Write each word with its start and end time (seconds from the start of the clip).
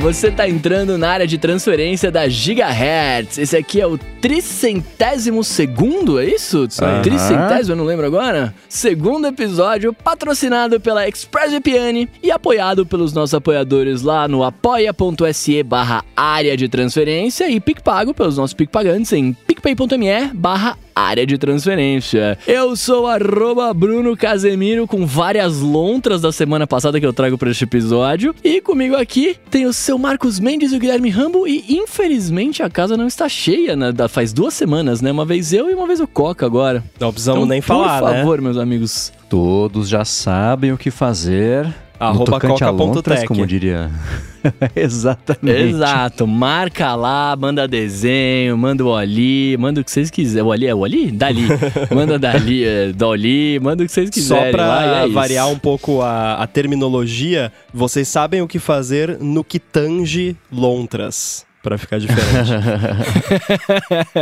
você 0.00 0.30
tá 0.30 0.48
entrando 0.48 0.96
na 0.96 1.10
área 1.10 1.26
de 1.26 1.36
transferência 1.36 2.10
da 2.10 2.26
Gigahertz. 2.26 3.36
Esse 3.36 3.54
aqui 3.54 3.82
é 3.82 3.86
o 3.86 3.98
tricentésimo 3.98 5.44
segundo, 5.44 6.18
é 6.18 6.24
isso? 6.24 6.66
Aham. 6.80 7.02
Tricentésimo, 7.02 7.72
eu 7.72 7.76
não 7.76 7.84
lembro 7.84 8.06
agora? 8.06 8.54
Segundo 8.66 9.26
episódio, 9.26 9.92
patrocinado 9.92 10.80
pela 10.80 11.06
ExpressVPN 11.06 12.08
e 12.22 12.30
apoiado 12.30 12.86
pelos 12.86 13.12
nossos 13.12 13.34
apoiadores 13.34 14.00
lá 14.00 14.26
no 14.26 14.42
apoia.se 14.42 15.62
barra 15.62 16.02
área 16.16 16.56
de 16.56 16.66
transferência 16.66 17.50
e 17.50 17.60
PicPago 17.60 18.14
pelos 18.14 18.38
nossos 18.38 18.54
PicPagantes 18.54 19.12
em 19.12 19.34
picpay.me 19.34 20.30
barra 20.32 20.78
área 21.00 21.26
de 21.26 21.36
transferência. 21.38 22.38
Eu 22.46 22.76
sou 22.76 23.06
arroba 23.06 23.72
Bruno 23.74 24.16
Casemiro 24.16 24.86
com 24.86 25.06
várias 25.06 25.58
lontras 25.60 26.20
da 26.22 26.30
semana 26.32 26.66
passada 26.66 26.98
que 27.00 27.06
eu 27.06 27.12
trago 27.12 27.36
para 27.38 27.50
este 27.50 27.64
episódio. 27.64 28.34
E 28.44 28.60
comigo 28.60 28.96
aqui 28.96 29.36
tem 29.50 29.66
o 29.66 29.72
seu 29.72 29.98
Marcos 29.98 30.38
Mendes 30.38 30.72
e 30.72 30.76
o 30.76 30.78
Guilherme 30.78 31.10
Rambo. 31.10 31.46
E 31.46 31.64
infelizmente 31.68 32.62
a 32.62 32.70
casa 32.70 32.96
não 32.96 33.06
está 33.06 33.28
cheia, 33.28 33.74
né? 33.76 33.92
Da- 33.92 34.08
Faz 34.08 34.32
duas 34.32 34.54
semanas, 34.54 35.00
né? 35.00 35.10
Uma 35.12 35.24
vez 35.24 35.52
eu 35.52 35.70
e 35.70 35.74
uma 35.74 35.86
vez 35.86 36.00
o 36.00 36.06
Coca 36.06 36.44
agora. 36.44 36.82
Não 36.98 37.12
precisamos 37.12 37.38
Então, 37.40 37.48
nem 37.48 37.60
falar, 37.60 38.00
Por 38.00 38.10
né? 38.10 38.18
favor, 38.18 38.40
meus 38.40 38.56
amigos. 38.56 39.12
Todos 39.28 39.88
já 39.88 40.04
sabem 40.04 40.72
o 40.72 40.76
que 40.78 40.90
fazer. 40.90 41.72
Arroba 42.00 42.24
tocante 42.24 42.64
a 42.64 42.68
coca 42.68 42.78
ponto 42.78 42.94
lontras, 42.96 43.18
tech. 43.18 43.28
como 43.28 43.46
diria. 43.46 43.90
Exatamente. 44.74 45.68
Exato, 45.68 46.26
marca 46.26 46.94
lá, 46.94 47.36
manda 47.38 47.68
desenho, 47.68 48.56
manda 48.56 48.82
o 48.82 48.96
Ali, 48.96 49.54
manda 49.58 49.82
o 49.82 49.84
que 49.84 49.90
vocês 49.90 50.10
quiserem. 50.10 50.48
O 50.48 50.50
Ali 50.50 50.66
é 50.66 50.74
o 50.74 50.82
Ali? 50.82 51.10
Dali. 51.10 51.46
manda 51.94 52.18
Dali, 52.18 52.64
é, 52.64 52.92
Dali, 52.92 53.60
manda 53.60 53.82
o 53.82 53.86
que 53.86 53.92
vocês 53.92 54.08
quiserem. 54.08 54.44
Só 54.44 54.50
pra 54.50 54.66
lá, 54.66 55.02
é 55.02 55.08
variar 55.08 55.48
um 55.48 55.58
pouco 55.58 56.00
a, 56.00 56.36
a 56.36 56.46
terminologia, 56.46 57.52
vocês 57.72 58.08
sabem 58.08 58.40
o 58.40 58.48
que 58.48 58.58
fazer 58.58 59.18
no 59.20 59.44
que 59.44 59.58
tange 59.58 60.34
lontras. 60.50 61.44
Pra 61.62 61.76
ficar 61.76 61.98
diferente. 61.98 62.50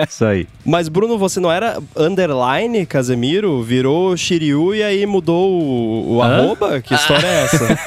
Isso 0.08 0.25
aí. 0.25 0.48
Mas, 0.64 0.89
Bruno, 0.89 1.17
você 1.17 1.39
não 1.39 1.53
era 1.53 1.78
underline 1.97 2.84
Casemiro? 2.84 3.62
Virou 3.62 4.17
Shiryu 4.17 4.75
e 4.75 4.83
aí 4.83 5.06
mudou 5.06 5.48
o, 5.48 6.17
o 6.17 6.22
arroba? 6.22 6.80
Que 6.80 6.95
história 6.95 7.27
é 7.27 7.45
essa? 7.45 7.64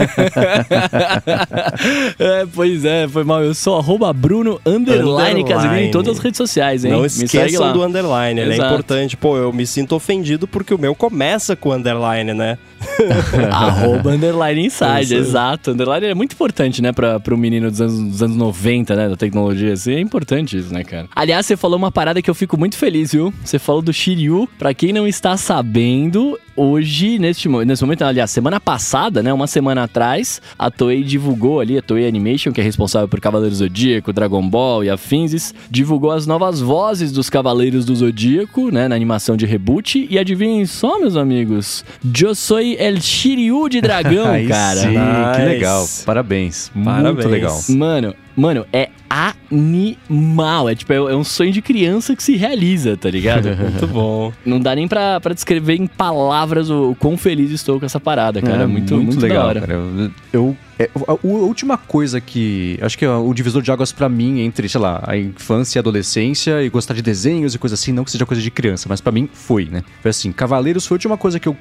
é, 2.18 2.46
pois 2.54 2.86
é, 2.86 3.10
foi 3.10 3.26
mal. 3.26 3.44
Eu 3.44 3.54
sou 3.54 3.78
arroba 3.78 4.14
Bruno 4.14 4.62
underline, 4.66 5.42
Underline. 5.42 5.44
Casemiro 5.44 5.82
em 5.82 5.92
todas 5.92 6.18
as 6.18 6.24
redes 6.24 6.38
sociais, 6.38 6.86
hein? 6.86 6.92
Não 6.92 7.06
esqueçam 7.06 7.74
do 7.74 7.84
underline, 7.84 8.40
ele 8.40 8.52
é 8.52 8.56
Exato. 8.56 8.70
importante. 8.70 9.18
Pô, 9.18 9.36
eu 9.36 9.52
me 9.52 9.68
sinto 9.68 9.96
ofendido 9.96 10.48
porque 10.48 10.74
o 10.74 10.78
meu 10.78 10.96
começa 10.96 11.58
com 11.58 11.74
underline, 11.74 12.34
né? 12.34 12.58
Arroba 13.52 14.12
underline 14.12 14.66
inside, 14.66 15.14
aí. 15.14 15.20
exato. 15.20 15.72
Underline 15.72 16.08
é 16.08 16.14
muito 16.14 16.34
importante, 16.34 16.82
né, 16.82 16.92
pra, 16.92 17.20
pro 17.20 17.38
menino 17.38 17.70
dos 17.70 17.82
anos, 17.82 18.00
dos 18.00 18.24
anos 18.24 18.38
90, 18.38 18.96
né, 18.96 19.10
da 19.10 19.16
tecnologia, 19.16 19.41
assim, 19.50 19.94
é 19.94 20.00
importante 20.00 20.58
isso, 20.58 20.74
né, 20.74 20.84
cara? 20.84 21.08
Aliás, 21.16 21.46
você 21.46 21.56
falou 21.58 21.78
uma 21.78 21.92
parada 21.92 22.22
que 22.22 22.30
eu 22.30 22.36
fico 22.36 22.58
muito 22.58 22.78
feliz, 22.78 23.12
viu? 23.12 23.34
Você 23.44 23.58
falou 23.60 23.82
do 23.82 23.92
Shiryu. 23.94 24.48
Pra 24.58 24.74
quem 24.74 24.92
não 24.94 25.08
está 25.08 25.36
sabendo, 25.38 26.38
hoje, 26.56 27.18
neste, 27.20 27.48
nesse 27.50 27.84
momento, 27.84 28.04
aliás, 28.04 28.30
semana 28.32 28.60
passada, 28.60 29.24
né, 29.24 29.32
uma 29.34 29.48
semana 29.48 29.84
atrás, 29.84 30.42
a 30.58 30.70
Toei 30.70 31.04
divulgou 31.04 31.60
ali, 31.60 31.78
a 31.78 31.82
Toei 31.82 32.08
Animation, 32.08 32.52
que 32.52 32.62
é 32.62 32.64
responsável 32.64 33.08
por 33.08 33.20
Cavaleiros 33.20 33.60
do 33.60 33.66
Zodíaco, 33.66 34.12
Dragon 34.14 34.48
Ball 34.48 34.84
e 34.84 34.90
afins, 34.90 35.54
divulgou 35.70 36.12
as 36.12 36.28
novas 36.28 36.60
vozes 36.60 37.12
dos 37.12 37.30
Cavaleiros 37.30 37.86
do 37.86 37.96
Zodíaco, 37.96 38.70
né, 38.72 38.88
na 38.88 38.96
animação 38.96 39.36
de 39.38 39.46
reboot. 39.46 40.08
E 40.10 40.20
adivinhem 40.20 40.66
só, 40.66 41.00
meus 41.00 41.16
amigos, 41.16 41.84
eu 42.22 42.36
sou 42.36 42.60
El 42.60 43.00
Shiryu 43.02 43.70
de 43.70 43.82
dragão, 43.82 44.26
cara. 44.48 44.82
sim, 44.82 44.88
que 44.90 45.40
Nice. 45.42 45.46
legal. 45.54 45.86
Parabéns. 46.06 46.72
Muito 46.76 46.90
Parabéns. 46.90 47.26
legal. 47.28 47.60
Mano, 47.70 48.16
mano, 48.42 48.66
é 48.74 48.90
animal. 49.10 50.70
É 50.70 50.76
tipo, 50.76 50.92
é, 50.94 50.96
é 50.96 51.16
um 51.16 51.24
sonho 51.24 51.52
de 51.52 51.62
criança 51.62 52.16
que 52.16 52.24
se 52.24 52.36
realiza, 52.36 52.98
tá 52.98 53.10
ligado? 53.10 53.50
Muito 53.56 53.88
bom. 53.88 54.32
Não 54.46 54.60
dá 54.60 54.76
nem 54.76 54.88
pra, 54.88 55.20
pra 55.20 55.34
descrever 55.34 55.76
em 55.76 55.88
palavras 55.88 56.70
o, 56.70 56.92
o 56.92 56.96
quão 56.96 57.18
feliz 57.18 57.52
estou 57.52 57.80
com 57.80 57.86
essa 57.86 58.00
parada, 58.00 58.42
cara. 58.42 58.64
É, 58.64 58.66
muito, 58.68 58.96
muito, 58.98 59.20
legal, 59.20 59.44
da 59.44 59.48
hora. 59.48 59.60
cara. 59.62 59.74
Eu, 59.74 60.12
eu- 60.34 60.58
é, 60.82 60.90
a, 61.08 61.12
a 61.12 61.18
última 61.24 61.78
coisa 61.78 62.20
que. 62.20 62.80
Acho 62.82 62.98
que 62.98 63.06
é 63.06 63.10
o 63.10 63.32
divisor 63.34 63.62
de 63.62 63.72
águas 63.72 63.92
pra 63.92 64.10
mim 64.10 64.40
entre, 64.40 64.68
sei 64.68 64.82
lá, 64.82 65.04
a 65.06 65.16
infância 65.16 65.78
e 65.78 65.80
a 65.80 65.82
adolescência 65.82 66.64
e 66.64 66.70
gostar 66.70 66.96
de 66.96 67.04
desenhos 67.04 67.54
e 67.54 67.60
coisa 67.60 67.76
assim, 67.76 67.92
não 67.92 68.04
que 68.04 68.10
seja 68.10 68.26
coisa 68.26 68.42
de 68.42 68.50
criança, 68.50 68.88
mas 68.90 69.00
pra 69.00 69.12
mim 69.12 69.30
foi, 69.32 69.66
né? 69.66 69.84
Foi 70.02 70.10
assim: 70.10 70.32
Cavaleiros 70.32 70.88
foi 70.88 70.96
a 70.96 70.98
última 70.98 71.18
coisa 71.18 71.40
que 71.40 71.48
eu 71.48 71.56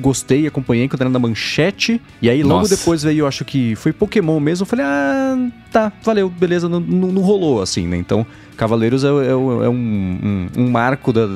gostei, 0.00 0.46
acompanhei 0.46 0.88
quando 0.88 1.02
era 1.02 1.10
na 1.10 1.18
manchete. 1.18 2.00
E 2.20 2.28
aí 2.28 2.42
logo 2.42 2.62
Nossa. 2.62 2.76
depois 2.76 3.02
veio, 3.02 3.20
eu 3.20 3.26
acho 3.28 3.44
que 3.44 3.76
foi 3.76 3.92
Pokémon 3.92 4.40
mesmo. 4.40 4.64
Eu 4.64 4.66
falei, 4.66 4.84
ah, 4.84 5.50
tá, 5.70 5.92
valeu, 6.02 6.28
beleza, 6.28 6.68
não, 6.68 6.80
não, 6.80 7.12
não 7.12 7.22
rolou 7.22 7.62
assim, 7.62 7.86
né? 7.86 7.96
Então. 7.96 8.26
Cavaleiros 8.56 9.04
é, 9.04 9.08
é- 9.08 9.10
é 9.30 9.34
um, 9.36 10.48
um- 10.56 10.62
um 10.62 10.70
marco, 10.70 11.12
da, 11.12 11.26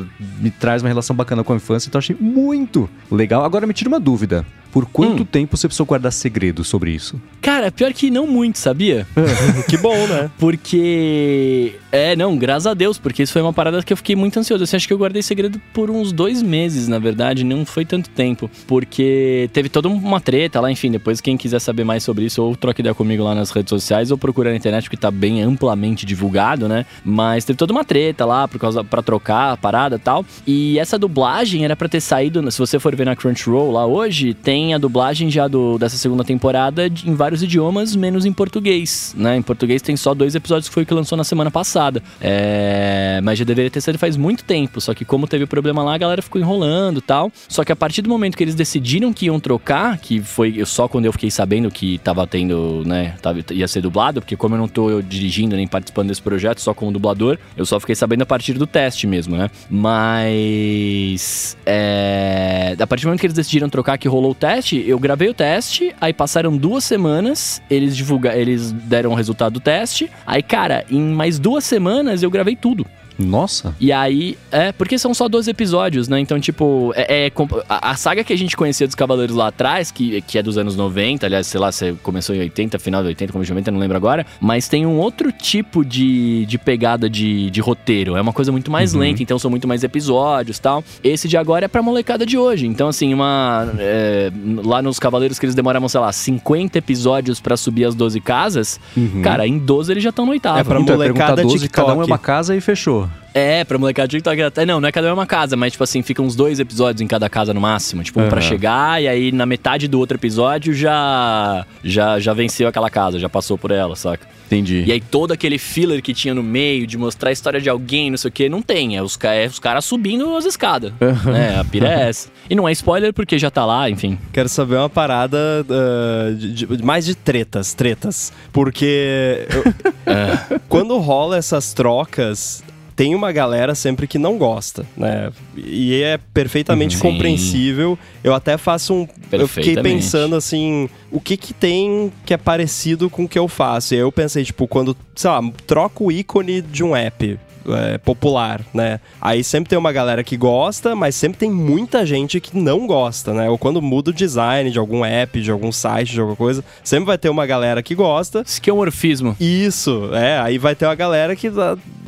me 0.40 0.50
traz 0.50 0.82
uma 0.82 0.88
relação 0.88 1.14
bacana 1.14 1.42
com 1.44 1.52
a 1.52 1.56
infância, 1.56 1.88
então 1.88 1.98
achei 1.98 2.16
muito 2.18 2.88
legal. 3.10 3.44
Agora 3.44 3.66
me 3.66 3.72
tira 3.74 3.88
uma 3.88 4.00
dúvida. 4.00 4.44
Por 4.70 4.84
quanto 4.84 5.22
Hum. 5.22 5.26
tempo 5.26 5.56
você 5.56 5.66
precisou 5.66 5.86
guardar 5.86 6.12
segredo 6.12 6.62
sobre 6.62 6.90
isso? 6.90 7.18
Cara, 7.40 7.72
pior 7.72 7.90
que 7.94 8.10
não 8.10 8.26
muito, 8.26 8.58
sabia? 8.58 9.06
Que 9.66 9.78
bom, 9.78 9.96
né? 10.06 10.30
Porque. 10.38 11.74
É, 11.90 12.14
não, 12.14 12.36
graças 12.36 12.66
a 12.66 12.74
Deus, 12.74 12.98
porque 12.98 13.22
isso 13.22 13.32
foi 13.32 13.40
uma 13.40 13.52
parada 13.52 13.82
que 13.82 13.90
eu 13.92 13.96
fiquei 13.96 14.14
muito 14.14 14.38
ansioso. 14.38 14.62
Assim, 14.64 14.76
acho 14.76 14.86
que 14.86 14.92
eu 14.92 14.98
guardei 14.98 15.22
segredo 15.22 15.58
por 15.72 15.90
uns 15.90 16.12
dois 16.12 16.42
meses, 16.42 16.86
na 16.86 16.98
verdade, 16.98 17.44
não 17.44 17.64
foi 17.64 17.84
tanto 17.86 18.10
tempo. 18.10 18.50
Porque 18.66 19.48
teve 19.54 19.70
toda 19.70 19.88
uma 19.88 20.20
treta 20.20 20.60
lá, 20.60 20.70
enfim, 20.70 20.90
depois 20.90 21.18
quem 21.20 21.36
quiser 21.38 21.60
saber 21.60 21.84
mais 21.84 22.02
sobre 22.02 22.26
isso, 22.26 22.42
ou 22.42 22.54
troca 22.54 22.82
ideia 22.82 22.94
comigo 22.94 23.24
lá 23.24 23.34
nas 23.34 23.50
redes 23.50 23.70
sociais, 23.70 24.10
ou 24.10 24.18
procura 24.18 24.50
na 24.50 24.56
internet, 24.56 24.84
porque 24.84 24.96
tá 24.98 25.10
bem 25.10 25.40
amplamente 25.42 26.04
divulgado, 26.04 26.68
né? 26.68 26.84
Mas 27.08 27.44
teve 27.44 27.56
toda 27.56 27.72
uma 27.72 27.84
treta 27.84 28.26
lá, 28.26 28.46
por 28.46 28.60
causa 28.60 28.84
para 28.84 29.02
trocar 29.02 29.52
a 29.52 29.56
parada 29.56 29.96
e 29.96 29.98
tal. 29.98 30.24
E 30.46 30.78
essa 30.78 30.98
dublagem 30.98 31.64
era 31.64 31.74
pra 31.74 31.88
ter 31.88 32.00
saído, 32.00 32.48
se 32.50 32.58
você 32.58 32.78
for 32.78 32.94
ver 32.94 33.06
na 33.06 33.16
Crunchyroll 33.16 33.72
lá 33.72 33.86
hoje, 33.86 34.34
tem 34.34 34.74
a 34.74 34.78
dublagem 34.78 35.30
já 35.30 35.48
do, 35.48 35.78
dessa 35.78 35.96
segunda 35.96 36.22
temporada 36.22 36.86
em 36.86 37.14
vários 37.14 37.42
idiomas, 37.42 37.96
menos 37.96 38.26
em 38.26 38.32
português, 38.32 39.14
né? 39.16 39.36
Em 39.36 39.42
português 39.42 39.80
tem 39.80 39.96
só 39.96 40.12
dois 40.12 40.34
episódios 40.34 40.68
que 40.68 40.74
foi 40.74 40.82
o 40.82 40.86
que 40.86 40.92
lançou 40.92 41.16
na 41.16 41.24
semana 41.24 41.50
passada. 41.50 42.02
É, 42.20 43.20
Mas 43.22 43.38
já 43.38 43.44
deveria 43.44 43.70
ter 43.70 43.80
saído 43.80 43.98
faz 43.98 44.16
muito 44.16 44.44
tempo, 44.44 44.80
só 44.80 44.92
que 44.92 45.04
como 45.04 45.26
teve 45.26 45.46
problema 45.46 45.82
lá, 45.82 45.94
a 45.94 45.98
galera 45.98 46.20
ficou 46.20 46.40
enrolando 46.40 47.00
tal. 47.00 47.32
Só 47.48 47.64
que 47.64 47.72
a 47.72 47.76
partir 47.76 48.02
do 48.02 48.08
momento 48.08 48.36
que 48.36 48.44
eles 48.44 48.54
decidiram 48.54 49.12
que 49.12 49.26
iam 49.26 49.40
trocar, 49.40 49.98
que 49.98 50.20
foi 50.20 50.62
só 50.66 50.86
quando 50.86 51.06
eu 51.06 51.12
fiquei 51.12 51.30
sabendo 51.30 51.70
que 51.70 51.98
tava 51.98 52.26
tendo, 52.26 52.82
né, 52.84 53.14
tava, 53.22 53.38
ia 53.52 53.66
ser 53.66 53.80
dublado, 53.80 54.20
porque 54.20 54.36
como 54.36 54.54
eu 54.54 54.58
não 54.58 54.68
tô 54.68 55.00
dirigindo 55.00 55.56
nem 55.56 55.66
participando 55.66 56.08
desse 56.08 56.22
projeto, 56.22 56.60
só 56.60 56.74
como 56.74 56.92
dublador, 56.98 57.38
eu 57.56 57.64
só 57.64 57.78
fiquei 57.80 57.94
sabendo 57.94 58.22
a 58.22 58.26
partir 58.26 58.54
do 58.54 58.66
teste 58.66 59.06
mesmo, 59.06 59.36
né? 59.36 59.50
Mas. 59.70 61.56
É, 61.64 62.76
a 62.78 62.86
partir 62.86 63.04
do 63.04 63.08
momento 63.08 63.20
que 63.20 63.26
eles 63.26 63.36
decidiram 63.36 63.68
trocar, 63.68 63.96
que 63.98 64.08
rolou 64.08 64.32
o 64.32 64.34
teste, 64.34 64.84
eu 64.86 64.98
gravei 64.98 65.28
o 65.28 65.34
teste, 65.34 65.94
aí 66.00 66.12
passaram 66.12 66.56
duas 66.56 66.84
semanas, 66.84 67.62
eles 67.70 67.96
divulga, 67.96 68.36
eles 68.36 68.72
deram 68.72 69.12
o 69.12 69.14
resultado 69.14 69.54
do 69.54 69.60
teste. 69.60 70.10
Aí, 70.26 70.42
cara, 70.42 70.84
em 70.90 71.00
mais 71.00 71.38
duas 71.38 71.64
semanas 71.64 72.22
eu 72.22 72.30
gravei 72.30 72.56
tudo. 72.56 72.84
Nossa. 73.18 73.74
E 73.80 73.90
aí, 73.92 74.38
é, 74.52 74.70
porque 74.72 74.96
são 74.98 75.12
só 75.12 75.28
12 75.28 75.50
episódios, 75.50 76.06
né? 76.08 76.20
Então, 76.20 76.38
tipo, 76.38 76.92
é, 76.94 77.26
é 77.26 77.32
a, 77.68 77.90
a 77.90 77.96
saga 77.96 78.22
que 78.22 78.32
a 78.32 78.38
gente 78.38 78.56
conhecia 78.56 78.86
dos 78.86 78.94
Cavaleiros 78.94 79.34
lá 79.34 79.48
atrás, 79.48 79.90
que, 79.90 80.20
que 80.22 80.38
é 80.38 80.42
dos 80.42 80.56
anos 80.56 80.76
90, 80.76 81.26
aliás, 81.26 81.46
sei 81.48 81.58
lá, 81.60 81.72
você 81.72 81.94
começou 82.02 82.34
em 82.34 82.40
80, 82.40 82.78
final 82.78 83.02
de 83.02 83.08
80, 83.08 83.32
começo 83.32 83.46
de 83.48 83.52
90, 83.54 83.70
não 83.72 83.78
lembro 83.80 83.96
agora, 83.96 84.24
mas 84.40 84.68
tem 84.68 84.86
um 84.86 84.98
outro 84.98 85.32
tipo 85.32 85.84
de, 85.84 86.46
de 86.46 86.58
pegada 86.58 87.10
de, 87.10 87.50
de 87.50 87.60
roteiro. 87.60 88.16
É 88.16 88.20
uma 88.20 88.32
coisa 88.32 88.52
muito 88.52 88.70
mais 88.70 88.94
Uhum. 88.94 89.00
lenta, 89.00 89.22
então 89.22 89.38
são 89.38 89.50
muito 89.50 89.66
mais 89.66 89.82
episódios 89.82 90.58
tal. 90.58 90.82
Esse 91.02 91.26
de 91.28 91.36
agora 91.36 91.64
é 91.64 91.68
pra 91.68 91.82
molecada 91.82 92.24
de 92.24 92.38
hoje. 92.38 92.66
Então, 92.66 92.88
assim, 92.88 93.12
uma. 93.12 93.68
é, 93.78 94.30
lá 94.64 94.80
nos 94.80 94.98
Cavaleiros 94.98 95.38
que 95.38 95.44
eles 95.46 95.54
demoravam, 95.54 95.88
sei 95.88 96.00
lá, 96.00 96.12
50 96.12 96.78
episódios 96.78 97.40
pra 97.40 97.56
subir 97.56 97.84
as 97.84 97.94
12 97.94 98.20
casas, 98.20 98.78
Uhum. 98.96 99.22
cara, 99.22 99.46
em 99.46 99.58
12 99.58 99.92
eles 99.92 100.02
já 100.04 100.10
estão 100.10 100.24
no 100.24 100.32
oitavo. 100.32 100.58
É 100.58 100.64
pra 100.64 100.80
então, 100.80 100.94
é 100.94 100.96
molecada 100.98 101.42
12, 101.42 101.68
cada 101.68 101.88
um 101.88 101.90
é 101.90 101.94
TikTok. 101.94 102.10
uma 102.10 102.18
casa 102.18 102.54
e 102.56 102.60
fechou. 102.60 103.07
É, 103.34 103.62
pra 103.62 103.78
molecada 103.78 104.08
TikTok 104.08 104.40
até. 104.42 104.66
Não, 104.66 104.80
não 104.80 104.88
é 104.88 104.92
cada 104.92 105.12
uma 105.14 105.26
casa, 105.26 105.56
mas 105.56 105.72
tipo 105.72 105.84
assim, 105.84 106.02
fica 106.02 106.20
uns 106.20 106.34
dois 106.34 106.58
episódios 106.58 107.00
em 107.00 107.06
cada 107.06 107.28
casa 107.28 107.54
no 107.54 107.60
máximo. 107.60 108.02
Tipo, 108.02 108.20
um 108.20 108.28
pra 108.28 108.40
Aham. 108.40 108.48
chegar 108.48 109.02
e 109.02 109.06
aí 109.06 109.30
na 109.30 109.46
metade 109.46 109.86
do 109.86 109.98
outro 109.98 110.16
episódio 110.16 110.74
já, 110.74 111.64
já 111.84 112.18
já 112.18 112.32
venceu 112.32 112.66
aquela 112.66 112.90
casa, 112.90 113.18
já 113.18 113.28
passou 113.28 113.56
por 113.56 113.70
ela, 113.70 113.94
saca? 113.94 114.26
Entendi. 114.46 114.82
E 114.86 114.90
aí 114.92 115.00
todo 115.00 115.30
aquele 115.32 115.58
filler 115.58 116.02
que 116.02 116.14
tinha 116.14 116.32
no 116.34 116.42
meio 116.42 116.86
de 116.86 116.96
mostrar 116.96 117.28
a 117.28 117.32
história 117.32 117.60
de 117.60 117.68
alguém, 117.68 118.10
não 118.10 118.16
sei 118.16 118.28
o 118.30 118.32
que, 118.32 118.48
não 118.48 118.62
tem. 118.62 118.96
É 118.96 119.02
os, 119.02 119.16
é 119.22 119.46
os 119.46 119.58
caras 119.58 119.84
subindo 119.84 120.34
as 120.36 120.46
escadas. 120.46 120.92
É, 121.00 121.58
a 121.60 121.64
pira 121.64 121.86
é 121.86 122.08
essa. 122.08 122.30
E 122.48 122.54
não 122.54 122.66
é 122.66 122.72
spoiler 122.72 123.12
porque 123.12 123.38
já 123.38 123.50
tá 123.50 123.64
lá, 123.66 123.90
enfim. 123.90 124.18
Quero 124.32 124.48
saber 124.48 124.76
uma 124.76 124.88
parada 124.88 125.38
ah, 125.70 126.32
de- 126.34 126.52
de- 126.66 126.82
mais 126.82 127.04
de 127.04 127.14
tretas, 127.14 127.74
tretas. 127.74 128.32
Porque 128.50 129.46
eu- 129.54 130.60
quando 130.68 130.96
rola 130.98 131.36
essas 131.36 131.74
trocas, 131.74 132.64
tem 132.98 133.14
uma 133.14 133.30
galera 133.30 133.76
sempre 133.76 134.08
que 134.08 134.18
não 134.18 134.36
gosta, 134.36 134.84
né? 134.96 135.30
E 135.56 136.02
é 136.02 136.18
perfeitamente 136.34 136.96
Sim. 136.96 137.02
compreensível. 137.02 137.96
Eu 138.24 138.34
até 138.34 138.58
faço 138.58 138.92
um. 138.92 139.08
Eu 139.30 139.46
fiquei 139.46 139.76
pensando 139.80 140.34
assim, 140.34 140.90
o 141.08 141.20
que 141.20 141.36
que 141.36 141.54
tem 141.54 142.12
que 142.26 142.34
é 142.34 142.36
parecido 142.36 143.08
com 143.08 143.22
o 143.22 143.28
que 143.28 143.38
eu 143.38 143.46
faço? 143.46 143.94
E 143.94 143.98
aí 143.98 144.00
eu 144.00 144.10
pensei, 144.10 144.44
tipo, 144.44 144.66
quando, 144.66 144.96
sei 145.14 145.30
lá, 145.30 145.40
troco 145.64 146.06
o 146.06 146.12
ícone 146.12 146.60
de 146.60 146.82
um 146.82 146.96
app. 146.96 147.38
É, 147.68 147.98
popular, 147.98 148.60
né? 148.72 149.00
Aí 149.20 149.42
sempre 149.44 149.68
tem 149.70 149.78
uma 149.78 149.92
galera 149.92 150.22
que 150.24 150.36
gosta, 150.36 150.94
mas 150.94 151.14
sempre 151.14 151.38
tem 151.38 151.50
muita 151.50 152.04
gente 152.06 152.40
que 152.40 152.56
não 152.56 152.86
gosta, 152.86 153.32
né? 153.34 153.48
Ou 153.50 153.58
quando 153.58 153.80
muda 153.82 154.10
o 154.10 154.14
design 154.14 154.70
de 154.70 154.78
algum 154.78 155.04
app, 155.04 155.40
de 155.40 155.50
algum 155.50 155.70
site, 155.72 156.12
de 156.12 156.20
alguma 156.20 156.36
coisa, 156.36 156.64
sempre 156.84 157.06
vai 157.06 157.18
ter 157.18 157.28
uma 157.28 157.46
galera 157.46 157.82
que 157.82 157.94
gosta 157.94 158.42
Esquemorfismo. 158.46 159.36
isso, 159.40 160.10
é, 160.12 160.38
aí 160.38 160.58
vai 160.58 160.74
ter 160.74 160.84
uma 160.86 160.94
galera 160.94 161.34
que, 161.36 161.50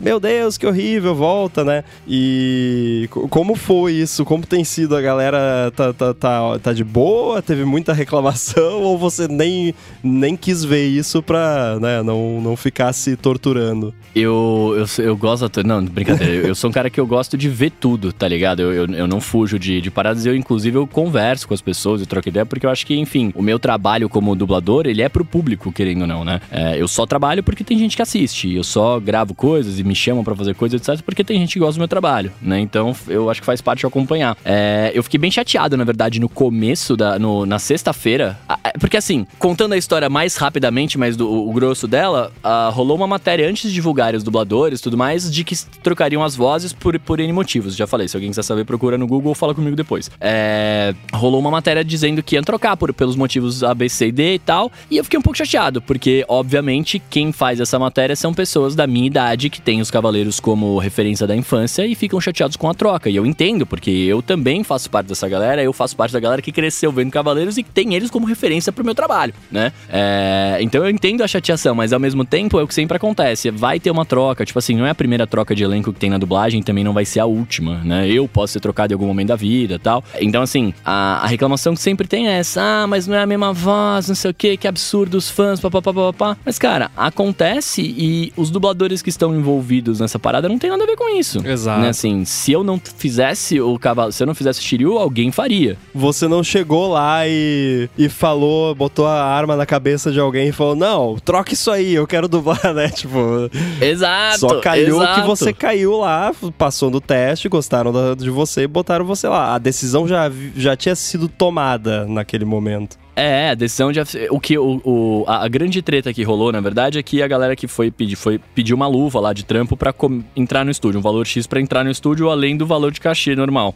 meu 0.00 0.18
Deus, 0.20 0.56
que 0.58 0.66
horrível, 0.66 1.14
volta, 1.14 1.64
né? 1.64 1.84
E 2.08 3.06
co- 3.10 3.28
como 3.28 3.54
foi 3.54 3.92
isso? 3.92 4.24
Como 4.24 4.46
tem 4.46 4.64
sido? 4.64 4.96
A 4.96 5.00
galera 5.00 5.72
tá, 5.76 5.92
tá, 5.92 6.14
tá, 6.14 6.58
tá 6.58 6.72
de 6.72 6.84
boa? 6.84 7.40
Teve 7.42 7.64
muita 7.64 7.92
reclamação? 7.92 8.82
Ou 8.82 8.98
você 8.98 9.26
nem, 9.28 9.74
nem 10.02 10.36
quis 10.36 10.64
ver 10.64 10.86
isso 10.86 11.22
pra 11.22 11.78
né, 11.80 12.02
não, 12.02 12.40
não 12.40 12.56
ficar 12.56 12.92
se 12.92 13.16
torturando? 13.16 13.94
Eu, 14.14 14.74
eu, 14.98 15.04
eu 15.04 15.16
gosto. 15.16 15.49
Da- 15.52 15.62
Não, 15.62 15.84
brincadeira. 15.84 16.32
eu, 16.32 16.46
eu 16.48 16.54
sou 16.54 16.70
um 16.70 16.72
cara 16.72 16.88
que 16.90 16.98
eu 17.00 17.06
gosto 17.06 17.36
de 17.36 17.48
ver 17.48 17.70
tudo, 17.70 18.12
tá 18.12 18.26
ligado? 18.28 18.60
Eu, 18.60 18.72
eu, 18.72 18.86
eu 18.94 19.06
não 19.06 19.20
fujo 19.20 19.58
de, 19.58 19.80
de 19.80 19.90
paradas. 19.90 20.24
Eu, 20.26 20.34
inclusive, 20.34 20.76
eu 20.78 20.86
converso 20.86 21.46
com 21.48 21.54
as 21.54 21.60
pessoas, 21.60 22.00
eu 22.00 22.06
troco 22.06 22.28
ideia, 22.28 22.46
porque 22.46 22.66
eu 22.66 22.70
acho 22.70 22.86
que, 22.86 22.96
enfim, 22.96 23.32
o 23.34 23.42
meu 23.42 23.58
trabalho 23.58 24.08
como 24.08 24.34
dublador, 24.36 24.86
ele 24.86 25.02
é 25.02 25.08
pro 25.08 25.24
público, 25.24 25.72
querendo 25.72 26.02
ou 26.02 26.06
não, 26.06 26.24
né? 26.24 26.40
É, 26.50 26.80
eu 26.80 26.86
só 26.88 27.06
trabalho 27.06 27.42
porque 27.42 27.64
tem 27.64 27.78
gente 27.78 27.96
que 27.96 28.02
assiste. 28.02 28.54
Eu 28.54 28.64
só 28.64 28.98
gravo 29.00 29.34
coisas 29.34 29.78
e 29.78 29.84
me 29.84 29.94
chamam 29.94 30.22
pra 30.24 30.34
fazer 30.34 30.54
coisas, 30.54 30.80
etc., 30.80 31.02
porque 31.04 31.24
tem 31.24 31.38
gente 31.38 31.54
que 31.54 31.58
gosta 31.58 31.74
do 31.74 31.78
meu 31.78 31.88
trabalho, 31.88 32.32
né? 32.40 32.60
Então, 32.60 32.94
eu 33.08 33.30
acho 33.30 33.40
que 33.40 33.46
faz 33.46 33.60
parte 33.60 33.80
de 33.80 33.86
acompanhar. 33.86 34.36
É, 34.44 34.90
eu 34.94 35.02
fiquei 35.02 35.18
bem 35.18 35.30
chateado, 35.30 35.76
na 35.76 35.84
verdade, 35.84 36.20
no 36.20 36.28
começo 36.28 36.96
da. 36.96 37.18
No, 37.18 37.44
na 37.46 37.58
sexta-feira. 37.58 38.38
É, 38.64 38.72
Porque, 38.78 38.96
assim, 38.96 39.26
contando 39.38 39.72
a 39.72 39.76
história 39.76 40.08
mais 40.08 40.36
rapidamente, 40.36 40.98
mas 40.98 41.16
do, 41.16 41.28
o 41.30 41.52
grosso 41.52 41.86
dela, 41.88 42.32
ah, 42.42 42.70
rolou 42.72 42.96
uma 42.96 43.06
matéria 43.06 43.48
antes 43.48 43.68
de 43.68 43.74
divulgarem 43.74 44.16
os 44.16 44.24
dubladores 44.24 44.80
tudo 44.80 44.96
mais, 44.96 45.30
de 45.30 45.39
que 45.44 45.54
s- 45.54 45.66
trocariam 45.82 46.22
as 46.22 46.34
vozes 46.36 46.72
por, 46.72 46.98
por 46.98 47.20
N 47.20 47.32
motivos. 47.32 47.76
Já 47.76 47.86
falei, 47.86 48.08
se 48.08 48.16
alguém 48.16 48.30
quiser 48.30 48.42
saber, 48.42 48.64
procura 48.64 48.96
no 48.98 49.06
Google 49.06 49.30
ou 49.30 49.34
fala 49.34 49.54
comigo 49.54 49.76
depois. 49.76 50.10
É, 50.20 50.94
rolou 51.12 51.40
uma 51.40 51.50
matéria 51.50 51.84
dizendo 51.84 52.22
que 52.22 52.34
iam 52.36 52.42
trocar 52.42 52.76
por, 52.76 52.92
pelos 52.92 53.16
motivos 53.16 53.62
A, 53.62 53.74
B, 53.74 53.88
C 53.88 54.08
e 54.08 54.12
D 54.12 54.34
e 54.34 54.38
tal. 54.38 54.70
E 54.90 54.96
eu 54.96 55.04
fiquei 55.04 55.18
um 55.18 55.22
pouco 55.22 55.36
chateado, 55.38 55.80
porque, 55.82 56.24
obviamente, 56.28 57.00
quem 57.10 57.32
faz 57.32 57.60
essa 57.60 57.78
matéria 57.78 58.14
são 58.16 58.32
pessoas 58.34 58.74
da 58.74 58.86
minha 58.86 59.06
idade 59.06 59.50
que 59.50 59.60
têm 59.60 59.80
os 59.80 59.90
Cavaleiros 59.90 60.40
como 60.40 60.78
referência 60.78 61.26
da 61.26 61.34
infância 61.36 61.86
e 61.86 61.94
ficam 61.94 62.20
chateados 62.20 62.56
com 62.56 62.68
a 62.68 62.74
troca. 62.74 63.08
E 63.10 63.16
eu 63.16 63.24
entendo, 63.26 63.66
porque 63.66 63.90
eu 63.90 64.22
também 64.22 64.62
faço 64.64 64.90
parte 64.90 65.06
dessa 65.08 65.28
galera, 65.28 65.62
eu 65.62 65.72
faço 65.72 65.96
parte 65.96 66.12
da 66.12 66.20
galera 66.20 66.42
que 66.42 66.52
cresceu 66.52 66.90
vendo 66.92 67.10
Cavaleiros 67.10 67.56
e 67.58 67.62
que 67.62 67.70
tem 67.70 67.94
eles 67.94 68.10
como 68.10 68.26
referência 68.26 68.72
pro 68.72 68.84
meu 68.84 68.94
trabalho, 68.94 69.32
né? 69.50 69.72
É, 69.88 70.58
então 70.60 70.84
eu 70.84 70.90
entendo 70.90 71.22
a 71.22 71.28
chateação, 71.28 71.74
mas 71.74 71.92
ao 71.92 72.00
mesmo 72.00 72.24
tempo 72.24 72.58
é 72.58 72.62
o 72.62 72.66
que 72.68 72.74
sempre 72.74 72.96
acontece. 72.96 73.50
Vai 73.50 73.78
ter 73.80 73.90
uma 73.90 74.04
troca, 74.04 74.44
tipo 74.44 74.58
assim, 74.58 74.74
não 74.76 74.86
é 74.86 74.90
a 74.90 74.94
primeira 74.94 75.19
troca 75.26 75.54
de 75.54 75.62
elenco 75.62 75.92
que 75.92 76.00
tem 76.00 76.10
na 76.10 76.18
dublagem, 76.18 76.62
também 76.62 76.84
não 76.84 76.92
vai 76.92 77.04
ser 77.04 77.20
a 77.20 77.26
última, 77.26 77.78
né? 77.84 78.08
Eu 78.08 78.28
posso 78.28 78.52
ser 78.52 78.60
trocado 78.60 78.92
em 78.92 78.94
algum 78.94 79.06
momento 79.06 79.28
da 79.28 79.36
vida 79.36 79.74
e 79.74 79.78
tal. 79.78 80.04
Então, 80.20 80.42
assim, 80.42 80.74
a, 80.84 81.24
a 81.24 81.26
reclamação 81.26 81.74
que 81.74 81.80
sempre 81.80 82.06
tem 82.06 82.28
é 82.28 82.38
essa: 82.38 82.60
ah, 82.62 82.86
mas 82.86 83.06
não 83.06 83.16
é 83.16 83.22
a 83.22 83.26
mesma 83.26 83.52
voz, 83.52 84.08
não 84.08 84.14
sei 84.14 84.30
o 84.30 84.34
que, 84.34 84.56
que 84.56 84.68
absurdo 84.68 85.16
os 85.16 85.30
fãs, 85.30 85.60
papapá, 85.60 85.92
papapá. 85.92 86.36
Mas, 86.44 86.58
cara, 86.58 86.90
acontece 86.96 87.82
e 87.82 88.32
os 88.36 88.50
dubladores 88.50 89.02
que 89.02 89.08
estão 89.08 89.34
envolvidos 89.34 90.00
nessa 90.00 90.18
parada 90.18 90.48
não 90.48 90.58
tem 90.58 90.70
nada 90.70 90.82
a 90.82 90.86
ver 90.86 90.96
com 90.96 91.08
isso. 91.16 91.46
Exato. 91.46 91.80
Né? 91.80 91.88
Assim, 91.88 92.24
se 92.24 92.52
eu 92.52 92.62
não 92.62 92.80
fizesse 92.96 93.60
o 93.60 93.78
cavalo, 93.78 94.12
se 94.12 94.22
eu 94.22 94.26
não 94.26 94.34
fizesse 94.34 94.60
o 94.60 94.62
Shiryu, 94.62 94.98
alguém 94.98 95.30
faria. 95.30 95.76
Você 95.94 96.28
não 96.28 96.42
chegou 96.42 96.88
lá 96.88 97.26
e, 97.26 97.88
e 97.96 98.08
falou, 98.08 98.74
botou 98.74 99.06
a 99.06 99.22
arma 99.22 99.56
na 99.56 99.66
cabeça 99.66 100.10
de 100.10 100.18
alguém 100.20 100.48
e 100.48 100.52
falou: 100.52 100.74
Não, 100.74 101.16
troca 101.24 101.52
isso 101.52 101.70
aí, 101.70 101.94
eu 101.94 102.06
quero 102.06 102.28
dublar, 102.28 102.60
né? 102.74 102.88
Tipo. 102.88 103.50
Exato. 103.80 104.38
Só 104.38 104.60
exato. 104.98 105.09
Que 105.14 105.26
você 105.26 105.52
caiu 105.52 105.96
lá, 105.98 106.32
passou 106.58 106.90
no 106.90 107.00
teste, 107.00 107.48
gostaram 107.48 107.92
da- 107.92 108.14
de 108.14 108.30
você 108.30 108.62
e 108.62 108.66
botaram 108.66 109.04
você 109.04 109.26
lá. 109.28 109.54
A 109.54 109.58
decisão 109.58 110.06
já, 110.06 110.30
já 110.56 110.76
tinha 110.76 110.94
sido 110.94 111.28
tomada 111.28 112.06
naquele 112.06 112.44
momento. 112.44 112.98
É, 113.16 113.50
a 113.50 113.54
decisão 113.54 113.92
de. 113.92 114.00
O 114.30 114.40
que 114.40 114.56
o, 114.56 114.80
o- 114.84 115.24
a, 115.26 115.44
a 115.44 115.48
grande 115.48 115.82
treta 115.82 116.12
que 116.12 116.22
rolou, 116.22 116.50
na 116.52 116.60
verdade, 116.60 116.98
é 116.98 117.02
que 117.02 117.22
a 117.22 117.28
galera 117.28 117.54
que 117.54 117.66
foi 117.66 117.90
pedir, 117.90 118.16
foi 118.16 118.38
pedir 118.54 118.72
uma 118.72 118.86
luva 118.86 119.20
lá 119.20 119.32
de 119.32 119.44
trampo 119.44 119.76
pra 119.76 119.92
com- 119.92 120.22
entrar 120.34 120.64
no 120.64 120.70
estúdio, 120.70 120.98
um 121.00 121.02
valor 121.02 121.26
X 121.26 121.46
pra 121.46 121.60
entrar 121.60 121.84
no 121.84 121.90
estúdio, 121.90 122.30
além 122.30 122.56
do 122.56 122.64
valor 122.66 122.90
de 122.92 123.00
cachê 123.00 123.34
normal. 123.36 123.74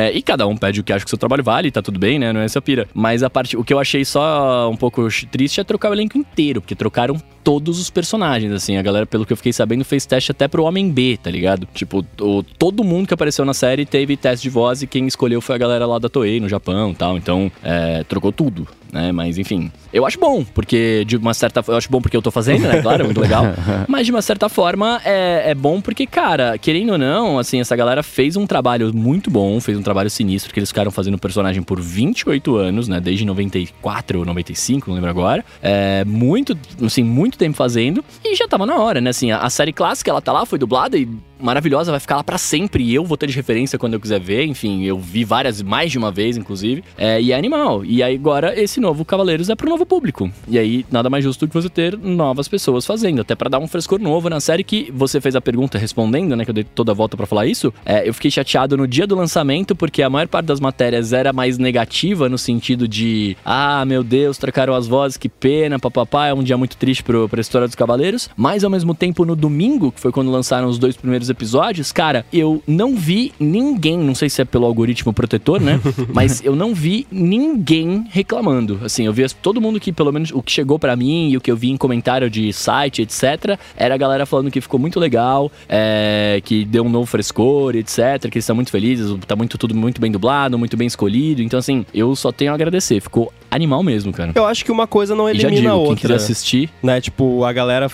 É, 0.00 0.12
e 0.12 0.22
cada 0.22 0.46
um 0.46 0.56
pede 0.56 0.78
o 0.80 0.84
que 0.84 0.92
acha 0.92 1.04
que 1.04 1.08
o 1.08 1.10
seu 1.10 1.18
trabalho 1.18 1.42
vale, 1.42 1.72
tá 1.72 1.82
tudo 1.82 1.98
bem, 1.98 2.20
né? 2.20 2.32
Não 2.32 2.40
é 2.40 2.44
essa 2.44 2.62
pira. 2.62 2.86
Mas 2.94 3.24
a 3.24 3.28
parte, 3.28 3.56
o 3.56 3.64
que 3.64 3.74
eu 3.74 3.80
achei 3.80 4.04
só 4.04 4.70
um 4.70 4.76
pouco 4.76 5.08
triste 5.28 5.60
é 5.60 5.64
trocar 5.64 5.90
o 5.90 5.92
elenco 5.92 6.16
inteiro, 6.16 6.60
porque 6.60 6.76
trocaram 6.76 7.20
todos 7.42 7.80
os 7.80 7.90
personagens, 7.90 8.52
assim. 8.52 8.76
A 8.76 8.82
galera, 8.82 9.06
pelo 9.06 9.26
que 9.26 9.32
eu 9.32 9.36
fiquei 9.36 9.52
sabendo, 9.52 9.84
fez 9.84 10.06
teste 10.06 10.30
até 10.30 10.46
pro 10.46 10.62
Homem 10.62 10.88
B, 10.88 11.18
tá 11.20 11.28
ligado? 11.30 11.66
Tipo, 11.74 12.06
o- 12.20 12.44
todo 12.44 12.84
mundo 12.84 13.08
que 13.08 13.14
apareceu 13.14 13.44
na 13.44 13.54
série 13.54 13.84
teve 13.84 14.16
teste 14.16 14.44
de 14.44 14.50
voz 14.50 14.82
e 14.82 14.86
quem 14.86 15.04
escolheu 15.08 15.40
foi 15.40 15.56
a 15.56 15.58
galera 15.58 15.84
lá 15.84 15.98
da 15.98 16.08
Toei, 16.08 16.38
no 16.38 16.48
Japão 16.48 16.92
e 16.92 16.94
tal. 16.94 17.16
Então, 17.16 17.50
é, 17.64 18.04
trocou 18.04 18.30
tudo, 18.30 18.68
né? 18.92 19.12
Mas, 19.12 19.38
enfim. 19.38 19.70
Eu 19.92 20.06
acho 20.06 20.18
bom, 20.18 20.44
porque 20.44 21.04
de 21.06 21.16
uma 21.16 21.34
certa 21.34 21.62
Eu 21.66 21.76
acho 21.76 21.90
bom 21.90 22.00
porque 22.00 22.16
eu 22.16 22.22
tô 22.22 22.30
fazendo, 22.30 22.62
né? 22.62 22.80
Claro, 22.82 23.02
é 23.02 23.04
muito 23.04 23.20
legal. 23.20 23.44
Mas, 23.88 24.06
de 24.06 24.12
uma 24.12 24.22
certa 24.22 24.48
forma, 24.48 25.00
é, 25.04 25.50
é 25.50 25.54
bom 25.54 25.80
porque, 25.80 26.06
cara, 26.06 26.58
querendo 26.58 26.92
ou 26.92 26.98
não, 26.98 27.38
assim, 27.38 27.60
essa 27.60 27.74
galera 27.76 28.02
fez 28.02 28.36
um 28.36 28.46
trabalho 28.46 28.94
muito 28.94 29.30
bom, 29.30 29.60
fez 29.60 29.76
um 29.78 29.82
trabalho 29.82 30.10
sinistro, 30.10 30.50
porque 30.50 30.60
eles 30.60 30.70
ficaram 30.70 30.90
fazendo 30.90 31.14
o 31.14 31.18
personagem 31.18 31.62
por 31.62 31.80
28 31.80 32.56
anos, 32.56 32.88
né? 32.88 33.00
Desde 33.00 33.24
94 33.24 34.18
ou 34.18 34.24
95, 34.24 34.88
não 34.88 34.94
lembro 34.94 35.10
agora. 35.10 35.44
É, 35.62 36.04
muito, 36.04 36.56
assim, 36.84 37.02
muito 37.02 37.38
tempo 37.38 37.56
fazendo. 37.56 38.04
E 38.24 38.34
já 38.34 38.46
tava 38.48 38.66
na 38.66 38.76
hora, 38.76 39.00
né? 39.00 39.10
Assim, 39.10 39.30
a, 39.30 39.38
a 39.38 39.50
série 39.50 39.72
clássica, 39.72 40.10
ela 40.10 40.20
tá 40.20 40.32
lá, 40.32 40.46
foi 40.46 40.58
dublada 40.58 40.96
e 40.96 41.08
maravilhosa, 41.40 41.90
vai 41.90 42.00
ficar 42.00 42.16
lá 42.16 42.24
pra 42.24 42.38
sempre. 42.38 42.82
E 42.84 42.94
eu 42.94 43.04
vou 43.04 43.16
ter 43.16 43.26
de 43.26 43.34
referência 43.34 43.78
quando 43.78 43.94
eu 43.94 44.00
quiser 44.00 44.20
ver. 44.20 44.44
Enfim, 44.44 44.84
eu 44.84 44.98
vi 44.98 45.24
várias, 45.24 45.62
mais 45.62 45.90
de 45.90 45.98
uma 45.98 46.10
vez, 46.10 46.36
inclusive. 46.36 46.82
É, 46.96 47.20
e 47.20 47.32
é 47.32 47.36
animal. 47.36 47.84
E 47.84 48.02
aí 48.02 48.14
agora 48.14 48.58
esse 48.60 48.80
novo 48.80 49.04
Cavaleiros 49.04 49.48
é 49.48 49.54
pro 49.54 49.68
novo 49.68 49.86
público. 49.86 50.30
E 50.46 50.58
aí 50.58 50.84
nada 50.90 51.10
mais 51.10 51.24
justo 51.24 51.46
que 51.46 51.54
você 51.54 51.68
ter 51.68 51.96
novas 51.96 52.48
pessoas 52.48 52.86
fazendo. 52.86 53.20
Até 53.20 53.34
pra 53.34 53.48
dar 53.48 53.58
um 53.58 53.66
frescor 53.66 54.00
novo 54.00 54.28
na 54.28 54.40
série 54.40 54.64
que 54.64 54.90
você 54.92 55.20
fez 55.20 55.36
a 55.36 55.40
pergunta 55.40 55.78
respondendo, 55.78 56.36
né? 56.36 56.44
Que 56.44 56.50
eu 56.50 56.54
dei 56.54 56.64
toda 56.64 56.92
a 56.92 56.94
volta 56.94 57.16
pra 57.16 57.26
falar 57.26 57.46
isso. 57.46 57.72
É, 57.84 58.08
eu 58.08 58.14
fiquei 58.14 58.30
chateado 58.30 58.76
no 58.76 58.86
dia 58.86 59.06
do 59.06 59.14
lançamento 59.14 59.74
porque 59.74 60.02
a 60.02 60.10
maior 60.10 60.28
parte 60.28 60.46
das 60.46 60.60
matérias 60.60 61.12
era 61.12 61.32
mais 61.32 61.58
negativa 61.58 62.28
no 62.28 62.38
sentido 62.38 62.86
de 62.86 63.36
ah, 63.44 63.84
meu 63.84 64.02
Deus, 64.02 64.38
trocaram 64.38 64.74
as 64.74 64.86
vozes, 64.86 65.16
que 65.16 65.28
pena, 65.28 65.78
papapá, 65.78 66.26
é 66.26 66.34
um 66.34 66.42
dia 66.42 66.56
muito 66.56 66.76
triste 66.76 67.02
pro, 67.02 67.28
pra 67.28 67.40
história 67.40 67.66
dos 67.66 67.74
Cavaleiros. 67.74 68.28
Mas 68.36 68.64
ao 68.64 68.70
mesmo 68.70 68.94
tempo, 68.94 69.24
no 69.24 69.36
domingo, 69.36 69.92
que 69.92 70.00
foi 70.00 70.12
quando 70.12 70.30
lançaram 70.30 70.68
os 70.68 70.78
dois 70.78 70.96
primeiros 70.96 71.27
episódios, 71.30 71.92
cara, 71.92 72.24
eu 72.32 72.62
não 72.66 72.96
vi 72.96 73.32
ninguém, 73.38 73.98
não 73.98 74.14
sei 74.14 74.28
se 74.28 74.42
é 74.42 74.44
pelo 74.44 74.66
algoritmo 74.66 75.12
protetor, 75.12 75.60
né? 75.60 75.80
mas 76.12 76.44
eu 76.44 76.54
não 76.54 76.74
vi 76.74 77.06
ninguém 77.10 78.06
reclamando. 78.10 78.80
Assim, 78.82 79.06
eu 79.06 79.12
vi 79.12 79.26
todo 79.42 79.60
mundo 79.60 79.80
que, 79.80 79.92
pelo 79.92 80.12
menos, 80.12 80.30
o 80.32 80.42
que 80.42 80.52
chegou 80.52 80.78
pra 80.78 80.96
mim 80.96 81.30
e 81.30 81.36
o 81.36 81.40
que 81.40 81.50
eu 81.50 81.56
vi 81.56 81.70
em 81.70 81.76
comentário 81.76 82.30
de 82.30 82.52
site, 82.52 83.02
etc., 83.02 83.58
era 83.76 83.94
a 83.94 83.98
galera 83.98 84.26
falando 84.26 84.50
que 84.50 84.60
ficou 84.60 84.78
muito 84.78 84.98
legal, 84.98 85.50
é, 85.68 86.40
que 86.44 86.64
deu 86.64 86.84
um 86.84 86.88
novo 86.88 87.06
frescor, 87.06 87.76
etc., 87.76 88.20
que 88.22 88.38
eles 88.38 88.44
estão 88.44 88.56
muito 88.56 88.70
felizes, 88.70 89.14
tá 89.26 89.36
muito, 89.36 89.58
tudo 89.58 89.74
muito 89.74 90.00
bem 90.00 90.10
dublado, 90.10 90.58
muito 90.58 90.76
bem 90.76 90.86
escolhido. 90.86 91.42
Então, 91.42 91.58
assim, 91.58 91.84
eu 91.92 92.14
só 92.14 92.32
tenho 92.32 92.52
a 92.52 92.54
agradecer. 92.54 93.00
Ficou 93.00 93.32
animal 93.50 93.82
mesmo, 93.82 94.12
cara. 94.12 94.32
Eu 94.34 94.44
acho 94.46 94.64
que 94.64 94.72
uma 94.72 94.86
coisa 94.86 95.14
não 95.14 95.28
E 95.28 95.38
já 95.38 95.48
elimina 95.48 95.70
a 95.70 95.72
digo, 95.72 95.82
quem 95.82 95.90
outra. 95.90 96.00
quiser 96.02 96.14
assistir, 96.14 96.70
né? 96.82 97.00
Tipo, 97.00 97.44
a 97.44 97.52
galera, 97.52 97.90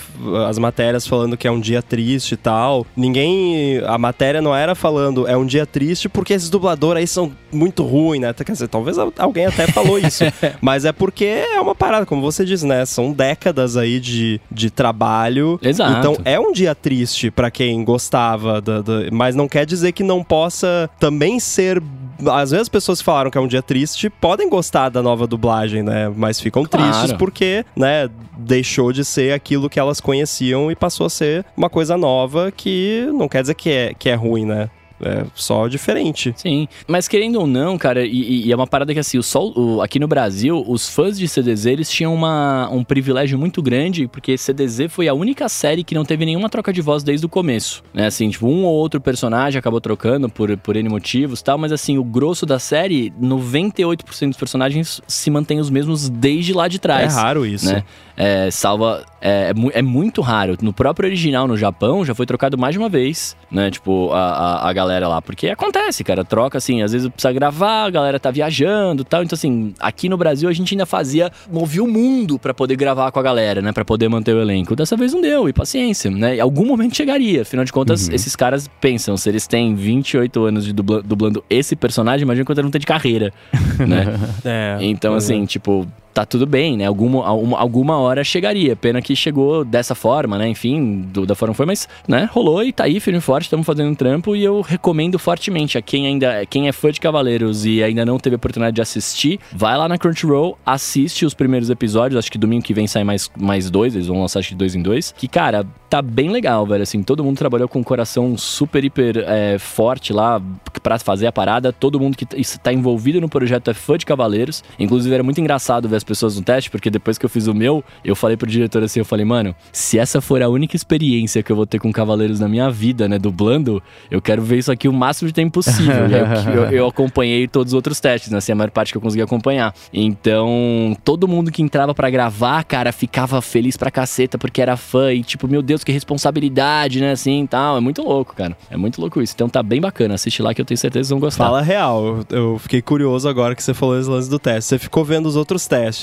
as 0.47 0.57
matérias 0.57 1.05
falando 1.07 1.37
que 1.37 1.47
é 1.47 1.51
um 1.51 1.59
dia 1.59 1.81
triste 1.81 2.33
e 2.33 2.37
tal. 2.37 2.85
Ninguém. 2.95 3.79
A 3.85 3.97
matéria 3.97 4.41
não 4.41 4.55
era 4.55 4.75
falando 4.75 5.27
é 5.27 5.35
um 5.37 5.45
dia 5.45 5.65
triste 5.65 6.09
porque 6.09 6.33
esses 6.33 6.49
dubladores 6.49 7.01
aí 7.01 7.07
são 7.07 7.31
muito 7.51 7.83
ruins, 7.83 8.21
né? 8.21 8.33
Quer 8.33 8.51
dizer, 8.51 8.67
talvez 8.67 8.97
alguém 9.17 9.45
até 9.45 9.67
falou 9.67 9.97
isso. 9.97 10.23
mas 10.61 10.85
é 10.85 10.91
porque 10.91 11.25
é 11.25 11.59
uma 11.59 11.73
parada, 11.75 12.05
como 12.05 12.21
você 12.21 12.43
diz, 12.45 12.63
né? 12.63 12.85
São 12.85 13.11
décadas 13.11 13.77
aí 13.77 13.99
de, 13.99 14.39
de 14.51 14.69
trabalho. 14.69 15.59
Exato. 15.61 15.97
Então 15.99 16.17
é 16.25 16.39
um 16.39 16.51
dia 16.51 16.75
triste 16.75 17.31
pra 17.31 17.49
quem 17.49 17.83
gostava, 17.83 18.61
da, 18.61 18.81
da- 18.81 19.05
mas 19.11 19.35
não 19.35 19.47
quer 19.47 19.65
dizer 19.65 19.91
que 19.91 20.03
não 20.03 20.23
possa 20.23 20.89
também 20.99 21.39
ser. 21.39 21.81
Às 22.19 22.51
vezes 22.51 22.63
as 22.63 22.69
pessoas 22.69 22.99
que 22.99 23.05
falaram 23.05 23.29
que 23.29 23.37
é 23.37 23.41
um 23.41 23.47
dia 23.47 23.61
triste 23.61 24.09
podem 24.09 24.49
gostar 24.49 24.89
da 24.89 25.01
nova 25.01 25.27
dublagem, 25.27 25.83
né? 25.83 26.09
Mas 26.15 26.39
ficam 26.39 26.63
Claro. 26.65 26.91
tristes 26.91 27.13
porque, 27.17 27.65
né, 27.75 28.09
deixou 28.37 28.91
de 28.93 29.03
ser 29.03 29.33
aquilo 29.33 29.69
que 29.69 29.79
elas 29.79 29.99
conheciam 29.99 30.71
e 30.71 30.75
passou 30.75 31.05
a 31.07 31.09
ser 31.09 31.45
uma 31.57 31.69
coisa 31.69 31.97
nova 31.97 32.51
que 32.51 33.07
não 33.13 33.27
quer 33.27 33.41
dizer 33.41 33.55
que 33.55 33.69
é, 33.69 33.93
que 33.93 34.09
é 34.09 34.15
ruim, 34.15 34.45
né? 34.45 34.69
É 35.01 35.25
só 35.35 35.67
diferente. 35.67 36.33
Sim, 36.37 36.67
mas 36.87 37.07
querendo 37.07 37.39
ou 37.39 37.47
não, 37.47 37.77
cara, 37.77 38.05
e, 38.05 38.45
e 38.45 38.51
é 38.51 38.55
uma 38.55 38.67
parada 38.67 38.93
que 38.93 38.99
assim, 38.99 39.17
o 39.17 39.23
sol, 39.23 39.53
o, 39.55 39.81
aqui 39.81 39.99
no 39.99 40.07
Brasil, 40.07 40.63
os 40.67 40.89
fãs 40.89 41.17
de 41.17 41.27
CDZ, 41.27 41.65
eles 41.65 41.89
tinham 41.89 42.13
uma, 42.13 42.69
um 42.71 42.83
privilégio 42.83 43.37
muito 43.37 43.61
grande, 43.61 44.07
porque 44.07 44.37
CDZ 44.37 44.87
foi 44.89 45.07
a 45.07 45.13
única 45.13 45.49
série 45.49 45.83
que 45.83 45.93
não 45.93 46.05
teve 46.05 46.25
nenhuma 46.25 46.49
troca 46.49 46.71
de 46.71 46.81
voz 46.81 47.03
desde 47.03 47.25
o 47.25 47.29
começo, 47.29 47.83
né? 47.93 48.07
Assim, 48.07 48.29
tipo, 48.29 48.47
um 48.47 48.63
ou 48.63 48.73
outro 48.73 49.01
personagem 49.01 49.59
acabou 49.59 49.81
trocando 49.81 50.29
por, 50.29 50.55
por 50.57 50.75
N 50.75 50.87
motivos 50.87 51.41
tal, 51.41 51.57
mas 51.57 51.71
assim, 51.71 51.97
o 51.97 52.03
grosso 52.03 52.45
da 52.45 52.59
série, 52.59 53.11
98% 53.21 54.29
dos 54.29 54.37
personagens 54.37 55.01
se 55.07 55.29
mantêm 55.29 55.59
os 55.59 55.69
mesmos 55.69 56.09
desde 56.09 56.53
lá 56.53 56.67
de 56.67 56.79
trás. 56.79 57.15
É 57.15 57.19
raro 57.19 57.45
isso. 57.45 57.65
Né? 57.65 57.83
É, 58.17 58.49
salva. 58.49 59.05
É, 59.21 59.53
é, 59.73 59.81
muito 59.81 60.21
raro. 60.21 60.55
No 60.61 60.71
próprio 60.71 61.07
original 61.07 61.47
no 61.47 61.57
Japão 61.57 62.05
já 62.05 62.13
foi 62.13 62.25
trocado 62.25 62.57
mais 62.57 62.73
de 62.73 62.79
uma 62.79 62.87
vez, 62.87 63.35
né? 63.51 63.71
Tipo, 63.71 64.11
a, 64.13 64.19
a, 64.19 64.69
a, 64.69 64.73
galera 64.73 65.07
lá. 65.07 65.21
Porque 65.21 65.49
acontece, 65.49 66.03
cara. 66.03 66.23
Troca 66.23 66.57
assim, 66.57 66.81
às 66.81 66.91
vezes 66.91 67.09
precisa 67.09 67.33
gravar, 67.33 67.85
a 67.85 67.89
galera 67.89 68.19
tá 68.19 68.31
viajando 68.31 69.03
tal. 69.03 69.23
Então, 69.23 69.35
assim, 69.35 69.73
aqui 69.79 70.07
no 70.07 70.17
Brasil 70.17 70.47
a 70.47 70.53
gente 70.53 70.73
ainda 70.73 70.85
fazia. 70.85 71.31
Movia 71.51 71.83
o 71.83 71.87
mundo 71.87 72.39
para 72.39 72.53
poder 72.53 72.75
gravar 72.75 73.11
com 73.11 73.19
a 73.19 73.23
galera, 73.23 73.61
né? 73.61 73.71
Pra 73.71 73.83
poder 73.83 74.07
manter 74.07 74.33
o 74.33 74.41
elenco. 74.41 74.75
Dessa 74.75 74.95
vez 74.95 75.13
não 75.13 75.21
deu, 75.21 75.49
e 75.49 75.53
paciência, 75.53 76.09
né? 76.11 76.37
Em 76.37 76.39
algum 76.39 76.65
momento 76.65 76.95
chegaria. 76.95 77.41
Afinal 77.41 77.65
de 77.65 77.73
contas, 77.73 78.07
uhum. 78.07 78.15
esses 78.15 78.35
caras 78.35 78.69
pensam, 78.79 79.17
se 79.17 79.27
eles 79.27 79.47
têm 79.47 79.75
28 79.75 80.45
anos 80.45 80.65
de 80.65 80.73
dubla, 80.73 81.01
dublando 81.01 81.43
esse 81.49 81.75
personagem, 81.75 82.23
imagina 82.23 82.45
quanto 82.45 82.61
não 82.61 82.71
tem 82.71 82.79
de 82.79 82.87
carreira, 82.87 83.33
né? 83.79 84.05
é, 84.45 84.77
então, 84.81 85.15
é. 85.15 85.17
assim, 85.17 85.45
tipo, 85.45 85.87
tá 86.15 86.25
tudo 86.25 86.45
bem, 86.45 86.77
né? 86.77 86.85
Alguma, 86.85 87.27
alguma 87.57 87.97
hora 87.97 88.23
chegaria. 88.23 88.73
Pena 88.73 89.01
que 89.01 89.13
chegou 89.17 89.65
dessa 89.65 89.93
forma, 89.93 90.37
né? 90.37 90.47
Enfim, 90.47 91.01
do, 91.01 91.25
da 91.25 91.35
forma 91.35 91.53
que 91.53 91.57
foi, 91.57 91.65
mas, 91.65 91.89
né? 92.07 92.29
Rolou 92.31 92.63
e 92.63 92.71
tá 92.71 92.85
aí, 92.85 93.01
firme 93.01 93.19
e 93.19 93.21
forte, 93.21 93.43
estamos 93.43 93.65
fazendo 93.65 93.89
um 93.89 93.95
trampo 93.95 94.33
e 94.33 94.41
eu 94.41 94.61
recomendo 94.61 95.19
fortemente 95.19 95.77
a 95.77 95.81
quem 95.81 96.07
ainda, 96.07 96.45
quem 96.45 96.69
é 96.69 96.71
fã 96.71 96.89
de 96.89 97.01
Cavaleiros 97.01 97.65
e 97.65 97.83
ainda 97.83 98.05
não 98.05 98.17
teve 98.17 98.35
a 98.35 98.37
oportunidade 98.37 98.75
de 98.75 98.81
assistir, 98.81 99.41
vai 99.51 99.77
lá 99.77 99.89
na 99.89 99.97
Crunchyroll, 99.97 100.57
assiste 100.65 101.25
os 101.25 101.33
primeiros 101.33 101.69
episódios, 101.69 102.17
acho 102.17 102.31
que 102.31 102.37
domingo 102.37 102.63
que 102.63 102.73
vem 102.73 102.87
sai 102.87 103.03
mais, 103.03 103.29
mais 103.37 103.69
dois, 103.69 103.93
eles 103.93 104.07
vão 104.07 104.21
lançar 104.21 104.39
acho 104.39 104.49
que 104.49 104.55
dois 104.55 104.73
em 104.73 104.81
dois, 104.81 105.13
que, 105.17 105.27
cara, 105.27 105.65
tá 105.89 106.01
bem 106.01 106.29
legal, 106.29 106.65
velho, 106.65 106.83
assim, 106.83 107.03
todo 107.03 107.25
mundo 107.25 107.37
trabalhou 107.37 107.67
com 107.67 107.79
um 107.79 107.83
coração 107.83 108.37
super, 108.37 108.85
hiper 108.85 109.17
é, 109.27 109.57
forte 109.57 110.13
lá 110.13 110.41
para 110.81 110.97
fazer 110.97 111.27
a 111.27 111.31
parada, 111.31 111.73
todo 111.73 111.99
mundo 111.99 112.15
que 112.15 112.25
está 112.39 112.71
envolvido 112.71 113.19
no 113.19 113.27
projeto 113.27 113.69
é 113.69 113.73
fã 113.73 113.97
de 113.97 114.05
Cavaleiros, 114.05 114.63
inclusive 114.79 115.13
era 115.13 115.23
muito 115.23 115.41
engraçado 115.41 115.89
ver 115.89 115.97
as 115.97 116.04
pessoas 116.05 116.35
no 116.37 116.43
teste, 116.43 116.69
porque 116.69 116.89
depois 116.89 117.17
que 117.17 117.25
eu 117.25 117.29
fiz 117.29 117.47
o 117.47 117.53
meu, 117.53 117.83
eu 118.03 118.15
falei 118.15 118.37
pro 118.37 118.49
diretor 118.49 118.83
assim, 118.83 118.99
eu 118.99 119.05
falei, 119.05 119.25
mano, 119.25 119.55
se 119.71 119.99
essa 119.99 120.21
for 120.21 120.41
a 120.41 120.49
única 120.49 120.75
experiência 120.75 121.43
que 121.43 121.51
eu 121.51 121.55
vou 121.55 121.65
ter 121.65 121.79
com 121.79 121.91
Cavaleiros 121.91 122.39
na 122.39 122.47
minha 122.47 122.69
vida, 122.69 123.07
né, 123.07 123.17
dublando, 123.17 123.81
eu 124.09 124.21
quero 124.21 124.41
ver 124.41 124.57
isso 124.57 124.71
aqui 124.71 124.87
o 124.87 124.93
máximo 124.93 125.27
de 125.27 125.33
tempo 125.33 125.51
possível. 125.51 126.07
eu, 126.53 126.71
eu, 126.71 126.87
acompanhei 126.87 127.47
todos 127.47 127.73
os 127.73 127.75
outros 127.75 127.99
testes, 127.99 128.31
né, 128.31 128.37
assim, 128.37 128.51
a 128.51 128.55
maior 128.55 128.71
parte 128.71 128.91
que 128.91 128.97
eu 128.97 129.01
consegui 129.01 129.21
acompanhar. 129.21 129.73
Então, 129.91 130.95
todo 131.03 131.27
mundo 131.27 131.51
que 131.51 131.61
entrava 131.61 131.93
para 131.93 132.09
gravar, 132.09 132.63
cara, 132.63 132.91
ficava 132.91 133.41
feliz 133.41 133.75
pra 133.77 133.89
caceta, 133.91 134.37
porque 134.37 134.61
era 134.61 134.77
fã 134.77 135.13
e 135.13 135.23
tipo, 135.23 135.47
meu 135.47 135.61
Deus, 135.61 135.83
que 135.83 135.91
responsabilidade, 135.91 136.99
né, 136.99 137.11
assim, 137.11 137.45
tal. 137.45 137.77
É 137.77 137.79
muito 137.79 138.01
louco, 138.01 138.35
cara. 138.35 138.55
É 138.69 138.77
muito 138.77 138.99
louco 139.01 139.21
isso. 139.21 139.33
Então 139.35 139.49
tá 139.49 139.63
bem 139.63 139.81
bacana. 139.81 140.15
Assiste 140.15 140.41
lá 140.41 140.53
que 140.53 140.61
eu 140.61 140.65
tenho 140.65 140.77
certeza 140.77 141.07
que 141.07 141.13
vão 141.13 141.19
gostar. 141.19 141.45
Fala 141.45 141.61
real. 141.61 142.19
Eu 142.29 142.59
fiquei 142.59 142.81
curioso 142.81 143.27
agora 143.27 143.55
que 143.55 143.63
você 143.63 143.73
falou 143.73 143.99
esse 143.99 144.09
lance 144.09 144.29
do 144.29 144.39
teste. 144.39 144.69
Você 144.69 144.79
ficou 144.79 145.03
vendo 145.03 145.25
os 145.25 145.35
outros 145.35 145.67
testes. 145.67 145.94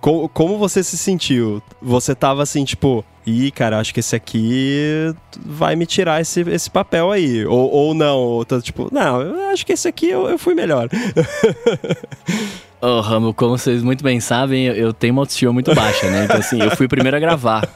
Como, 0.00 0.28
como 0.28 0.58
você 0.58 0.82
se 0.82 0.96
sentiu? 0.96 1.62
Você 1.82 2.14
tava 2.14 2.42
assim, 2.42 2.64
tipo, 2.64 3.04
ih, 3.26 3.50
cara, 3.50 3.78
acho 3.78 3.92
que 3.92 4.00
esse 4.00 4.16
aqui 4.16 5.14
vai 5.44 5.76
me 5.76 5.84
tirar 5.84 6.20
esse, 6.20 6.40
esse 6.40 6.70
papel 6.70 7.10
aí. 7.10 7.44
Ou, 7.44 7.70
ou 7.70 7.94
não, 7.94 8.18
ou 8.18 8.44
tá, 8.44 8.60
tipo, 8.60 8.88
não, 8.92 9.50
acho 9.50 9.64
que 9.66 9.72
esse 9.72 9.86
aqui 9.86 10.08
eu, 10.08 10.28
eu 10.28 10.38
fui 10.38 10.54
melhor. 10.54 10.88
Ô, 12.82 12.86
oh, 12.86 13.00
Ramo, 13.02 13.34
como 13.34 13.58
vocês 13.58 13.82
muito 13.82 14.02
bem 14.02 14.20
sabem, 14.20 14.64
eu 14.64 14.90
tenho 14.90 15.12
uma 15.12 15.20
autoestima 15.20 15.52
muito 15.52 15.74
baixa, 15.74 16.08
né? 16.10 16.24
Então, 16.24 16.38
assim, 16.38 16.62
eu 16.62 16.70
fui 16.70 16.86
o 16.86 16.88
primeiro 16.88 17.14
a 17.14 17.20
gravar, 17.20 17.68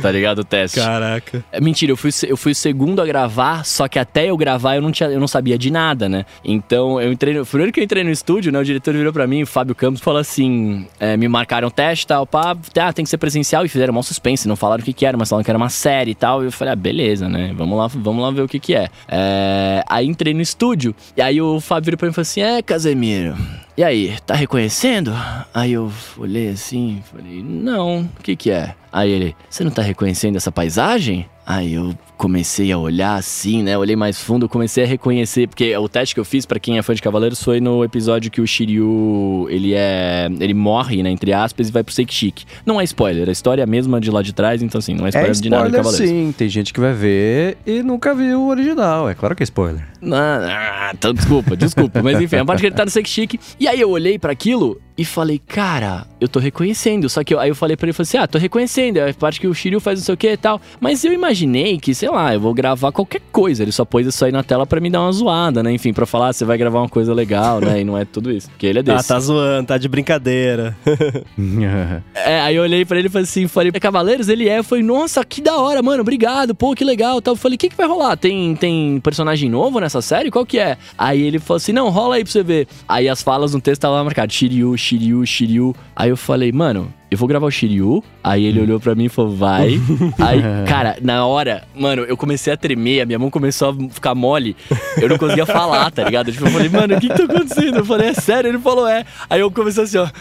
tá 0.00 0.08
ligado? 0.08 0.38
O 0.38 0.44
teste. 0.44 0.78
Caraca. 0.78 1.44
É 1.50 1.60
mentira, 1.60 1.90
eu 1.90 1.96
fui, 1.96 2.10
eu 2.28 2.36
fui 2.36 2.52
o 2.52 2.54
segundo 2.54 3.02
a 3.02 3.04
gravar, 3.04 3.64
só 3.64 3.88
que 3.88 3.98
até 3.98 4.30
eu 4.30 4.36
gravar 4.36 4.76
eu 4.76 4.82
não, 4.82 4.92
tinha, 4.92 5.08
eu 5.08 5.18
não 5.18 5.26
sabia 5.26 5.58
de 5.58 5.68
nada, 5.68 6.08
né? 6.08 6.24
Então, 6.44 7.00
eu 7.00 7.10
entrei. 7.12 7.34
No, 7.34 7.44
primeiro 7.44 7.72
que 7.72 7.80
eu 7.80 7.84
entrei 7.84 8.04
no 8.04 8.10
estúdio, 8.10 8.52
né? 8.52 8.60
O 8.60 8.64
diretor 8.64 8.94
virou 8.94 9.12
pra 9.12 9.26
mim, 9.26 9.42
o 9.42 9.46
Fábio 9.48 9.74
Campos, 9.74 10.00
falou 10.00 10.20
assim: 10.20 10.86
é, 11.00 11.16
me 11.16 11.26
marcaram 11.26 11.68
teste 11.68 12.04
e 12.04 12.06
tal, 12.06 12.24
pá, 12.24 12.56
ah, 12.78 12.92
tem 12.92 13.04
que 13.04 13.10
ser 13.10 13.18
presencial. 13.18 13.64
E 13.64 13.68
fizeram 13.68 13.92
um 13.98 14.02
suspense, 14.02 14.46
não 14.46 14.54
falaram 14.54 14.80
o 14.80 14.84
que, 14.84 14.92
que 14.92 15.04
era, 15.04 15.16
mas 15.16 15.28
falaram 15.28 15.44
que 15.44 15.50
era 15.50 15.58
uma 15.58 15.70
série 15.70 16.12
e 16.12 16.14
tal. 16.14 16.40
E 16.40 16.46
eu 16.46 16.52
falei, 16.52 16.72
ah, 16.72 16.76
beleza, 16.76 17.28
né? 17.28 17.52
Vamos 17.56 17.76
lá, 17.76 17.88
vamos 17.88 18.22
lá 18.22 18.30
ver 18.30 18.42
o 18.42 18.48
que, 18.48 18.60
que 18.60 18.76
é. 18.76 18.88
é. 19.08 19.82
Aí 19.88 20.06
entrei 20.06 20.32
no 20.32 20.40
estúdio, 20.40 20.94
e 21.16 21.20
aí 21.20 21.42
o 21.42 21.60
Fábio 21.60 21.86
virou 21.86 21.98
pra 21.98 22.06
mim 22.06 22.12
e 22.12 22.14
falou 22.14 22.22
assim: 22.22 22.42
é, 22.42 22.62
Casemiro. 22.62 23.34
E 23.74 23.82
aí, 23.82 24.14
tá 24.26 24.34
reconhecendo? 24.52 25.12
Aí 25.54 25.72
eu 25.72 25.90
olhei 26.18 26.50
assim, 26.50 27.02
falei, 27.10 27.42
não, 27.42 28.02
o 28.02 28.22
que 28.22 28.36
que 28.36 28.50
é? 28.50 28.74
Aí 28.92 29.10
ele, 29.10 29.36
você 29.48 29.64
não 29.64 29.70
tá 29.70 29.82
reconhecendo 29.82 30.36
essa 30.36 30.52
paisagem? 30.52 31.26
Aí 31.44 31.74
eu 31.74 31.92
comecei 32.16 32.70
a 32.70 32.78
olhar 32.78 33.16
assim, 33.16 33.64
né? 33.64 33.76
Olhei 33.76 33.96
mais 33.96 34.20
fundo, 34.20 34.48
comecei 34.48 34.84
a 34.84 34.86
reconhecer, 34.86 35.48
porque 35.48 35.76
o 35.76 35.88
teste 35.88 36.14
que 36.14 36.20
eu 36.20 36.24
fiz 36.24 36.46
para 36.46 36.60
quem 36.60 36.78
é 36.78 36.82
fã 36.82 36.94
de 36.94 37.02
Cavaleiros 37.02 37.42
foi 37.42 37.60
no 37.60 37.82
episódio 37.82 38.30
que 38.30 38.40
o 38.40 38.46
Shiryu, 38.46 39.48
ele 39.50 39.74
é, 39.74 40.28
ele 40.38 40.54
morre, 40.54 41.02
né, 41.02 41.10
entre 41.10 41.32
aspas, 41.32 41.68
e 41.68 41.72
vai 41.72 41.82
pro 41.82 41.92
Seikshik. 41.92 42.44
Não 42.64 42.80
é 42.80 42.84
spoiler, 42.84 43.28
a 43.28 43.32
história 43.32 43.62
é 43.62 43.64
a 43.64 43.66
mesma 43.66 44.00
de 44.00 44.08
lá 44.08 44.22
de 44.22 44.32
trás, 44.32 44.62
então 44.62 44.78
assim, 44.78 44.94
não 44.94 45.04
é 45.04 45.08
spoiler, 45.08 45.30
é 45.30 45.32
spoiler 45.32 45.42
de 45.42 45.50
nada 45.50 45.70
de 45.70 45.76
Cavaleiros. 45.76 46.08
sim, 46.08 46.32
tem 46.38 46.48
gente 46.48 46.72
que 46.72 46.78
vai 46.78 46.92
ver 46.92 47.58
e 47.66 47.82
nunca 47.82 48.14
viu 48.14 48.42
o 48.42 48.48
original, 48.48 49.08
é 49.08 49.14
claro 49.14 49.34
que 49.34 49.42
é 49.42 49.44
spoiler. 49.44 49.84
Ah, 50.12 50.92
então 50.94 51.12
desculpa, 51.12 51.56
desculpa, 51.56 52.02
mas 52.02 52.20
enfim, 52.20 52.36
a 52.36 52.44
parte 52.44 52.60
que 52.60 52.66
ele 52.66 52.76
tá 52.76 52.84
no 52.84 52.90
Seikshik, 52.90 53.40
e 53.58 53.66
aí 53.66 53.80
eu 53.80 53.90
olhei 53.90 54.16
para 54.16 54.32
aquilo 54.32 54.80
e 54.96 55.04
falei, 55.04 55.38
cara, 55.38 56.06
eu 56.20 56.28
tô 56.28 56.38
reconhecendo. 56.38 57.08
Só 57.08 57.24
que 57.24 57.32
eu, 57.34 57.40
aí 57.40 57.48
eu 57.48 57.54
falei 57.54 57.76
pra 57.76 57.86
ele, 57.86 57.92
falei 57.92 58.04
assim, 58.04 58.18
ah, 58.18 58.26
tô 58.26 58.38
reconhecendo, 58.38 58.81
é 58.90 59.10
a 59.10 59.14
parte 59.14 59.40
que 59.40 59.46
o 59.46 59.54
Shiryu 59.54 59.80
faz 59.80 60.00
não 60.00 60.04
sei 60.04 60.14
o 60.14 60.16
que 60.16 60.30
e 60.30 60.36
tal. 60.36 60.60
Mas 60.80 61.04
eu 61.04 61.12
imaginei 61.12 61.78
que, 61.78 61.94
sei 61.94 62.08
lá, 62.10 62.34
eu 62.34 62.40
vou 62.40 62.54
gravar 62.54 62.92
qualquer 62.92 63.20
coisa. 63.30 63.62
Ele 63.62 63.72
só 63.72 63.84
pôs 63.84 64.06
isso 64.06 64.24
aí 64.24 64.32
na 64.32 64.42
tela 64.42 64.66
pra 64.66 64.80
me 64.80 64.90
dar 64.90 65.02
uma 65.02 65.12
zoada, 65.12 65.62
né? 65.62 65.72
Enfim, 65.72 65.92
pra 65.92 66.06
falar, 66.06 66.28
ah, 66.28 66.32
você 66.32 66.44
vai 66.44 66.58
gravar 66.58 66.80
uma 66.80 66.88
coisa 66.88 67.12
legal, 67.14 67.60
né? 67.60 67.80
E 67.80 67.84
não 67.84 67.96
é 67.96 68.04
tudo 68.04 68.30
isso. 68.30 68.48
Porque 68.50 68.66
ele 68.66 68.80
é 68.80 68.82
desse. 68.82 69.12
Ah, 69.12 69.14
tá 69.14 69.20
zoando, 69.20 69.66
tá 69.66 69.78
de 69.78 69.88
brincadeira. 69.88 70.76
é, 72.14 72.40
aí 72.40 72.56
eu 72.56 72.62
olhei 72.62 72.84
pra 72.84 72.98
ele 72.98 73.08
e 73.08 73.10
falei 73.10 73.24
assim, 73.24 73.46
falei, 73.48 73.72
Cavaleiros, 73.72 74.28
ele 74.28 74.48
é. 74.48 74.58
Eu 74.58 74.64
falei, 74.64 74.84
nossa, 74.84 75.24
que 75.24 75.40
da 75.40 75.56
hora, 75.56 75.82
mano, 75.82 76.02
obrigado, 76.02 76.54
pô, 76.54 76.74
que 76.74 76.84
legal 76.84 77.20
tal. 77.20 77.32
Eu 77.32 77.36
falei, 77.36 77.56
o 77.56 77.58
que 77.58 77.68
que 77.68 77.76
vai 77.76 77.86
rolar? 77.86 78.16
Tem, 78.16 78.54
tem 78.56 79.00
personagem 79.00 79.48
novo 79.50 79.80
nessa 79.80 80.00
série? 80.00 80.30
Qual 80.30 80.46
que 80.46 80.58
é? 80.58 80.76
Aí 80.96 81.22
ele 81.22 81.38
falou 81.38 81.56
assim, 81.56 81.72
não, 81.72 81.88
rola 81.88 82.16
aí 82.16 82.24
pra 82.24 82.32
você 82.32 82.42
ver. 82.42 82.68
Aí 82.88 83.08
as 83.08 83.22
falas 83.22 83.54
no 83.54 83.60
texto 83.60 83.78
estavam 83.78 83.96
lá 83.96 84.04
marcadas, 84.04 84.34
Shiryu, 84.34 84.76
Shiryu, 84.76 85.26
Shiryu. 85.26 85.74
Aí 85.94 86.10
eu 86.10 86.16
falei, 86.16 86.52
mano, 86.52 86.92
eu 87.12 87.18
vou 87.18 87.28
gravar 87.28 87.46
o 87.46 87.50
Shiryu. 87.50 88.02
Aí 88.24 88.46
ele 88.46 88.58
olhou 88.58 88.80
pra 88.80 88.94
mim 88.94 89.04
e 89.04 89.08
falou, 89.10 89.36
vai. 89.36 89.78
Aí, 90.18 90.40
cara, 90.66 90.96
na 91.02 91.26
hora, 91.26 91.62
mano, 91.74 92.04
eu 92.04 92.16
comecei 92.16 92.50
a 92.50 92.56
tremer, 92.56 93.02
a 93.02 93.06
minha 93.06 93.18
mão 93.18 93.28
começou 93.28 93.68
a 93.68 93.74
ficar 93.92 94.14
mole. 94.14 94.56
Eu 94.96 95.10
não 95.10 95.18
conseguia 95.18 95.44
falar, 95.44 95.90
tá 95.90 96.04
ligado? 96.04 96.32
Tipo, 96.32 96.46
eu 96.46 96.50
falei, 96.50 96.70
mano, 96.70 96.96
o 96.96 97.00
que 97.00 97.10
que 97.10 97.14
tá 97.14 97.24
acontecendo? 97.24 97.76
Eu 97.76 97.84
falei, 97.84 98.08
é 98.08 98.14
sério? 98.14 98.48
Ele 98.48 98.58
falou, 98.58 98.88
é. 98.88 99.04
Aí 99.28 99.40
eu 99.40 99.50
comecei 99.50 99.84
assim, 99.84 99.98
ó. 99.98 100.08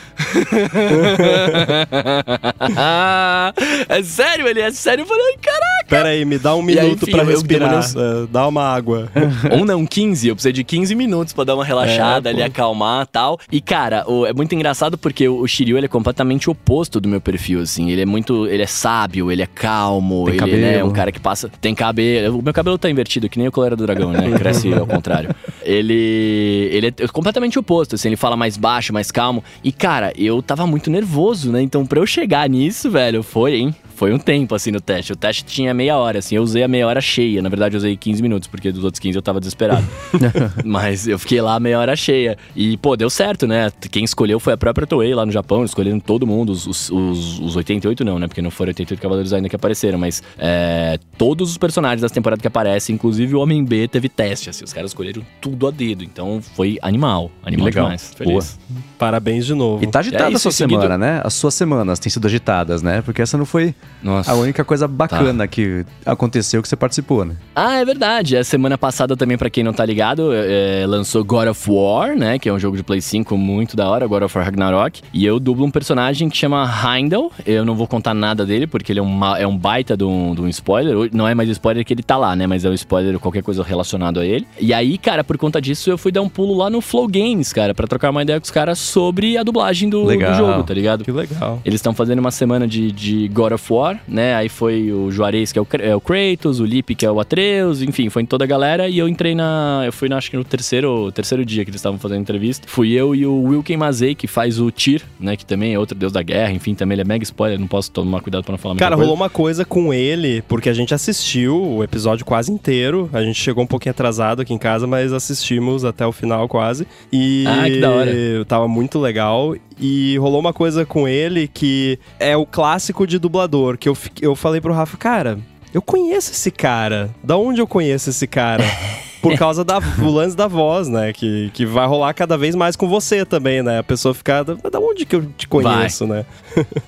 é 3.87 4.03
sério? 4.03 4.49
Ele 4.49 4.59
é 4.59 4.71
sério? 4.71 5.03
Eu 5.03 5.07
falei, 5.07 5.37
caraca. 5.41 5.85
Pera 5.87 6.09
aí, 6.09 6.25
me 6.25 6.37
dá 6.37 6.53
um 6.55 6.61
minuto 6.61 7.09
pra 7.09 7.23
respirar. 7.23 7.85
Uh, 7.91 8.27
dá 8.27 8.45
uma 8.49 8.63
água. 8.63 9.09
Ou 9.57 9.63
não, 9.63 9.85
15. 9.85 10.27
Eu 10.27 10.35
precisei 10.35 10.51
de 10.51 10.65
15 10.65 10.93
minutos 10.93 11.33
pra 11.33 11.45
dar 11.45 11.55
uma 11.55 11.63
relaxada 11.63 12.29
é, 12.29 12.33
ali, 12.33 12.43
acalmar 12.43 13.03
e 13.03 13.07
tal. 13.07 13.39
E, 13.49 13.61
cara, 13.61 14.03
o, 14.09 14.25
é 14.25 14.33
muito 14.33 14.53
engraçado 14.53 14.97
porque 14.97 15.29
o, 15.29 15.39
o 15.39 15.47
Shiryu, 15.47 15.77
ele 15.77 15.85
é 15.85 15.89
completamente 15.89 16.49
oposto 16.49 16.80
oposto 16.81 16.99
do 16.99 17.07
meu 17.07 17.21
perfil, 17.21 17.61
assim. 17.61 17.91
Ele 17.91 18.01
é 18.01 18.05
muito. 18.05 18.47
Ele 18.47 18.63
é 18.63 18.67
sábio, 18.67 19.31
ele 19.31 19.41
é 19.41 19.45
calmo, 19.45 20.25
tem 20.25 20.33
ele 20.33 20.39
cabelo. 20.39 20.61
Né, 20.61 20.77
é 20.79 20.83
um 20.83 20.91
cara 20.91 21.11
que 21.11 21.19
passa. 21.19 21.49
Tem 21.61 21.73
cabelo. 21.75 22.39
O 22.39 22.41
meu 22.41 22.53
cabelo 22.53 22.77
tá 22.77 22.89
invertido, 22.89 23.29
que 23.29 23.37
nem 23.37 23.47
o 23.47 23.51
coleira 23.51 23.75
do 23.75 23.85
dragão, 23.85 24.11
né? 24.11 24.31
Cresce 24.37 24.73
ao 24.73 24.87
contrário. 24.87 25.33
Ele. 25.61 26.69
Ele 26.71 26.87
é 26.87 27.07
completamente 27.07 27.57
oposto, 27.57 27.95
assim. 27.95 28.09
Ele 28.09 28.17
fala 28.17 28.35
mais 28.35 28.57
baixo, 28.57 28.91
mais 28.91 29.11
calmo. 29.11 29.43
E, 29.63 29.71
cara, 29.71 30.11
eu 30.17 30.41
tava 30.41 30.65
muito 30.65 30.89
nervoso, 30.89 31.51
né? 31.51 31.61
Então, 31.61 31.85
pra 31.85 31.99
eu 31.99 32.05
chegar 32.05 32.49
nisso, 32.49 32.89
velho, 32.89 33.21
foi, 33.21 33.55
hein? 33.55 33.75
Foi 34.01 34.11
um 34.11 34.17
tempo, 34.17 34.55
assim, 34.55 34.71
no 34.71 34.81
teste. 34.81 35.13
O 35.13 35.15
teste 35.15 35.45
tinha 35.45 35.75
meia 35.75 35.95
hora, 35.95 36.17
assim. 36.17 36.33
Eu 36.35 36.41
usei 36.41 36.63
a 36.63 36.67
meia 36.67 36.87
hora 36.87 36.99
cheia. 36.99 37.39
Na 37.39 37.49
verdade, 37.49 37.75
eu 37.75 37.77
usei 37.77 37.95
15 37.95 38.19
minutos, 38.23 38.47
porque 38.47 38.71
dos 38.71 38.83
outros 38.83 38.99
15 38.99 39.15
eu 39.15 39.21
tava 39.21 39.39
desesperado. 39.39 39.85
Mas 40.65 41.07
eu 41.07 41.19
fiquei 41.19 41.39
lá 41.39 41.59
meia 41.59 41.77
hora 41.77 41.95
cheia. 41.95 42.35
E, 42.55 42.77
pô, 42.77 42.97
deu 42.97 43.11
certo, 43.11 43.45
né? 43.45 43.71
Quem 43.91 44.03
escolheu 44.03 44.39
foi 44.39 44.53
a 44.53 44.57
própria 44.57 44.87
Toei 44.87 45.13
lá 45.13 45.23
no 45.23 45.31
Japão. 45.31 45.63
Escolheram 45.63 45.99
todo 45.99 46.25
mundo. 46.25 46.51
Os, 46.51 46.65
os, 46.65 46.89
os, 46.89 47.39
os 47.41 47.55
88 47.55 48.03
não, 48.03 48.17
né? 48.17 48.27
Porque 48.27 48.41
não 48.41 48.49
foram 48.49 48.71
88 48.71 48.99
cavaleiros 48.99 49.33
ainda 49.33 49.47
que 49.47 49.55
apareceram. 49.55 49.99
Mas 49.99 50.23
é, 50.35 50.97
todos 51.15 51.51
os 51.51 51.59
personagens 51.59 52.01
das 52.01 52.11
temporadas 52.11 52.41
que 52.41 52.47
aparecem, 52.47 52.95
inclusive 52.95 53.35
o 53.35 53.39
Homem 53.39 53.63
B, 53.63 53.87
teve 53.87 54.09
teste, 54.09 54.49
assim. 54.49 54.63
Os 54.63 54.73
caras 54.73 54.89
escolheram 54.89 55.21
tudo 55.39 55.67
a 55.67 55.69
dedo. 55.69 56.03
Então, 56.03 56.41
foi 56.55 56.79
animal. 56.81 57.29
Animal 57.43 57.65
Legal. 57.67 57.85
demais. 57.85 58.15
Feliz. 58.15 58.59
Parabéns 58.97 59.45
de 59.45 59.53
novo. 59.53 59.83
E 59.83 59.87
tá 59.87 59.99
agitada 59.99 60.31
é, 60.31 60.35
a 60.35 60.39
sua 60.39 60.51
seguido... 60.51 60.81
semana, 60.81 60.97
né? 60.97 61.21
As 61.23 61.35
suas 61.35 61.53
semanas 61.53 61.99
têm 61.99 62.09
sido 62.09 62.25
agitadas, 62.25 62.81
né? 62.81 63.03
Porque 63.03 63.21
essa 63.21 63.37
não 63.37 63.45
foi 63.45 63.75
Nossa. 64.03 64.31
A 64.31 64.35
única 64.35 64.63
coisa 64.63 64.87
bacana 64.87 65.47
que 65.47 65.85
aconteceu 66.05 66.61
que 66.61 66.67
você 66.67 66.75
participou, 66.75 67.23
né? 67.25 67.35
Ah, 67.55 67.75
é 67.75 67.85
verdade. 67.85 68.37
A 68.37 68.43
semana 68.43 68.77
passada 68.77 69.15
também, 69.15 69.37
pra 69.37 69.49
quem 69.49 69.63
não 69.63 69.73
tá 69.73 69.85
ligado, 69.85 70.31
é, 70.33 70.85
lançou 70.87 71.23
God 71.23 71.47
of 71.47 71.69
War, 71.69 72.15
né? 72.15 72.39
Que 72.39 72.49
é 72.49 72.53
um 72.53 72.59
jogo 72.59 72.77
de 72.77 72.83
Play 72.83 73.01
5 73.01 73.37
muito 73.37 73.75
da 73.75 73.89
hora, 73.89 74.07
God 74.07 74.23
of 74.23 74.37
War 74.37 74.45
Ragnarok. 74.45 75.01
E 75.13 75.25
eu 75.25 75.39
dublo 75.39 75.65
um 75.65 75.71
personagem 75.71 76.29
que 76.29 76.37
chama 76.37 76.69
Heindel. 76.83 77.31
Eu 77.45 77.63
não 77.63 77.75
vou 77.75 77.87
contar 77.87 78.13
nada 78.13 78.45
dele, 78.45 78.65
porque 78.67 78.91
ele 78.91 78.99
é, 78.99 79.03
uma, 79.03 79.37
é 79.37 79.45
um 79.45 79.57
baita 79.57 79.95
de 79.95 80.03
um, 80.03 80.33
de 80.33 80.41
um 80.41 80.47
spoiler. 80.47 81.09
Não 81.13 81.27
é 81.27 81.35
mais 81.35 81.49
spoiler 81.49 81.85
que 81.85 81.93
ele 81.93 82.03
tá 82.03 82.17
lá, 82.17 82.35
né? 82.35 82.47
Mas 82.47 82.65
é 82.65 82.69
um 82.69 82.73
spoiler 82.73 83.19
qualquer 83.19 83.43
coisa 83.43 83.63
relacionado 83.63 84.19
a 84.19 84.25
ele. 84.25 84.47
E 84.59 84.73
aí, 84.73 84.97
cara, 84.97 85.23
por 85.23 85.37
conta 85.37 85.61
disso, 85.61 85.89
eu 85.89 85.97
fui 85.97 86.11
dar 86.11 86.21
um 86.21 86.29
pulo 86.29 86.55
lá 86.55 86.69
no 86.69 86.81
Flow 86.81 87.07
Games, 87.07 87.53
cara, 87.53 87.73
pra 87.73 87.87
trocar 87.87 88.09
uma 88.09 88.23
ideia 88.23 88.39
com 88.39 88.45
os 88.45 88.51
caras 88.51 88.79
sobre 88.79 89.37
a 89.37 89.43
dublagem 89.43 89.89
do, 89.89 90.05
do 90.05 90.33
jogo, 90.33 90.63
tá 90.63 90.73
ligado? 90.73 91.03
Que 91.03 91.11
legal. 91.11 91.61
Eles 91.63 91.79
estão 91.79 91.93
fazendo 91.93 92.19
uma 92.19 92.31
semana 92.31 92.67
de, 92.67 92.91
de 92.91 93.27
God 93.27 93.53
of 93.53 93.70
War, 93.71 93.99
né? 94.07 94.35
Aí 94.35 94.49
foi 94.49 94.91
o 94.91 95.11
Juarez, 95.11 95.51
que 95.51 95.59
é 95.59 95.61
o, 95.61 95.67
é 95.79 95.95
o 95.95 96.01
Kratos, 96.01 96.59
o 96.59 96.65
Lipe, 96.65 96.95
que 96.95 97.05
é 97.05 97.11
o 97.11 97.19
Atreus, 97.19 97.81
enfim, 97.81 98.09
foi 98.09 98.23
em 98.23 98.25
toda 98.25 98.43
a 98.43 98.47
galera. 98.47 98.87
E 98.87 98.97
eu 98.97 99.07
entrei 99.07 99.35
na. 99.35 99.83
Eu 99.85 99.93
fui, 99.93 100.09
na, 100.09 100.17
acho 100.17 100.29
que 100.29 100.37
no 100.37 100.43
terceiro, 100.43 101.11
terceiro 101.11 101.45
dia 101.45 101.63
que 101.63 101.69
eles 101.71 101.79
estavam 101.79 101.99
fazendo 101.99 102.17
a 102.17 102.21
entrevista. 102.21 102.67
Fui 102.67 102.91
eu 102.91 103.15
e 103.15 103.25
o 103.25 103.43
Wilken 103.43 103.77
Mazei, 103.77 104.15
que 104.15 104.27
faz 104.27 104.59
o 104.59 104.71
Tyr, 104.71 105.01
né? 105.19 105.35
Que 105.35 105.45
também 105.45 105.73
é 105.73 105.79
outro 105.79 105.97
deus 105.97 106.11
da 106.11 106.21
guerra, 106.21 106.51
enfim, 106.51 106.73
também 106.75 106.95
ele 106.95 107.01
é 107.01 107.05
mega 107.05 107.23
spoiler, 107.23 107.59
não 107.59 107.67
posso 107.67 107.91
tomar 107.91 108.21
cuidado 108.21 108.43
pra 108.43 108.51
não 108.51 108.57
falar 108.57 108.75
Cara, 108.75 108.95
rolou 108.95 109.13
uma 109.13 109.29
coisa 109.29 109.63
com 109.65 109.93
ele, 109.93 110.41
porque 110.47 110.69
a 110.69 110.73
gente 110.73 110.93
assistiu 110.93 111.61
o 111.61 111.83
episódio 111.83 112.25
quase 112.25 112.51
inteiro. 112.51 113.09
A 113.13 113.23
gente 113.23 113.39
chegou 113.39 113.63
um 113.63 113.67
pouquinho 113.67 113.91
atrasado 113.91 114.41
aqui 114.41 114.53
em 114.53 114.57
casa, 114.57 114.87
mas 114.87 115.13
assistimos 115.13 115.85
até 115.85 116.05
o 116.05 116.11
final 116.11 116.47
quase. 116.47 116.87
E 117.11 117.45
Ah, 117.47 117.63
que 117.69 117.79
da 117.79 117.89
hora. 117.91 118.11
tava 118.47 118.67
muito 118.67 118.99
legal. 118.99 119.55
E 119.79 120.15
rolou 120.17 120.39
uma 120.39 120.53
coisa 120.53 120.85
com 120.85 121.07
ele 121.07 121.47
que 121.47 121.97
é 122.19 122.37
o 122.37 122.45
clássico 122.45 123.07
de 123.07 123.17
dublador, 123.17 123.60
que 123.77 123.89
eu, 123.89 123.97
eu 124.21 124.35
falei 124.35 124.59
pro 124.61 124.73
Rafa, 124.73 124.97
cara, 124.97 125.39
eu 125.73 125.81
conheço 125.81 126.31
esse 126.31 126.51
cara. 126.51 127.09
Da 127.23 127.37
onde 127.37 127.61
eu 127.61 127.67
conheço 127.67 128.09
esse 128.09 128.27
cara? 128.27 128.63
Por 129.21 129.37
causa 129.37 129.63
da, 129.63 129.79
do 129.79 130.09
lance 130.09 130.35
da 130.35 130.47
voz, 130.47 130.87
né? 130.87 131.13
Que, 131.13 131.49
que 131.53 131.65
vai 131.65 131.87
rolar 131.87 132.13
cada 132.13 132.37
vez 132.37 132.55
mais 132.55 132.75
com 132.75 132.87
você 132.87 133.25
também, 133.25 133.61
né? 133.61 133.79
A 133.79 133.83
pessoa 133.83 134.13
ficar, 134.13 134.43
"Da- 134.43 134.55
da 134.69 134.79
onde 134.79 135.05
que 135.05 135.15
eu 135.15 135.25
te 135.37 135.47
conheço, 135.47 136.07
né? 136.07 136.25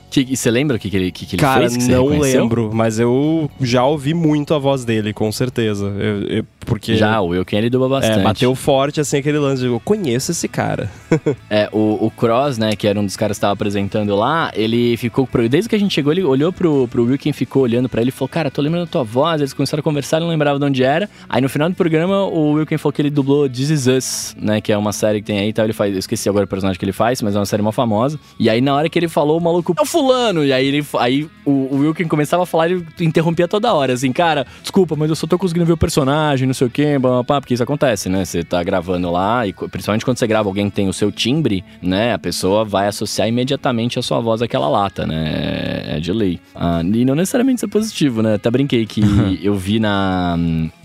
Que- 0.10 0.26
e 0.30 0.36
você 0.38 0.50
lembra 0.52 0.78
o 0.78 0.80
que, 0.80 0.90
que 0.90 0.96
ele, 0.98 1.12
que, 1.12 1.26
que 1.26 1.36
ele 1.36 1.42
Cara, 1.42 1.62
fez? 1.62 1.74
Você 1.84 1.92
não 1.92 2.08
lembro, 2.08 2.72
mas 2.74 3.00
eu 3.00 3.50
já 3.62 3.86
ouvi 3.86 4.14
muito 4.14 4.54
a 4.54 4.60
voz 4.60 4.84
dele, 4.86 5.14
com 5.14 5.32
certeza. 5.32 5.86
Eu- 5.86 6.38
eu- 6.38 6.46
porque 6.66 6.96
Já, 6.96 7.20
o 7.20 7.28
Wilken 7.28 7.60
ele 7.60 7.70
dubla 7.70 7.90
bastante. 7.90 8.20
é, 8.20 8.24
bateu 8.24 8.56
forte 8.56 9.02
assim 9.02 9.18
aquele 9.18 9.38
lance 9.38 9.62
de 9.62 9.68
eu 9.68 9.80
conheço 9.82 10.32
esse 10.32 10.48
cara. 10.48 10.90
É, 11.50 11.70
o, 11.72 12.06
o 12.08 12.12
Cross, 12.12 12.58
né, 12.58 12.76
que 12.76 12.88
era 12.88 13.00
um 13.00 13.06
dos 13.06 13.16
caras 13.16 13.36
que 13.38 13.40
estava 13.40 13.54
apresentando 13.54 14.16
lá, 14.16 14.52
ele 14.56 14.98
ficou. 14.98 15.28
Desde 15.50 15.70
que 15.70 15.76
a 15.76 15.80
gente 15.80 15.94
chegou, 15.94 16.12
ele 16.12 16.24
olhou 16.24 16.52
pro, 16.52 16.88
pro 16.88 17.04
Wilkin, 17.04 17.32
ficou 17.32 17.62
olhando 17.64 17.88
pra 17.88 18.02
ele 18.02 18.10
e 18.10 18.12
falou: 18.12 18.28
Cara, 18.30 18.50
tô 18.50 18.62
lembrando 18.62 18.86
da 18.86 18.92
tua 18.92 19.04
voz. 19.04 19.40
Eles 19.42 19.54
começaram 19.54 19.82
a 19.82 19.84
conversar, 19.84 20.20
não 20.20 20.28
lembrava 20.30 20.58
de 20.58 20.66
onde 20.66 20.84
era. 20.84 21.08
Aí 21.30 21.42
no 21.42 21.50
final 21.50 21.70
do 21.70 21.76
programa, 21.76 22.23
o 22.32 22.54
Wilkin 22.54 22.78
falou 22.78 22.94
que 22.94 23.02
ele 23.02 23.10
dublou 23.10 23.50
This 23.50 23.70
Is 23.70 23.88
Us, 23.88 24.36
né, 24.40 24.62
que 24.62 24.72
é 24.72 24.78
uma 24.78 24.94
série 24.94 25.22
que 25.22 25.28
tem 25.28 25.40
aí 25.40 25.50
e 25.50 25.54
tal. 25.54 25.66
Ele 25.66 25.74
faz, 25.74 25.94
eu 25.94 26.00
esqueci 26.00 26.30
agora 26.30 26.46
o 26.46 26.48
personagem 26.48 26.80
que 26.80 26.86
ele 26.86 26.92
faz, 26.92 27.22
mas 27.22 27.36
é 27.36 27.40
uma 27.40 27.46
série 27.46 27.62
mó 27.62 27.72
famosa. 27.72 28.20
E 28.40 28.50
aí 28.50 28.62
na 28.62 28.76
hora 28.76 28.90
que 28.90 28.98
ele 28.98 29.08
falou, 29.08 29.38
o 29.38 29.42
maluco, 29.42 29.74
é 29.78 29.82
o 29.82 29.86
Fulano! 29.86 30.44
E 30.44 30.54
aí, 30.54 30.68
ele, 30.68 30.86
aí 31.00 31.30
o, 31.46 31.52
o 31.52 31.78
Wilkin 31.80 32.08
começava 32.08 32.44
a 32.44 32.46
falar, 32.46 32.70
ele 32.70 32.86
interrompia 33.00 33.48
toda 33.48 33.74
hora, 33.74 33.94
assim, 33.94 34.12
cara, 34.12 34.46
desculpa, 34.62 34.96
mas 34.96 35.10
eu 35.10 35.16
só 35.16 35.28
tô 35.28 35.38
conseguindo 35.38 35.66
ver 35.66 35.74
o 35.74 35.78
personagem, 35.78 36.48
não 36.48 36.54
sei 36.54 36.68
o 36.68 36.70
quê, 36.70 36.98
blá, 37.00 37.24
blá, 37.24 37.42
porque 37.42 37.54
isso 37.54 37.64
acontece, 37.64 38.10
né? 38.10 38.26
Você 38.26 38.44
tá 38.44 38.64
gravando 38.64 39.12
lá, 39.12 39.46
e 39.48 39.54
principalmente 39.54 40.06
quando 40.06 40.18
você 40.18 40.28
grava 40.28 40.50
alguém 40.50 40.70
que 40.70 40.76
tem 40.76 40.88
o 40.88 40.94
seu 40.94 41.12
timbre, 41.12 41.64
né? 41.82 42.14
A 42.14 42.20
pessoa 42.20 42.64
vai 42.64 42.88
associar 42.88 43.28
imediatamente 43.28 44.00
a 44.00 44.02
sua 44.02 44.20
voz 44.20 44.42
àquela 44.42 44.68
lata, 44.68 45.06
né? 45.06 45.84
É 45.98 46.00
de 46.00 46.12
lei. 46.12 46.40
Ah, 46.56 46.82
e 46.84 47.06
não 47.06 47.16
necessariamente 47.16 47.58
isso 47.58 47.66
é 47.66 47.70
positivo, 47.70 48.22
né? 48.22 48.36
Até 48.36 48.50
brinquei 48.50 48.86
que 48.86 49.02
eu 49.42 49.56
vi 49.56 49.80
na. 49.80 50.38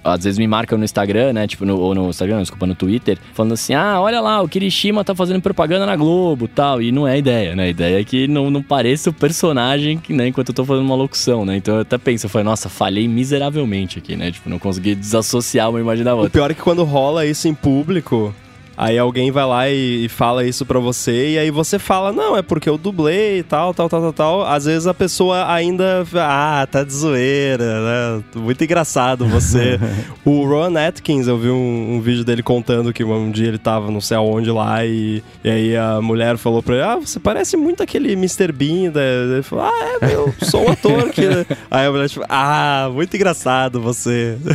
Às 0.03 0.25
vezes 0.25 0.39
me 0.39 0.47
marcam 0.47 0.79
no 0.79 0.85
Instagram, 0.85 1.28
né? 1.33 1.47
Tipo, 1.47 1.65
no, 1.65 1.79
ou 1.79 1.95
no 1.95 2.09
Instagram, 2.09 2.41
desculpa, 2.41 2.67
no 2.67 2.75
Twitter, 2.75 3.19
falando 3.35 3.53
assim: 3.53 3.75
ah, 3.75 4.01
olha 4.01 4.21
lá, 4.21 4.41
o 4.43 4.49
Kirishima 4.49 5.05
tá 5.05 5.15
fazendo 5.15 5.41
propaganda 5.41 5.87
na 5.87 5.97
Globo 5.97 6.49
tal. 6.49 6.81
E 6.83 6.91
não 6.93 7.07
é 7.07 7.19
ideia, 7.19 7.55
né? 7.55 7.65
A 7.65 7.69
ideia 7.69 8.01
é 8.01 8.05
que 8.05 8.27
não, 8.29 8.51
não 8.51 8.63
pareça 8.63 9.11
o 9.11 9.13
personagem, 9.13 10.01
né? 10.09 10.29
Enquanto 10.29 10.49
eu 10.51 10.55
tô 10.55 10.65
fazendo 10.65 10.85
uma 10.85 10.95
locução, 10.95 11.45
né? 11.45 11.57
Então 11.57 11.75
eu 11.77 11.81
até 11.83 11.99
penso, 11.99 12.27
eu 12.27 12.31
falei, 12.31 12.45
nossa, 12.45 12.69
falhei 12.69 13.07
miseravelmente 13.09 13.99
aqui, 13.99 14.17
né? 14.17 14.31
Tipo, 14.31 14.49
não 14.51 14.59
consegui 14.59 14.95
desassociar 14.95 15.71
uma 15.71 15.81
imagem 15.81 16.05
da 16.05 16.15
O 16.15 16.19
outra. 16.19 16.31
pior 16.31 16.51
é 16.51 16.55
que 16.55 16.63
quando 16.63 16.85
rola 16.85 17.25
isso 17.27 17.49
em 17.49 17.55
público, 17.55 18.35
aí 18.79 18.97
alguém 18.97 19.33
vai 19.33 19.45
lá 19.45 19.69
e, 19.69 20.05
e 20.05 20.09
fala 20.09 20.47
isso 20.47 20.65
pra 20.65 20.79
você, 20.79 21.31
e 21.31 21.39
aí 21.39 21.51
você 21.51 21.81
fala, 21.81 22.13
não, 22.13 22.37
é 22.37 22.43
porque 22.43 22.69
eu 22.69 22.79
dublei 22.79 23.41
e 23.41 23.43
tal, 23.43 23.75
tal, 23.75 23.89
tal, 23.89 24.01
tal, 24.01 24.13
tal. 24.13 24.47
Às 24.47 24.67
vezes 24.67 24.87
a 24.87 24.95
pessoa 24.95 25.53
ainda, 25.53 26.07
ah, 26.15 26.65
tá 26.71 26.85
de 26.85 26.93
zoeira, 26.93 27.65
né? 27.65 28.25
Muito 28.37 28.63
engraçado 28.63 29.27
você. 29.27 29.81
o 30.25 30.47
Ron 30.47 30.77
Atkins, 30.77 31.27
eu 31.27 31.37
vi 31.37 31.51
um, 31.51 31.97
um 31.97 32.01
vídeo 32.01 32.25
dele 32.25 32.43
contando 32.43 32.93
que 32.93 33.03
um 33.03 33.33
dia 33.33 33.49
ele 33.49 33.59
tava 33.59 33.91
não 33.91 34.01
sei 34.01 34.17
aonde 34.17 34.51
lá, 34.51 34.87
e, 34.87 35.25
e 35.43 35.51
aí 35.51 35.77
a 35.77 36.01
mulher 36.01 36.37
falou 36.37 36.63
pra 36.63 36.75
ele, 36.77 36.85
ah, 36.85 36.97
você 36.97 37.19
parece 37.19 37.57
muito 37.57 37.83
aquele 37.83 38.13
Mr. 38.13 38.53
Bean, 38.53 38.93
né? 38.93 39.35
Ele 39.35 39.43
falou, 39.43 39.65
ah, 39.65 39.99
é, 40.03 40.15
eu 40.15 40.33
sou 40.43 40.69
um 40.69 40.71
ator 40.71 41.11
que... 41.11 41.23
aí 41.69 41.87
a 41.87 41.91
mulher 41.91 42.09
tipo, 42.09 42.25
ah, 42.29 42.89
muito 42.93 43.15
engraçado 43.17 43.81
você. 43.81 44.39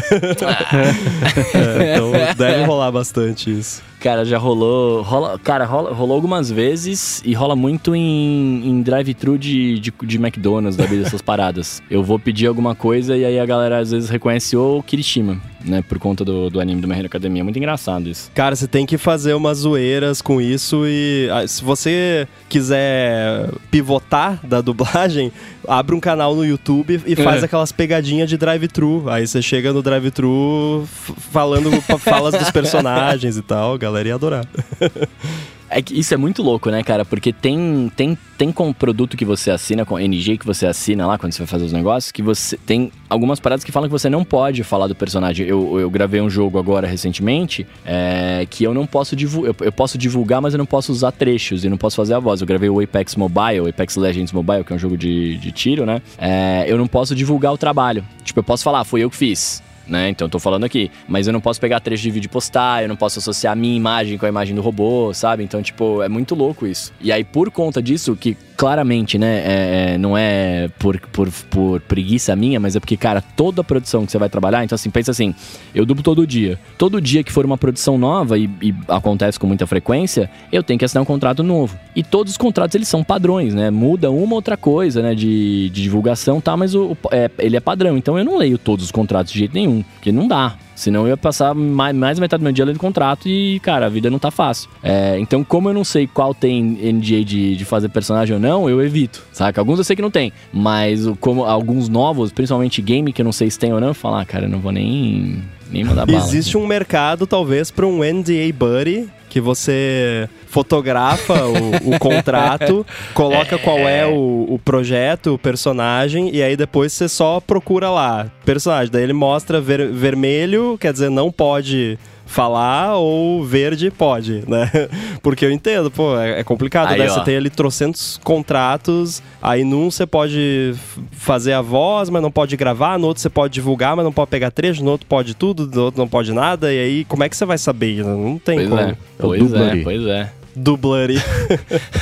É, 1.53 1.93
então 1.93 2.11
deve 2.37 2.63
rolar 2.63 2.91
bastante 2.91 3.51
isso. 3.51 3.81
Cara, 4.03 4.25
já 4.25 4.37
rolou. 4.37 5.01
Rola, 5.01 5.39
cara, 5.39 5.63
rola, 5.63 5.93
rolou 5.93 6.15
algumas 6.15 6.51
vezes 6.51 7.21
e 7.23 7.33
rola 7.33 7.55
muito 7.55 7.95
em, 7.95 8.61
em 8.67 8.81
drive-thru 8.81 9.37
de, 9.37 9.79
de, 9.79 9.93
de 10.03 10.17
McDonald's, 10.17 10.75
da 10.75 10.85
vida 10.85 11.03
dessas 11.03 11.21
paradas. 11.23 11.81
Eu 11.89 12.03
vou 12.03 12.19
pedir 12.19 12.47
alguma 12.47 12.75
coisa 12.75 13.15
e 13.15 13.23
aí 13.23 13.39
a 13.39 13.45
galera 13.45 13.79
às 13.79 13.91
vezes 13.91 14.09
reconhece 14.09 14.57
o 14.57 14.83
Kirishima, 14.83 15.41
né? 15.63 15.81
Por 15.87 15.97
conta 15.99 16.23
do, 16.25 16.49
do 16.49 16.59
anime 16.59 16.81
do 16.81 16.87
My 16.87 16.95
Hero 16.95 17.05
Academia. 17.07 17.43
Muito 17.43 17.57
engraçado 17.57 18.09
isso. 18.09 18.31
Cara, 18.33 18.55
você 18.55 18.67
tem 18.67 18.85
que 18.85 18.97
fazer 18.97 19.33
umas 19.33 19.59
zoeiras 19.59 20.21
com 20.21 20.41
isso 20.41 20.83
e 20.85 21.29
ah, 21.31 21.47
se 21.47 21.63
você 21.63 22.27
quiser 22.49 23.49
pivotar 23.71 24.39
da 24.45 24.61
dublagem, 24.61 25.31
abre 25.67 25.95
um 25.95 25.99
canal 25.99 26.35
no 26.35 26.45
YouTube 26.45 27.01
e 27.05 27.15
faz 27.15 27.41
É. 27.41 27.45
aquelas 27.45 27.71
pegadinhas 27.71 28.29
de 28.29 28.37
drive-thru. 28.37 29.05
Aí 29.09 29.25
você 29.27 29.41
chega 29.41 29.71
no 29.73 29.81
drive-thru 29.81 30.85
falando 31.31 31.71
falas 31.99 32.33
dos 32.33 32.51
personagens 32.51 33.37
e 33.37 33.41
tal, 33.41 33.73
a 33.73 33.77
galera 33.77 34.07
ia 34.09 34.15
adorar. 34.15 34.45
É 35.75 35.81
que 35.81 35.99
isso 35.99 36.13
é 36.13 36.17
muito 36.17 36.43
louco, 36.43 36.69
né, 36.69 36.83
cara? 36.83 37.03
Porque 37.03 37.33
tem, 37.33 37.91
tem, 37.95 38.15
tem 38.37 38.51
com 38.51 38.69
o 38.69 38.73
produto 38.73 39.17
que 39.17 39.25
você 39.25 39.49
assina, 39.49 39.83
com 39.83 39.97
NG 39.97 40.37
que 40.37 40.45
você 40.45 40.67
assina 40.67 41.07
lá 41.07 41.17
quando 41.17 41.31
você 41.31 41.39
vai 41.39 41.47
fazer 41.47 41.65
os 41.65 41.73
negócios, 41.73 42.11
que 42.11 42.21
você 42.21 42.55
tem 42.57 42.91
algumas 43.09 43.39
paradas 43.39 43.63
que 43.63 43.71
falam 43.71 43.89
que 43.89 43.91
você 43.91 44.07
não 44.07 44.23
pode 44.23 44.63
falar 44.63 44.85
do 44.85 44.93
personagem. 44.93 45.47
Eu, 45.47 45.79
eu 45.79 45.89
gravei 45.89 46.21
um 46.21 46.29
jogo 46.29 46.59
agora 46.59 46.87
recentemente 46.87 47.65
é, 47.83 48.45
que 48.47 48.63
eu 48.63 48.71
não 48.73 48.85
posso 48.85 49.15
divulgar. 49.15 49.55
Eu, 49.59 49.65
eu 49.65 49.71
posso 49.71 49.97
divulgar, 49.97 50.41
mas 50.41 50.53
eu 50.53 50.59
não 50.59 50.65
posso 50.65 50.91
usar 50.91 51.11
trechos 51.11 51.65
e 51.65 51.69
não 51.69 51.77
posso 51.77 51.95
fazer 51.95 52.13
a 52.13 52.19
voz. 52.19 52.39
Eu 52.39 52.45
gravei 52.45 52.69
o 52.69 52.79
Apex 52.79 53.15
Mobile, 53.15 53.67
Apex 53.67 53.95
Legends 53.95 54.31
Mobile, 54.31 54.63
que 54.63 54.73
é 54.73 54.75
um 54.75 54.79
jogo 54.79 54.95
de, 54.95 55.37
de 55.37 55.51
tiro, 55.51 55.87
né? 55.87 56.03
É, 56.19 56.65
eu 56.67 56.77
não 56.77 56.87
posso 56.87 57.15
divulgar 57.15 57.51
o 57.51 57.57
trabalho. 57.57 58.05
Tipo, 58.23 58.39
eu 58.39 58.43
posso 58.43 58.63
falar, 58.63 58.81
"Ah, 58.81 58.85
foi 58.85 59.01
eu 59.01 59.09
que 59.09 59.17
fiz 59.17 59.63
né? 59.87 60.09
Então 60.09 60.25
eu 60.25 60.29
tô 60.29 60.39
falando 60.39 60.63
aqui. 60.63 60.91
Mas 61.07 61.27
eu 61.27 61.33
não 61.33 61.41
posso 61.41 61.59
pegar 61.59 61.79
trecho 61.79 62.03
de 62.03 62.11
vídeo 62.11 62.27
e 62.27 62.29
postar, 62.29 62.83
eu 62.83 62.89
não 62.89 62.95
posso 62.95 63.19
associar 63.19 63.53
a 63.53 63.55
minha 63.55 63.75
imagem 63.75 64.17
com 64.17 64.25
a 64.25 64.29
imagem 64.29 64.55
do 64.55 64.61
robô, 64.61 65.13
sabe? 65.13 65.43
Então, 65.43 65.61
tipo, 65.61 66.01
é 66.01 66.09
muito 66.09 66.35
louco 66.35 66.65
isso. 66.65 66.91
E 67.01 67.11
aí, 67.11 67.23
por 67.23 67.51
conta 67.51 67.81
disso, 67.81 68.15
que 68.15 68.37
claramente, 68.55 69.17
né, 69.17 69.37
é- 69.45 69.93
é- 69.93 69.97
não 69.97 70.17
é 70.17 70.69
por, 70.79 70.99
por, 71.11 71.29
por 71.49 71.81
preguiça 71.81 72.35
minha, 72.35 72.59
mas 72.59 72.75
é 72.75 72.79
porque, 72.79 72.95
cara, 72.97 73.21
toda 73.21 73.61
a 73.61 73.63
produção 73.63 74.05
que 74.05 74.11
você 74.11 74.17
vai 74.17 74.29
trabalhar, 74.29 74.63
então 74.63 74.75
assim, 74.75 74.89
pensa 74.89 75.11
assim, 75.11 75.33
eu 75.73 75.85
dublo 75.85 76.03
todo 76.03 76.25
dia. 76.25 76.59
Todo 76.77 77.01
dia 77.01 77.23
que 77.23 77.31
for 77.31 77.45
uma 77.45 77.57
produção 77.57 77.97
nova, 77.97 78.37
e, 78.37 78.49
e 78.61 78.73
acontece 78.87 79.39
com 79.39 79.47
muita 79.47 79.65
frequência, 79.67 80.29
eu 80.51 80.61
tenho 80.63 80.77
que 80.79 80.85
assinar 80.85 81.01
um 81.01 81.05
contrato 81.05 81.43
novo. 81.43 81.77
E 81.95 82.03
todos 82.03 82.31
os 82.33 82.37
contratos, 82.37 82.75
eles 82.75 82.87
são 82.87 83.03
padrões, 83.03 83.53
né? 83.53 83.69
Muda 83.69 84.09
uma 84.11 84.35
outra 84.35 84.55
coisa, 84.57 85.01
né, 85.01 85.13
de, 85.15 85.69
de 85.69 85.81
divulgação, 85.83 86.39
tá? 86.41 86.55
Mas 86.57 86.73
o, 86.75 86.91
o- 86.91 86.97
é, 87.11 87.29
ele 87.39 87.55
é 87.57 87.59
padrão. 87.59 87.97
Então 87.97 88.17
eu 88.17 88.25
não 88.25 88.37
leio 88.37 88.57
todos 88.57 88.85
os 88.85 88.91
contratos 88.91 89.31
de 89.33 89.39
jeito 89.39 89.53
nenhum, 89.53 89.83
porque 89.95 90.11
não 90.11 90.27
dá. 90.27 90.55
Senão 90.75 91.01
eu 91.01 91.09
ia 91.09 91.17
passar 91.17 91.53
mais, 91.53 91.95
mais 91.95 92.19
metade 92.19 92.41
do 92.41 92.43
meu 92.43 92.53
dia 92.53 92.65
lendo 92.65 92.79
contrato 92.79 93.27
e, 93.27 93.59
cara, 93.59 93.85
a 93.85 93.89
vida 93.89 94.09
não 94.09 94.19
tá 94.19 94.31
fácil. 94.31 94.69
É, 94.81 95.17
então, 95.19 95.43
como 95.43 95.69
eu 95.69 95.73
não 95.73 95.83
sei 95.83 96.07
qual 96.07 96.33
tem 96.33 96.61
NDA 96.63 97.23
de, 97.23 97.55
de 97.55 97.65
fazer 97.65 97.89
personagem 97.89 98.35
ou 98.35 98.41
não, 98.41 98.69
eu 98.69 98.81
evito, 98.81 99.23
saca? 99.31 99.61
Alguns 99.61 99.77
eu 99.77 99.83
sei 99.83 99.95
que 99.95 100.01
não 100.01 100.11
tem, 100.11 100.33
mas 100.51 101.05
como 101.19 101.43
alguns 101.43 101.87
novos, 101.89 102.31
principalmente 102.31 102.81
game, 102.81 103.13
que 103.13 103.21
eu 103.21 103.25
não 103.25 103.31
sei 103.31 103.49
se 103.49 103.59
tem 103.59 103.73
ou 103.73 103.79
não, 103.79 103.89
eu 103.89 103.93
falo, 103.93 104.15
ah, 104.15 104.25
cara, 104.25 104.45
eu 104.45 104.49
não 104.49 104.59
vou 104.59 104.71
nem, 104.71 105.43
nem 105.69 105.83
mandar 105.83 106.05
bala. 106.05 106.17
Existe 106.17 106.57
um 106.57 106.65
mercado, 106.65 107.27
talvez, 107.27 107.69
para 107.69 107.85
um 107.85 107.99
NDA 107.99 108.51
Buddy, 108.53 109.09
que 109.33 109.41
você 109.41 110.29
fotografa 110.45 111.33
o, 111.47 111.95
o 111.95 111.97
contrato, 111.97 112.85
coloca 113.15 113.57
qual 113.57 113.79
é 113.79 114.05
o, 114.05 114.45
o 114.47 114.59
projeto, 114.63 115.33
o 115.33 115.39
personagem, 115.39 116.29
e 116.31 116.43
aí 116.43 116.55
depois 116.55 116.93
você 116.93 117.09
só 117.09 117.39
procura 117.39 117.89
lá, 117.89 118.27
personagem. 118.45 118.91
Daí 118.91 119.01
ele 119.01 119.11
mostra 119.11 119.59
ver- 119.59 119.91
vermelho, 119.91 120.77
quer 120.79 120.93
dizer, 120.93 121.09
não 121.09 121.31
pode 121.31 121.97
falar 122.33 122.95
ou 122.97 123.43
verde 123.43 123.91
pode, 123.91 124.43
né? 124.47 124.69
Porque 125.21 125.45
eu 125.45 125.51
entendo, 125.51 125.91
pô, 125.91 126.17
é, 126.17 126.39
é 126.39 126.43
complicado, 126.43 126.91
Aí, 126.91 126.99
né? 126.99 127.05
ó. 127.05 127.13
Você 127.13 127.21
tem 127.23 127.37
ali 127.37 127.49
trocentos 127.49 128.19
contratos, 128.23 129.21
aí 129.41 129.63
num 129.63 129.91
você 129.91 130.05
pode 130.07 130.73
fazer 131.11 131.53
a 131.53 131.61
voz, 131.61 132.09
mas 132.09 132.21
não 132.21 132.31
pode 132.31 132.57
gravar, 132.57 132.97
no 132.97 133.07
outro 133.07 133.21
você 133.21 133.29
pode 133.29 133.53
divulgar, 133.53 133.95
mas 133.95 134.03
não 134.03 134.11
pode 134.11 134.31
pegar 134.31 134.49
trecho, 134.49 134.83
no 134.83 134.91
outro 134.91 135.05
pode 135.07 135.35
tudo, 135.35 135.69
no 135.73 135.83
outro 135.83 135.99
não 135.99 136.07
pode 136.07 136.33
nada, 136.33 136.73
e 136.73 136.79
aí 136.79 137.05
como 137.05 137.23
é 137.23 137.29
que 137.29 137.37
você 137.37 137.45
vai 137.45 137.57
saber? 137.57 138.03
Não 138.03 138.37
tem 138.39 138.57
Pois 138.57 138.69
como. 138.69 138.81
é, 138.81 138.89
É 138.91 138.95
pois 139.19 139.53
é, 139.53 139.75
pois 139.83 140.05
é. 140.07 140.31
Dublary. 140.55 141.21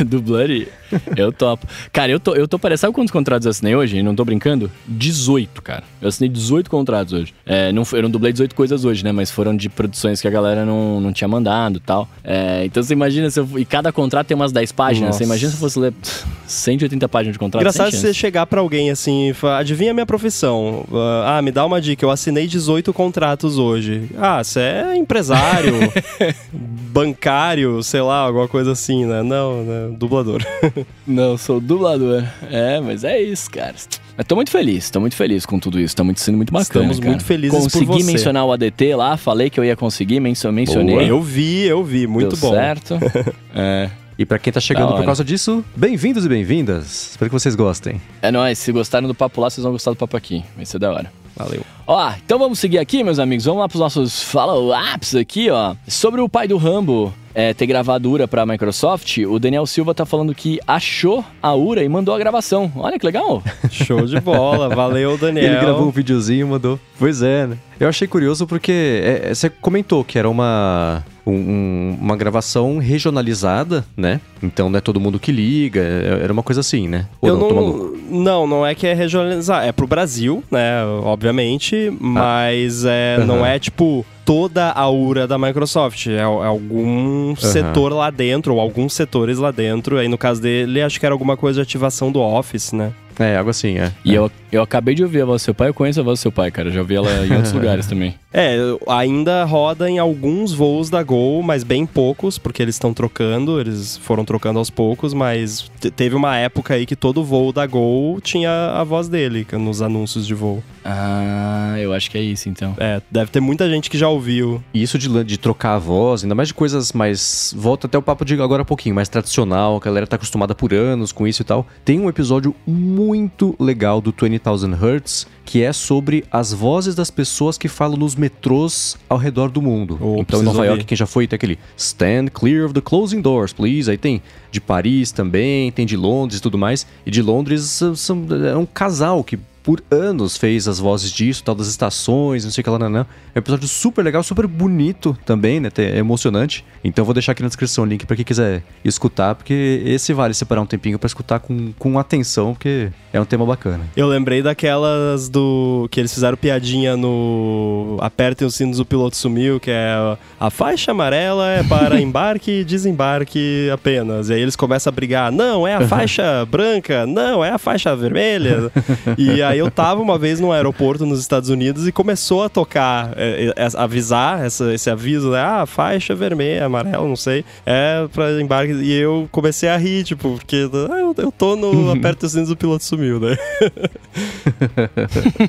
do 0.05 0.21
Bloody, 0.21 0.67
eu 1.15 1.31
topo. 1.31 1.67
Cara, 1.91 2.11
eu 2.11 2.19
tô, 2.19 2.33
eu 2.35 2.47
tô 2.47 2.59
parecendo. 2.59 2.81
Sabe 2.81 2.93
quantos 2.93 3.11
contratos 3.11 3.45
eu 3.45 3.51
assinei 3.51 3.75
hoje? 3.75 4.01
Não 4.01 4.15
tô 4.15 4.25
brincando? 4.25 4.71
18, 4.87 5.61
cara. 5.61 5.83
Eu 6.01 6.07
assinei 6.07 6.29
18 6.29 6.69
contratos 6.69 7.13
hoje. 7.13 7.33
É, 7.45 7.71
não, 7.71 7.83
eu 7.91 8.03
não 8.03 8.09
dublei 8.09 8.31
18 8.31 8.55
coisas 8.55 8.85
hoje, 8.85 9.03
né? 9.03 9.11
Mas 9.11 9.29
foram 9.29 9.55
de 9.55 9.69
produções 9.69 10.21
que 10.21 10.27
a 10.27 10.31
galera 10.31 10.65
não, 10.65 10.99
não 10.99 11.13
tinha 11.13 11.27
mandado 11.27 11.77
e 11.77 11.81
tal. 11.81 12.09
É, 12.23 12.65
então 12.65 12.81
você 12.81 12.93
imagina 12.93 13.29
se 13.29 13.39
eu. 13.39 13.47
E 13.57 13.65
cada 13.65 13.91
contrato 13.91 14.27
tem 14.27 14.35
umas 14.35 14.51
10 14.51 14.71
páginas. 14.71 15.09
Nossa. 15.09 15.19
Você 15.19 15.23
imagina 15.25 15.51
se 15.51 15.57
eu 15.57 15.59
fosse 15.59 15.79
ler 15.79 15.91
pff, 16.01 16.25
180 16.47 17.07
páginas 17.09 17.33
de 17.33 17.39
contrato? 17.39 17.61
Engraçado 17.61 17.91
você 17.91 18.13
chegar 18.13 18.45
pra 18.45 18.61
alguém 18.61 18.89
assim 18.89 19.29
e 19.29 19.33
falar, 19.33 19.59
adivinha 19.59 19.91
a 19.91 19.93
minha 19.93 20.05
profissão. 20.05 20.85
Ah, 20.91 21.37
ah, 21.37 21.41
me 21.41 21.51
dá 21.51 21.65
uma 21.65 21.79
dica, 21.79 22.03
eu 22.03 22.11
assinei 22.11 22.47
18 22.47 22.91
contratos 22.93 23.57
hoje. 23.57 24.09
Ah, 24.17 24.43
você 24.43 24.59
é 24.59 24.97
empresário, 24.97 25.73
bancário, 26.51 27.81
sei 27.83 28.01
lá, 28.01 28.25
alguma 28.41 28.47
coisa 28.47 28.71
assim, 28.71 29.05
né? 29.05 29.21
Não, 29.23 29.63
né? 29.63 29.95
Dublador. 29.97 30.41
Não, 31.05 31.37
sou 31.37 31.59
dublador. 31.59 32.23
É, 32.49 32.79
mas 32.79 33.03
é 33.03 33.21
isso, 33.21 33.49
cara. 33.49 33.75
Mas 34.17 34.25
tô 34.25 34.35
muito 34.35 34.51
feliz, 34.51 34.89
tô 34.89 34.99
muito 34.99 35.15
feliz 35.15 35.45
com 35.45 35.59
tudo 35.59 35.79
isso. 35.79 35.95
Tá 35.95 36.03
muito, 36.03 36.19
sendo 36.19 36.37
muito 36.37 36.51
bacana. 36.51 36.85
Estamos 36.85 36.99
cara. 36.99 37.09
muito 37.11 37.23
felizes 37.23 37.57
por 37.57 37.63
Consegui 37.71 38.03
você. 38.03 38.11
mencionar 38.11 38.45
o 38.45 38.51
ADT 38.51 38.95
lá, 38.95 39.17
falei 39.17 39.49
que 39.49 39.59
eu 39.59 39.63
ia 39.63 39.75
conseguir, 39.75 40.19
mencio- 40.19 40.51
mencionei. 40.51 41.09
Eu 41.09 41.21
vi, 41.21 41.63
eu 41.63 41.83
vi, 41.83 42.07
muito 42.07 42.35
Deu 42.35 42.49
bom. 42.49 42.55
certo. 42.55 42.97
é. 43.55 43.89
E 44.17 44.25
pra 44.25 44.37
quem 44.37 44.53
tá 44.53 44.59
chegando 44.59 44.93
por 44.95 45.03
causa 45.05 45.23
disso, 45.23 45.63
bem-vindos 45.75 46.25
e 46.25 46.29
bem-vindas. 46.29 47.11
Espero 47.11 47.29
que 47.29 47.33
vocês 47.33 47.55
gostem. 47.55 47.99
É 48.21 48.29
nóis, 48.31 48.59
se 48.59 48.71
gostaram 48.71 49.07
do 49.07 49.15
papo 49.15 49.41
lá, 49.41 49.49
vocês 49.49 49.63
vão 49.63 49.71
gostar 49.71 49.91
do 49.91 49.97
papo 49.97 50.15
aqui. 50.15 50.43
Vai 50.55 50.65
ser 50.65 50.77
da 50.77 50.91
hora. 50.91 51.11
Valeu. 51.35 51.61
Ó, 51.87 52.11
então 52.23 52.37
vamos 52.37 52.59
seguir 52.59 52.77
aqui, 52.77 53.03
meus 53.03 53.17
amigos. 53.17 53.45
Vamos 53.45 53.61
lá 53.61 53.67
pros 53.67 53.79
nossos 53.79 54.21
follow-ups 54.21 55.15
aqui, 55.15 55.49
ó. 55.49 55.75
Sobre 55.87 56.21
o 56.21 56.29
pai 56.29 56.47
do 56.47 56.57
Rambo 56.57 57.11
é, 57.33 57.53
ter 57.53 57.65
gravado 57.65 58.09
Ura 58.09 58.27
pra 58.27 58.45
Microsoft, 58.45 59.17
o 59.19 59.39
Daniel 59.39 59.65
Silva 59.65 59.93
tá 59.93 60.05
falando 60.05 60.33
que 60.35 60.59
achou 60.67 61.23
a 61.41 61.53
Ura 61.55 61.83
e 61.83 61.89
mandou 61.89 62.13
a 62.13 62.17
gravação. 62.19 62.71
Olha 62.75 62.97
que 62.99 63.05
legal. 63.05 63.41
Show 63.71 64.05
de 64.05 64.19
bola. 64.19 64.69
Valeu, 64.69 65.17
Daniel. 65.17 65.45
Ele 65.45 65.59
gravou 65.59 65.87
um 65.87 65.91
videozinho 65.91 66.47
e 66.47 66.49
mandou. 66.49 66.79
Pois 66.99 67.21
é, 67.21 67.47
né? 67.47 67.57
Eu 67.79 67.89
achei 67.89 68.07
curioso 68.07 68.45
porque 68.45 68.71
é, 69.03 69.29
é, 69.31 69.33
você 69.33 69.49
comentou 69.49 70.03
que 70.03 70.19
era 70.19 70.29
uma, 70.29 71.03
um- 71.25 71.31
um- 71.33 71.97
uma 71.99 72.15
gravação 72.15 72.77
regionalizada, 72.77 73.83
né? 73.97 74.21
Então 74.43 74.69
não 74.69 74.77
é 74.77 74.81
todo 74.81 74.99
mundo 74.99 75.19
que 75.19 75.31
liga, 75.31 75.79
é- 75.81 76.19
era 76.23 76.31
uma 76.33 76.43
coisa 76.43 76.61
assim, 76.61 76.87
né? 76.87 77.07
Ou 77.19 77.29
Eu 77.29 77.37
não, 77.37 77.49
maluco? 77.55 77.97
não, 78.09 78.45
não 78.47 78.65
é 78.65 78.75
que 78.75 78.85
é 78.85 78.93
regionalizar, 78.93 79.65
é 79.65 79.71
pro 79.71 79.87
Brasil, 79.87 80.43
né, 80.51 80.83
obviamente, 81.03 81.91
mas 81.99 82.85
é, 82.85 83.15
Aham. 83.17 83.25
não 83.25 83.45
é 83.45 83.57
tipo 83.57 84.05
toda 84.25 84.71
a 84.71 84.89
URA 84.89 85.27
da 85.27 85.37
Microsoft, 85.37 86.07
é, 86.07 86.17
é 86.17 86.23
algum 86.23 87.35
setor 87.35 87.93
lá 87.93 88.09
dentro, 88.09 88.55
ou 88.55 88.59
alguns 88.59 88.93
setores 88.93 89.37
lá 89.37 89.51
dentro, 89.51 89.97
aí 89.97 90.07
no 90.07 90.17
caso 90.17 90.41
dele, 90.41 90.81
acho 90.81 90.99
que 90.99 91.05
era 91.05 91.13
alguma 91.13 91.37
coisa 91.37 91.61
de 91.61 91.63
ativação 91.63 92.11
do 92.11 92.19
Office, 92.19 92.71
né. 92.71 92.93
É, 93.19 93.37
algo 93.37 93.49
assim, 93.49 93.77
é. 93.77 93.91
E 94.03 94.13
eu, 94.13 94.31
eu 94.51 94.61
acabei 94.61 94.95
de 94.95 95.03
ouvir 95.03 95.21
a 95.21 95.25
voz 95.25 95.41
do 95.41 95.45
seu 95.45 95.53
pai, 95.53 95.69
eu 95.69 95.73
conheço 95.73 95.99
a 95.99 96.03
voz 96.03 96.19
do 96.19 96.21
seu 96.21 96.31
pai, 96.31 96.49
cara. 96.49 96.69
Eu 96.69 96.73
já 96.73 96.79
ouvi 96.79 96.95
ela 96.95 97.09
em 97.25 97.33
outros 97.35 97.53
lugares 97.53 97.85
também. 97.85 98.15
É, 98.33 98.57
ainda 98.87 99.43
roda 99.43 99.89
em 99.89 99.99
alguns 99.99 100.53
voos 100.53 100.89
da 100.89 101.03
Gol, 101.03 101.43
mas 101.43 101.63
bem 101.63 101.85
poucos, 101.85 102.37
porque 102.37 102.61
eles 102.61 102.75
estão 102.75 102.93
trocando, 102.93 103.59
eles 103.59 103.97
foram 103.97 104.23
trocando 104.23 104.57
aos 104.59 104.69
poucos, 104.69 105.13
mas 105.13 105.69
te- 105.79 105.91
teve 105.91 106.15
uma 106.15 106.37
época 106.37 106.73
aí 106.75 106.85
que 106.85 106.95
todo 106.95 107.23
voo 107.23 107.51
da 107.51 107.65
Gol 107.65 108.21
tinha 108.21 108.71
a 108.75 108.83
voz 108.83 109.09
dele 109.09 109.45
nos 109.53 109.81
anúncios 109.81 110.25
de 110.25 110.33
voo. 110.33 110.63
Ah, 110.83 111.75
eu 111.79 111.93
acho 111.93 112.09
que 112.09 112.17
é 112.17 112.21
isso 112.21 112.47
então. 112.49 112.73
É, 112.77 113.01
deve 113.11 113.29
ter 113.31 113.39
muita 113.39 113.69
gente 113.69 113.89
que 113.89 113.97
já 113.97 114.07
ouviu. 114.07 114.63
E 114.73 114.81
isso 114.81 114.97
de, 114.97 115.23
de 115.23 115.37
trocar 115.37 115.75
a 115.75 115.79
voz, 115.79 116.23
ainda 116.23 116.33
mais 116.33 116.47
de 116.47 116.53
coisas 116.53 116.91
mais. 116.93 117.53
Volta 117.57 117.85
até 117.87 117.97
o 117.97 118.01
papo 118.01 118.23
de 118.23 118.33
agora 118.41 118.61
há 118.61 118.65
pouquinho, 118.65 118.95
mais 118.95 119.09
tradicional, 119.09 119.75
a 119.75 119.79
galera 119.79 120.07
tá 120.07 120.15
acostumada 120.15 120.55
por 120.55 120.73
anos 120.73 121.11
com 121.11 121.27
isso 121.27 121.41
e 121.41 121.45
tal. 121.45 121.67
Tem 121.83 121.99
um 121.99 122.07
episódio 122.09 122.55
muito 122.65 123.55
legal 123.59 123.99
do 124.01 124.11
20,000 124.17 124.73
Hertz 124.75 125.27
que 125.51 125.61
é 125.61 125.73
sobre 125.73 126.23
as 126.31 126.53
vozes 126.53 126.95
das 126.95 127.11
pessoas 127.11 127.57
que 127.57 127.67
falam 127.67 127.97
nos 127.97 128.15
metrôs 128.15 128.95
ao 129.09 129.17
redor 129.17 129.51
do 129.51 129.61
mundo. 129.61 129.97
Oh, 129.99 130.21
então, 130.21 130.39
em 130.39 130.43
Nova 130.43 130.59
ouvir. 130.59 130.69
York, 130.69 130.85
quem 130.85 130.95
já 130.95 131.05
foi, 131.05 131.27
tem 131.27 131.35
aquele 131.35 131.59
Stand 131.75 132.27
clear 132.33 132.63
of 132.63 132.73
the 132.73 132.79
closing 132.79 133.19
doors, 133.19 133.51
please. 133.51 133.91
Aí 133.91 133.97
tem 133.97 134.21
de 134.49 134.61
Paris 134.61 135.11
também, 135.11 135.69
tem 135.69 135.85
de 135.85 135.97
Londres 135.97 136.39
e 136.39 136.41
tudo 136.41 136.57
mais. 136.57 136.87
E 137.05 137.11
de 137.11 137.21
Londres 137.21 137.81
são- 137.97 138.25
é 138.49 138.55
um 138.55 138.65
casal 138.65 139.25
que 139.25 139.37
por 139.63 139.83
anos 139.91 140.37
fez 140.37 140.67
as 140.67 140.79
vozes 140.79 141.11
disso, 141.11 141.43
tal 141.43 141.55
das 141.55 141.67
estações, 141.67 142.43
não 142.43 142.51
sei 142.51 142.61
o 142.61 142.63
que 142.63 142.69
lá, 142.69 142.79
não, 142.79 142.89
não. 142.89 143.01
É 143.33 143.37
um 143.37 143.39
episódio 143.39 143.67
super 143.67 144.03
legal, 144.03 144.23
super 144.23 144.47
bonito 144.47 145.17
também, 145.25 145.59
né? 145.59 145.69
É 145.77 145.97
emocionante. 145.97 146.65
Então 146.83 147.01
eu 147.01 147.05
vou 147.05 147.13
deixar 147.13 147.33
aqui 147.33 147.41
na 147.41 147.47
descrição 147.47 147.83
o 147.83 147.87
link 147.87 148.05
pra 148.05 148.15
quem 148.15 148.25
quiser 148.25 148.63
escutar, 148.83 149.35
porque 149.35 149.81
esse 149.85 150.13
vale 150.13 150.33
separar 150.33 150.61
um 150.61 150.65
tempinho 150.65 150.97
pra 150.97 151.07
escutar 151.07 151.39
com, 151.39 151.71
com 151.77 151.99
atenção, 151.99 152.53
porque 152.53 152.89
é 153.13 153.19
um 153.19 153.25
tema 153.25 153.45
bacana. 153.45 153.83
Eu 153.95 154.07
lembrei 154.07 154.41
daquelas 154.41 155.29
do. 155.29 155.87
que 155.91 155.99
eles 155.99 156.13
fizeram 156.13 156.37
piadinha 156.37 156.95
no. 156.95 157.97
Apertem 157.99 158.47
os 158.47 158.55
sinos, 158.55 158.79
o 158.79 158.85
piloto 158.85 159.15
sumiu, 159.15 159.59
que 159.59 159.69
é. 159.69 160.17
A 160.39 160.49
faixa 160.49 160.91
amarela 160.91 161.47
é 161.49 161.63
para 161.63 161.99
embarque 162.01 162.61
e 162.61 162.63
desembarque 162.63 163.69
apenas. 163.71 164.29
E 164.29 164.33
aí 164.33 164.41
eles 164.41 164.55
começam 164.55 164.89
a 164.91 164.93
brigar. 164.93 165.31
Não, 165.31 165.67
é 165.67 165.75
a 165.75 165.87
faixa 165.87 166.45
branca. 166.45 167.05
Não, 167.05 167.43
é 167.43 167.49
a 167.51 167.57
faixa 167.57 167.95
vermelha. 167.95 168.71
e 169.17 169.41
aí 169.41 169.50
eu 169.59 169.69
tava 169.71 170.01
uma 170.01 170.17
vez 170.17 170.39
num 170.39 170.51
aeroporto 170.51 171.05
nos 171.05 171.19
Estados 171.19 171.49
Unidos 171.49 171.87
e 171.87 171.91
começou 171.91 172.43
a 172.43 172.49
tocar, 172.49 173.13
é, 173.15 173.53
é, 173.55 173.67
avisar 173.77 174.45
essa- 174.45 174.73
esse 174.73 174.89
aviso, 174.89 175.31
né? 175.31 175.39
Ah, 175.39 175.65
faixa 175.65 176.13
vermelha, 176.15 176.65
amarela, 176.65 177.07
não 177.07 177.15
sei. 177.15 177.43
É 177.65 178.07
para 178.13 178.41
embarque. 178.41 178.73
E 178.73 178.93
eu 178.93 179.27
comecei 179.31 179.69
a 179.69 179.77
rir, 179.77 180.03
tipo, 180.03 180.31
porque 180.37 180.69
ah, 180.89 180.97
eu, 180.99 181.15
eu 181.17 181.31
tô 181.31 181.55
no. 181.55 181.91
Aperta 181.91 182.25
os 182.25 182.31
sinos, 182.31 182.49
o 182.51 182.55
piloto 182.55 182.83
sumiu, 182.83 183.19
né? 183.19 183.37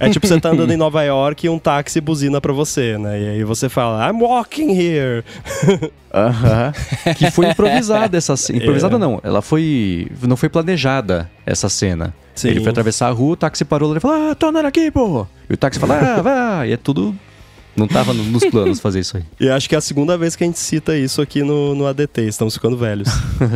É 0.00 0.08
tipo 0.08 0.26
você 0.26 0.40
tá 0.40 0.50
andando 0.50 0.72
em 0.72 0.76
Nova 0.76 1.02
York 1.02 1.46
e 1.46 1.48
um 1.48 1.58
táxi 1.58 2.00
buzina 2.00 2.40
pra 2.40 2.52
você, 2.52 2.96
né? 2.98 3.20
E 3.20 3.28
aí 3.30 3.44
você 3.44 3.68
fala, 3.68 4.08
I'm 4.08 4.20
walking 4.22 4.70
here. 4.70 5.24
Aham. 6.12 6.72
que 7.16 7.30
foi 7.30 7.48
improvisada 7.50 8.16
essa 8.16 8.36
cena. 8.36 8.58
Improvisada 8.62 8.96
É. 8.96 8.98
não, 8.98 9.20
ela 9.22 9.42
foi. 9.42 10.08
Não 10.22 10.36
foi 10.36 10.48
planejada 10.48 11.30
essa 11.46 11.68
cena. 11.68 12.14
Sim. 12.34 12.48
Ele 12.48 12.60
foi 12.60 12.70
atravessar 12.70 13.08
a 13.08 13.12
rua, 13.12 13.32
o 13.32 13.36
táxi 13.36 13.64
parou 13.64 13.90
lá 13.90 13.96
e 13.96 14.00
falou: 14.00 14.30
Ah, 14.30 14.34
tô 14.34 14.46
andando 14.46 14.66
aqui, 14.66 14.90
pô! 14.90 15.26
E 15.48 15.54
o 15.54 15.56
táxi 15.56 15.78
falou: 15.78 15.96
Ah, 15.96 16.22
vai! 16.22 16.70
E 16.70 16.72
é 16.72 16.76
tudo. 16.76 17.14
Não 17.76 17.86
tava 17.88 18.12
no- 18.12 18.24
nos 18.24 18.44
planos 18.44 18.80
fazer 18.80 19.00
isso 19.00 19.16
aí. 19.16 19.22
E 19.40 19.48
acho 19.48 19.68
que 19.68 19.74
é 19.74 19.78
a 19.78 19.80
segunda 19.80 20.16
vez 20.18 20.36
que 20.36 20.44
a 20.44 20.46
gente 20.46 20.58
cita 20.58 20.96
isso 20.96 21.22
aqui 21.22 21.42
no, 21.42 21.74
no 21.74 21.86
ADT, 21.86 22.22
estamos 22.22 22.54
ficando 22.54 22.76
velhos. 22.76 23.08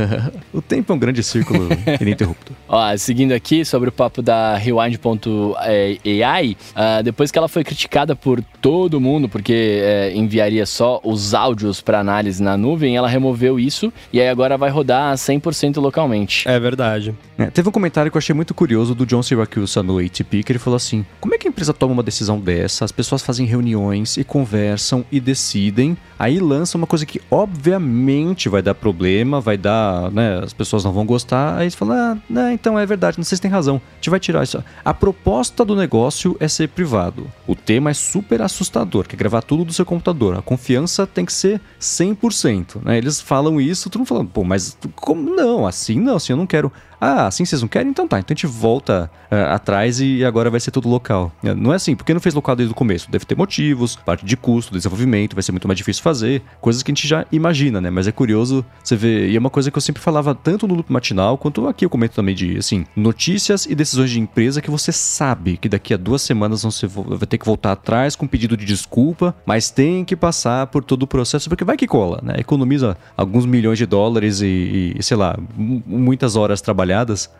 o 0.52 0.62
tempo 0.62 0.92
é 0.92 0.96
um 0.96 0.98
grande 0.98 1.22
círculo 1.22 1.68
ininterrupto. 2.00 2.52
Ó, 2.68 2.96
seguindo 2.96 3.33
aqui 3.33 3.64
sobre 3.64 3.88
o 3.88 3.92
papo 3.92 4.22
da 4.22 4.57
Rewind.ai, 4.57 6.57
ah, 6.74 7.02
depois 7.02 7.31
que 7.31 7.38
ela 7.38 7.48
foi 7.48 7.62
criticada 7.64 8.16
por 8.16 8.42
todo 8.61 9.00
mundo, 9.00 9.29
porque 9.29 9.81
é, 9.83 10.12
enviaria 10.14 10.66
só 10.66 11.00
os 11.05 11.35
áudios 11.35 11.81
para 11.81 12.00
análise 12.00 12.42
na 12.42 12.57
nuvem, 12.57 12.96
ela 12.96 13.09
removeu 13.09 13.61
isso 13.61 13.92
e 14.12 14.20
aí 14.20 14.29
agora 14.29 14.57
vai 14.57 14.70
rodar 14.70 15.14
100% 15.14 15.81
localmente. 15.81 16.48
É 16.48 16.59
verdade. 16.59 17.14
É, 17.38 17.46
teve 17.50 17.68
um 17.68 17.72
comentário 17.72 18.11
que 18.11 18.16
eu 18.16 18.20
achei 18.20 18.35
muito 18.35 18.55
curioso 18.55 18.94
do 18.94 19.05
John 19.05 19.22
Syracuse 19.22 19.81
no 19.83 19.98
ATP, 19.98 20.42
que 20.42 20.52
ele 20.52 20.59
falou 20.59 20.76
assim: 20.76 21.05
Como 21.20 21.35
é 21.35 21.38
que 21.38 21.46
a 21.46 21.50
empresa 21.50 21.74
toma 21.74 21.92
uma 21.92 22.02
decisão 22.02 22.40
dessa? 22.40 22.85
As 22.85 22.92
pessoas 22.92 23.22
fazem 23.22 23.46
reuniões 23.46 24.06
e 24.16 24.25
conversam 24.25 25.05
e 25.11 25.19
decidem, 25.19 25.97
aí 26.19 26.38
lançam 26.38 26.79
uma 26.79 26.87
coisa 26.87 27.07
que 27.07 27.21
obviamente 27.31 28.49
vai 28.49 28.61
dar 28.61 28.75
problema, 28.75 29.40
vai 29.40 29.57
dar, 29.57 30.11
né? 30.11 30.40
As 30.42 30.53
pessoas 30.53 30.85
não 30.85 30.92
vão 30.92 31.07
gostar, 31.07 31.57
aí 31.57 31.71
você 31.71 31.77
fala: 31.77 32.12
Ah, 32.12 32.19
não, 32.29 32.51
então 32.51 32.79
é 32.79 32.85
verdade, 32.85 33.23
se 33.25 33.40
tem 33.40 33.51
razão, 33.51 33.77
a 33.77 33.95
gente 33.97 34.11
vai 34.11 34.21
tirar 34.21 34.42
isso. 34.42 34.62
A 34.85 34.92
proposta 34.92 35.64
do 35.64 35.75
negócio 35.75 36.37
é 36.38 36.47
ser 36.47 36.69
privado. 36.69 37.31
O 37.47 37.55
tema 37.55 37.90
é 37.90 37.95
super 37.95 38.42
assustador, 38.42 39.09
que 39.09 39.14
é 39.14 39.19
gravar 39.19 39.42
tudo 39.42 39.64
do 39.64 39.73
seu 39.73 39.87
computador. 39.87 40.37
A 40.37 40.42
confiança 40.42 41.07
tem 41.07 41.25
que 41.25 41.33
ser 41.33 41.61
100%, 41.81 42.83
né? 42.85 42.99
Eles 42.99 43.21
falam 43.21 43.61
isso, 43.61 43.88
todo 43.88 44.01
mundo 44.01 44.09
falando, 44.09 44.29
pô, 44.29 44.45
mas 44.45 44.77
como 44.95 45.35
não? 45.35 45.66
Assim 45.66 45.99
não, 45.99 46.16
assim 46.16 46.33
eu 46.33 46.37
não 46.37 46.47
quero. 46.47 46.71
Ah, 47.00 47.26
assim 47.26 47.44
vocês 47.44 47.61
não 47.61 47.68
querem? 47.68 47.90
Então 47.90 48.06
tá, 48.09 48.18
então 48.18 48.32
a 48.32 48.37
gente 48.37 48.46
volta 48.46 49.11
uh, 49.30 49.52
atrás 49.52 50.00
e 50.00 50.24
agora 50.24 50.50
vai 50.50 50.61
ser 50.61 50.70
tudo 50.70 50.88
local. 50.88 51.32
É, 51.42 51.54
não 51.54 51.72
é 51.72 51.76
assim, 51.76 51.94
porque 51.94 52.12
não 52.12 52.20
fez 52.20 52.35
local 52.35 52.56
desde 52.56 52.72
o 52.72 52.74
começo? 52.74 53.11
Deve 53.11 53.24
ter 53.24 53.37
motivos, 53.37 53.96
parte 53.96 54.24
de 54.24 54.37
custo, 54.37 54.72
desenvolvimento, 54.72 55.35
vai 55.35 55.42
ser 55.42 55.52
muito 55.52 55.68
mais 55.68 55.78
difícil 55.78 56.02
fazer, 56.02 56.42
coisas 56.61 56.82
que 56.82 56.90
a 56.90 56.94
gente 56.94 57.06
já 57.06 57.26
imagina, 57.30 57.80
né? 57.80 57.90
Mas 57.90 58.06
é 58.06 58.12
curioso 58.12 58.64
você 58.82 58.96
ver, 58.96 59.28
e 59.28 59.37
é 59.37 59.38
uma 59.38 59.50
coisa 59.50 59.70
que 59.70 59.76
eu 59.76 59.82
sempre 59.82 60.02
falava 60.02 60.35
tanto 60.35 60.66
no 60.66 60.74
loop 60.74 60.92
matinal, 60.92 61.37
quanto 61.37 61.66
aqui 61.66 61.85
eu 61.85 61.90
comento 61.90 62.14
também 62.14 62.35
de, 62.35 62.59
assim, 62.59 62.85
notícias 62.94 63.66
e 63.66 63.74
decisões 63.74 64.11
de 64.11 64.20
empresa 64.20 64.62
que 64.62 64.70
você 64.70 64.92
sabe 64.92 65.56
que 65.56 65.68
daqui 65.68 65.94
a 65.94 65.96
duas 65.96 66.22
semanas 66.22 66.62
você 66.62 66.87
vai 66.87 67.26
ter 67.26 67.38
que 67.38 67.46
voltar 67.46 67.72
atrás 67.72 68.16
com 68.16 68.26
pedido 68.26 68.56
de 68.56 68.64
desculpa, 68.64 69.35
mas 69.44 69.70
tem 69.70 70.04
que 70.04 70.16
passar 70.16 70.66
por 70.68 70.85
todo 70.85 71.02
o 71.02 71.06
processo, 71.06 71.48
porque 71.48 71.64
vai 71.64 71.76
que 71.76 71.87
cola, 71.87 72.20
né? 72.22 72.35
Economiza 72.38 72.96
alguns 73.16 73.46
milhões 73.46 73.78
de 73.78 73.87
dólares 73.87 74.40
e, 74.40 74.94
e 74.96 75.02
sei 75.02 75.16
lá, 75.16 75.37
muitas 75.56 76.37
horas 76.37 76.61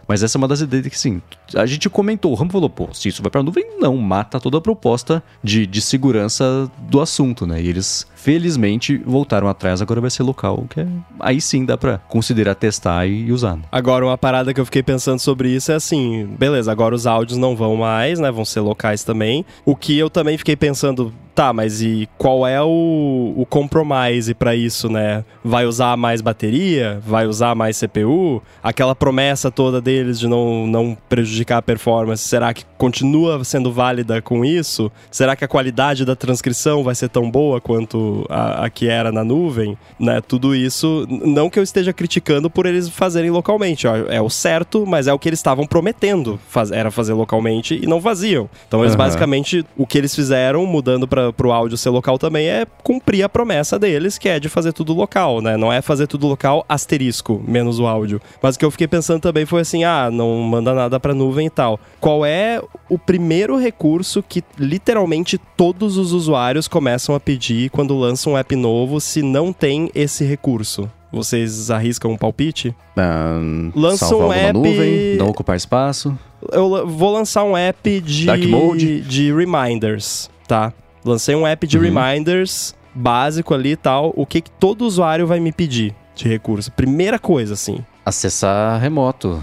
mas 0.07 0.23
essa 0.23 0.37
é 0.37 0.39
uma 0.39 0.49
das 0.49 0.61
ideias 0.61 0.87
que, 0.87 0.99
sim, 0.99 1.21
a 1.55 1.67
gente 1.67 1.89
comentou, 1.89 2.33
o 2.33 2.35
Rambo 2.35 2.53
falou, 2.53 2.71
pô, 2.71 2.89
se 2.93 3.09
isso 3.09 3.23
vai 3.23 3.31
pra 3.31 3.43
nuvem, 3.43 3.67
não, 3.79 3.97
mata 3.97 4.41
toda 4.41 4.59
a 4.59 4.61
proposta 4.61 5.23
de, 5.43 5.67
de 5.67 5.81
segurança 5.81 6.71
do 6.79 7.01
assunto, 7.01 7.47
né? 7.47 7.61
E 7.61 7.69
eles, 7.69 8.07
felizmente, 8.27 9.01
voltaram 9.07 9.47
atrás, 9.47 9.81
agora 9.81 10.01
vai 10.01 10.11
ser 10.11 10.25
local, 10.25 10.67
que 10.69 10.81
é... 10.81 10.87
aí 11.21 11.41
sim 11.41 11.65
dá 11.65 11.79
pra 11.79 11.99
considerar 12.09 12.57
testar 12.57 13.07
e, 13.07 13.31
usar. 13.31 13.55
Né? 13.55 13.63
Agora, 13.71 14.05
uma 14.05 14.19
parada 14.19 14.53
que 14.53 14.61
eu 14.61 14.65
fiquei 14.65 14.83
pensando 14.83 15.21
sobre 15.21 15.49
isso 15.51 15.71
é 15.71 15.77
assim, 15.77 16.27
beleza, 16.37 16.73
agora 16.73 16.93
os 16.93 17.07
áudios 17.07 17.39
não 17.39 17.55
vão 17.55 17.77
mais, 17.77 18.19
né? 18.19 18.29
Vão 18.33 18.45
ser 18.45 18.59
locais 18.59 19.05
também. 19.05 19.47
O 19.65 19.77
que 19.77 19.97
eu 19.97 20.11
também 20.11 20.37
fiquei 20.37 20.57
pensando, 20.57 21.13
Tá, 21.37 21.53
mas 21.53 21.83
e 21.83 22.09
qual 22.17 22.47
é 22.47 22.63
o, 22.63 23.35
o 23.37 23.45
compromise 23.45 24.33
para 24.33 24.57
isso, 24.57 24.89
né? 24.89 25.23
Vai 25.45 25.67
usar 25.67 25.95
mais 25.95 26.23
bateria? 26.23 26.99
Vai 27.07 27.27
usar 27.27 27.55
mais 27.55 27.79
CPU? 27.79 28.43
Aquela 28.63 28.95
promessa 28.95 29.51
toda 29.51 29.79
deles 29.79 30.19
de 30.19 30.27
não, 30.27 30.67
não 30.67 30.97
prejudicar 31.11 31.59
a 31.59 31.63
performance, 31.63 32.27
será 32.27 32.55
que 32.55 32.65
continua 32.79 33.45
sendo 33.45 33.71
válida 33.71 34.23
com 34.23 34.47
isso? 34.47 34.91
Será 35.11 35.37
que 35.37 35.45
a 35.45 35.49
qualidade 35.49 36.07
da 36.07 36.17
transcrição 36.17 36.83
vai 36.83 36.95
ser 36.95 37.11
tão 37.11 37.31
boa 37.31 37.61
quanto 37.61 38.16
a, 38.29 38.65
a 38.65 38.71
que 38.71 38.89
era 38.89 39.13
na 39.13 39.25
nuvem? 39.25 39.77
Né? 39.99 40.21
Tudo 40.21 40.55
isso, 40.55 41.07
não 41.09 41.51
que 41.51 41.59
eu 41.59 41.63
esteja 41.63 41.93
criticando 41.93 42.49
por 42.49 42.67
eles 42.67 42.89
fazerem 42.89 43.31
localmente, 43.31 43.87
ó, 43.87 43.97
é 44.09 44.21
o 44.21 44.31
certo, 44.31 44.87
mas 44.87 45.07
é 45.07 45.13
o 45.13 45.19
que 45.19 45.29
eles 45.29 45.39
estavam 45.39 45.67
prometendo, 45.67 46.39
faz, 46.49 46.71
era 46.71 46.91
fazer 46.91 47.13
localmente 47.13 47.79
e 47.83 47.87
não 47.87 48.01
faziam. 48.01 48.49
Então 48.67 48.81
eles 48.81 48.93
uhum. 48.93 48.99
basicamente, 48.99 49.65
o 49.77 49.87
que 49.87 49.99
eles 49.99 50.15
fizeram, 50.15 50.65
mudando 50.67 51.07
para 51.07 51.33
pro 51.33 51.53
áudio 51.53 51.77
ser 51.77 51.91
local 51.91 52.19
também 52.19 52.49
é 52.49 52.67
cumprir 52.83 53.23
a 53.23 53.29
promessa 53.29 53.79
deles, 53.79 54.19
que 54.19 54.29
é 54.29 54.41
de 54.41 54.49
fazer 54.49 54.73
tudo 54.73 54.93
local, 54.93 55.41
né? 55.41 55.57
Não 55.57 55.73
é 55.73 55.83
fazer 55.83 56.07
tudo 56.07 56.27
local 56.27 56.65
asterisco, 56.69 57.43
menos 57.47 57.79
o 57.79 57.87
áudio. 57.87 58.21
Mas 58.43 58.57
o 58.57 58.59
que 58.59 58.65
eu 58.65 58.71
fiquei 58.71 58.89
pensando 58.89 59.21
também 59.21 59.45
foi 59.45 59.61
assim: 59.61 59.85
ah, 59.85 60.11
não 60.11 60.37
manda 60.43 60.75
nada 60.75 60.99
pra 60.99 61.15
nuvem 61.15 61.47
e 61.47 61.51
tal. 61.51 61.79
Qual 62.01 62.25
é 62.25 62.61
o 62.89 62.99
primeiro 62.99 63.59
recurso 63.59 64.23
que 64.23 64.43
literalmente 64.59 65.39
todos 65.57 65.97
os 65.97 66.13
usuários 66.13 66.69
começam 66.69 67.15
a 67.15 67.21
pedir 67.21 67.71
quando 67.71 68.03
lançam 68.07 68.35
um 68.35 68.39
app 68.39 68.55
novo 68.55 69.01
se 69.01 69.23
não 69.23 69.53
tem 69.53 69.91
esse 69.95 70.25
recurso? 70.25 70.91
Vocês 71.13 71.71
arriscam 71.71 72.13
um 72.13 72.17
palpite? 72.17 72.75
Um, 72.97 73.73
Lança 73.75 74.15
um 74.15 74.33
app. 74.33 74.53
Nuvem, 74.53 75.17
não 75.17 75.29
ocupar 75.29 75.57
espaço. 75.57 76.17
Eu 76.53 76.87
vou 76.87 77.13
lançar 77.13 77.43
um 77.45 77.57
app 77.57 78.01
de, 78.01 78.27
Dark 78.27 78.45
mode. 78.45 79.01
de 79.01 79.33
reminders, 79.33 80.31
tá? 80.47 80.73
Lancei 81.05 81.35
um 81.35 81.47
app 81.47 81.67
de 81.67 81.79
uhum. 81.79 81.85
reminders 81.85 82.75
básico 82.95 83.55
ali 83.55 83.73
e 83.73 83.77
tal. 83.77 84.13
O 84.17 84.25
que, 84.25 84.41
que 84.41 84.51
todo 84.51 84.83
usuário 84.83 85.27
vai 85.27 85.41
me 85.41 85.53
pedir 85.53 85.95
de 86.15 86.29
recurso? 86.29 86.71
Primeira 86.73 87.19
coisa, 87.19 87.55
assim. 87.55 87.79
Acessar 88.07 88.81
remoto. 88.81 89.43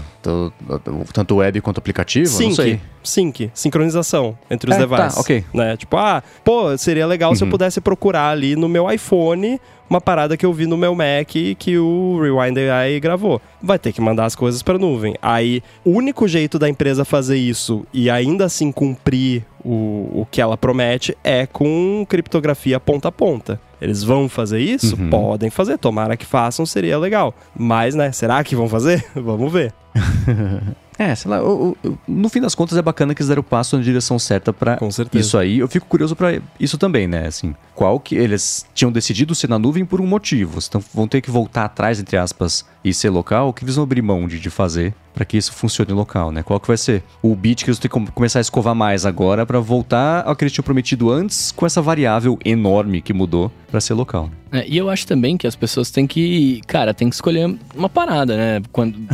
Tanto 1.12 1.36
web 1.36 1.60
quanto 1.60 1.76
aplicativo? 1.76 2.26
Sync. 2.26 2.48
Não 2.48 2.56
sei. 2.56 2.80
Sync. 3.02 3.50
Sincronização 3.52 4.38
entre 4.50 4.70
os 4.70 4.76
é, 4.76 4.78
devices. 4.80 5.14
Tá, 5.14 5.20
ok. 5.20 5.44
Né? 5.52 5.76
Tipo, 5.76 5.98
ah, 5.98 6.22
pô, 6.42 6.76
seria 6.78 7.06
legal 7.06 7.30
uhum. 7.30 7.36
se 7.36 7.42
eu 7.42 7.46
uhum. 7.46 7.50
pudesse 7.50 7.78
procurar 7.82 8.30
ali 8.30 8.56
no 8.56 8.66
meu 8.66 8.90
iPhone 8.90 9.60
uma 9.88 10.00
parada 10.00 10.36
que 10.36 10.46
eu 10.46 10.52
vi 10.52 10.66
no 10.66 10.76
meu 10.76 10.94
Mac 10.94 11.28
que 11.58 11.78
o 11.78 12.18
Rewind 12.20 12.56
AI 12.58 12.98
gravou. 13.00 13.40
Vai 13.62 13.78
ter 13.78 13.92
que 13.92 14.00
mandar 14.00 14.24
as 14.24 14.34
coisas 14.34 14.62
para 14.62 14.78
nuvem. 14.78 15.14
Aí, 15.20 15.62
o 15.84 15.90
único 15.90 16.26
jeito 16.26 16.58
da 16.58 16.68
empresa 16.68 17.04
fazer 17.04 17.36
isso 17.36 17.86
e 17.92 18.08
ainda 18.08 18.46
assim 18.46 18.72
cumprir 18.72 19.44
o, 19.64 20.22
o 20.22 20.28
que 20.30 20.40
ela 20.40 20.56
promete 20.56 21.16
é 21.22 21.46
com 21.46 22.04
criptografia 22.08 22.80
ponta 22.80 23.08
a 23.08 23.12
ponta. 23.12 23.60
Eles 23.84 24.02
vão 24.02 24.28
fazer 24.28 24.60
isso? 24.60 24.96
Uhum. 24.96 25.10
Podem 25.10 25.50
fazer. 25.50 25.78
Tomara 25.78 26.16
que 26.16 26.26
façam, 26.26 26.66
seria 26.66 26.98
legal. 26.98 27.34
Mas, 27.56 27.94
né, 27.94 28.10
será 28.12 28.42
que 28.42 28.56
vão 28.56 28.68
fazer? 28.68 29.04
Vamos 29.14 29.52
ver. 29.52 29.72
É, 30.96 31.12
sei 31.14 31.28
lá, 31.28 31.42
o, 31.42 31.76
o, 31.84 31.98
no 32.06 32.28
fim 32.28 32.40
das 32.40 32.54
contas 32.54 32.78
é 32.78 32.82
bacana 32.82 33.14
que 33.14 33.20
eles 33.20 33.28
deram 33.28 33.40
o 33.40 33.44
passo 33.44 33.76
na 33.76 33.82
direção 33.82 34.16
certa 34.18 34.52
para 34.52 34.78
isso 35.12 35.36
aí. 35.36 35.58
Eu 35.58 35.66
fico 35.66 35.86
curioso 35.86 36.14
para 36.14 36.40
isso 36.58 36.78
também, 36.78 37.08
né? 37.08 37.26
Assim, 37.26 37.54
qual 37.74 37.98
que 37.98 38.14
eles 38.14 38.64
tinham 38.72 38.92
decidido 38.92 39.34
ser 39.34 39.50
na 39.50 39.58
nuvem 39.58 39.84
por 39.84 40.00
um 40.00 40.06
motivo. 40.06 40.60
Então 40.64 40.82
vão 40.94 41.08
ter 41.08 41.20
que 41.20 41.30
voltar 41.30 41.64
atrás, 41.64 41.98
entre 41.98 42.16
aspas, 42.16 42.64
e 42.84 42.92
ser 42.92 43.10
local, 43.10 43.48
o 43.48 43.52
que 43.52 43.64
eles 43.64 43.76
vão 43.76 43.84
abrir 43.84 44.02
mão 44.02 44.28
de, 44.28 44.38
de 44.38 44.50
fazer 44.50 44.94
para 45.14 45.24
que 45.24 45.36
isso 45.36 45.52
funcione 45.52 45.92
local, 45.92 46.32
né? 46.32 46.42
Qual 46.42 46.58
que 46.58 46.66
vai 46.66 46.76
ser 46.76 47.02
o 47.22 47.34
bit 47.36 47.64
que 47.64 47.70
eles 47.70 47.78
têm 47.78 47.90
que 47.90 48.10
começar 48.10 48.40
a 48.40 48.42
escovar 48.42 48.74
mais 48.74 49.06
agora 49.06 49.46
para 49.46 49.60
voltar 49.60 50.26
ao 50.26 50.34
que 50.34 50.42
eles 50.42 50.52
tinham 50.52 50.64
prometido 50.64 51.10
antes 51.10 51.52
com 51.52 51.64
essa 51.64 51.80
variável 51.80 52.36
enorme 52.44 53.00
que 53.00 53.12
mudou 53.12 53.50
para 53.70 53.80
ser 53.80 53.94
local. 53.94 54.28
É, 54.52 54.64
e 54.68 54.76
eu 54.76 54.88
acho 54.88 55.06
também 55.06 55.36
que 55.36 55.48
as 55.48 55.56
pessoas 55.56 55.90
têm 55.90 56.06
que, 56.06 56.60
cara, 56.66 56.94
tem 56.94 57.08
que 57.08 57.14
escolher 57.16 57.56
uma 57.74 57.88
parada, 57.88 58.36
né? 58.36 58.62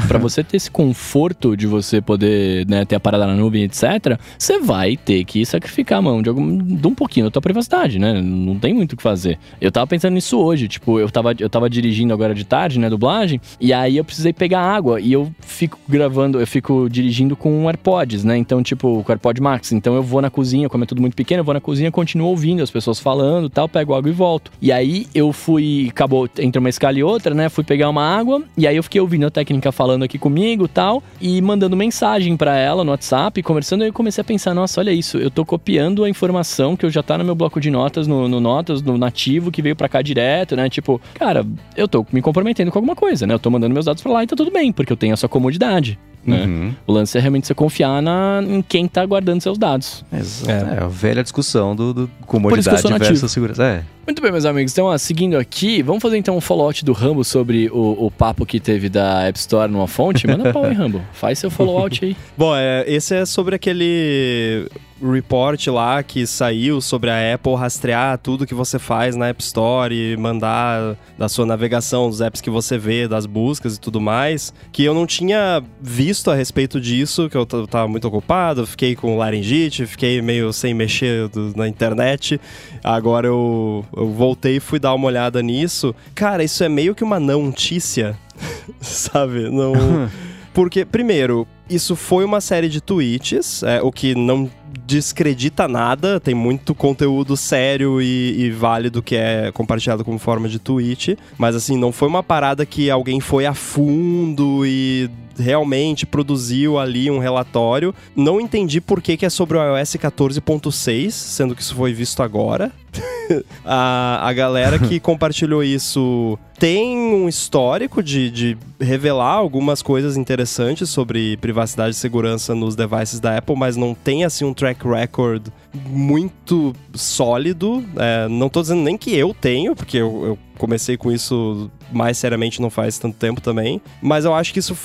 Para 0.07 0.19
você 0.21 0.45
ter 0.45 0.59
esse 0.59 0.71
conforto 0.71 1.57
de 1.57 1.67
você 1.67 2.01
poder 2.01 2.67
né, 2.67 2.85
ter 2.85 2.97
a 2.97 3.01
parada 3.01 3.27
na 3.27 3.35
nuvem, 3.35 3.65
etc., 3.65 4.19
você 4.39 4.59
vai 4.59 4.99
ter 4.99 5.25
que 5.25 5.45
sacrificar 5.47 5.99
a 5.99 6.03
mão 6.03 6.21
de, 6.21 6.29
algum, 6.29 6.59
de 6.59 6.87
um 6.87 6.95
pouquinho 6.95 7.27
da 7.27 7.31
tua 7.31 7.41
privacidade, 7.41 7.99
né? 7.99 8.21
Não 8.21 8.59
tem 8.59 8.75
muito 8.75 8.93
o 8.93 8.97
que 8.97 9.03
fazer. 9.03 9.39
Eu 9.61 9.73
tava 9.73 9.87
pensando 9.87 10.13
nisso 10.13 10.39
hoje, 10.39 10.69
tipo, 10.69 11.01
eu 11.01 11.11
tava, 11.11 11.35
eu 11.39 11.49
tava 11.49 11.71
dirigindo 11.71 12.13
agora 12.13 12.35
de 12.35 12.45
tarde, 12.45 12.79
né, 12.79 12.91
dublagem, 12.91 13.41
e 13.61 13.73
aí 13.73 13.97
eu 13.97 14.05
precisei 14.05 14.33
pegar 14.33 14.61
água 14.61 15.01
e 15.01 15.13
eu 15.13 15.31
fico 15.41 15.79
gravando, 15.89 16.41
eu 16.41 16.47
fico 16.47 16.89
dirigindo 16.89 17.37
com 17.37 17.69
AirPods, 17.69 18.25
né? 18.25 18.37
Então, 18.37 18.63
tipo, 18.63 19.03
com 19.05 19.13
AirPod 19.13 19.41
Max. 19.41 19.73
Então 19.73 19.95
eu 19.95 20.03
vou 20.03 20.23
na 20.23 20.31
cozinha, 20.31 20.69
como 20.69 20.85
é 20.85 20.87
tudo 20.87 21.01
muito 21.01 21.15
pequeno, 21.15 21.41
eu 21.41 21.45
vou 21.45 21.55
na 21.55 21.61
cozinha, 21.61 21.91
continuo 21.91 22.29
ouvindo 22.29 22.63
as 22.63 22.71
pessoas 22.71 22.99
falando 22.99 23.51
tal, 23.51 23.69
pego 23.69 23.95
água 23.95 24.09
e 24.09 24.15
volto. 24.15 24.51
E 24.63 24.73
aí 24.73 25.07
eu 25.15 25.33
fui, 25.33 25.89
acabou 25.91 26.29
entre 26.39 26.59
uma 26.59 26.69
escala 26.69 26.99
e 26.99 27.03
outra, 27.03 27.35
né? 27.35 27.49
Fui 27.49 27.65
pegar 27.65 27.89
uma 27.89 28.03
água 28.03 28.43
e 28.57 28.67
aí 28.67 28.77
eu 28.77 28.83
fiquei 28.83 29.01
ouvindo 29.01 29.27
a 29.27 29.31
técnica 29.31 29.71
falando 29.71 30.05
aqui 30.05 30.19
comigo 30.19 30.67
tal, 30.67 31.03
e 31.21 31.41
mandando 31.43 31.77
mensagem 31.77 32.37
para 32.37 32.57
ela 32.57 32.85
no 32.85 32.91
WhatsApp, 32.91 33.43
conversando, 33.43 33.85
e 33.85 33.89
eu 33.89 33.93
comecei 33.93 34.23
a 34.23 34.25
pensar, 34.25 34.55
nossa, 34.55 34.81
olha 34.81 34.93
isso, 34.93 35.19
eu 35.19 35.31
tô 35.31 35.45
copiando 35.45 36.05
a 36.05 36.09
informação 36.09 36.77
que 36.77 36.87
eu 36.87 36.91
já 36.91 37.03
tá 37.03 37.19
no 37.19 37.25
meu 37.25 37.35
bloco 37.35 37.61
de 37.61 37.71
notas, 37.71 38.07
no, 38.07 38.29
no 38.29 38.41
Notas, 38.41 38.81
no 38.83 38.97
nativo, 38.97 39.51
que 39.51 39.61
veio 39.61 39.77
para 39.77 39.89
cá 39.89 40.01
direto, 40.01 40.57
né? 40.57 40.69
Tipo, 40.69 41.01
cara, 41.15 41.47
eu 41.77 41.87
tô 41.87 42.07
me 42.13 42.23
comprometendo 42.23 42.71
com 42.71 42.79
alguma 42.79 42.97
coisa, 42.97 43.27
né? 43.27 43.35
Eu 43.35 43.39
tô 43.39 43.50
mandando 43.51 43.73
meus 43.73 43.87
dados 43.87 44.03
pra 44.03 44.13
lá 44.13 44.25
e 44.25 44.27
tá 44.27 44.37
tudo 44.37 44.51
bem, 44.51 44.73
porque 44.73 44.93
eu 44.93 44.97
tenho 44.97 45.13
essa 45.13 45.29
comodidade. 45.29 45.99
Né? 46.25 46.45
Uhum. 46.45 46.75
O 46.87 46.93
lance 46.93 47.17
é 47.17 47.21
realmente 47.21 47.47
você 47.47 47.55
confiar 47.55 48.03
na, 48.03 48.43
em 48.47 48.61
quem 48.61 48.85
está 48.85 49.05
guardando 49.07 49.41
seus 49.41 49.57
dados. 49.57 50.05
Exato. 50.13 50.51
É. 50.51 50.77
é 50.77 50.83
a 50.83 50.89
velha 50.89 51.23
discussão 51.23 51.75
do, 51.75 51.95
do 51.95 52.11
comodidade 52.27 52.83
versus 52.99 53.33
segurança. 53.33 53.65
É. 53.65 53.85
Muito 54.11 54.23
bem, 54.23 54.33
meus 54.33 54.45
amigos. 54.45 54.73
Então, 54.73 54.87
ó, 54.87 54.99
seguindo 54.99 55.39
aqui, 55.39 55.85
vamos 55.85 56.03
fazer 56.03 56.17
então 56.17 56.37
um 56.37 56.41
follow-out 56.41 56.85
do 56.85 56.93
Rambo 56.93 57.23
sobre 57.23 57.71
o, 57.71 58.07
o, 58.07 58.11
papo 58.11 58.45
que 58.45 58.59
teve 58.59 58.89
da 58.89 59.23
App 59.23 59.39
Store 59.39 59.71
numa 59.71 59.87
fonte. 59.87 60.27
Manda 60.27 60.53
pau, 60.53 60.67
hein, 60.67 60.73
Rambo? 60.73 61.01
Faz 61.15 61.39
seu 61.39 61.49
follow-out 61.49 62.05
aí. 62.05 62.17
Bom, 62.37 62.53
é, 62.57 62.85
esse 62.89 63.15
é 63.15 63.25
sobre 63.25 63.55
aquele 63.55 64.69
report 65.01 65.67
lá 65.69 66.03
que 66.03 66.27
saiu 66.27 66.81
sobre 66.81 67.11
a 67.11 67.35
Apple 67.35 67.55
rastrear 67.55 68.19
tudo 68.19 68.47
que 68.47 68.55
você 68.55 68.79
faz 68.79 69.17
na 69.17 69.29
App 69.29 69.43
Store 69.43 69.95
e 69.95 70.17
mandar 70.17 70.97
da 71.17 71.29
sua 71.29 71.47
navegação, 71.47 72.09
dos 72.09 72.21
apps 72.21 72.41
que 72.41 72.51
você 72.51 72.77
vê, 72.77 73.09
das 73.09 73.27
buscas 73.27 73.77
e 73.77 73.81
tudo 73.81 74.01
mais, 74.01 74.53
que 74.71 74.85
eu 74.85 74.93
não 74.93 75.07
tinha 75.07 75.63
visto 75.81 76.31
a 76.31 76.35
respeito 76.35 76.81
disso, 76.81 77.29
que 77.29 77.37
eu 77.37 77.47
tava 77.47 77.89
muito 77.89 78.07
ocupado, 78.07 78.67
fiquei 78.67 78.95
com 78.95 79.17
laringite, 79.17 79.87
fiquei 79.87 80.21
meio 80.21 80.53
sem 80.53 80.75
mexer 80.75 81.29
do, 81.29 81.57
na 81.57 81.67
internet. 81.67 82.41
Agora 82.85 83.27
eu, 83.27 83.85
eu 84.01 84.09
voltei 84.09 84.57
e 84.57 84.61
fui 84.61 84.79
dar 84.79 84.95
uma 84.95 85.07
olhada 85.07 85.43
nisso. 85.43 85.95
Cara, 86.15 86.43
isso 86.43 86.65
é 86.65 86.69
meio 86.71 86.95
que 86.95 87.05
uma 87.05 87.21
não 87.21 87.45
notícia, 87.45 88.19
sabe? 88.81 89.51
Não. 89.51 89.75
Porque, 90.55 90.87
primeiro, 90.87 91.47
isso 91.71 91.95
foi 91.95 92.25
uma 92.25 92.41
série 92.41 92.69
de 92.69 92.81
tweets, 92.81 93.63
é, 93.63 93.81
o 93.81 93.93
que 93.93 94.15
não 94.15 94.51
descredita 94.87 95.69
nada, 95.69 96.19
tem 96.19 96.35
muito 96.35 96.75
conteúdo 96.75 97.37
sério 97.37 98.03
e, 98.03 98.45
e, 98.45 98.51
válido 98.51 99.03
que 99.03 99.15
é 99.15 99.51
compartilhado 99.53 100.05
como 100.05 100.19
forma 100.19 100.49
de 100.49 100.59
tweet, 100.59 101.17
mas 101.39 101.55
assim, 101.55 101.77
não 101.77 101.93
foi 101.93 102.09
uma 102.09 102.23
parada 102.23 102.67
que 102.67 102.91
alguém 102.91 103.21
foi 103.21 103.47
a 103.47 103.55
fundo 103.55 104.67
e 104.67 105.09
realmente 105.39 106.05
produziu 106.05 106.79
ali 106.79 107.11
um 107.11 107.19
relatório. 107.19 107.95
Não 108.15 108.41
entendi 108.41 108.81
por 108.81 109.01
que, 109.01 109.17
que 109.17 109.27
é 109.27 109.31
sobre 109.31 109.57
o 109.57 109.79
iOS 109.79 109.95
14.6, 109.95 111.11
sendo 111.11 111.55
que 111.55 111.63
isso 111.63 111.75
foi 111.75 111.93
visto 111.93 112.23
agora. 112.23 112.71
a, 113.65 114.21
a 114.29 114.33
galera 114.33 114.79
que 114.79 114.99
compartilhou 115.01 115.63
isso 115.63 116.39
tem 116.59 116.97
um 116.97 117.29
histórico 117.29 118.03
de, 118.03 118.31
de 118.31 118.59
revelar 118.79 119.33
algumas 119.33 119.81
coisas 119.81 120.17
interessantes 120.17 120.91
sobre 120.91 121.37
privacidade 121.39 121.60
e 121.65 121.95
segurança 121.95 122.55
nos 122.55 122.77
devices 122.77 123.21
da 123.21 123.37
Apple, 123.37 123.57
mas 123.57 123.77
não 123.77 123.95
tem 123.95 124.25
assim 124.25 124.45
um 124.45 124.55
track 124.55 124.87
record 124.87 125.49
muito 125.87 126.75
sólido. 126.95 127.85
É, 127.97 128.29
não 128.29 128.49
tô 128.49 128.61
dizendo 128.63 128.83
nem 128.83 128.97
que 128.97 129.15
eu 129.15 129.35
tenho, 129.35 129.75
porque 129.75 129.97
eu, 129.97 130.25
eu 130.25 130.39
comecei 130.59 130.97
com 130.97 131.11
isso 131.11 131.71
mais 131.91 132.19
seriamente 132.19 132.61
não 132.61 132.71
faz 132.71 132.99
tanto 132.99 133.17
tempo 133.17 133.41
também, 133.41 133.81
mas 134.01 134.25
eu 134.25 134.35
acho 134.35 134.53
que 134.53 134.59
isso 134.59 134.77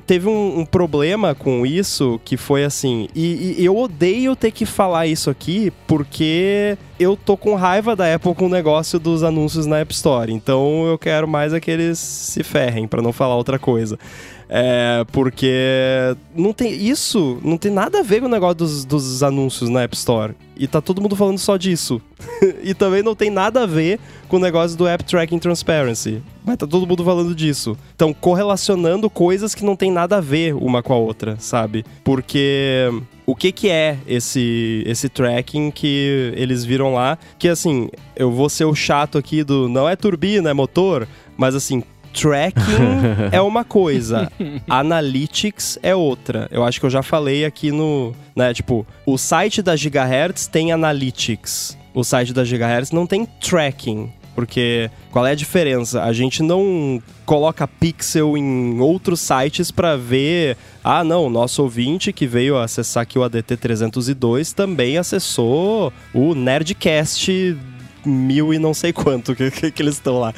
teve 0.00 0.28
um, 0.28 0.60
um, 0.60 0.66
problema 0.66 1.34
com 1.34 1.64
isso 1.64 2.20
que 2.24 2.36
foi 2.36 2.64
assim. 2.64 3.08
E, 3.14 3.56
e, 3.58 3.64
eu 3.64 3.76
odeio 3.76 4.34
ter 4.34 4.50
que 4.50 4.66
falar 4.66 5.06
isso 5.06 5.30
aqui 5.30 5.72
porque 5.86 6.76
eu 6.98 7.16
tô 7.16 7.36
com 7.36 7.54
raiva 7.54 7.94
da 7.94 8.14
Apple 8.14 8.34
com 8.34 8.46
o 8.46 8.48
negócio 8.48 8.98
dos 8.98 9.22
anúncios 9.22 9.66
na 9.66 9.78
App 9.78 9.92
Store. 9.92 10.32
Então 10.32 10.86
eu 10.86 10.98
quero 10.98 11.28
mais 11.28 11.52
é 11.52 11.60
que 11.60 11.70
eles 11.70 11.98
se 11.98 12.42
ferrem, 12.42 12.88
para 12.88 13.02
não 13.02 13.12
falar 13.12 13.36
outra 13.36 13.58
coisa. 13.58 13.98
É, 14.56 15.04
porque 15.10 15.50
não 16.32 16.52
tem 16.52 16.72
isso 16.72 17.40
não 17.42 17.58
tem 17.58 17.72
nada 17.72 17.98
a 17.98 18.02
ver 18.04 18.20
com 18.20 18.26
o 18.26 18.30
negócio 18.30 18.54
dos, 18.54 18.84
dos 18.84 19.20
anúncios 19.20 19.68
na 19.68 19.82
App 19.82 19.96
Store. 19.96 20.36
E 20.56 20.68
tá 20.68 20.80
todo 20.80 21.02
mundo 21.02 21.16
falando 21.16 21.38
só 21.38 21.56
disso. 21.56 22.00
e 22.62 22.72
também 22.72 23.02
não 23.02 23.16
tem 23.16 23.30
nada 23.30 23.64
a 23.64 23.66
ver 23.66 23.98
com 24.28 24.36
o 24.36 24.38
negócio 24.38 24.78
do 24.78 24.86
App 24.86 25.02
Tracking 25.02 25.40
Transparency. 25.40 26.22
Mas 26.44 26.56
tá 26.56 26.68
todo 26.68 26.86
mundo 26.86 27.04
falando 27.04 27.34
disso. 27.34 27.76
Então, 27.96 28.14
correlacionando 28.14 29.10
coisas 29.10 29.56
que 29.56 29.64
não 29.64 29.74
tem 29.74 29.90
nada 29.90 30.18
a 30.18 30.20
ver 30.20 30.54
uma 30.54 30.84
com 30.84 30.92
a 30.92 30.98
outra, 30.98 31.36
sabe? 31.40 31.84
Porque 32.04 32.88
o 33.26 33.34
que 33.34 33.50
que 33.50 33.68
é 33.68 33.98
esse 34.06 34.84
esse 34.86 35.08
tracking 35.08 35.72
que 35.72 36.32
eles 36.36 36.64
viram 36.64 36.94
lá? 36.94 37.18
Que 37.40 37.48
assim, 37.48 37.88
eu 38.14 38.30
vou 38.30 38.48
ser 38.48 38.66
o 38.66 38.74
chato 38.74 39.18
aqui 39.18 39.42
do 39.42 39.68
não 39.68 39.88
é 39.88 39.96
turbina, 39.96 40.50
é 40.50 40.52
motor, 40.52 41.08
mas 41.36 41.56
assim, 41.56 41.82
tracking 42.14 43.28
é 43.32 43.40
uma 43.40 43.64
coisa, 43.64 44.30
analytics 44.68 45.78
é 45.82 45.94
outra. 45.94 46.48
Eu 46.50 46.64
acho 46.64 46.78
que 46.78 46.86
eu 46.86 46.90
já 46.90 47.02
falei 47.02 47.44
aqui 47.44 47.72
no, 47.72 48.14
né, 48.34 48.54
tipo, 48.54 48.86
o 49.04 49.18
site 49.18 49.60
da 49.60 49.74
Gigahertz 49.74 50.46
tem 50.46 50.72
analytics. 50.72 51.76
O 51.92 52.02
site 52.02 52.32
da 52.32 52.44
Gigahertz 52.44 52.90
não 52.90 53.06
tem 53.06 53.26
tracking. 53.26 54.10
Porque 54.34 54.90
qual 55.12 55.24
é 55.26 55.30
a 55.30 55.34
diferença? 55.34 56.02
A 56.02 56.12
gente 56.12 56.42
não 56.42 57.00
coloca 57.24 57.68
pixel 57.68 58.36
em 58.36 58.80
outros 58.80 59.20
sites 59.20 59.70
para 59.70 59.96
ver. 59.96 60.56
Ah, 60.82 61.04
não, 61.04 61.30
nosso 61.30 61.62
ouvinte 61.62 62.12
que 62.12 62.26
veio 62.26 62.58
acessar 62.58 63.04
aqui 63.04 63.16
o 63.16 63.22
ADT 63.22 63.56
302 63.56 64.52
também 64.52 64.98
acessou 64.98 65.92
o 66.12 66.34
Nerdcast 66.34 67.56
mil 68.06 68.52
e 68.52 68.58
não 68.58 68.74
sei 68.74 68.92
quanto 68.92 69.34
que, 69.34 69.50
que, 69.50 69.70
que 69.70 69.82
eles 69.82 69.94
estão 69.94 70.18
lá. 70.18 70.32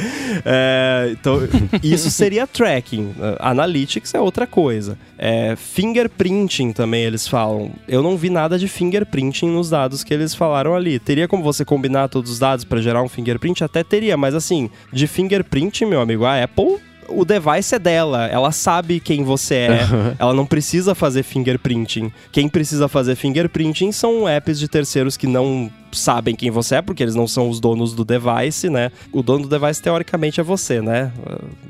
É, 0.44 1.10
então, 1.12 1.38
isso 1.82 2.10
seria 2.10 2.46
tracking. 2.46 3.14
Analytics 3.40 4.14
é 4.14 4.20
outra 4.20 4.46
coisa. 4.46 4.98
É, 5.18 5.54
fingerprinting 5.56 6.72
também 6.72 7.04
eles 7.04 7.26
falam. 7.26 7.70
Eu 7.88 8.02
não 8.02 8.16
vi 8.16 8.30
nada 8.30 8.58
de 8.58 8.68
fingerprinting 8.68 9.48
nos 9.48 9.70
dados 9.70 10.04
que 10.04 10.12
eles 10.12 10.34
falaram 10.34 10.74
ali. 10.74 10.98
Teria 10.98 11.28
como 11.28 11.42
você 11.42 11.64
combinar 11.64 12.08
todos 12.08 12.30
os 12.30 12.38
dados 12.38 12.64
para 12.64 12.80
gerar 12.80 13.02
um 13.02 13.08
fingerprint? 13.08 13.64
Até 13.64 13.82
teria, 13.82 14.16
mas 14.16 14.34
assim, 14.34 14.70
de 14.92 15.06
fingerprint, 15.06 15.84
meu 15.84 16.00
amigo, 16.00 16.24
a 16.24 16.42
Apple 16.42 16.78
o 17.08 17.24
device 17.24 17.74
é 17.74 17.78
dela, 17.78 18.26
ela 18.26 18.50
sabe 18.52 19.00
quem 19.00 19.22
você 19.22 19.54
é, 19.54 19.80
ela 20.18 20.34
não 20.34 20.46
precisa 20.46 20.94
fazer 20.94 21.22
fingerprinting. 21.22 22.12
Quem 22.32 22.48
precisa 22.48 22.88
fazer 22.88 23.14
fingerprinting 23.14 23.92
são 23.92 24.28
apps 24.28 24.58
de 24.58 24.68
terceiros 24.68 25.16
que 25.16 25.26
não 25.26 25.70
sabem 25.98 26.34
quem 26.34 26.50
você 26.50 26.76
é, 26.76 26.82
porque 26.82 27.02
eles 27.02 27.14
não 27.14 27.26
são 27.26 27.48
os 27.48 27.60
donos 27.60 27.94
do 27.94 28.04
device, 28.04 28.68
né? 28.68 28.90
O 29.12 29.22
dono 29.22 29.46
do 29.46 29.58
device, 29.58 29.82
teoricamente, 29.82 30.40
é 30.40 30.42
você, 30.42 30.80
né? 30.80 31.12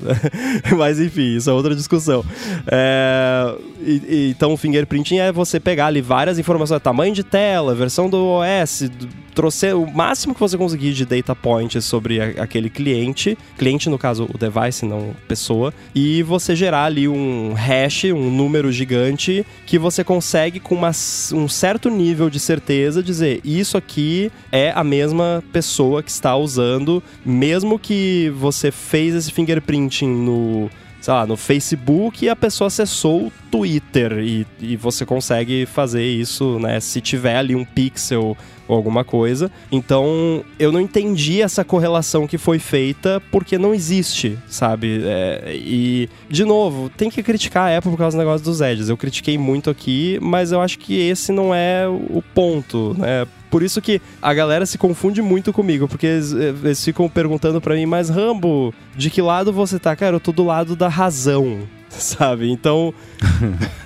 Mas 0.77 0.99
enfim, 0.99 1.35
isso 1.35 1.49
é 1.49 1.53
outra 1.53 1.75
discussão. 1.75 2.23
É... 2.67 3.55
E, 3.79 3.91
e, 4.07 4.29
então, 4.35 4.53
o 4.53 4.57
fingerprinting 4.57 5.17
é 5.17 5.31
você 5.31 5.59
pegar 5.59 5.87
ali 5.87 6.01
várias 6.01 6.39
informações, 6.39 6.81
tamanho 6.81 7.13
de 7.13 7.23
tela, 7.23 7.73
versão 7.75 8.09
do 8.09 8.17
OS, 8.17 8.89
trouxe 9.37 9.71
o 9.71 9.85
máximo 9.85 10.33
que 10.33 10.39
você 10.39 10.57
conseguir 10.57 10.93
de 10.93 11.05
data 11.05 11.35
points 11.35 11.85
sobre 11.85 12.19
a, 12.19 12.41
aquele 12.41 12.71
cliente, 12.71 13.37
cliente 13.55 13.87
no 13.87 13.97
caso 13.97 14.27
o 14.33 14.35
device, 14.35 14.83
não 14.83 15.15
pessoa, 15.27 15.71
e 15.93 16.23
você 16.23 16.55
gerar 16.55 16.85
ali 16.85 17.07
um 17.07 17.53
hash, 17.53 18.05
um 18.05 18.31
número 18.31 18.71
gigante 18.71 19.45
que 19.67 19.77
você 19.77 20.03
consegue 20.03 20.59
com 20.59 20.73
uma, 20.73 20.89
um 21.33 21.47
certo 21.47 21.87
nível 21.87 22.31
de 22.31 22.39
certeza 22.39 23.03
dizer 23.03 23.39
isso 23.43 23.77
aqui 23.77 24.16
é 24.51 24.71
a 24.75 24.83
mesma 24.83 25.43
pessoa 25.51 26.03
que 26.03 26.11
está 26.11 26.35
usando, 26.35 27.01
mesmo 27.25 27.79
que 27.79 28.31
você 28.35 28.71
fez 28.71 29.15
esse 29.15 29.31
fingerprinting 29.31 30.07
no 30.07 30.69
sei 30.99 31.13
lá, 31.13 31.25
no 31.25 31.37
Facebook 31.37 32.25
e 32.25 32.29
a 32.29 32.35
pessoa 32.35 32.67
acessou 32.67 33.27
o 33.27 33.31
Twitter 33.49 34.19
e, 34.19 34.45
e 34.59 34.75
você 34.75 35.05
consegue 35.05 35.65
fazer 35.65 36.03
isso, 36.03 36.59
né, 36.59 36.79
se 36.79 36.99
tiver 36.99 37.37
ali 37.37 37.55
um 37.55 37.63
pixel 37.63 38.35
ou 38.67 38.75
alguma 38.75 39.03
coisa. 39.03 39.51
Então, 39.71 40.43
eu 40.59 40.71
não 40.71 40.81
entendi 40.81 41.41
essa 41.41 41.63
correlação 41.63 42.27
que 42.27 42.37
foi 42.37 42.59
feita 42.59 43.21
porque 43.31 43.57
não 43.57 43.73
existe, 43.73 44.37
sabe? 44.47 45.01
É, 45.03 45.53
e, 45.55 46.09
de 46.29 46.43
novo, 46.43 46.89
tem 46.89 47.09
que 47.09 47.23
criticar 47.23 47.69
a 47.71 47.77
Apple 47.77 47.91
por 47.91 47.97
causa 47.97 48.17
do 48.17 48.19
negócio 48.19 48.45
dos 48.45 48.61
edges. 48.61 48.89
Eu 48.89 48.97
critiquei 48.97 49.37
muito 49.37 49.69
aqui, 49.69 50.19
mas 50.21 50.51
eu 50.51 50.61
acho 50.61 50.79
que 50.79 50.99
esse 50.99 51.31
não 51.31 51.53
é 51.53 51.87
o 51.87 52.21
ponto, 52.33 52.95
né? 52.97 53.25
Por 53.49 53.63
isso 53.63 53.81
que 53.81 54.01
a 54.21 54.33
galera 54.33 54.65
se 54.65 54.77
confunde 54.77 55.21
muito 55.21 55.53
comigo, 55.53 55.87
porque 55.87 56.05
eles, 56.05 56.33
eles 56.33 56.83
ficam 56.83 57.07
perguntando 57.07 57.61
para 57.61 57.75
mim, 57.75 57.85
mas 57.85 58.09
Rambo, 58.09 58.73
de 58.95 59.09
que 59.09 59.21
lado 59.21 59.53
você 59.53 59.79
tá? 59.79 59.95
Cara, 59.95 60.17
eu 60.17 60.19
tô 60.19 60.33
do 60.33 60.43
lado 60.43 60.75
da 60.75 60.89
razão, 60.89 61.61
sabe? 61.97 62.49
Então, 62.49 62.93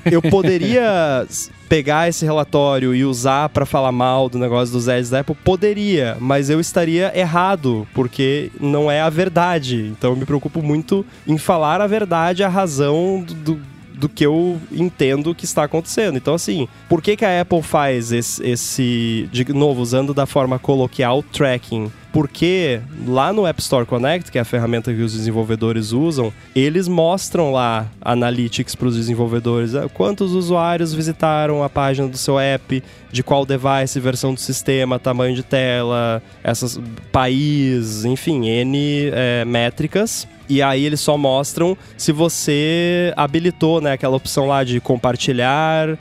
eu 0.05 0.21
poderia 0.21 1.25
pegar 1.69 2.09
esse 2.09 2.25
relatório 2.25 2.93
e 2.93 3.05
usar 3.05 3.47
para 3.49 3.65
falar 3.65 3.91
mal 3.91 4.27
do 4.27 4.37
negócio 4.37 4.73
dos 4.73 4.89
ads 4.89 5.09
da 5.09 5.21
Apple? 5.21 5.35
Poderia, 5.43 6.17
mas 6.19 6.49
eu 6.49 6.59
estaria 6.59 7.17
errado, 7.17 7.87
porque 7.93 8.51
não 8.59 8.91
é 8.91 8.99
a 8.99 9.09
verdade. 9.09 9.87
Então 9.97 10.11
eu 10.11 10.17
me 10.17 10.25
preocupo 10.25 10.61
muito 10.61 11.05
em 11.25 11.37
falar 11.37 11.79
a 11.79 11.87
verdade, 11.87 12.43
a 12.43 12.49
razão 12.49 13.23
do, 13.25 13.33
do 13.33 13.70
do 13.93 14.09
que 14.09 14.25
eu 14.25 14.59
entendo 14.71 15.35
que 15.35 15.45
está 15.45 15.63
acontecendo. 15.63 16.17
Então, 16.17 16.33
assim, 16.33 16.67
por 16.89 17.01
que, 17.01 17.15
que 17.15 17.25
a 17.25 17.41
Apple 17.41 17.61
faz 17.61 18.11
esse, 18.11 18.43
esse, 18.45 19.29
de 19.31 19.53
novo, 19.53 19.81
usando 19.81 20.13
da 20.13 20.25
forma 20.25 20.57
coloquial, 20.57 21.23
tracking? 21.23 21.91
Porque 22.11 22.81
lá 23.07 23.31
no 23.31 23.47
App 23.47 23.61
Store 23.61 23.85
Connect, 23.85 24.31
que 24.31 24.37
é 24.37 24.41
a 24.41 24.45
ferramenta 24.45 24.93
que 24.93 25.01
os 25.01 25.13
desenvolvedores 25.13 25.93
usam, 25.93 26.33
eles 26.53 26.87
mostram 26.87 27.53
lá 27.53 27.87
analytics 28.01 28.75
para 28.75 28.87
os 28.87 28.97
desenvolvedores. 28.97 29.75
Ah, 29.75 29.87
quantos 29.87 30.33
usuários 30.33 30.93
visitaram 30.93 31.63
a 31.63 31.69
página 31.69 32.09
do 32.09 32.17
seu 32.17 32.37
app, 32.37 32.83
de 33.11 33.23
qual 33.23 33.45
device, 33.45 33.97
versão 33.99 34.33
do 34.33 34.39
sistema, 34.41 34.99
tamanho 34.99 35.35
de 35.35 35.43
tela, 35.43 36.21
essas 36.43 36.79
país, 37.13 38.03
enfim, 38.03 38.49
N 38.49 39.09
é, 39.13 39.45
métricas 39.45 40.27
e 40.51 40.61
aí 40.61 40.85
eles 40.85 40.99
só 40.99 41.17
mostram 41.17 41.77
se 41.95 42.11
você 42.11 43.13
habilitou 43.15 43.79
né, 43.79 43.93
aquela 43.93 44.17
opção 44.17 44.47
lá 44.47 44.65
de 44.65 44.81
compartilhar 44.81 45.91
uh, 45.91 45.97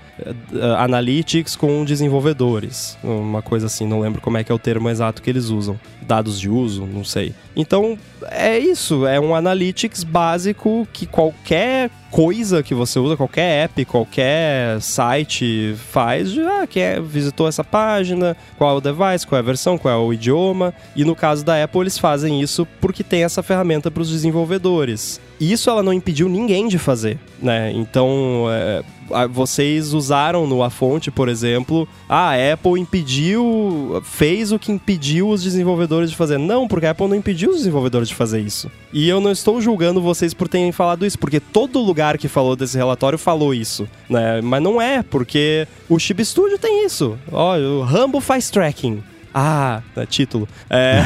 analytics 0.76 1.54
com 1.54 1.84
desenvolvedores. 1.84 2.98
Uma 3.04 3.42
coisa 3.42 3.66
assim, 3.66 3.86
não 3.86 4.00
lembro 4.00 4.20
como 4.20 4.38
é 4.38 4.42
que 4.42 4.50
é 4.50 4.54
o 4.54 4.58
termo 4.58 4.90
exato 4.90 5.22
que 5.22 5.30
eles 5.30 5.50
usam. 5.50 5.78
Dados 6.02 6.40
de 6.40 6.50
uso, 6.50 6.84
não 6.84 7.04
sei. 7.04 7.32
Então, 7.54 7.96
é 8.28 8.58
isso. 8.58 9.06
É 9.06 9.20
um 9.20 9.36
analytics 9.36 10.02
básico 10.02 10.88
que 10.92 11.06
qualquer 11.06 11.88
coisa 12.10 12.62
que 12.62 12.74
você 12.74 12.98
usa, 12.98 13.16
qualquer 13.16 13.64
app, 13.64 13.84
qualquer 13.84 14.80
site 14.80 15.74
faz, 15.90 16.30
de, 16.32 16.40
ah, 16.40 16.66
quem 16.66 16.82
é, 16.82 17.00
visitou 17.00 17.46
essa 17.46 17.62
página, 17.62 18.36
qual 18.58 18.74
é 18.74 18.78
o 18.78 18.80
device, 18.80 19.26
qual 19.26 19.38
é 19.38 19.42
a 19.42 19.44
versão, 19.44 19.78
qual 19.78 19.94
é 19.94 19.96
o 19.96 20.12
idioma. 20.12 20.74
E 20.96 21.04
no 21.04 21.14
caso 21.14 21.44
da 21.44 21.62
Apple, 21.62 21.82
eles 21.82 21.98
fazem 21.98 22.40
isso 22.40 22.66
porque 22.80 23.04
tem 23.04 23.24
essa 23.24 23.42
ferramenta 23.42 23.90
para 23.90 24.02
os 24.02 24.10
desenvolvedores. 24.10 25.20
Isso 25.40 25.70
ela 25.70 25.82
não 25.82 25.92
impediu 25.92 26.28
ninguém 26.28 26.68
de 26.68 26.78
fazer, 26.78 27.18
né? 27.40 27.72
Então, 27.72 28.46
é, 28.50 28.82
vocês 29.30 29.92
usaram 29.92 30.46
no 30.46 30.62
A 30.62 30.70
Fonte, 30.70 31.10
por 31.10 31.28
exemplo, 31.28 31.88
a 32.08 32.32
Apple 32.52 32.80
impediu, 32.80 34.02
fez 34.04 34.52
o 34.52 34.58
que 34.58 34.72
impediu 34.72 35.28
os 35.28 35.42
desenvolvedores 35.42 36.10
de 36.10 36.16
fazer. 36.16 36.38
Não, 36.38 36.66
porque 36.66 36.86
a 36.86 36.90
Apple 36.90 37.08
não 37.08 37.16
impediu 37.16 37.50
os 37.50 37.58
desenvolvedores 37.58 38.08
de 38.08 38.14
fazer 38.14 38.40
isso. 38.40 38.70
E 38.92 39.08
eu 39.08 39.20
não 39.20 39.30
estou 39.30 39.60
julgando 39.60 40.00
vocês 40.00 40.34
por 40.34 40.48
terem 40.48 40.72
falado 40.72 41.06
isso, 41.06 41.18
porque 41.18 41.40
todo 41.40 41.80
lugar 41.80 42.18
que 42.18 42.28
falou 42.28 42.56
desse 42.56 42.76
relatório 42.76 43.18
falou 43.18 43.54
isso, 43.54 43.88
né? 44.08 44.40
Mas 44.40 44.62
não 44.62 44.80
é, 44.80 45.02
porque 45.02 45.66
o 45.88 45.98
Chip 45.98 46.24
Studio 46.24 46.58
tem 46.58 46.84
isso. 46.84 47.18
Ó, 47.30 47.56
o 47.56 47.82
Rambo 47.82 48.20
faz 48.20 48.50
tracking. 48.50 49.02
Ah, 49.32 49.82
é 49.96 50.06
título. 50.06 50.48
É. 50.68 51.02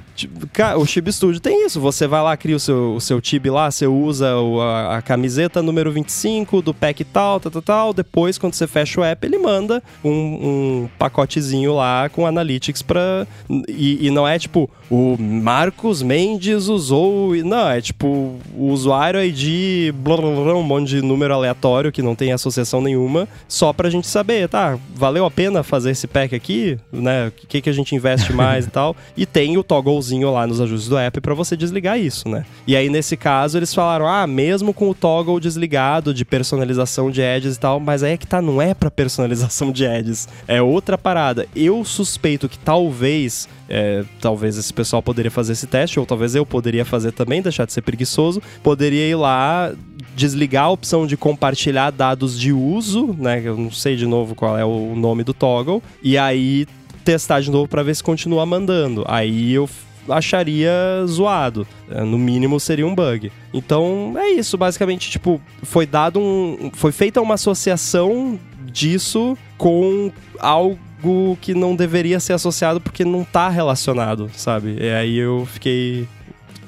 Tipo, 0.18 0.48
o 0.76 0.84
Chib 0.84 1.12
Studio 1.12 1.40
tem 1.40 1.64
isso. 1.64 1.80
Você 1.80 2.08
vai 2.08 2.20
lá, 2.20 2.36
cria 2.36 2.56
o 2.56 2.58
seu, 2.58 2.96
o 2.96 3.00
seu 3.00 3.20
lá, 3.52 3.70
você 3.70 3.86
usa 3.86 4.36
o, 4.36 4.60
a, 4.60 4.96
a, 4.96 5.02
camiseta 5.02 5.62
número 5.62 5.92
25 5.92 6.60
do 6.60 6.74
pack 6.74 7.04
tal, 7.04 7.38
tal, 7.38 7.52
tal, 7.52 7.62
tal. 7.62 7.94
Depois, 7.94 8.36
quando 8.36 8.54
você 8.54 8.66
fecha 8.66 9.00
o 9.00 9.04
app, 9.04 9.24
ele 9.24 9.38
manda 9.38 9.80
um, 10.04 10.10
um 10.10 10.88
pacotezinho 10.98 11.72
lá 11.72 12.08
com 12.08 12.26
analytics 12.26 12.82
pra. 12.82 13.28
E, 13.68 14.08
e, 14.08 14.10
não 14.10 14.26
é 14.26 14.40
tipo, 14.40 14.68
o 14.90 15.16
Marcos 15.16 16.02
Mendes 16.02 16.66
usou. 16.66 17.36
Não, 17.36 17.68
é 17.68 17.80
tipo, 17.80 18.40
o 18.56 18.72
usuário 18.72 19.22
ID, 19.22 19.94
blá, 19.94 20.16
blá, 20.16 20.30
blá, 20.30 20.54
um 20.56 20.64
monte 20.64 20.88
de 20.88 21.02
número 21.02 21.32
aleatório 21.32 21.92
que 21.92 22.02
não 22.02 22.16
tem 22.16 22.32
associação 22.32 22.80
nenhuma, 22.80 23.28
só 23.46 23.72
pra 23.72 23.88
gente 23.88 24.08
saber, 24.08 24.48
tá? 24.48 24.76
Valeu 24.96 25.24
a 25.24 25.30
pena 25.30 25.62
fazer 25.62 25.90
esse 25.90 26.08
pack 26.08 26.34
aqui, 26.34 26.76
né? 26.90 27.28
O 27.28 27.46
que, 27.46 27.60
que 27.60 27.70
a 27.70 27.72
gente 27.72 27.94
investe 27.94 28.32
mais 28.32 28.66
e 28.66 28.70
tal. 28.70 28.96
E 29.16 29.24
tem 29.24 29.56
o 29.56 29.62
togglezinho 29.62 30.07
lá 30.30 30.46
nos 30.46 30.60
ajustes 30.60 30.88
do 30.88 30.96
app 30.96 31.20
para 31.20 31.34
você 31.34 31.56
desligar 31.56 31.98
isso, 31.98 32.28
né? 32.28 32.44
E 32.66 32.76
aí, 32.76 32.88
nesse 32.88 33.16
caso, 33.16 33.58
eles 33.58 33.74
falaram: 33.74 34.06
ah, 34.06 34.26
mesmo 34.26 34.72
com 34.72 34.90
o 34.90 34.94
toggle 34.94 35.40
desligado 35.40 36.14
de 36.14 36.24
personalização 36.24 37.10
de 37.10 37.20
edges 37.20 37.56
e 37.56 37.60
tal, 37.60 37.80
mas 37.80 38.02
aí 38.02 38.12
é 38.12 38.16
que 38.16 38.26
tá, 38.26 38.40
não 38.40 38.60
é 38.60 38.74
para 38.74 38.90
personalização 38.90 39.70
de 39.72 39.84
edges, 39.84 40.28
é 40.46 40.60
outra 40.62 40.96
parada. 40.96 41.46
Eu 41.54 41.84
suspeito 41.84 42.48
que 42.48 42.58
talvez, 42.58 43.48
é, 43.68 44.04
talvez 44.20 44.56
esse 44.56 44.72
pessoal 44.72 45.02
poderia 45.02 45.30
fazer 45.30 45.52
esse 45.52 45.66
teste, 45.66 45.98
ou 45.98 46.06
talvez 46.06 46.34
eu 46.34 46.46
poderia 46.46 46.84
fazer 46.84 47.12
também, 47.12 47.42
deixar 47.42 47.64
de 47.64 47.72
ser 47.72 47.82
preguiçoso, 47.82 48.42
poderia 48.62 49.06
ir 49.08 49.14
lá 49.14 49.72
desligar 50.14 50.64
a 50.64 50.70
opção 50.70 51.06
de 51.06 51.16
compartilhar 51.16 51.90
dados 51.90 52.38
de 52.38 52.52
uso, 52.52 53.14
né? 53.18 53.40
Eu 53.44 53.56
não 53.56 53.70
sei 53.70 53.96
de 53.96 54.06
novo 54.06 54.34
qual 54.34 54.58
é 54.58 54.64
o 54.64 54.94
nome 54.96 55.22
do 55.22 55.32
toggle, 55.32 55.82
e 56.02 56.18
aí 56.18 56.66
testar 57.04 57.40
de 57.40 57.50
novo 57.50 57.66
para 57.66 57.82
ver 57.82 57.96
se 57.96 58.02
continua 58.02 58.44
mandando. 58.44 59.02
Aí 59.08 59.52
eu 59.52 59.68
acharia 60.10 60.72
zoado. 61.06 61.66
É, 61.90 62.02
no 62.02 62.18
mínimo 62.18 62.58
seria 62.58 62.86
um 62.86 62.94
bug. 62.94 63.32
Então 63.52 64.14
é 64.16 64.30
isso, 64.30 64.56
basicamente, 64.56 65.10
tipo, 65.10 65.40
foi 65.62 65.86
dado 65.86 66.20
um. 66.20 66.70
Foi 66.74 66.92
feita 66.92 67.20
uma 67.20 67.34
associação 67.34 68.38
disso 68.64 69.36
com 69.56 70.12
algo 70.38 71.38
que 71.40 71.54
não 71.54 71.74
deveria 71.74 72.20
ser 72.20 72.34
associado 72.34 72.80
porque 72.80 73.04
não 73.04 73.24
tá 73.24 73.48
relacionado, 73.48 74.30
sabe? 74.34 74.76
E 74.80 74.90
aí 74.90 75.16
eu 75.16 75.46
fiquei 75.46 76.06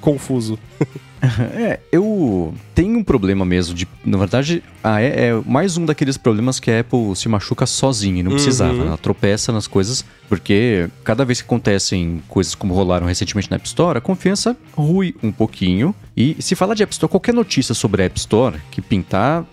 confuso. 0.01 0.59
é, 1.55 1.81
eu 1.93 2.55
tenho 2.75 2.99
um 2.99 3.05
problema 3.05 3.45
mesmo 3.45 3.75
de. 3.75 3.87
Na 4.05 4.17
verdade, 4.17 4.63
ah, 4.83 5.01
é, 5.01 5.29
é, 5.29 5.43
mais 5.47 5.77
um 5.77 5.85
daqueles 5.85 6.17
problemas 6.17 6.59
que 6.59 6.71
a 6.71 6.81
Apple 6.81 7.15
se 7.15 7.29
machuca 7.29 7.67
sozinha 7.67 8.21
e 8.21 8.23
não 8.23 8.33
precisava. 8.33 8.75
Uhum. 8.75 8.87
Ela 8.87 8.99
tropeça 8.99 9.53
nas 9.53 9.67
coisas, 9.67 10.05
porque 10.29 10.89
cada 11.05 11.25
vez 11.25 11.41
que 11.41 11.47
acontecem 11.47 12.23
coisas 12.29 12.55
como 12.55 12.75
rolaram 12.75 13.07
recentemente 13.07 13.51
na 13.51 13.57
App 13.57 13.67
Store, 13.67 13.99
a 13.99 14.01
confiança 14.01 14.57
rui 14.75 15.15
um 15.23 15.31
pouquinho. 15.31 15.95
E 16.17 16.37
se 16.41 16.55
falar 16.55 16.75
de 16.75 16.83
App 16.83 16.93
Store, 16.93 17.11
qualquer 17.11 17.35
notícia 17.35 17.75
sobre 17.75 18.03
a 18.03 18.07
App 18.07 18.19
Store 18.19 18.57
que 18.71 18.81
pintar 18.81 19.45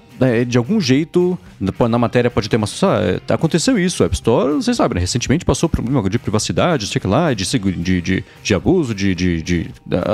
de 0.47 0.57
algum 0.57 0.79
jeito, 0.79 1.37
na 1.59 1.97
matéria 1.97 2.29
pode 2.29 2.49
ter 2.49 2.57
uma. 2.57 2.67
Ah, 2.83 3.33
aconteceu 3.33 3.77
isso, 3.77 4.03
App 4.03 4.15
Store, 4.15 4.53
vocês 4.53 4.77
sabem, 4.77 4.95
né? 4.95 5.01
recentemente 5.01 5.45
passou 5.45 5.69
problema 5.69 6.09
de 6.09 6.17
privacidade, 6.17 6.87
sei 6.87 7.01
lá, 7.05 7.33
de, 7.33 7.45
de, 7.45 8.01
de, 8.01 8.23
de 8.43 8.53
abuso, 8.53 8.93
de, 8.93 9.13
de, 9.13 9.41
de, 9.41 9.69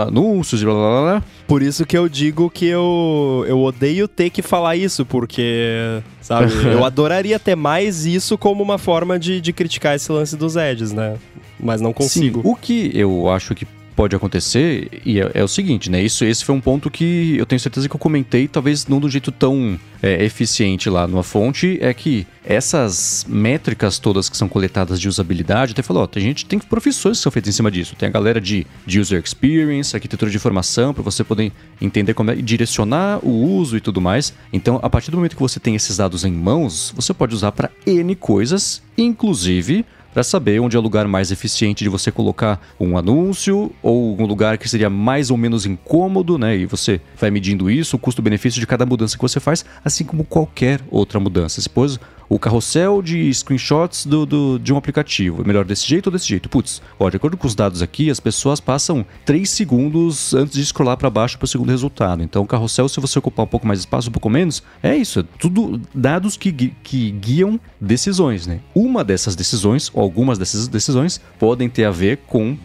anúncios 0.05 0.61
e 0.61 0.65
blá 0.65 0.73
blá 0.73 1.01
blá. 1.01 1.23
Por 1.47 1.61
isso 1.61 1.85
que 1.85 1.97
eu 1.97 2.09
digo 2.09 2.49
que 2.49 2.65
eu, 2.65 3.45
eu 3.47 3.59
odeio 3.61 4.07
ter 4.07 4.29
que 4.29 4.41
falar 4.41 4.75
isso, 4.75 5.05
porque, 5.05 6.01
sabe, 6.21 6.51
eu 6.71 6.83
adoraria 6.83 7.39
ter 7.39 7.55
mais 7.55 8.05
isso 8.05 8.37
como 8.37 8.61
uma 8.61 8.77
forma 8.77 9.17
de, 9.17 9.39
de 9.39 9.53
criticar 9.53 9.95
esse 9.95 10.11
lance 10.11 10.35
dos 10.35 10.55
Edges, 10.55 10.91
né? 10.91 11.15
Mas 11.59 11.79
não 11.79 11.93
consigo. 11.93 12.41
Sim, 12.41 12.49
o 12.49 12.55
que 12.55 12.91
eu 12.93 13.29
acho 13.29 13.55
que 13.55 13.65
pode 13.95 14.15
acontecer 14.15 15.01
e 15.05 15.19
é, 15.19 15.31
é, 15.35 15.43
o 15.43 15.47
seguinte, 15.47 15.89
né? 15.89 16.01
Isso, 16.01 16.25
esse 16.25 16.43
foi 16.43 16.53
um 16.53 16.61
ponto 16.61 16.89
que 16.89 17.35
eu 17.37 17.45
tenho 17.45 17.59
certeza 17.59 17.87
que 17.87 17.95
eu 17.95 17.99
comentei, 17.99 18.47
talvez 18.47 18.87
não 18.87 18.99
do 18.99 19.09
jeito 19.09 19.31
tão 19.31 19.79
é, 20.01 20.23
eficiente 20.23 20.89
lá 20.89 21.07
numa 21.07 21.23
fonte, 21.23 21.77
é 21.81 21.93
que 21.93 22.27
essas 22.43 23.25
métricas 23.27 23.99
todas 23.99 24.27
que 24.27 24.35
são 24.35 24.49
coletadas 24.49 24.99
de 24.99 25.07
usabilidade, 25.07 25.71
até 25.71 25.81
falou, 25.81 26.03
ó, 26.03 26.09
a 26.13 26.19
gente 26.19 26.45
tem 26.45 26.59
profissões 26.59 27.17
que 27.17 27.23
são 27.23 27.31
feitas 27.31 27.53
em 27.53 27.55
cima 27.55 27.71
disso. 27.71 27.95
Tem 27.95 28.09
a 28.09 28.11
galera 28.11 28.41
de, 28.41 28.67
de 28.85 28.99
user 28.99 29.21
experience, 29.23 29.95
arquitetura 29.95 30.29
de 30.29 30.35
informação, 30.35 30.93
para 30.93 31.03
você 31.03 31.23
poder 31.23 31.51
entender 31.79 32.13
como 32.13 32.31
é, 32.31 32.35
direcionar 32.35 33.19
o 33.23 33.29
uso 33.29 33.77
e 33.77 33.81
tudo 33.81 34.01
mais. 34.01 34.33
Então, 34.51 34.79
a 34.83 34.89
partir 34.89 35.11
do 35.11 35.17
momento 35.17 35.35
que 35.35 35.41
você 35.41 35.59
tem 35.59 35.75
esses 35.75 35.97
dados 35.97 36.25
em 36.25 36.31
mãos, 36.31 36.93
você 36.95 37.13
pode 37.13 37.33
usar 37.33 37.51
para 37.51 37.69
N 37.85 38.15
coisas, 38.15 38.81
inclusive 38.97 39.85
para 40.13 40.23
saber 40.23 40.59
onde 40.59 40.75
é 40.77 40.79
o 40.79 40.81
lugar 40.81 41.07
mais 41.07 41.31
eficiente 41.31 41.83
de 41.83 41.89
você 41.89 42.11
colocar 42.11 42.61
um 42.79 42.97
anúncio 42.97 43.71
ou 43.81 44.19
um 44.19 44.25
lugar 44.25 44.57
que 44.57 44.69
seria 44.69 44.89
mais 44.89 45.31
ou 45.31 45.37
menos 45.37 45.65
incômodo, 45.65 46.37
né? 46.37 46.55
E 46.55 46.65
você 46.65 47.01
vai 47.17 47.31
medindo 47.31 47.69
isso, 47.69 47.95
o 47.95 47.99
custo-benefício 47.99 48.59
de 48.59 48.67
cada 48.67 48.85
mudança 48.85 49.17
que 49.17 49.21
você 49.21 49.39
faz, 49.39 49.65
assim 49.83 50.03
como 50.03 50.23
qualquer 50.23 50.81
outra 50.91 51.19
mudança. 51.19 51.61
Depois, 51.61 51.99
o 52.33 52.39
carrossel 52.39 52.99
de 53.01 53.31
screenshots 53.31 54.07
do, 54.07 54.25
do, 54.25 54.59
de 54.59 54.73
um 54.73 54.77
aplicativo. 54.77 55.43
É 55.43 55.45
melhor 55.45 55.63
desse 55.63 55.87
jeito 55.87 56.07
ou 56.07 56.11
desse 56.11 56.27
jeito? 56.27 56.49
Putz, 56.49 56.81
ó, 56.99 57.07
de 57.07 57.17
acordo 57.17 57.37
com 57.37 57.45
os 57.45 57.53
dados 57.53 57.83
aqui, 57.83 58.09
as 58.09 58.19
pessoas 58.19 58.59
passam 58.59 59.05
3 59.23 59.47
segundos 59.47 60.33
antes 60.33 60.55
de 60.55 60.65
scrollar 60.65 60.97
para 60.97 61.11
baixo 61.11 61.37
para 61.37 61.45
o 61.45 61.47
segundo 61.47 61.69
resultado. 61.69 62.23
Então, 62.23 62.41
o 62.41 62.47
carrossel, 62.47 62.89
se 62.89 62.99
você 62.99 63.19
ocupar 63.19 63.45
um 63.45 63.47
pouco 63.47 63.67
mais 63.67 63.79
espaço, 63.79 64.09
um 64.09 64.11
pouco 64.11 64.31
menos, 64.31 64.63
é 64.81 64.95
isso. 64.95 65.19
É 65.19 65.23
tudo 65.37 65.79
dados 65.93 66.35
que, 66.35 66.51
que 66.51 67.11
guiam 67.11 67.59
decisões, 67.79 68.47
né? 68.47 68.61
Uma 68.73 69.03
dessas 69.03 69.35
decisões, 69.35 69.91
ou 69.93 70.01
algumas 70.01 70.39
dessas 70.39 70.67
decisões, 70.67 71.21
podem 71.37 71.69
ter 71.69 71.85
a 71.85 71.91
ver 71.91 72.17
com 72.25 72.57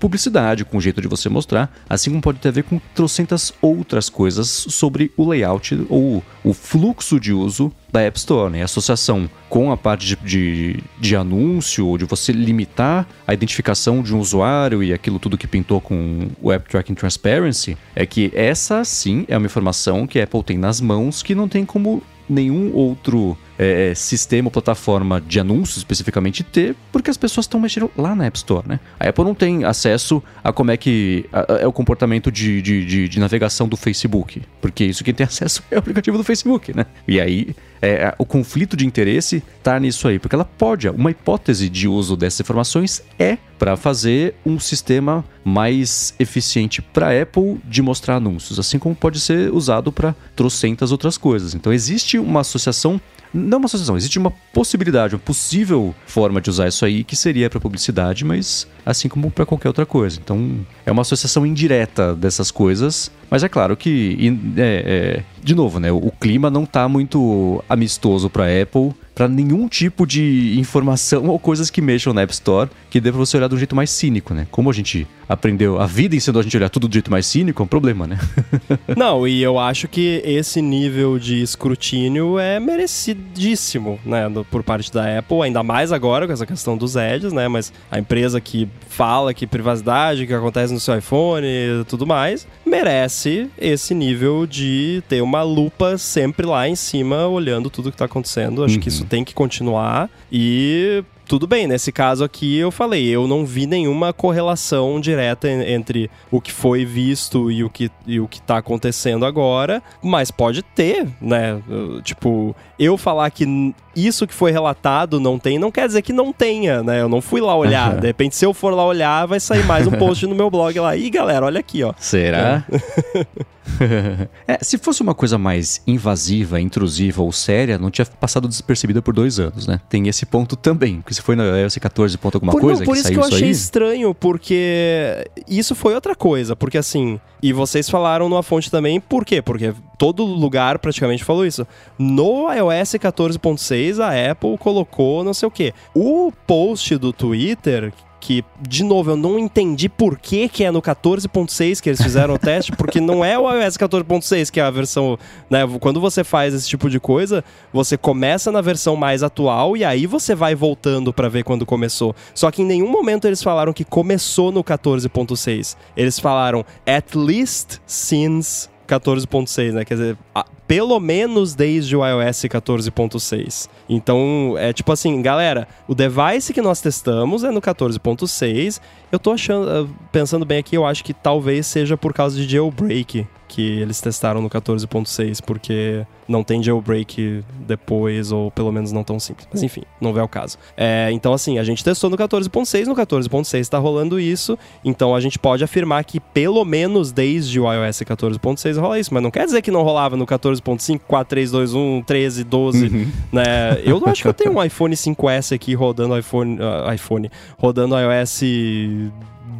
publicidade, 0.00 0.64
com 0.64 0.78
o 0.78 0.80
jeito 0.80 1.00
de 1.00 1.06
você 1.06 1.28
mostrar, 1.28 1.72
assim 1.88 2.10
como 2.10 2.22
pode 2.22 2.38
ter 2.38 2.48
a 2.48 2.52
ver 2.52 2.64
com 2.64 2.80
trocentas 2.94 3.52
outras 3.60 4.08
coisas 4.08 4.48
sobre 4.48 5.12
o 5.16 5.28
layout 5.28 5.86
ou 5.88 6.24
o 6.42 6.54
fluxo 6.54 7.20
de 7.20 7.32
uso 7.32 7.70
da 7.92 8.00
App 8.00 8.18
Store, 8.18 8.50
né? 8.50 8.62
A 8.62 8.64
associação 8.64 9.28
com 9.48 9.70
a 9.70 9.76
parte 9.76 10.06
de, 10.06 10.16
de, 10.16 10.84
de, 10.98 11.16
anúncio, 11.16 11.86
ou 11.86 11.98
de 11.98 12.04
você 12.04 12.32
limitar 12.32 13.06
a 13.26 13.34
identificação 13.34 14.02
de 14.02 14.14
um 14.14 14.20
usuário 14.20 14.82
e 14.82 14.92
aquilo 14.92 15.18
tudo 15.18 15.36
que 15.36 15.46
pintou 15.46 15.80
com 15.80 16.28
o 16.40 16.50
App 16.50 16.68
Tracking 16.68 16.94
Transparency, 16.94 17.76
é 17.94 18.06
que 18.06 18.30
essa 18.34 18.84
sim 18.84 19.24
é 19.28 19.36
uma 19.36 19.46
informação 19.46 20.06
que 20.06 20.20
a 20.20 20.24
Apple 20.24 20.42
tem 20.42 20.56
nas 20.56 20.80
mãos 20.80 21.22
que 21.22 21.34
não 21.34 21.48
tem 21.48 21.64
como 21.64 22.02
nenhum 22.28 22.72
outro 22.72 23.36
é, 23.62 23.90
é, 23.90 23.94
sistema 23.94 24.46
ou 24.46 24.50
plataforma 24.50 25.20
de 25.20 25.38
anúncios 25.38 25.76
especificamente 25.76 26.42
ter, 26.42 26.74
porque 26.90 27.10
as 27.10 27.18
pessoas 27.18 27.44
estão 27.44 27.60
mexendo 27.60 27.90
lá 27.94 28.14
na 28.14 28.24
App 28.24 28.38
Store, 28.38 28.66
né? 28.66 28.80
A 28.98 29.10
Apple 29.10 29.22
não 29.22 29.34
tem 29.34 29.64
acesso 29.64 30.22
a 30.42 30.50
como 30.50 30.70
é 30.70 30.78
que 30.78 31.26
é 31.60 31.66
o 31.66 31.72
comportamento 31.72 32.32
de, 32.32 32.62
de, 32.62 32.86
de, 32.86 33.06
de, 33.06 33.20
navegação 33.20 33.68
do 33.68 33.76
Facebook, 33.76 34.40
porque 34.62 34.86
isso 34.86 35.04
quem 35.04 35.12
tem 35.12 35.26
acesso 35.28 35.62
é 35.70 35.76
o 35.76 35.78
aplicativo 35.78 36.16
do 36.16 36.24
Facebook, 36.24 36.74
né? 36.74 36.86
E 37.06 37.20
aí 37.20 37.54
é, 37.82 38.14
o 38.16 38.24
conflito 38.24 38.78
de 38.78 38.86
interesse 38.86 39.42
tá 39.62 39.78
nisso 39.78 40.08
aí, 40.08 40.18
porque 40.18 40.34
ela 40.34 40.44
pode, 40.46 40.88
uma 40.88 41.10
hipótese 41.10 41.68
de 41.68 41.86
uso 41.86 42.16
dessas 42.16 42.40
informações 42.40 43.02
é 43.18 43.36
para 43.58 43.76
fazer 43.76 44.36
um 44.44 44.58
sistema 44.58 45.22
mais 45.44 46.14
eficiente 46.18 46.80
para 46.80 47.20
Apple 47.20 47.60
de 47.64 47.82
mostrar 47.82 48.16
anúncios, 48.16 48.58
assim 48.58 48.78
como 48.78 48.94
pode 48.94 49.20
ser 49.20 49.52
usado 49.52 49.92
para 49.92 50.14
trocentas 50.34 50.92
outras 50.92 51.18
coisas. 51.18 51.54
Então 51.54 51.70
existe 51.70 52.18
uma 52.18 52.40
associação 52.40 52.98
não 53.32 53.58
uma 53.58 53.66
associação, 53.66 53.96
existe 53.96 54.18
uma 54.18 54.30
possibilidade, 54.52 55.14
uma 55.14 55.20
possível 55.20 55.94
forma 56.06 56.40
de 56.40 56.50
usar 56.50 56.68
isso 56.68 56.84
aí 56.84 57.04
que 57.04 57.14
seria 57.14 57.48
para 57.48 57.60
publicidade, 57.60 58.24
mas 58.24 58.66
assim 58.84 59.08
como 59.08 59.30
para 59.30 59.46
qualquer 59.46 59.68
outra 59.68 59.86
coisa. 59.86 60.20
Então 60.22 60.60
é 60.84 60.90
uma 60.90 61.02
associação 61.02 61.46
indireta 61.46 62.14
dessas 62.14 62.50
coisas, 62.50 63.10
mas 63.30 63.44
é 63.44 63.48
claro 63.48 63.76
que, 63.76 64.38
é, 64.56 65.22
é, 65.24 65.24
de 65.42 65.54
novo, 65.54 65.78
né, 65.80 65.90
o 65.90 66.12
clima 66.20 66.50
não 66.50 66.64
está 66.64 66.88
muito 66.88 67.62
amistoso 67.68 68.28
para 68.28 68.44
Apple 68.44 68.92
para 69.20 69.28
nenhum 69.28 69.68
tipo 69.68 70.06
de 70.06 70.58
informação 70.58 71.26
ou 71.26 71.38
coisas 71.38 71.68
que 71.68 71.82
mexam 71.82 72.14
na 72.14 72.22
App 72.22 72.32
Store 72.32 72.70
que 72.88 72.98
dê 72.98 73.10
para 73.10 73.18
você 73.18 73.36
olhar 73.36 73.48
de 73.48 73.54
um 73.54 73.58
jeito 73.58 73.76
mais 73.76 73.90
cínico, 73.90 74.32
né? 74.32 74.46
Como 74.50 74.70
a 74.70 74.72
gente 74.72 75.06
aprendeu, 75.28 75.78
a 75.78 75.86
vida 75.86 76.16
ensinou 76.16 76.40
a 76.40 76.42
gente 76.42 76.56
a 76.56 76.58
olhar 76.58 76.70
tudo 76.70 76.88
do 76.88 76.92
jeito 76.92 77.10
mais 77.10 77.26
cínico, 77.26 77.62
é 77.62 77.64
um 77.64 77.68
problema, 77.68 78.06
né? 78.06 78.18
Não, 78.96 79.28
e 79.28 79.42
eu 79.42 79.58
acho 79.58 79.88
que 79.88 80.22
esse 80.24 80.62
nível 80.62 81.18
de 81.18 81.42
escrutínio 81.42 82.38
é 82.38 82.58
merecidíssimo, 82.58 84.00
né, 84.06 84.22
por 84.50 84.62
parte 84.62 84.90
da 84.90 85.18
Apple, 85.18 85.42
ainda 85.42 85.62
mais 85.62 85.92
agora 85.92 86.26
com 86.26 86.32
essa 86.32 86.46
questão 86.46 86.76
dos 86.76 86.96
edges, 86.96 87.32
né? 87.32 87.46
Mas 87.46 87.72
a 87.90 87.98
empresa 87.98 88.40
que 88.40 88.68
fala 88.88 89.34
que 89.34 89.46
privacidade, 89.46 90.26
que 90.26 90.32
acontece 90.32 90.72
no 90.72 90.80
seu 90.80 90.96
iPhone 90.96 91.46
e 91.46 91.84
tudo 91.86 92.06
mais, 92.06 92.48
merece 92.70 93.50
esse 93.58 93.94
nível 93.94 94.46
de 94.46 95.02
ter 95.08 95.20
uma 95.20 95.42
lupa 95.42 95.98
sempre 95.98 96.46
lá 96.46 96.68
em 96.68 96.76
cima 96.76 97.26
olhando 97.26 97.68
tudo 97.68 97.90
que 97.90 97.98
tá 97.98 98.04
acontecendo. 98.04 98.64
Acho 98.64 98.76
uhum. 98.76 98.80
que 98.80 98.88
isso 98.88 99.04
tem 99.04 99.24
que 99.24 99.34
continuar 99.34 100.08
e 100.30 101.04
tudo 101.30 101.46
bem, 101.46 101.68
nesse 101.68 101.92
caso 101.92 102.24
aqui 102.24 102.56
eu 102.56 102.72
falei, 102.72 103.06
eu 103.06 103.28
não 103.28 103.46
vi 103.46 103.64
nenhuma 103.64 104.12
correlação 104.12 105.00
direta 105.00 105.48
entre 105.48 106.10
o 106.28 106.40
que 106.40 106.50
foi 106.50 106.84
visto 106.84 107.52
e 107.52 107.62
o 107.62 107.70
que, 107.70 107.88
e 108.04 108.18
o 108.18 108.26
que 108.26 108.42
tá 108.42 108.58
acontecendo 108.58 109.24
agora, 109.24 109.80
mas 110.02 110.32
pode 110.32 110.60
ter, 110.60 111.06
né? 111.20 111.62
Tipo, 112.02 112.56
eu 112.76 112.98
falar 112.98 113.30
que 113.30 113.46
isso 113.94 114.26
que 114.26 114.34
foi 114.34 114.50
relatado 114.50 115.18
não 115.18 115.38
tem, 115.38 115.58
não 115.58 115.70
quer 115.70 115.86
dizer 115.86 116.02
que 116.02 116.12
não 116.12 116.32
tenha, 116.32 116.82
né? 116.82 117.00
Eu 117.00 117.08
não 117.08 117.20
fui 117.20 117.40
lá 117.40 117.56
olhar. 117.56 117.96
De 117.98 118.06
repente, 118.06 118.36
se 118.36 118.44
eu 118.44 118.54
for 118.54 118.72
lá 118.72 118.84
olhar, 118.84 119.26
vai 119.26 119.40
sair 119.40 119.64
mais 119.64 119.86
um 119.86 119.92
post 119.98 120.26
no 120.26 120.34
meu 120.34 120.50
blog 120.50 120.78
lá. 120.78 120.96
Ih, 120.96 121.10
galera, 121.10 121.46
olha 121.46 121.60
aqui, 121.60 121.82
ó. 121.82 121.92
Será? 121.98 122.64
é, 124.46 124.58
se 124.62 124.78
fosse 124.78 125.02
uma 125.02 125.14
coisa 125.14 125.38
mais 125.38 125.82
invasiva, 125.86 126.60
intrusiva 126.60 127.22
ou 127.22 127.32
séria, 127.32 127.78
não 127.78 127.90
tinha 127.90 128.04
passado 128.04 128.48
despercebida 128.48 129.00
por 129.02 129.14
dois 129.14 129.38
anos, 129.38 129.66
né? 129.66 129.80
Tem 129.88 130.08
esse 130.08 130.26
ponto 130.26 130.56
também. 130.56 131.00
Porque 131.00 131.14
se 131.14 131.22
foi 131.22 131.36
na 131.36 131.44
iOS 131.58 131.76
14 131.76 132.16
ponto 132.18 132.36
alguma 132.36 132.52
por, 132.52 132.60
coisa 132.60 132.80
não, 132.80 132.86
por 132.86 132.94
que 132.94 133.00
isso 133.00 133.10
que 133.10 133.16
eu 133.16 133.22
isso 133.22 133.34
achei 133.34 133.48
aí... 133.48 133.50
estranho, 133.50 134.14
porque 134.14 135.30
isso 135.48 135.74
foi 135.74 135.94
outra 135.94 136.14
coisa. 136.14 136.54
Porque 136.54 136.78
assim, 136.78 137.20
e 137.42 137.52
vocês 137.52 137.88
falaram 137.88 138.28
numa 138.28 138.42
fonte 138.42 138.70
também, 138.70 139.00
por 139.00 139.24
quê? 139.24 139.40
Porque 139.40 139.72
todo 139.98 140.24
lugar 140.24 140.78
praticamente 140.78 141.24
falou 141.24 141.46
isso. 141.46 141.66
No 141.98 142.52
iOS 142.52 142.94
14.6, 142.94 143.79
a 143.98 144.30
Apple 144.30 144.58
colocou 144.58 145.24
não 145.24 145.32
sei 145.32 145.46
o 145.46 145.50
quê. 145.50 145.72
O 145.94 146.32
post 146.46 146.96
do 146.96 147.12
Twitter 147.12 147.92
que, 148.20 148.44
de 148.60 148.84
novo, 148.84 149.12
eu 149.12 149.16
não 149.16 149.38
entendi 149.38 149.88
por 149.88 150.18
que, 150.18 150.48
que 150.48 150.62
é 150.62 150.70
no 150.70 150.82
14.6 150.82 151.80
que 151.80 151.88
eles 151.88 152.02
fizeram 152.02 152.34
o 152.34 152.38
teste, 152.38 152.70
porque 152.72 153.00
não 153.00 153.24
é 153.24 153.38
o 153.38 153.50
iOS 153.50 153.78
14.6 153.78 154.50
que 154.50 154.60
é 154.60 154.62
a 154.62 154.70
versão, 154.70 155.18
né, 155.48 155.60
quando 155.80 156.00
você 156.00 156.22
faz 156.22 156.52
esse 156.52 156.68
tipo 156.68 156.90
de 156.90 157.00
coisa, 157.00 157.42
você 157.72 157.96
começa 157.96 158.52
na 158.52 158.60
versão 158.60 158.94
mais 158.94 159.22
atual 159.22 159.76
e 159.76 159.84
aí 159.84 160.06
você 160.06 160.34
vai 160.34 160.54
voltando 160.54 161.12
para 161.12 161.28
ver 161.28 161.42
quando 161.42 161.64
começou. 161.64 162.14
Só 162.34 162.50
que 162.50 162.62
em 162.62 162.66
nenhum 162.66 162.90
momento 162.90 163.26
eles 163.26 163.42
falaram 163.42 163.72
que 163.72 163.84
começou 163.84 164.52
no 164.52 164.62
14.6. 164.62 165.76
Eles 165.96 166.18
falaram 166.18 166.64
at 166.86 167.14
least 167.14 167.78
since 167.86 168.68
14.6, 168.90 169.72
né? 169.72 169.84
Quer 169.84 169.94
dizer, 169.94 170.18
pelo 170.66 170.98
menos 170.98 171.54
desde 171.54 171.96
o 171.96 172.06
iOS 172.06 172.42
14.6. 172.42 173.68
Então, 173.92 174.54
é 174.56 174.72
tipo 174.72 174.92
assim, 174.92 175.20
galera, 175.20 175.66
o 175.88 175.96
device 175.96 176.52
que 176.54 176.62
nós 176.62 176.80
testamos 176.80 177.42
é 177.42 177.50
no 177.50 177.60
14.6. 177.60 178.80
Eu 179.10 179.18
tô 179.18 179.32
achando, 179.32 179.90
pensando 180.12 180.46
bem 180.46 180.58
aqui, 180.58 180.76
eu 180.76 180.86
acho 180.86 181.02
que 181.02 181.12
talvez 181.12 181.66
seja 181.66 181.96
por 181.96 182.14
causa 182.14 182.36
de 182.36 182.48
jailbreak 182.48 183.26
que 183.50 183.80
eles 183.80 184.00
testaram 184.00 184.40
no 184.40 184.48
14.6, 184.48 185.42
porque 185.44 186.06
não 186.28 186.44
tem 186.44 186.62
jailbreak 186.62 187.42
depois, 187.66 188.30
ou 188.30 188.48
pelo 188.52 188.70
menos 188.70 188.92
não 188.92 189.02
tão 189.02 189.18
simples. 189.18 189.48
Mas 189.52 189.64
enfim, 189.64 189.82
não 190.00 190.16
é 190.16 190.22
o 190.22 190.28
caso. 190.28 190.56
É, 190.76 191.10
então, 191.10 191.32
assim, 191.32 191.58
a 191.58 191.64
gente 191.64 191.82
testou 191.82 192.08
no 192.08 192.16
14.6, 192.16 192.86
no 192.86 192.94
14.6 192.94 193.58
está 193.58 193.76
rolando 193.76 194.20
isso, 194.20 194.56
então 194.84 195.16
a 195.16 195.20
gente 195.20 195.36
pode 195.36 195.64
afirmar 195.64 196.04
que 196.04 196.20
pelo 196.20 196.64
menos 196.64 197.10
desde 197.10 197.58
o 197.58 197.70
iOS 197.70 198.02
14.6 198.02 198.80
rola 198.80 199.00
isso, 199.00 199.12
mas 199.12 199.22
não 199.22 199.32
quer 199.32 199.44
dizer 199.46 199.60
que 199.62 199.70
não 199.72 199.82
rolava 199.82 200.16
no 200.16 200.24
14.5, 200.24 201.00
4, 201.08 201.28
3, 201.28 201.50
2, 201.50 201.74
1, 201.74 202.02
13, 202.02 202.44
12, 202.44 202.86
uhum. 202.86 203.12
né? 203.32 203.79
Eu 203.84 204.02
acho 204.06 204.22
que 204.22 204.28
eu 204.28 204.34
tenho 204.34 204.56
um 204.56 204.62
iPhone 204.62 204.94
5S 204.94 205.54
aqui 205.54 205.74
rodando 205.74 206.16
iPhone, 206.18 206.58
uh, 206.58 206.92
iPhone 206.92 207.30
rodando 207.58 207.94
iOS 207.98 208.42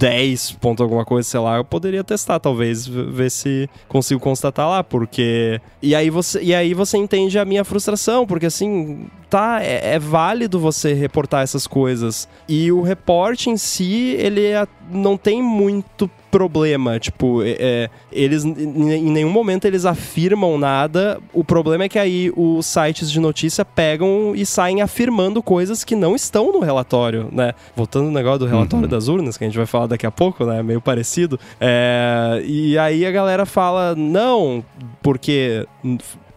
10 0.00 0.52
ponto 0.52 0.82
alguma 0.82 1.04
coisa, 1.04 1.28
sei 1.28 1.38
lá, 1.40 1.58
eu 1.58 1.64
poderia 1.64 2.02
testar, 2.02 2.40
talvez, 2.40 2.86
ver 2.86 3.30
se 3.30 3.68
consigo 3.86 4.18
constatar 4.18 4.66
lá, 4.66 4.82
porque. 4.82 5.60
E 5.82 5.94
aí 5.94 6.08
você, 6.08 6.40
e 6.42 6.54
aí 6.54 6.72
você 6.72 6.96
entende 6.96 7.38
a 7.38 7.44
minha 7.44 7.64
frustração, 7.64 8.26
porque 8.26 8.46
assim, 8.46 9.06
tá, 9.28 9.62
é, 9.62 9.94
é 9.94 9.98
válido 9.98 10.58
você 10.58 10.94
reportar 10.94 11.42
essas 11.42 11.66
coisas. 11.66 12.26
E 12.48 12.72
o 12.72 12.80
reporte 12.80 13.50
em 13.50 13.58
si, 13.58 14.16
ele 14.18 14.46
é, 14.46 14.66
não 14.90 15.18
tem 15.18 15.42
muito 15.42 16.10
problema. 16.30 16.98
Tipo, 16.98 17.42
é, 17.42 17.56
é 17.58 17.90
eles 18.12 18.44
em 18.44 19.10
nenhum 19.10 19.30
momento 19.30 19.64
eles 19.64 19.84
afirmam 19.84 20.58
nada. 20.58 21.20
O 21.32 21.44
problema 21.44 21.84
é 21.84 21.88
que 21.88 21.98
aí 21.98 22.32
os 22.36 22.66
sites 22.66 23.10
de 23.10 23.20
notícia 23.20 23.64
pegam 23.64 24.32
e 24.34 24.46
saem 24.46 24.82
afirmando 24.82 25.42
coisas 25.42 25.84
que 25.84 25.96
não 25.96 26.14
estão 26.14 26.52
no 26.52 26.60
relatório, 26.60 27.28
né? 27.32 27.52
Voltando 27.76 28.06
no 28.06 28.12
negócio 28.12 28.40
do 28.40 28.46
relatório 28.46 28.84
uhum. 28.84 28.90
das 28.90 29.08
urnas, 29.08 29.36
que 29.36 29.44
a 29.44 29.46
gente 29.46 29.56
vai 29.56 29.66
falar 29.66 29.86
daqui 29.86 30.06
a 30.06 30.10
pouco, 30.10 30.44
né? 30.44 30.62
Meio 30.62 30.80
parecido. 30.80 31.38
É, 31.60 32.42
e 32.44 32.78
aí 32.78 33.04
a 33.04 33.10
galera 33.10 33.44
fala, 33.44 33.94
não, 33.94 34.64
porque 35.02 35.66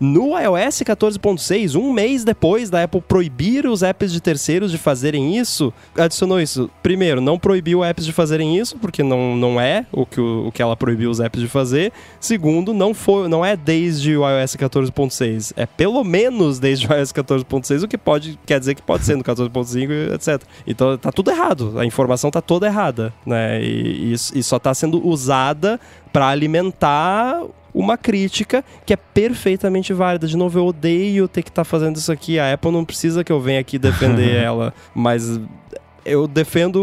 no 0.04 0.38
iOS 0.38 0.82
14.6, 0.82 1.80
um 1.80 1.94
mês 1.94 2.26
depois 2.26 2.70
da 2.70 2.84
Apple 2.84 3.00
proibir 3.00 3.66
os 3.66 3.82
apps 3.84 4.12
de 4.12 4.20
terceiros 4.20 4.70
de 4.70 4.78
fazerem 4.78 5.38
isso, 5.38 5.74
adicionou 5.98 6.42
isso. 6.42 6.70
Primeiro, 6.84 7.22
não 7.22 7.40
proibiu 7.40 7.86
apps 7.86 8.06
de 8.06 8.12
fazerem 8.12 8.58
isso, 8.58 8.78
porque 8.80 9.02
não, 9.02 9.38
não 9.38 9.62
é 9.62 9.86
o 9.94 10.06
que, 10.06 10.20
o, 10.20 10.48
o 10.48 10.52
que 10.52 10.62
ela 10.62 10.76
proibiu 10.76 11.10
os 11.10 11.22
apps 11.22 11.40
de 11.40 11.48
fazer. 11.48 11.94
Segundo, 12.20 12.74
não, 12.74 12.94
foi, 12.94 13.30
não 13.30 13.46
é 13.46 13.56
desde 13.56 14.18
o 14.18 14.30
iOS 14.30 14.58
14.6, 14.58 15.54
é 15.56 15.66
pelo 15.66 16.04
menos 16.04 16.60
desde 16.60 16.86
o 16.86 16.94
iOS 16.94 17.14
14.6, 17.14 17.84
o 17.84 17.88
que 17.88 17.98
pode, 17.98 18.38
quer 18.46 18.60
dizer 18.60 18.76
que 18.76 18.82
pode 18.82 19.06
ser 19.06 19.16
no 19.16 19.24
14.5, 19.24 20.16
etc. 20.16 20.42
Então 20.68 20.98
tá 20.98 21.14
tudo 21.14 21.32
errado, 21.32 21.80
a 21.80 21.86
informação 21.86 22.30
tá 22.30 22.42
toda 22.42 22.68
errada, 22.68 23.14
né? 23.26 23.64
E, 23.64 24.12
e, 24.12 24.14
e 24.14 24.44
só 24.44 24.60
tá 24.60 24.74
sendo 24.74 25.06
usada 25.08 25.80
para 26.12 26.28
alimentar 26.28 27.42
uma 27.74 27.98
crítica 27.98 28.64
que 28.86 28.94
é 28.94 28.98
perfeitamente 28.98 29.94
válida. 29.94 30.28
De 30.28 30.38
novo, 30.38 30.60
eu 30.60 30.66
odeio 30.66 31.28
ter 31.28 31.42
que 31.42 31.50
estar 31.50 31.64
tá 31.64 31.66
fazendo 31.66 31.96
isso 31.96 32.12
aqui. 32.12 32.40
A 32.40 32.54
Apple 32.54 32.72
não 32.72 32.86
precisa 32.86 33.24
que 33.24 33.32
eu 33.32 33.40
venha 33.40 33.60
aqui 33.60 33.80
defender 33.80 34.36
ela, 34.36 34.74
mas 34.94 35.40
eu 36.06 36.28
defendo 36.28 36.80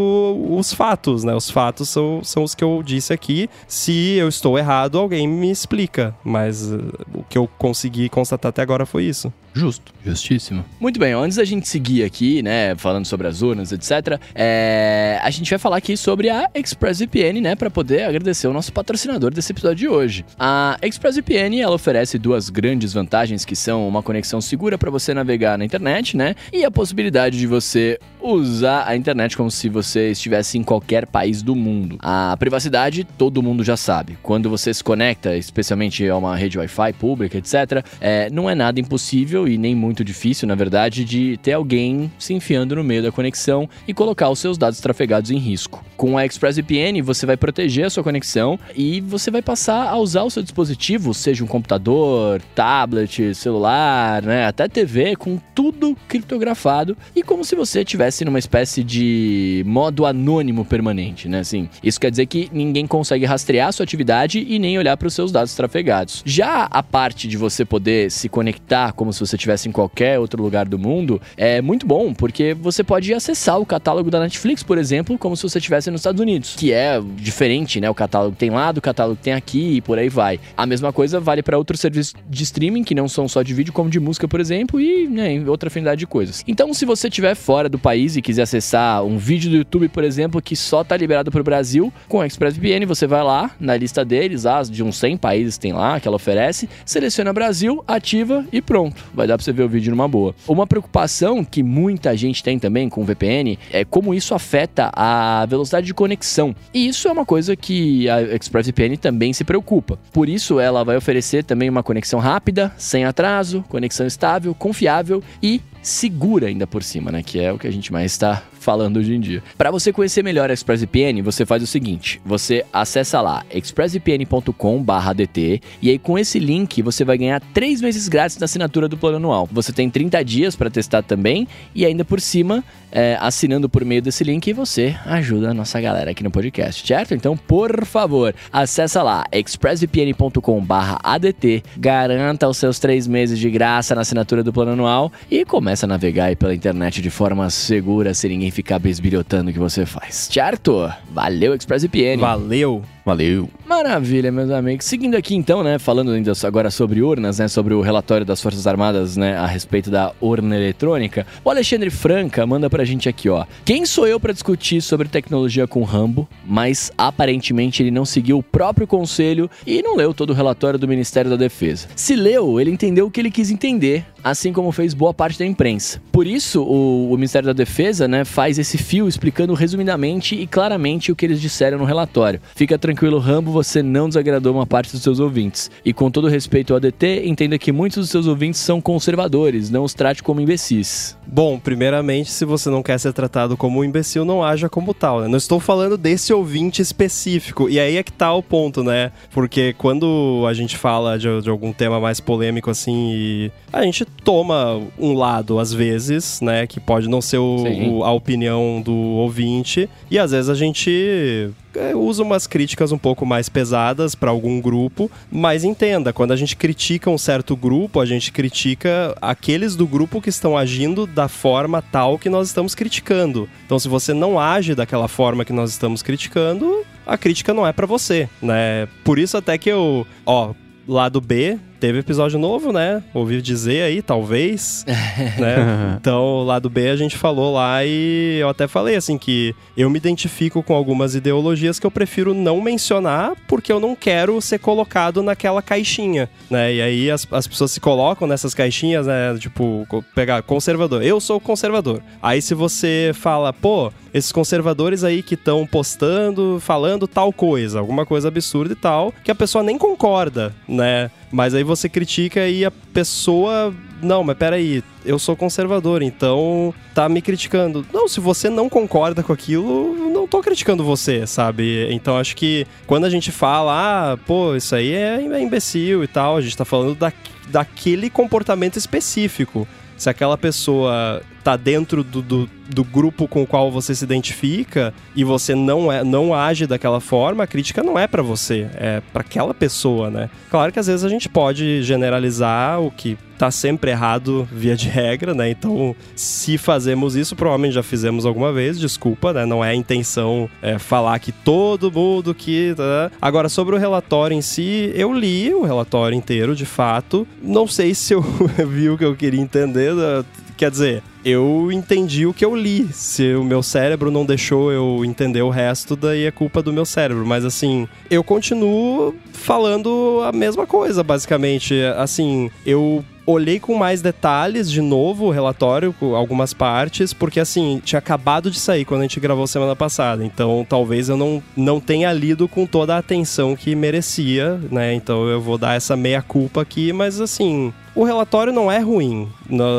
os 0.51 0.72
fatos, 0.72 1.24
né? 1.24 1.34
Os 1.34 1.51
fatos 1.51 1.88
são, 1.88 2.22
são 2.24 2.43
os 2.43 2.55
que 2.55 2.64
eu 2.64 2.82
disse 2.82 3.12
aqui. 3.12 3.49
Se 3.66 4.14
eu 4.16 4.28
estou 4.28 4.59
errado, 4.59 4.99
alguém 4.99 5.28
me 5.28 5.51
explica. 5.51 6.14
Mas 6.24 6.70
uh, 6.70 6.93
o 7.14 7.22
que 7.24 7.36
eu 7.36 7.49
consegui 7.59 8.09
constatar 8.09 8.49
até 8.49 8.62
agora 8.62 8.86
foi 8.86 9.05
isso. 9.05 9.32
Justo. 9.53 9.92
Justíssimo. 10.05 10.64
Muito 10.78 10.98
bem, 10.98 11.12
antes 11.12 11.36
da 11.36 11.44
gente 11.44 11.68
seguir 11.68 12.05
aqui, 12.05 12.42
né, 12.42 12.74
falando 12.76 13.05
sobre 13.05 13.26
as 13.26 13.42
urnas, 13.42 13.70
etc., 13.72 14.18
é, 14.34 15.20
a 15.22 15.30
gente 15.30 15.51
vai 15.51 15.59
falar 15.59 15.76
aqui 15.76 15.96
sobre 15.96 16.30
a 16.30 16.48
ExpressVPN, 16.55 17.40
né, 17.40 17.55
para 17.55 17.68
poder 17.68 18.05
agradecer 18.05 18.48
o 18.48 18.53
nosso 18.53 18.72
patrocinador 18.72 19.32
desse 19.32 19.53
episódio 19.53 19.76
de 19.76 19.88
hoje. 19.88 20.24
A 20.38 20.78
ExpressVPN, 20.80 21.61
ela 21.61 21.74
oferece 21.74 22.18
duas 22.18 22.48
grandes 22.48 22.92
vantagens 22.92 23.44
que 23.44 23.55
são 23.55 23.86
uma 23.86 24.03
conexão 24.03 24.40
segura 24.40 24.78
para 24.78 24.90
você 24.90 25.12
navegar 25.12 25.59
na 25.59 25.64
internet, 25.64 26.16
né, 26.16 26.34
e 26.53 26.64
a 26.64 26.70
possibilidade 26.70 27.38
de 27.38 27.46
você 27.46 27.98
usar 28.22 28.84
a 28.86 28.96
internet 28.96 29.36
como 29.36 29.51
se 29.51 29.68
você 29.68 30.11
estivesse 30.11 30.59
em 30.59 30.62
qualquer 30.62 31.07
país 31.07 31.42
do 31.42 31.55
mundo. 31.55 31.96
A 32.01 32.36
privacidade, 32.38 33.05
todo 33.05 33.42
mundo 33.42 33.64
já 33.64 33.76
sabe. 33.76 34.18
Quando 34.22 34.48
você 34.48 34.72
se 34.72 34.84
conecta, 34.84 35.36
especialmente 35.36 36.07
a 36.09 36.16
uma 36.16 36.36
rede 36.36 36.59
Wi-Fi 36.59 36.92
pública, 36.94 37.38
etc., 37.38 37.84
é, 38.01 38.30
não 38.30 38.48
é 38.48 38.55
nada 38.55 38.80
impossível 38.80 39.39
e 39.47 39.59
nem 39.59 39.74
muito 39.74 40.05
difícil, 40.05 40.47
na 40.47 40.55
verdade, 40.55 41.05
de 41.05 41.36
ter 41.38 41.53
alguém 41.53 42.11
se 42.18 42.34
enfiando 42.34 42.76
no 42.76 42.84
meio 42.84 43.03
da 43.03 43.12
conexão 43.12 43.68
e 43.86 43.95
colocar 43.95 44.30
os 44.30 44.38
seus 44.38 44.57
dados 44.57 44.80
trafegados 44.80 45.30
em 45.30 45.38
risco. 45.38 45.84
Com 45.97 46.16
a 46.16 46.24
ExpressVPN, 46.24 47.03
você 47.03 47.26
vai 47.26 47.36
proteger 47.36 47.86
a 47.86 47.91
sua 47.91 48.03
conexão 48.03 48.59
e 48.74 49.01
você 49.01 49.30
vai 49.30 49.43
passar 49.43 49.88
a 49.88 49.97
usar 49.97 50.22
o 50.22 50.30
seu 50.30 50.43
dispositivo, 50.43 51.12
seja 51.12 51.45
um 51.45 51.47
computador, 51.47 52.41
tablet, 52.55 53.34
celular, 53.34 54.22
né, 54.22 54.47
até 54.47 54.68
TV, 54.68 55.16
com 55.16 55.38
tudo 55.55 55.97
criptografado 56.09 56.97
e 57.14 57.22
como 57.22 57.45
se 57.45 57.55
você 57.55 57.80
estivesse 57.80 58.24
numa 58.24 58.38
espécie 58.38 58.82
de 58.82 59.62
modo 59.66 60.07
anônimo 60.07 60.64
permanente, 60.64 61.28
né? 61.28 61.41
Assim, 61.41 61.68
isso 61.82 62.01
quer 62.01 62.11
dizer 62.11 62.26
que 62.26 62.49
ninguém 62.53 62.86
consegue 62.86 63.24
rastrear 63.24 63.72
sua 63.72 63.84
atividade 63.84 64.45
e 64.49 64.59
nem 64.59 64.78
olhar 64.78 64.97
para 64.97 65.09
os 65.09 65.14
seus 65.14 65.30
dados 65.30 65.55
trafegados. 65.55 66.22
Já 66.24 66.64
a 66.70 66.82
parte 66.82 67.28
de 67.28 67.36
você 67.36 67.64
poder 67.64 68.11
se 68.11 68.28
conectar 68.28 68.93
como 68.93 69.12
se 69.12 69.20
você 69.20 69.30
estivesse 69.37 69.68
em 69.68 69.72
qualquer 69.72 70.18
outro 70.18 70.43
lugar 70.43 70.66
do 70.66 70.78
mundo 70.78 71.20
é 71.37 71.61
muito 71.61 71.87
bom, 71.87 72.12
porque 72.12 72.55
você 72.55 72.83
pode 72.83 73.12
acessar 73.12 73.59
o 73.59 73.66
catálogo 73.66 74.11
da 74.11 74.20
Netflix, 74.20 74.62
por 74.62 74.78
exemplo, 74.78 75.18
como 75.18 75.37
se 75.37 75.43
você 75.43 75.59
estivesse 75.59 75.91
nos 75.91 76.01
Estados 76.01 76.20
Unidos, 76.20 76.55
que 76.57 76.72
é 76.72 77.01
diferente, 77.16 77.81
né? 77.81 77.89
O 77.89 77.95
catálogo 77.95 78.37
tem 78.37 78.51
lá, 78.51 78.72
do 78.72 78.81
catálogo 78.81 79.18
tem 79.20 79.33
aqui 79.33 79.76
e 79.76 79.81
por 79.81 79.99
aí 79.99 80.09
vai. 80.09 80.41
A 80.57 80.66
mesma 80.66 80.93
coisa 80.93 81.20
vale 81.20 81.43
para 81.43 81.57
outros 81.59 81.81
serviços 81.81 82.14
de 82.28 82.43
streaming 82.43 82.85
que 82.85 82.95
não 82.95 83.09
são 83.09 83.28
só 83.28 83.43
de 83.43 83.55
vídeo, 83.55 83.72
como 83.72 83.91
de 83.91 84.01
música, 84.01 84.26
por 84.26 84.41
exemplo, 84.41 84.81
e 84.81 85.07
né, 85.09 85.43
outra 85.47 85.68
afinidade 85.68 86.01
de 86.01 86.07
coisas. 86.07 86.45
Então, 86.47 86.72
se 86.74 86.85
você 86.85 87.09
estiver 87.09 87.35
fora 87.35 87.68
do 87.68 87.78
país 87.78 88.16
e 88.16 88.22
quiser 88.22 88.43
acessar 88.43 89.05
um 89.05 89.18
vídeo 89.18 89.51
do 89.51 89.57
YouTube, 89.57 89.89
por 89.89 90.05
exemplo, 90.05 90.41
que 90.41 90.57
só 90.57 90.83
tá 90.85 90.97
liberado 90.97 91.31
para 91.31 91.41
o 91.41 91.45
Brasil, 91.45 91.93
com 92.09 92.20
a 92.20 92.26
ExpressVPN 92.26 92.87
você 92.87 93.07
vai 93.07 93.22
lá 93.22 93.51
na 93.59 93.76
lista 93.76 94.05
deles, 94.05 94.47
ah, 94.47 94.62
de 94.62 94.83
uns 94.83 94.97
100 94.97 95.16
países 95.16 95.59
tem 95.59 95.72
lá 95.72 96.01
que 96.01 96.09
ela 96.09 96.16
oferece, 96.16 96.68
seleciona 96.85 97.33
Brasil, 97.33 97.83
ativa 97.87 98.45
e 98.53 98.61
pronto. 98.61 99.03
Vai 99.21 99.27
dar 99.27 99.37
para 99.37 99.45
você 99.45 99.53
ver 99.53 99.64
o 99.64 99.68
vídeo 99.68 99.91
numa 99.91 100.09
boa. 100.09 100.35
Uma 100.49 100.66
preocupação 100.66 101.45
que 101.45 101.62
muita 101.62 102.16
gente 102.16 102.43
tem 102.43 102.59
também 102.59 102.89
com 102.89 103.03
o 103.03 103.05
VPN 103.05 103.59
é 103.71 103.85
como 103.85 104.14
isso 104.14 104.35
afeta 104.35 104.91
a 104.95 105.45
velocidade 105.45 105.87
de 105.87 105.93
conexão. 105.93 106.57
E 106.73 106.89
isso 106.89 107.07
é 107.07 107.12
uma 107.12 107.27
coisa 107.27 107.55
que 107.55 108.09
a 108.09 108.23
ExpressVPN 108.23 108.97
também 108.97 109.35
se 109.35 109.45
preocupa. 109.45 109.99
Por 110.11 110.27
isso, 110.27 110.59
ela 110.59 110.83
vai 110.85 110.97
oferecer 110.97 111.45
também 111.45 111.68
uma 111.68 111.83
conexão 111.83 112.18
rápida, 112.18 112.73
sem 112.79 113.05
atraso, 113.05 113.62
conexão 113.68 114.07
estável, 114.07 114.55
confiável 114.55 115.23
e 115.43 115.61
segura 115.83 116.49
ainda 116.49 116.66
por 116.66 116.83
cima, 116.83 117.11
né? 117.11 117.22
Que 117.22 117.41
é 117.41 117.51
o 117.53 117.59
que 117.59 117.66
a 117.66 117.72
gente 117.72 117.93
mais 117.93 118.12
está 118.12 118.43
falando 118.61 118.99
hoje 118.99 119.14
em 119.14 119.20
dia. 119.20 119.43
Para 119.57 119.70
você 119.70 119.91
conhecer 119.93 120.22
melhor 120.22 120.51
a 120.51 120.53
ExpressVPN, 120.53 121.22
você 121.22 121.47
faz 121.47 121.62
o 121.62 121.66
seguinte: 121.66 122.20
você 122.24 122.64
acessa 122.72 123.20
lá 123.20 123.45
expressvpn.com/dt 123.53 125.61
e 125.83 125.91
aí 125.91 125.99
com 125.99 126.16
esse 126.18 126.39
link 126.39 126.81
você 126.83 127.05
vai 127.05 127.18
ganhar 127.18 127.41
três 127.53 127.81
meses 127.81 128.07
grátis 128.07 128.39
na 128.39 128.45
assinatura 128.45 128.87
do 128.89 128.97
plano 128.97 129.16
anual. 129.16 129.49
Você 129.51 129.72
tem 129.72 129.91
30 129.91 130.24
dias 130.24 130.55
para 130.55 130.70
testar 130.70 131.03
também 131.03 131.49
e 131.74 131.85
ainda 131.87 132.05
por 132.05 132.20
cima 132.20 132.62
é, 132.93 133.16
assinando 133.20 133.68
por 133.68 133.85
meio 133.85 134.03
desse 134.03 134.24
link 134.24 134.53
você 134.53 134.97
ajuda 135.07 135.51
a 135.51 135.55
nossa 135.55 135.81
galera 135.81 136.11
aqui 136.11 136.24
no 136.24 136.31
podcast, 136.31 136.87
certo? 136.87 137.14
Então, 137.14 137.35
por 137.37 137.87
favor, 137.87 138.35
acessa 138.53 139.03
lá 139.03 139.24
expressvpn.com/adt, 139.33 141.64
garanta 141.78 142.47
os 142.49 142.57
seus 142.57 142.78
três 142.78 143.07
meses 143.07 143.39
de 143.39 143.49
graça 143.49 143.95
na 143.95 144.01
assinatura 144.03 144.43
do 144.43 144.53
plano 144.53 144.72
anual 144.72 145.11
e 145.31 145.45
começa 145.45 145.70
a 145.85 145.87
navegar 145.87 146.35
pela 146.37 146.55
internet 146.55 147.01
de 147.01 147.11
forma 147.11 147.49
segura, 147.51 148.12
sem 148.12 148.31
ninguém 148.31 148.51
ficar 148.51 148.79
besbilhotando 148.79 149.51
o 149.51 149.53
que 149.53 149.59
você 149.59 149.87
faz, 149.87 150.29
certo? 150.33 150.93
Valeu, 151.12 151.55
ExpressVPN! 151.55 152.21
Valeu! 152.21 152.83
Valeu. 153.11 153.50
Maravilha, 153.66 154.30
meus 154.30 154.50
amigos. 154.50 154.86
Seguindo 154.86 155.16
aqui 155.16 155.34
então, 155.34 155.64
né, 155.64 155.80
falando 155.80 156.12
ainda 156.12 156.32
agora 156.44 156.70
sobre 156.70 157.02
urnas, 157.02 157.40
né, 157.40 157.48
sobre 157.48 157.74
o 157.74 157.80
relatório 157.80 158.24
das 158.24 158.40
Forças 158.40 158.68
Armadas, 158.68 159.16
né, 159.16 159.36
a 159.36 159.46
respeito 159.46 159.90
da 159.90 160.12
urna 160.20 160.56
eletrônica, 160.56 161.26
o 161.44 161.50
Alexandre 161.50 161.90
Franca 161.90 162.46
manda 162.46 162.70
pra 162.70 162.84
gente 162.84 163.08
aqui, 163.08 163.28
ó. 163.28 163.44
Quem 163.64 163.84
sou 163.84 164.06
eu 164.06 164.20
para 164.20 164.32
discutir 164.32 164.80
sobre 164.80 165.08
tecnologia 165.08 165.66
com 165.66 165.82
Rambo, 165.82 166.28
mas 166.46 166.92
aparentemente 166.96 167.82
ele 167.82 167.90
não 167.90 168.04
seguiu 168.04 168.38
o 168.38 168.42
próprio 168.44 168.86
conselho 168.86 169.50
e 169.66 169.82
não 169.82 169.96
leu 169.96 170.14
todo 170.14 170.30
o 170.30 170.34
relatório 170.34 170.78
do 170.78 170.86
Ministério 170.86 171.28
da 171.28 171.36
Defesa. 171.36 171.88
Se 171.96 172.14
leu, 172.14 172.61
ele 172.61 172.70
entendeu 172.70 173.06
o 173.06 173.11
que 173.11 173.18
ele 173.18 173.30
quis 173.30 173.50
entender, 173.50 174.04
assim 174.22 174.52
como 174.52 174.70
fez 174.70 174.94
boa 174.94 175.12
parte 175.12 175.36
da 175.36 175.46
imprensa. 175.46 176.00
Por 176.12 176.28
isso, 176.28 176.62
o, 176.62 177.12
o 177.12 177.16
Ministério 177.16 177.46
da 177.46 177.52
Defesa, 177.52 178.06
né, 178.06 178.24
faz 178.24 178.56
esse 178.56 178.78
fio 178.78 179.08
explicando 179.08 179.52
resumidamente 179.52 180.36
e 180.36 180.46
claramente 180.46 181.11
o 181.11 181.16
que 181.16 181.26
eles 181.26 181.40
disseram 181.40 181.78
no 181.78 181.84
relatório. 181.84 182.40
Fica 182.54 182.78
tranquilo, 182.78 182.99
Rambo, 183.18 183.51
você 183.51 183.82
não 183.82 184.09
desagradou 184.09 184.55
uma 184.55 184.66
parte 184.66 184.92
dos 184.92 185.03
seus 185.03 185.20
ouvintes. 185.20 185.70
E 185.84 185.92
com 185.92 186.11
todo 186.11 186.28
respeito 186.28 186.72
ao 186.72 186.76
ADT, 186.76 187.22
entenda 187.24 187.59
que 187.59 187.72
muitos 187.72 187.98
dos 187.98 188.11
seus 188.11 188.26
ouvintes 188.26 188.61
são 188.61 188.80
conservadores, 188.80 189.70
não 189.70 189.84
os 189.84 189.94
trate 189.94 190.22
como 190.22 190.40
imbecis. 190.40 191.16
Bom, 191.26 191.59
primeiramente, 191.59 192.30
se 192.30 192.44
você 192.44 192.68
não 192.68 192.82
quer 192.82 192.98
ser 192.98 193.12
tratado 193.12 193.57
como 193.57 193.80
um 193.80 193.84
imbecil, 193.84 194.24
não 194.24 194.42
haja 194.42 194.68
como 194.68 194.92
tal, 194.92 195.20
né? 195.20 195.28
Não 195.28 195.38
estou 195.38 195.61
falando 195.61 195.96
desse 195.96 196.32
ouvinte 196.32 196.82
específico. 196.82 197.68
E 197.68 197.78
aí 197.78 197.96
é 197.96 198.03
que 198.03 198.12
tá 198.12 198.32
o 198.34 198.42
ponto, 198.42 198.82
né? 198.82 199.12
Porque 199.30 199.72
quando 199.78 200.44
a 200.48 200.53
gente 200.53 200.76
fala 200.76 201.18
de, 201.18 201.40
de 201.40 201.48
algum 201.48 201.72
tema 201.72 202.01
mais 202.01 202.20
polêmico 202.20 202.70
assim, 202.70 203.51
a 203.72 203.82
gente 203.82 204.05
toma 204.05 204.80
um 204.98 205.14
lado 205.14 205.59
às 205.59 205.72
vezes, 205.72 206.40
né? 206.40 206.66
Que 206.66 206.80
pode 206.80 207.09
não 207.09 207.20
ser 207.20 207.38
o, 207.38 207.64
o, 207.88 208.05
a 208.05 208.12
opinião 208.12 208.82
do 208.84 208.92
ouvinte. 208.92 209.88
E 210.11 210.18
às 210.18 210.32
vezes 210.32 210.51
a 210.51 210.55
gente 210.55 211.51
é, 211.75 211.95
usa 211.95 212.23
umas 212.23 212.47
críticas 212.47 212.93
um 212.93 212.99
pouco 212.99 213.25
mais 213.25 213.49
pesadas 213.49 214.14
para 214.14 214.31
algum 214.31 214.61
grupo, 214.61 215.11
mas 215.31 215.64
entenda, 215.64 216.12
quando 216.12 216.33
a 216.33 216.37
gente 216.37 216.57
critica 216.57 217.11
um 217.11 217.18
certo 217.18 217.57
grupo, 217.57 218.01
a 218.01 218.07
gente 218.07 218.33
critica 218.33 219.16
aqueles 219.21 219.77
do 219.77 219.87
grupo 219.87 220.21
que 220.21 220.29
estão 220.29 220.57
agindo 220.57 221.07
da 221.07 221.29
forma 221.29 221.83
tal 221.83 222.18
que 222.18 222.29
nós 222.29 222.49
estamos 222.49 222.75
criticando. 222.75 223.49
Então, 223.64 223.79
se 223.79 223.89
você 223.89 224.12
não 224.12 224.39
age 224.39 224.75
daquela 224.75 225.09
forma 225.09 225.45
que 225.45 225.53
nós 225.53 225.71
estamos 225.71 226.03
criticando, 226.03 226.85
a 227.07 227.16
crítica 227.16 227.55
não 227.55 227.66
é 227.66 227.73
para 227.73 227.87
você, 227.87 228.29
né? 228.41 228.89
Por 229.05 229.18
isso 229.18 229.37
até 229.37 229.59
que 229.59 229.68
eu, 229.68 230.07
ó, 230.25 230.55
lado 230.87 231.21
B, 231.21 231.59
teve 231.81 231.99
episódio 231.99 232.39
novo, 232.39 232.72
né? 232.72 233.03
Ouvi 233.14 233.41
dizer 233.41 233.83
aí, 233.83 234.03
talvez. 234.03 234.85
né? 235.39 235.97
Então, 235.99 236.45
lá 236.45 236.59
do 236.59 236.68
B 236.68 236.91
a 236.91 236.97
gente 236.97 237.16
falou 237.16 237.55
lá 237.55 237.85
e 237.85 238.39
eu 238.41 238.49
até 238.49 238.68
falei 238.68 238.97
assim 238.97 239.16
que 239.16 239.55
eu 239.76 239.89
me 239.89 239.97
identifico 239.97 240.62
com 240.62 240.74
algumas 240.74 241.14
ideologias 241.14 241.78
que 241.78 241.87
eu 241.87 241.91
prefiro 241.91 242.35
não 242.35 242.61
mencionar 242.61 243.33
porque 243.49 243.72
eu 243.72 243.81
não 243.81 243.97
quero 243.97 244.41
ser 244.43 244.59
colocado 244.59 245.22
naquela 245.22 245.62
caixinha, 245.62 246.28
né? 246.51 246.74
E 246.74 246.83
aí 246.83 247.11
as, 247.11 247.26
as 247.31 247.47
pessoas 247.47 247.70
se 247.70 247.81
colocam 247.81 248.28
nessas 248.28 248.55
caixinhas, 248.55 249.07
né? 249.07 249.37
Tipo, 249.39 249.87
pegar 250.14 250.43
conservador. 250.43 251.03
Eu 251.03 251.18
sou 251.20 251.41
conservador. 251.41 252.03
Aí 252.22 252.43
se 252.43 252.55
você 252.55 253.12
fala, 253.14 253.53
pô, 253.53 253.91
esses 254.12 254.33
conservadores 254.33 255.03
aí 255.03 255.22
que 255.22 255.35
estão 255.35 255.66
postando, 255.66 256.59
falando 256.61 257.09
tal 257.09 257.33
coisa, 257.33 257.78
alguma 257.78 258.05
coisa 258.05 258.28
absurda 258.28 258.72
e 258.72 258.76
tal, 258.76 259.14
que 259.24 259.31
a 259.31 259.35
pessoa 259.35 259.64
nem 259.64 259.78
concorda, 259.78 260.55
né? 260.68 261.11
Mas 261.33 261.55
aí 261.55 261.62
você 261.71 261.89
critica 261.89 262.49
e 262.49 262.64
a 262.64 262.71
pessoa. 262.71 263.73
Não, 264.03 264.25
mas 264.25 264.37
peraí, 264.37 264.83
eu 265.05 265.18
sou 265.18 265.37
conservador, 265.37 266.03
então 266.03 266.75
tá 266.95 267.09
me 267.09 267.23
criticando. 267.23 267.87
Não, 267.93 268.09
se 268.09 268.18
você 268.18 268.51
não 268.51 268.68
concorda 268.68 269.23
com 269.23 269.33
aquilo, 269.33 270.11
não 270.11 270.27
tô 270.27 270.41
criticando 270.41 270.83
você, 270.83 271.27
sabe? 271.27 271.87
Então 271.93 272.16
acho 272.18 272.35
que 272.35 272.66
quando 272.87 273.05
a 273.05 273.11
gente 273.11 273.31
fala, 273.31 274.12
ah, 274.12 274.16
pô, 274.16 274.57
isso 274.57 274.75
aí 274.75 274.93
é, 274.93 275.23
é 275.23 275.41
imbecil 275.41 276.03
e 276.03 276.09
tal, 276.09 276.37
a 276.37 276.41
gente 276.41 276.57
tá 276.57 276.64
falando 276.64 276.95
da, 276.95 277.12
daquele 277.49 278.11
comportamento 278.11 278.77
específico. 278.77 279.68
Se 279.97 280.09
aquela 280.09 280.37
pessoa 280.39 281.23
tá 281.43 281.57
dentro 281.57 282.05
do, 282.05 282.20
do, 282.22 282.51
do, 282.68 282.84
grupo 282.84 283.26
com 283.26 283.43
o 283.43 283.47
qual 283.47 283.70
você 283.70 283.95
se 283.95 284.05
identifica 284.05 284.93
e 285.16 285.24
você 285.24 285.55
não 285.55 285.91
é 285.91 286.05
não 286.05 286.34
age 286.34 286.66
daquela 286.66 287.01
forma, 287.01 287.45
a 287.45 287.47
crítica 287.47 287.82
não 287.82 287.99
é 287.99 288.07
para 288.07 288.22
você, 288.22 288.68
é 288.74 289.03
para 289.12 289.22
aquela 289.22 289.55
pessoa, 289.55 290.11
né? 290.11 290.30
Claro 290.51 290.72
que 290.72 290.78
às 290.78 290.86
vezes 290.86 291.05
a 291.05 291.09
gente 291.09 291.28
pode 291.28 291.82
generalizar 291.82 292.80
o 292.80 292.91
que 292.91 293.16
tá 293.41 293.51
sempre 293.51 293.91
errado 293.91 294.47
via 294.53 294.76
de 294.76 294.86
regra, 294.86 295.32
né? 295.32 295.49
Então, 295.49 295.97
se 296.14 296.59
fazemos 296.59 297.16
isso, 297.16 297.34
provavelmente 297.34 297.72
já 297.72 297.82
fizemos 297.82 298.26
alguma 298.26 298.53
vez, 298.53 298.78
desculpa, 298.78 299.32
né? 299.32 299.47
Não 299.47 299.64
é 299.64 299.70
a 299.70 299.74
intenção 299.74 300.47
é, 300.61 300.78
falar 300.78 301.18
que 301.20 301.32
todo 301.32 301.91
mundo 301.91 302.34
que. 302.34 302.74
Tá? 302.76 303.11
Agora, 303.20 303.49
sobre 303.49 303.74
o 303.74 303.78
relatório 303.78 304.36
em 304.36 304.43
si, 304.43 304.93
eu 304.95 305.11
li 305.11 305.55
o 305.55 305.62
relatório 305.62 306.14
inteiro, 306.14 306.55
de 306.55 306.66
fato. 306.66 307.26
Não 307.43 307.66
sei 307.66 307.95
se 307.95 308.12
eu 308.12 308.20
vi 308.68 308.91
o 308.91 308.99
que 308.99 309.07
eu 309.07 309.16
queria 309.16 309.41
entender. 309.41 309.95
Né? 309.95 310.22
Quer 310.55 310.70
dizer, 310.70 311.03
eu 311.25 311.71
entendi 311.73 312.27
o 312.27 312.35
que 312.35 312.45
eu 312.45 312.55
li. 312.55 312.89
Se 312.93 313.35
o 313.35 313.45
meu 313.45 313.62
cérebro 313.62 314.11
não 314.11 314.25
deixou 314.25 314.73
eu 314.73 315.05
entender 315.05 315.43
o 315.43 315.51
resto, 315.51 315.97
daí 315.97 316.25
é 316.25 316.31
culpa 316.31 316.62
do 316.62 316.73
meu 316.73 316.85
cérebro. 316.85 317.27
Mas 317.27 317.45
assim, 317.45 317.89
eu 318.11 318.25
continuo 318.25 319.14
falando 319.33 320.21
a 320.25 320.33
mesma 320.33 320.66
coisa, 320.66 321.03
basicamente. 321.03 321.75
Assim, 321.97 322.51
eu 322.64 323.05
olhei 323.31 323.61
com 323.61 323.74
mais 323.74 324.03
detalhes 324.03 324.70
de 324.70 324.81
novo 324.81 325.26
o 325.26 325.31
relatório, 325.31 325.95
algumas 326.16 326.53
partes, 326.53 327.12
porque 327.12 327.41
assim, 327.41 327.81
tinha 327.85 327.99
acabado 327.99 328.51
de 328.51 328.59
sair 328.59 328.85
quando 328.85 329.01
a 329.01 329.05
gente 329.05 329.20
gravou 329.20 329.47
semana 329.47 329.74
passada. 329.76 330.24
Então 330.24 330.66
talvez 330.68 331.09
eu 331.09 331.16
não, 331.16 331.43
não 331.57 331.81
tenha 331.81 332.12
lido 332.12 332.49
com 332.49 332.66
toda 332.66 332.95
a 332.95 332.99
atenção 332.99 333.57
que 333.57 333.74
merecia, 333.74 334.61
né? 334.70 334.95
Então 334.95 335.26
eu 335.28 335.41
vou 335.41 335.59
dar 335.59 335.74
essa 335.74 335.97
meia-culpa 335.97 336.62
aqui, 336.62 336.93
mas 336.93 337.20
assim. 337.20 337.72
O 337.93 338.05
relatório 338.05 338.53
não 338.53 338.70
é 338.70 338.78
ruim. 338.78 339.28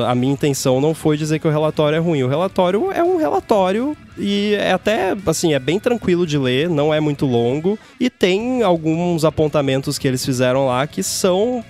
A 0.06 0.14
minha 0.14 0.34
intenção 0.34 0.82
não 0.82 0.94
foi 0.94 1.16
dizer 1.16 1.40
que 1.40 1.48
o 1.48 1.52
relatório 1.52 1.96
é 1.96 2.00
ruim. 2.00 2.22
O 2.24 2.28
relatório 2.28 2.92
é 2.92 3.02
um 3.02 3.16
relatório 3.16 3.96
e 4.18 4.56
é 4.56 4.72
até, 4.72 5.16
assim, 5.26 5.54
é 5.54 5.60
bem 5.60 5.80
tranquilo 5.80 6.26
de 6.26 6.38
ler, 6.38 6.70
não 6.70 6.94
é 6.94 7.00
muito 7.00 7.26
longo. 7.26 7.78
E 8.00 8.10
tem 8.10 8.62
alguns 8.64 9.24
apontamentos 9.26 9.98
que 9.98 10.08
eles 10.08 10.26
fizeram 10.26 10.68
lá 10.68 10.86
que 10.88 11.02
são 11.02 11.64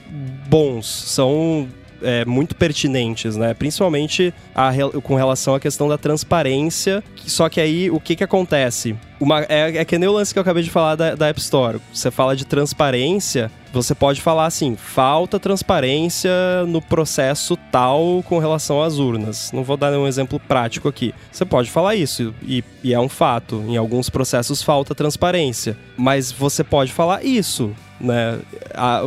bons, 0.48 0.86
são 0.86 1.68
é, 2.02 2.26
muito 2.26 2.56
pertinentes, 2.56 3.36
né? 3.36 3.54
Principalmente 3.54 4.34
a, 4.56 4.72
com 5.04 5.16
relação 5.16 5.56
à 5.56 5.60
questão 5.60 5.88
da 5.88 5.98
transparência. 5.98 7.04
Só 7.26 7.48
que 7.48 7.62
aí, 7.62 7.90
o 7.90 8.00
que 8.00 8.16
que 8.16 8.24
acontece? 8.24 8.96
Uma, 9.20 9.42
é, 9.44 9.78
é 9.78 9.86
que 9.86 9.98
nem 9.98 10.10
o 10.10 10.14
lance 10.14 10.34
que 10.34 10.40
eu 10.40 10.42
acabei 10.42 10.64
de 10.64 10.70
falar 10.70 10.96
da, 10.96 11.16
da 11.16 11.28
App 11.28 11.40
Store. 11.40 11.80
Você 11.94 12.10
fala 12.10 12.36
de 12.36 12.46
transparência, 12.46 13.52
você 13.72 13.96
pode 13.96 14.22
falar 14.22 14.46
assim: 14.46 14.76
falta 14.76 15.40
transparência 15.40 16.32
no 16.68 16.82
processo 16.82 17.58
tal 17.72 18.24
com 18.28 18.38
relação 18.40 18.82
às 18.82 18.98
urnas. 19.00 19.52
Não 19.52 19.64
vou 19.64 19.78
dar 19.78 19.92
nenhum 19.92 20.08
exemplo 20.08 20.40
prático 20.40 20.88
aqui. 20.88 21.14
Você 21.32 21.46
pode 21.46 21.70
falar 21.70 21.96
isso, 21.96 22.34
e, 22.44 22.64
e 22.84 22.94
é 22.94 23.00
um 23.00 23.10
fato. 23.10 23.64
Em 23.68 23.78
alguns 23.78 24.10
processos 24.10 24.62
falta 24.62 24.94
transparência. 24.94 25.78
Mas 25.98 26.32
você 26.32 26.64
pode 26.64 26.92
falar 26.92 27.24
isso. 27.24 27.72
Né? 28.00 28.40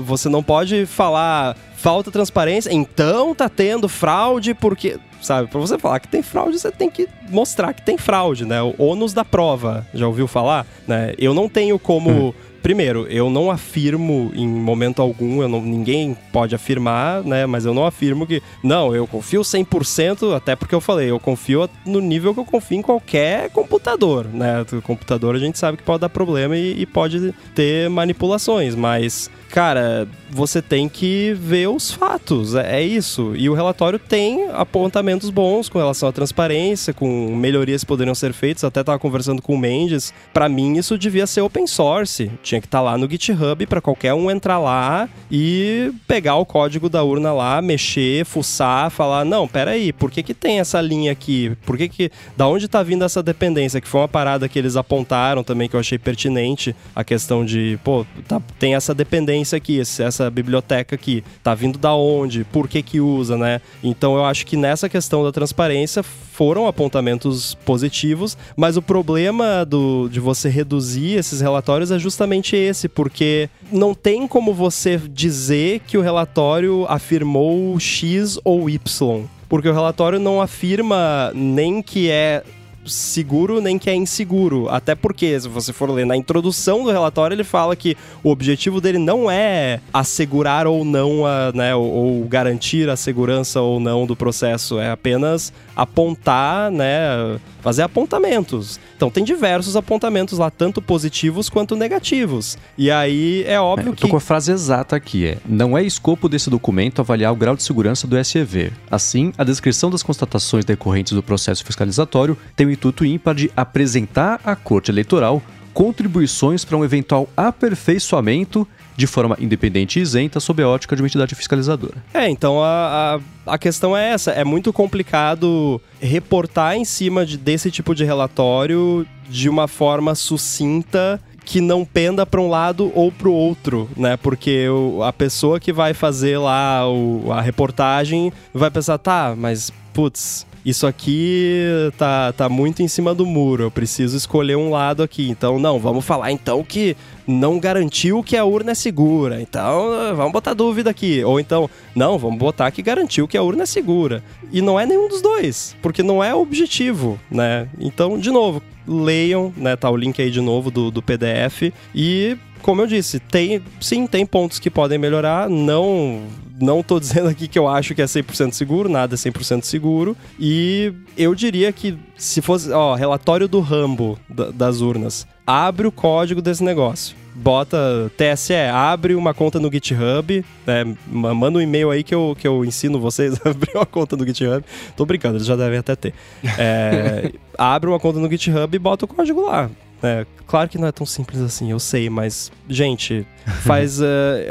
você 0.04 0.28
não 0.28 0.40
pode 0.40 0.86
falar 0.86 1.56
falta 1.74 2.12
transparência, 2.12 2.72
então 2.72 3.34
tá 3.34 3.48
tendo 3.48 3.88
fraude 3.88 4.54
porque 4.54 5.00
sabe? 5.20 5.48
Para 5.48 5.58
você 5.58 5.76
falar 5.76 5.98
que 5.98 6.06
tem 6.06 6.22
fraude, 6.22 6.60
você 6.60 6.70
tem 6.70 6.88
que 6.88 7.08
mostrar 7.28 7.72
que 7.72 7.82
tem 7.82 7.98
fraude, 7.98 8.44
né? 8.44 8.62
O 8.62 8.74
ônus 8.78 9.12
da 9.12 9.24
prova, 9.24 9.84
já 9.92 10.06
ouviu 10.06 10.28
falar? 10.28 10.64
Né? 10.86 11.14
Eu 11.18 11.34
não 11.34 11.48
tenho 11.48 11.76
como 11.76 12.28
hum 12.28 12.34
primeiro, 12.64 13.06
eu 13.10 13.28
não 13.28 13.50
afirmo 13.50 14.32
em 14.34 14.48
momento 14.48 15.02
algum, 15.02 15.42
eu 15.42 15.48
não, 15.48 15.60
ninguém 15.60 16.16
pode 16.32 16.54
afirmar, 16.54 17.22
né? 17.22 17.44
Mas 17.44 17.66
eu 17.66 17.74
não 17.74 17.84
afirmo 17.84 18.26
que, 18.26 18.42
não, 18.62 18.96
eu 18.96 19.06
confio 19.06 19.42
100%, 19.42 20.34
até 20.34 20.56
porque 20.56 20.74
eu 20.74 20.80
falei, 20.80 21.10
eu 21.10 21.20
confio 21.20 21.68
no 21.84 22.00
nível 22.00 22.32
que 22.32 22.40
eu 22.40 22.44
confio 22.46 22.78
em 22.78 22.82
qualquer 22.82 23.50
computador, 23.50 24.26
né? 24.32 24.64
O 24.72 24.80
computador 24.80 25.36
a 25.36 25.38
gente 25.38 25.58
sabe 25.58 25.76
que 25.76 25.84
pode 25.84 26.00
dar 26.00 26.08
problema 26.08 26.56
e, 26.56 26.80
e 26.80 26.86
pode 26.86 27.34
ter 27.54 27.90
manipulações, 27.90 28.74
mas 28.74 29.30
cara, 29.54 30.08
você 30.28 30.60
tem 30.60 30.88
que 30.88 31.32
ver 31.34 31.68
os 31.68 31.92
fatos, 31.92 32.56
é, 32.56 32.80
é, 32.80 32.82
isso. 32.82 33.36
E 33.36 33.48
o 33.48 33.54
relatório 33.54 34.00
tem 34.00 34.48
apontamentos 34.52 35.30
bons 35.30 35.68
com 35.68 35.78
relação 35.78 36.08
à 36.08 36.12
transparência, 36.12 36.92
com 36.92 37.36
melhorias 37.36 37.82
que 37.82 37.86
poderiam 37.86 38.16
ser 38.16 38.32
feitas. 38.32 38.64
Até 38.64 38.80
estava 38.80 38.98
conversando 38.98 39.40
com 39.40 39.54
o 39.54 39.58
Mendes. 39.58 40.12
Para 40.32 40.48
mim, 40.48 40.76
isso 40.76 40.98
devia 40.98 41.24
ser 41.24 41.40
open 41.40 41.68
source. 41.68 42.32
Tinha 42.42 42.60
que 42.60 42.66
estar 42.66 42.78
tá 42.78 42.82
lá 42.82 42.98
no 42.98 43.08
GitHub 43.08 43.64
para 43.66 43.80
qualquer 43.80 44.12
um 44.12 44.28
entrar 44.28 44.58
lá 44.58 45.08
e 45.30 45.92
pegar 46.08 46.34
o 46.34 46.44
código 46.44 46.88
da 46.88 47.04
urna 47.04 47.32
lá, 47.32 47.62
mexer, 47.62 48.24
fuçar, 48.24 48.90
falar: 48.90 49.24
não, 49.24 49.46
peraí, 49.46 49.92
por 49.92 50.10
que, 50.10 50.24
que 50.24 50.34
tem 50.34 50.58
essa 50.58 50.80
linha 50.80 51.12
aqui? 51.12 51.56
Por 51.64 51.76
que 51.76 51.88
que. 51.88 52.10
Da 52.36 52.48
onde 52.48 52.66
está 52.66 52.82
vindo 52.82 53.04
essa 53.04 53.22
dependência? 53.22 53.80
Que 53.80 53.86
foi 53.86 54.00
uma 54.00 54.08
parada 54.08 54.48
que 54.48 54.58
eles 54.58 54.74
apontaram 54.74 55.44
também 55.44 55.68
que 55.68 55.76
eu 55.76 55.80
achei 55.80 55.96
pertinente. 55.96 56.74
A 56.92 57.04
questão 57.04 57.44
de, 57.44 57.78
pô, 57.84 58.04
tá, 58.26 58.42
tem 58.58 58.74
essa 58.74 58.92
dependência 58.92 59.43
isso 59.44 59.56
aqui, 59.56 59.80
essa 59.80 60.30
biblioteca 60.30 60.94
aqui, 60.94 61.22
tá 61.42 61.54
vindo 61.54 61.78
da 61.78 61.94
onde, 61.94 62.44
por 62.44 62.68
que 62.68 62.82
que 62.82 63.00
usa, 63.00 63.36
né? 63.36 63.60
Então 63.82 64.16
eu 64.16 64.24
acho 64.24 64.44
que 64.46 64.56
nessa 64.56 64.88
questão 64.88 65.22
da 65.22 65.30
transparência 65.30 66.02
foram 66.02 66.66
apontamentos 66.66 67.54
positivos, 67.64 68.36
mas 68.56 68.76
o 68.76 68.82
problema 68.82 69.64
do, 69.64 70.08
de 70.08 70.18
você 70.18 70.48
reduzir 70.48 71.12
esses 71.12 71.40
relatórios 71.40 71.92
é 71.92 71.98
justamente 71.98 72.56
esse, 72.56 72.88
porque 72.88 73.48
não 73.70 73.94
tem 73.94 74.26
como 74.26 74.52
você 74.52 74.98
dizer 74.98 75.80
que 75.86 75.96
o 75.96 76.02
relatório 76.02 76.84
afirmou 76.88 77.78
X 77.78 78.38
ou 78.44 78.68
Y. 78.68 79.24
Porque 79.48 79.68
o 79.68 79.72
relatório 79.72 80.18
não 80.18 80.40
afirma 80.40 81.30
nem 81.34 81.80
que 81.80 82.10
é 82.10 82.42
seguro 82.86 83.60
nem 83.60 83.78
que 83.78 83.90
é 83.90 83.94
inseguro. 83.94 84.68
Até 84.68 84.94
porque, 84.94 85.38
se 85.38 85.48
você 85.48 85.72
for 85.72 85.90
ler 85.90 86.06
na 86.06 86.16
introdução 86.16 86.84
do 86.84 86.90
relatório, 86.90 87.34
ele 87.34 87.44
fala 87.44 87.74
que 87.76 87.96
o 88.22 88.30
objetivo 88.30 88.80
dele 88.80 88.98
não 88.98 89.30
é 89.30 89.80
assegurar 89.92 90.66
ou 90.66 90.84
não, 90.84 91.26
a, 91.26 91.52
né, 91.52 91.74
ou, 91.74 91.84
ou 91.84 92.24
garantir 92.24 92.88
a 92.88 92.96
segurança 92.96 93.60
ou 93.60 93.80
não 93.80 94.06
do 94.06 94.16
processo, 94.16 94.78
é 94.78 94.90
apenas 94.90 95.52
apontar, 95.76 96.70
né, 96.70 97.38
fazer 97.60 97.82
apontamentos. 97.82 98.78
Então 99.04 99.10
tem 99.10 99.22
diversos 99.22 99.76
apontamentos 99.76 100.38
lá, 100.38 100.50
tanto 100.50 100.80
positivos 100.80 101.50
quanto 101.50 101.76
negativos. 101.76 102.56
E 102.78 102.90
aí 102.90 103.44
é 103.46 103.60
óbvio 103.60 103.92
é, 103.92 103.94
que. 103.94 104.00
Tô 104.00 104.08
com 104.08 104.16
a 104.16 104.20
frase 104.20 104.50
exata 104.50 104.96
aqui: 104.96 105.26
é: 105.26 105.36
não 105.46 105.76
é 105.76 105.82
escopo 105.82 106.26
desse 106.26 106.48
documento 106.48 107.00
avaliar 107.00 107.30
o 107.30 107.36
grau 107.36 107.54
de 107.54 107.62
segurança 107.62 108.06
do 108.06 108.24
SEV. 108.24 108.72
Assim, 108.90 109.30
a 109.36 109.44
descrição 109.44 109.90
das 109.90 110.02
constatações 110.02 110.64
decorrentes 110.64 111.12
do 111.12 111.22
processo 111.22 111.62
fiscalizatório 111.62 112.34
tem 112.56 112.66
o 112.66 112.70
intuito 112.70 113.04
ímpar 113.04 113.34
de 113.34 113.50
apresentar 113.54 114.40
à 114.42 114.56
Corte 114.56 114.90
Eleitoral 114.90 115.42
contribuições 115.74 116.64
para 116.64 116.76
um 116.76 116.84
eventual 116.84 117.28
aperfeiçoamento 117.36 118.66
de 118.96 119.06
forma 119.06 119.36
independente 119.40 119.98
e 119.98 120.02
isenta 120.02 120.40
sob 120.40 120.62
a 120.62 120.68
ótica 120.68 120.94
de 120.94 121.02
uma 121.02 121.06
entidade 121.06 121.34
fiscalizadora. 121.34 121.94
É, 122.12 122.28
então 122.28 122.62
a, 122.62 123.20
a, 123.46 123.54
a 123.54 123.58
questão 123.58 123.96
é 123.96 124.10
essa. 124.10 124.30
É 124.30 124.44
muito 124.44 124.72
complicado 124.72 125.80
reportar 126.00 126.76
em 126.76 126.84
cima 126.84 127.26
de, 127.26 127.36
desse 127.36 127.70
tipo 127.70 127.94
de 127.94 128.04
relatório 128.04 129.06
de 129.28 129.48
uma 129.48 129.66
forma 129.66 130.14
sucinta 130.14 131.20
que 131.44 131.60
não 131.60 131.84
penda 131.84 132.24
para 132.24 132.40
um 132.40 132.48
lado 132.48 132.90
ou 132.94 133.12
para 133.12 133.28
o 133.28 133.32
outro, 133.32 133.88
né? 133.96 134.16
Porque 134.16 134.66
o, 134.68 135.02
a 135.02 135.12
pessoa 135.12 135.60
que 135.60 135.72
vai 135.72 135.92
fazer 135.92 136.38
lá 136.38 136.88
o, 136.88 137.30
a 137.30 137.40
reportagem 137.40 138.32
vai 138.52 138.70
pensar, 138.70 138.96
tá, 138.98 139.34
mas 139.36 139.70
putz, 139.92 140.46
isso 140.64 140.86
aqui 140.86 141.62
tá, 141.98 142.32
tá 142.32 142.48
muito 142.48 142.82
em 142.82 142.88
cima 142.88 143.14
do 143.14 143.26
muro, 143.26 143.64
eu 143.64 143.70
preciso 143.70 144.16
escolher 144.16 144.56
um 144.56 144.70
lado 144.70 145.02
aqui. 145.02 145.28
Então, 145.28 145.58
não, 145.58 145.78
vamos 145.78 146.04
falar 146.04 146.32
então 146.32 146.64
que 146.64 146.96
não 147.26 147.58
garantiu 147.58 148.22
que 148.22 148.36
a 148.36 148.44
urna 148.44 148.72
é 148.72 148.74
segura. 148.74 149.40
Então, 149.40 150.14
vamos 150.16 150.32
botar 150.32 150.54
dúvida 150.54 150.90
aqui. 150.90 151.22
Ou 151.22 151.38
então, 151.38 151.68
não, 151.94 152.18
vamos 152.18 152.38
botar 152.38 152.70
que 152.70 152.82
garantiu 152.82 153.28
que 153.28 153.36
a 153.36 153.42
urna 153.42 153.64
é 153.64 153.66
segura. 153.66 154.22
E 154.50 154.62
não 154.62 154.80
é 154.80 154.86
nenhum 154.86 155.08
dos 155.08 155.20
dois, 155.20 155.76
porque 155.82 156.02
não 156.02 156.24
é 156.24 156.34
objetivo, 156.34 157.20
né? 157.30 157.68
Então, 157.78 158.18
de 158.18 158.30
novo, 158.30 158.62
leiam, 158.86 159.52
né? 159.56 159.76
Tá 159.76 159.90
o 159.90 159.96
link 159.96 160.20
aí 160.20 160.30
de 160.30 160.40
novo 160.40 160.70
do, 160.70 160.90
do 160.90 161.02
PDF 161.02 161.72
e 161.94 162.36
como 162.62 162.80
eu 162.80 162.86
disse, 162.86 163.20
tem 163.20 163.62
sim, 163.78 164.06
tem 164.06 164.24
pontos 164.24 164.58
que 164.58 164.70
podem 164.70 164.98
melhorar, 164.98 165.50
não 165.50 166.22
não 166.60 166.82
tô 166.82 167.00
dizendo 167.00 167.28
aqui 167.28 167.48
que 167.48 167.58
eu 167.58 167.68
acho 167.68 167.94
que 167.94 168.02
é 168.02 168.04
100% 168.04 168.52
seguro, 168.52 168.88
nada 168.88 169.14
é 169.14 169.18
100% 169.18 169.64
seguro. 169.64 170.16
E 170.38 170.92
eu 171.16 171.34
diria 171.34 171.72
que 171.72 171.96
se 172.16 172.40
fosse, 172.40 172.70
ó, 172.70 172.94
relatório 172.94 173.48
do 173.48 173.60
Rambo 173.60 174.18
da, 174.28 174.50
das 174.50 174.80
urnas, 174.80 175.26
abre 175.46 175.86
o 175.86 175.92
código 175.92 176.40
desse 176.40 176.62
negócio. 176.62 177.16
Bota 177.36 178.12
TSE, 178.16 178.54
abre 178.72 179.16
uma 179.16 179.34
conta 179.34 179.58
no 179.58 179.70
GitHub, 179.70 180.44
né, 180.64 180.96
manda 181.08 181.58
um 181.58 181.60
e-mail 181.60 181.90
aí 181.90 182.04
que 182.04 182.14
eu, 182.14 182.36
que 182.38 182.46
eu 182.46 182.64
ensino 182.64 183.00
vocês 183.00 183.34
a 183.44 183.50
abrir 183.50 183.72
uma 183.74 183.84
conta 183.84 184.16
no 184.16 184.24
GitHub. 184.24 184.64
Tô 184.96 185.04
brincando, 185.04 185.38
eles 185.38 185.46
já 185.46 185.56
devem 185.56 185.78
até 185.78 185.96
ter. 185.96 186.14
É, 186.56 187.32
abre 187.58 187.90
uma 187.90 187.98
conta 187.98 188.20
no 188.20 188.30
GitHub 188.30 188.74
e 188.74 188.78
bota 188.78 189.04
o 189.04 189.08
código 189.08 189.40
lá. 189.40 189.68
É, 190.04 190.26
claro 190.46 190.68
que 190.68 190.76
não 190.76 190.86
é 190.86 190.92
tão 190.92 191.06
simples 191.06 191.40
assim, 191.40 191.70
eu 191.70 191.80
sei, 191.80 192.10
mas, 192.10 192.52
gente, 192.68 193.26
faz. 193.62 194.02
uh, 194.02 194.04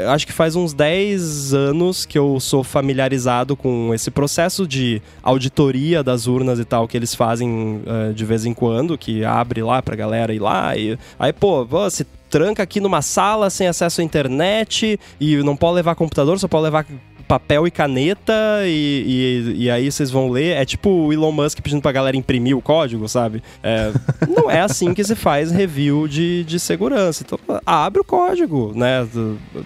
acho 0.12 0.26
que 0.26 0.32
faz 0.32 0.56
uns 0.56 0.74
10 0.74 1.54
anos 1.54 2.04
que 2.04 2.18
eu 2.18 2.40
sou 2.40 2.64
familiarizado 2.64 3.54
com 3.54 3.94
esse 3.94 4.10
processo 4.10 4.66
de 4.66 5.00
auditoria 5.22 6.02
das 6.02 6.26
urnas 6.26 6.58
e 6.58 6.64
tal 6.64 6.88
que 6.88 6.96
eles 6.96 7.14
fazem 7.14 7.80
uh, 7.86 8.12
de 8.12 8.24
vez 8.24 8.44
em 8.44 8.52
quando, 8.52 8.98
que 8.98 9.24
abre 9.24 9.62
lá 9.62 9.80
pra 9.80 9.94
galera 9.94 10.34
ir 10.34 10.40
lá. 10.40 10.76
E, 10.76 10.98
aí, 11.16 11.32
pô, 11.32 11.64
você 11.64 12.04
tranca 12.28 12.64
aqui 12.64 12.80
numa 12.80 13.00
sala 13.00 13.48
sem 13.48 13.68
acesso 13.68 14.00
à 14.00 14.04
internet 14.04 14.98
e 15.20 15.36
não 15.36 15.56
pode 15.56 15.76
levar 15.76 15.94
computador, 15.94 16.36
só 16.36 16.48
pode 16.48 16.64
levar 16.64 16.84
papel 17.26 17.66
e 17.66 17.70
caneta 17.70 18.32
e, 18.64 19.52
e, 19.56 19.64
e, 19.64 19.70
aí 19.70 19.90
vocês 19.90 20.10
vão 20.10 20.30
ler. 20.30 20.56
É 20.56 20.64
tipo 20.64 20.88
o 20.88 21.12
Elon 21.12 21.32
Musk 21.32 21.60
pedindo 21.60 21.82
pra 21.82 21.92
galera 21.92 22.16
imprimir 22.16 22.56
o 22.56 22.62
código, 22.62 23.08
sabe? 23.08 23.42
É, 23.62 23.92
não 24.28 24.50
é 24.50 24.60
assim 24.60 24.94
que 24.94 25.02
se 25.02 25.14
faz 25.14 25.50
review 25.50 26.06
de, 26.06 26.44
de 26.44 26.58
segurança. 26.60 27.24
Então, 27.24 27.38
abre 27.64 28.00
o 28.00 28.04
código, 28.04 28.72
né? 28.74 29.06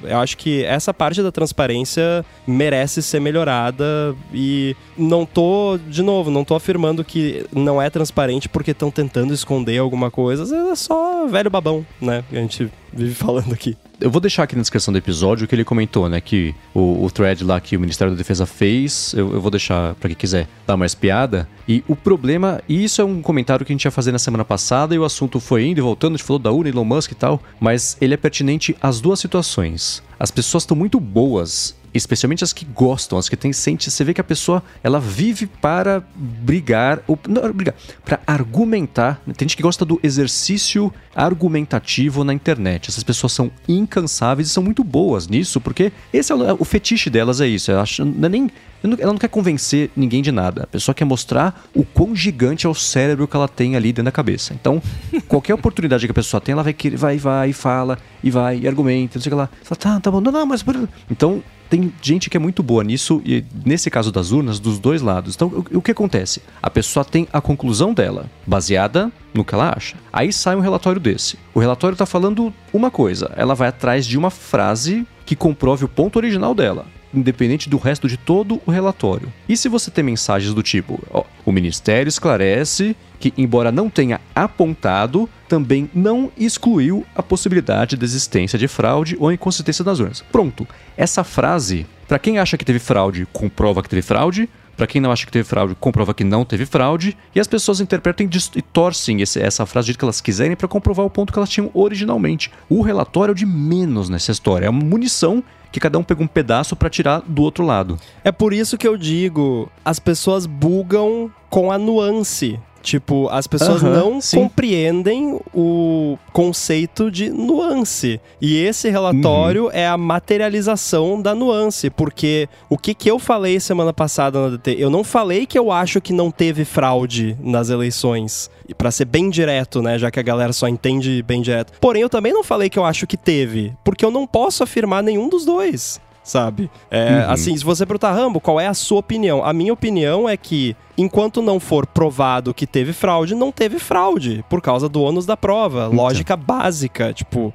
Eu 0.03 0.19
acho 0.19 0.37
que 0.37 0.65
essa 0.65 0.95
parte 0.95 1.23
da 1.23 1.33
transparência 1.33 2.25
merece 2.47 3.03
ser 3.03 3.21
melhorada 3.21 3.85
e 4.33 4.75
não 4.97 5.27
tô, 5.27 5.79
de 5.89 6.03
novo, 6.03 6.31
não 6.31 6.45
tô 6.45 6.55
afirmando 6.55 7.05
que 7.05 7.45
não 7.53 7.81
é 7.81 7.91
transparente 7.91 8.49
porque 8.49 8.71
estão 8.71 8.91
tentando 8.91 9.35
esconder 9.35 9.79
alguma 9.79 10.11
coisa. 10.11 10.57
É 10.71 10.75
só 10.75 11.27
velho 11.27 11.51
babão, 11.51 11.85
né? 12.01 12.25
A 12.31 12.37
gente 12.37 12.71
vive 12.93 13.15
falando 13.15 13.53
aqui. 13.53 13.77
Eu 14.01 14.11
vou 14.11 14.21
deixar 14.21 14.45
aqui 14.45 14.55
na 14.55 14.63
descrição 14.63 14.93
do 14.93 14.99
episódio 14.99 15.45
o 15.45 15.49
que 15.49 15.55
ele 15.55 15.65
comentou, 15.65 16.09
né? 16.09 16.21
Que 16.21 16.55
o, 16.73 17.05
o 17.05 17.11
thread 17.11 17.43
lá 17.43 17.61
que 17.61 17.77
o 17.77 17.81
Ministério 17.81 18.13
da 18.13 18.17
Defesa 18.17 18.47
fez, 18.47 19.13
eu, 19.15 19.33
eu 19.35 19.41
vou 19.41 19.51
deixar 19.51 19.95
para 19.97 20.09
quem 20.09 20.17
quiser 20.17 20.47
dar 20.67 20.77
uma 20.77 20.87
espiada. 20.87 21.49
E 21.67 21.83
o 21.89 21.97
problema, 21.97 22.63
e 22.69 22.85
isso 22.85 23.01
é 23.01 23.05
um 23.05 23.21
comentário 23.21 23.67
que 23.67 23.73
a 23.73 23.75
gente 23.75 23.85
ia 23.85 23.91
fazer 23.91 24.13
na 24.13 24.19
semana 24.19 24.45
passada, 24.45 24.95
e 24.95 24.99
o 24.99 25.05
assunto 25.05 25.41
foi 25.41 25.67
indo 25.67 25.79
e 25.79 25.83
voltando, 25.83 26.15
a 26.15 26.17
gente 26.17 26.27
falou 26.27 26.39
da 26.39 26.53
UNA, 26.53 26.69
Elon 26.69 26.85
Musk 26.85 27.11
e 27.11 27.15
tal, 27.15 27.43
mas 27.59 27.97
ele 28.01 28.15
é 28.15 28.17
pertinente 28.17 28.77
às 28.81 29.01
duas 29.01 29.19
situações. 29.19 30.03
As 30.19 30.31
pessoas 30.31 30.63
estão 30.63 30.77
muito 30.77 30.99
boas 30.99 31.77
especialmente 31.93 32.45
as 32.45 32.53
que 32.53 32.65
gostam, 32.65 33.19
as 33.19 33.29
que 33.29 33.37
têm 33.37 33.53
sente, 33.53 33.91
você 33.91 34.05
vê 34.05 34.15
que 34.15 34.21
a 34.21 34.25
pessoa 34.25 34.63
ela 34.83 35.01
vive 35.01 35.47
para 35.47 36.03
brigar, 36.17 37.03
ou 37.07 37.19
não 37.29 37.53
brigar, 37.53 37.75
para 38.05 38.21
argumentar. 38.27 39.21
Tem 39.25 39.49
gente 39.49 39.57
que 39.57 39.63
gosta 39.63 39.85
do 39.85 39.99
exercício 40.03 40.93
argumentativo 41.15 42.25
na 42.25 42.33
internet. 42.33 42.91
Essas 42.91 43.03
pessoas 43.03 43.33
são 43.33 43.51
incansáveis 43.69 44.49
e 44.49 44.51
são 44.51 44.63
muito 44.63 44.85
boas 44.85 45.27
nisso, 45.27 45.61
porque 45.61 45.93
esse 46.13 46.33
é 46.33 46.35
o, 46.35 46.57
o 46.61 46.65
fetiche 46.65 47.11
delas 47.11 47.41
é 47.41 47.47
isso. 47.47 47.71
Ela 47.71 47.85
não 47.99 48.27
é 48.27 48.29
nem 48.29 48.51
ela 48.83 49.13
não 49.13 49.19
quer 49.19 49.29
convencer 49.29 49.91
ninguém 49.97 50.23
de 50.23 50.31
nada. 50.31 50.63
A 50.63 50.67
pessoa 50.67 50.95
quer 50.95 51.05
mostrar 51.05 51.65
o 51.75 51.85
quão 51.85 52.15
gigante 52.15 52.67
é 52.67 52.69
o 52.69 52.75
cérebro 52.75 53.27
que 53.27 53.35
ela 53.35 53.49
tem 53.49 53.75
ali 53.75 53.89
dentro 53.89 54.05
da 54.05 54.13
cabeça. 54.13 54.55
Então, 54.55 54.81
qualquer 55.27 55.55
oportunidade 55.55 56.07
que 56.07 56.11
a 56.11 56.15
pessoa 56.15 56.41
tem, 56.41 56.53
ela 56.53 56.63
vai, 56.63 56.77
vai, 56.95 57.19
vai, 57.19 57.51
e 57.51 57.53
fala, 57.53 57.99
e 58.23 58.31
vai, 58.31 58.61
e 58.61 58.69
argumenta, 58.69 59.19
não 59.19 59.23
sei 59.23 59.31
o 59.31 59.35
que 59.35 59.41
lá. 59.41 59.49
Fala, 59.63 59.79
tá, 59.79 60.01
tá 60.01 60.11
bom, 60.11 60.21
não, 60.21 60.31
não, 60.31 60.47
mas. 60.47 60.65
Então, 61.11 61.43
tem 61.69 61.93
gente 62.01 62.31
que 62.31 62.37
é 62.37 62.41
muito 62.41 62.63
boa 62.63 62.83
nisso, 62.83 63.21
e 63.25 63.45
nesse 63.65 63.91
caso 63.91 64.11
das 64.11 64.31
urnas, 64.31 64.59
dos 64.59 64.79
dois 64.79 65.03
lados. 65.03 65.35
Então, 65.35 65.49
o, 65.49 65.79
o 65.79 65.83
que 65.83 65.91
acontece? 65.91 66.43
A 66.63 66.71
pessoa 66.71 67.05
tem 67.05 67.29
a 67.33 67.41
conclusão 67.41 67.93
dela, 67.93 68.27
baseada 68.47 69.13
no 69.35 69.45
que 69.45 69.55
ela 69.55 69.75
acha. 69.77 69.97
Aí 70.13 70.33
sai 70.33 70.57
um 70.57 70.61
relatório 70.61 71.01
desse. 71.01 71.39
O 71.55 71.61
relatório 71.61 71.95
está 71.95 72.07
falando 72.07 72.53
uma 72.73 72.91
coisa, 72.91 73.33
ela 73.37 73.55
vai 73.55 73.69
atrás 73.69 74.07
de 74.07 74.17
uma 74.17 74.31
frase 74.31 75.07
que 75.27 75.37
comprove 75.37 75.85
o 75.85 75.89
ponto 75.89 76.17
original 76.17 76.55
dela. 76.55 76.87
Independente 77.13 77.69
do 77.69 77.77
resto 77.77 78.09
de 78.09 78.17
todo 78.17 78.61
o 78.67 78.71
relatório. 78.71 79.33
E 79.49 79.57
se 79.57 79.69
você 79.69 79.91
tem 79.91 80.05
mensagens 80.05 80.55
do 80.55 80.63
tipo, 80.63 81.03
ó, 81.11 81.25
o 81.45 81.53
Ministério 81.53 82.09
esclarece 82.09 82.97
que, 83.19 83.33
embora 83.37 83.73
não 83.73 83.91
tenha 83.91 84.21
apontado, 84.35 85.29
também 85.49 85.91
não 85.95 86.31
excluiu 86.37 87.05
a 87.15 87.23
possibilidade 87.23 87.97
de 87.97 88.05
existência 88.05 88.59
de 88.59 88.69
fraude 88.69 89.17
ou 89.19 89.33
inconsistência 89.33 89.85
nas 89.85 89.99
urnas. 89.99 90.25
Pronto. 90.31 90.67
Essa 90.97 91.25
frase, 91.25 91.87
para 92.07 92.19
quem 92.19 92.39
acha 92.39 92.57
que 92.57 92.65
teve 92.65 92.79
fraude, 92.79 93.27
comprova 93.33 93.83
que 93.83 93.89
teve 93.89 94.03
fraude. 94.03 94.49
Para 94.77 94.87
quem 94.87 95.01
não 95.01 95.11
acha 95.11 95.27
que 95.27 95.33
teve 95.33 95.43
fraude, 95.43 95.75
comprova 95.75 96.15
que 96.15 96.23
não 96.23 96.45
teve 96.45 96.65
fraude. 96.65 97.17
E 97.35 97.41
as 97.41 97.49
pessoas 97.49 97.81
interpretam 97.81 98.29
e, 98.55 98.63
torcem 98.63 99.21
essa 99.21 99.67
frase 99.67 99.93
do 99.93 99.99
que 99.99 100.05
elas 100.05 100.21
quiserem 100.21 100.55
para 100.55 100.69
comprovar 100.69 101.05
o 101.05 101.11
ponto 101.11 101.33
que 101.33 101.39
elas 101.39 101.51
tinham 101.51 101.69
originalmente. 101.75 102.53
O 102.69 102.81
relatório 102.81 103.33
é 103.33 103.35
o 103.35 103.35
de 103.35 103.45
menos 103.45 104.09
nessa 104.09 104.31
história. 104.31 104.67
É 104.67 104.71
uma 104.71 104.85
munição 104.85 105.43
que 105.71 105.81
cada 105.81 105.99
um 105.99 106.03
pega 106.03 106.23
um 106.23 106.27
pedaço 106.27 106.75
para 106.75 106.91
tirar 106.91 107.23
do 107.27 107.43
outro 107.43 107.65
lado. 107.65 107.99
É 108.25 108.33
por 108.33 108.53
isso 108.53 108.79
que 108.79 108.87
eu 108.87 108.97
digo, 108.97 109.71
as 109.85 109.99
pessoas 109.99 110.47
bugam 110.47 111.31
com 111.51 111.73
a 111.73 111.79
nuance. 111.79 112.59
Tipo, 112.83 113.29
as 113.31 113.47
pessoas 113.47 113.83
não 113.83 114.21
sim. 114.21 114.37
compreendem 114.39 115.39
o 115.55 116.17
conceito 116.33 117.11
de 117.11 117.29
nuance. 117.29 118.21
E 118.41 118.57
esse 118.57 118.89
relatório 118.89 119.65
Uhum. 119.65 119.71
é 119.73 119.87
a 119.87 119.97
materialização 119.97 121.21
da 121.21 121.35
nuance. 121.35 121.91
Porque 121.91 122.49
o 122.71 122.79
que, 122.79 122.95
que 122.95 123.11
eu 123.11 123.19
falei 123.19 123.59
semana 123.61 123.93
passada 123.93 124.41
na 124.41 124.57
DT? 124.57 124.77
Eu 124.79 124.91
não 124.91 125.03
falei 125.05 125.47
que 125.47 125.59
eu 125.59 125.71
acho 125.71 126.01
que 126.01 126.13
não 126.13 126.31
teve 126.31 126.65
fraude 126.65 127.37
nas 127.41 127.69
eleições. 127.71 128.51
E 128.69 128.75
pra 128.75 128.91
ser 128.91 129.05
bem 129.07 129.29
direto, 129.31 129.83
né? 129.83 129.99
Já 129.99 130.11
que 130.11 130.21
a 130.21 130.23
galera 130.23 130.53
só 130.53 130.69
entende 130.69 131.23
bem 131.23 131.43
direto. 131.43 131.73
Porém, 131.81 132.03
eu 132.03 132.09
também 132.09 132.33
não 132.33 132.45
falei 132.45 132.71
que 132.71 132.79
eu 132.79 132.85
acho 132.85 133.07
que 133.07 133.17
teve. 133.17 133.73
Porque 133.85 134.05
eu 134.05 134.11
não 134.11 134.27
posso 134.27 134.63
afirmar 134.63 135.03
nenhum 135.03 135.29
dos 135.29 135.45
dois 135.45 136.01
sabe? 136.25 136.71
É, 136.91 137.09
Uhum. 137.25 137.31
Assim, 137.31 137.57
se 137.57 137.65
você 137.65 137.87
perguntar, 137.87 138.13
Rambo, 138.13 138.39
qual 138.39 138.61
é 138.61 138.67
a 138.67 138.75
sua 138.75 138.99
opinião? 138.99 139.43
A 139.43 139.51
minha 139.55 139.73
opinião 139.73 140.29
é 140.29 140.37
que, 140.37 140.77
enquanto 140.99 141.41
não 141.41 141.61
for 141.61 141.87
provado 141.87 142.53
que 142.53 142.67
teve 142.67 142.93
fraude, 142.93 143.35
não 143.35 143.53
teve 143.53 143.79
fraude, 143.79 144.45
por 144.51 144.61
causa 144.61 144.89
do 144.89 145.01
ônus 145.01 145.25
da 145.25 145.37
prova. 145.37 145.87
Então. 145.87 145.97
Lógica 145.97 146.37
básica. 146.37 147.13
Tipo, 147.13 147.55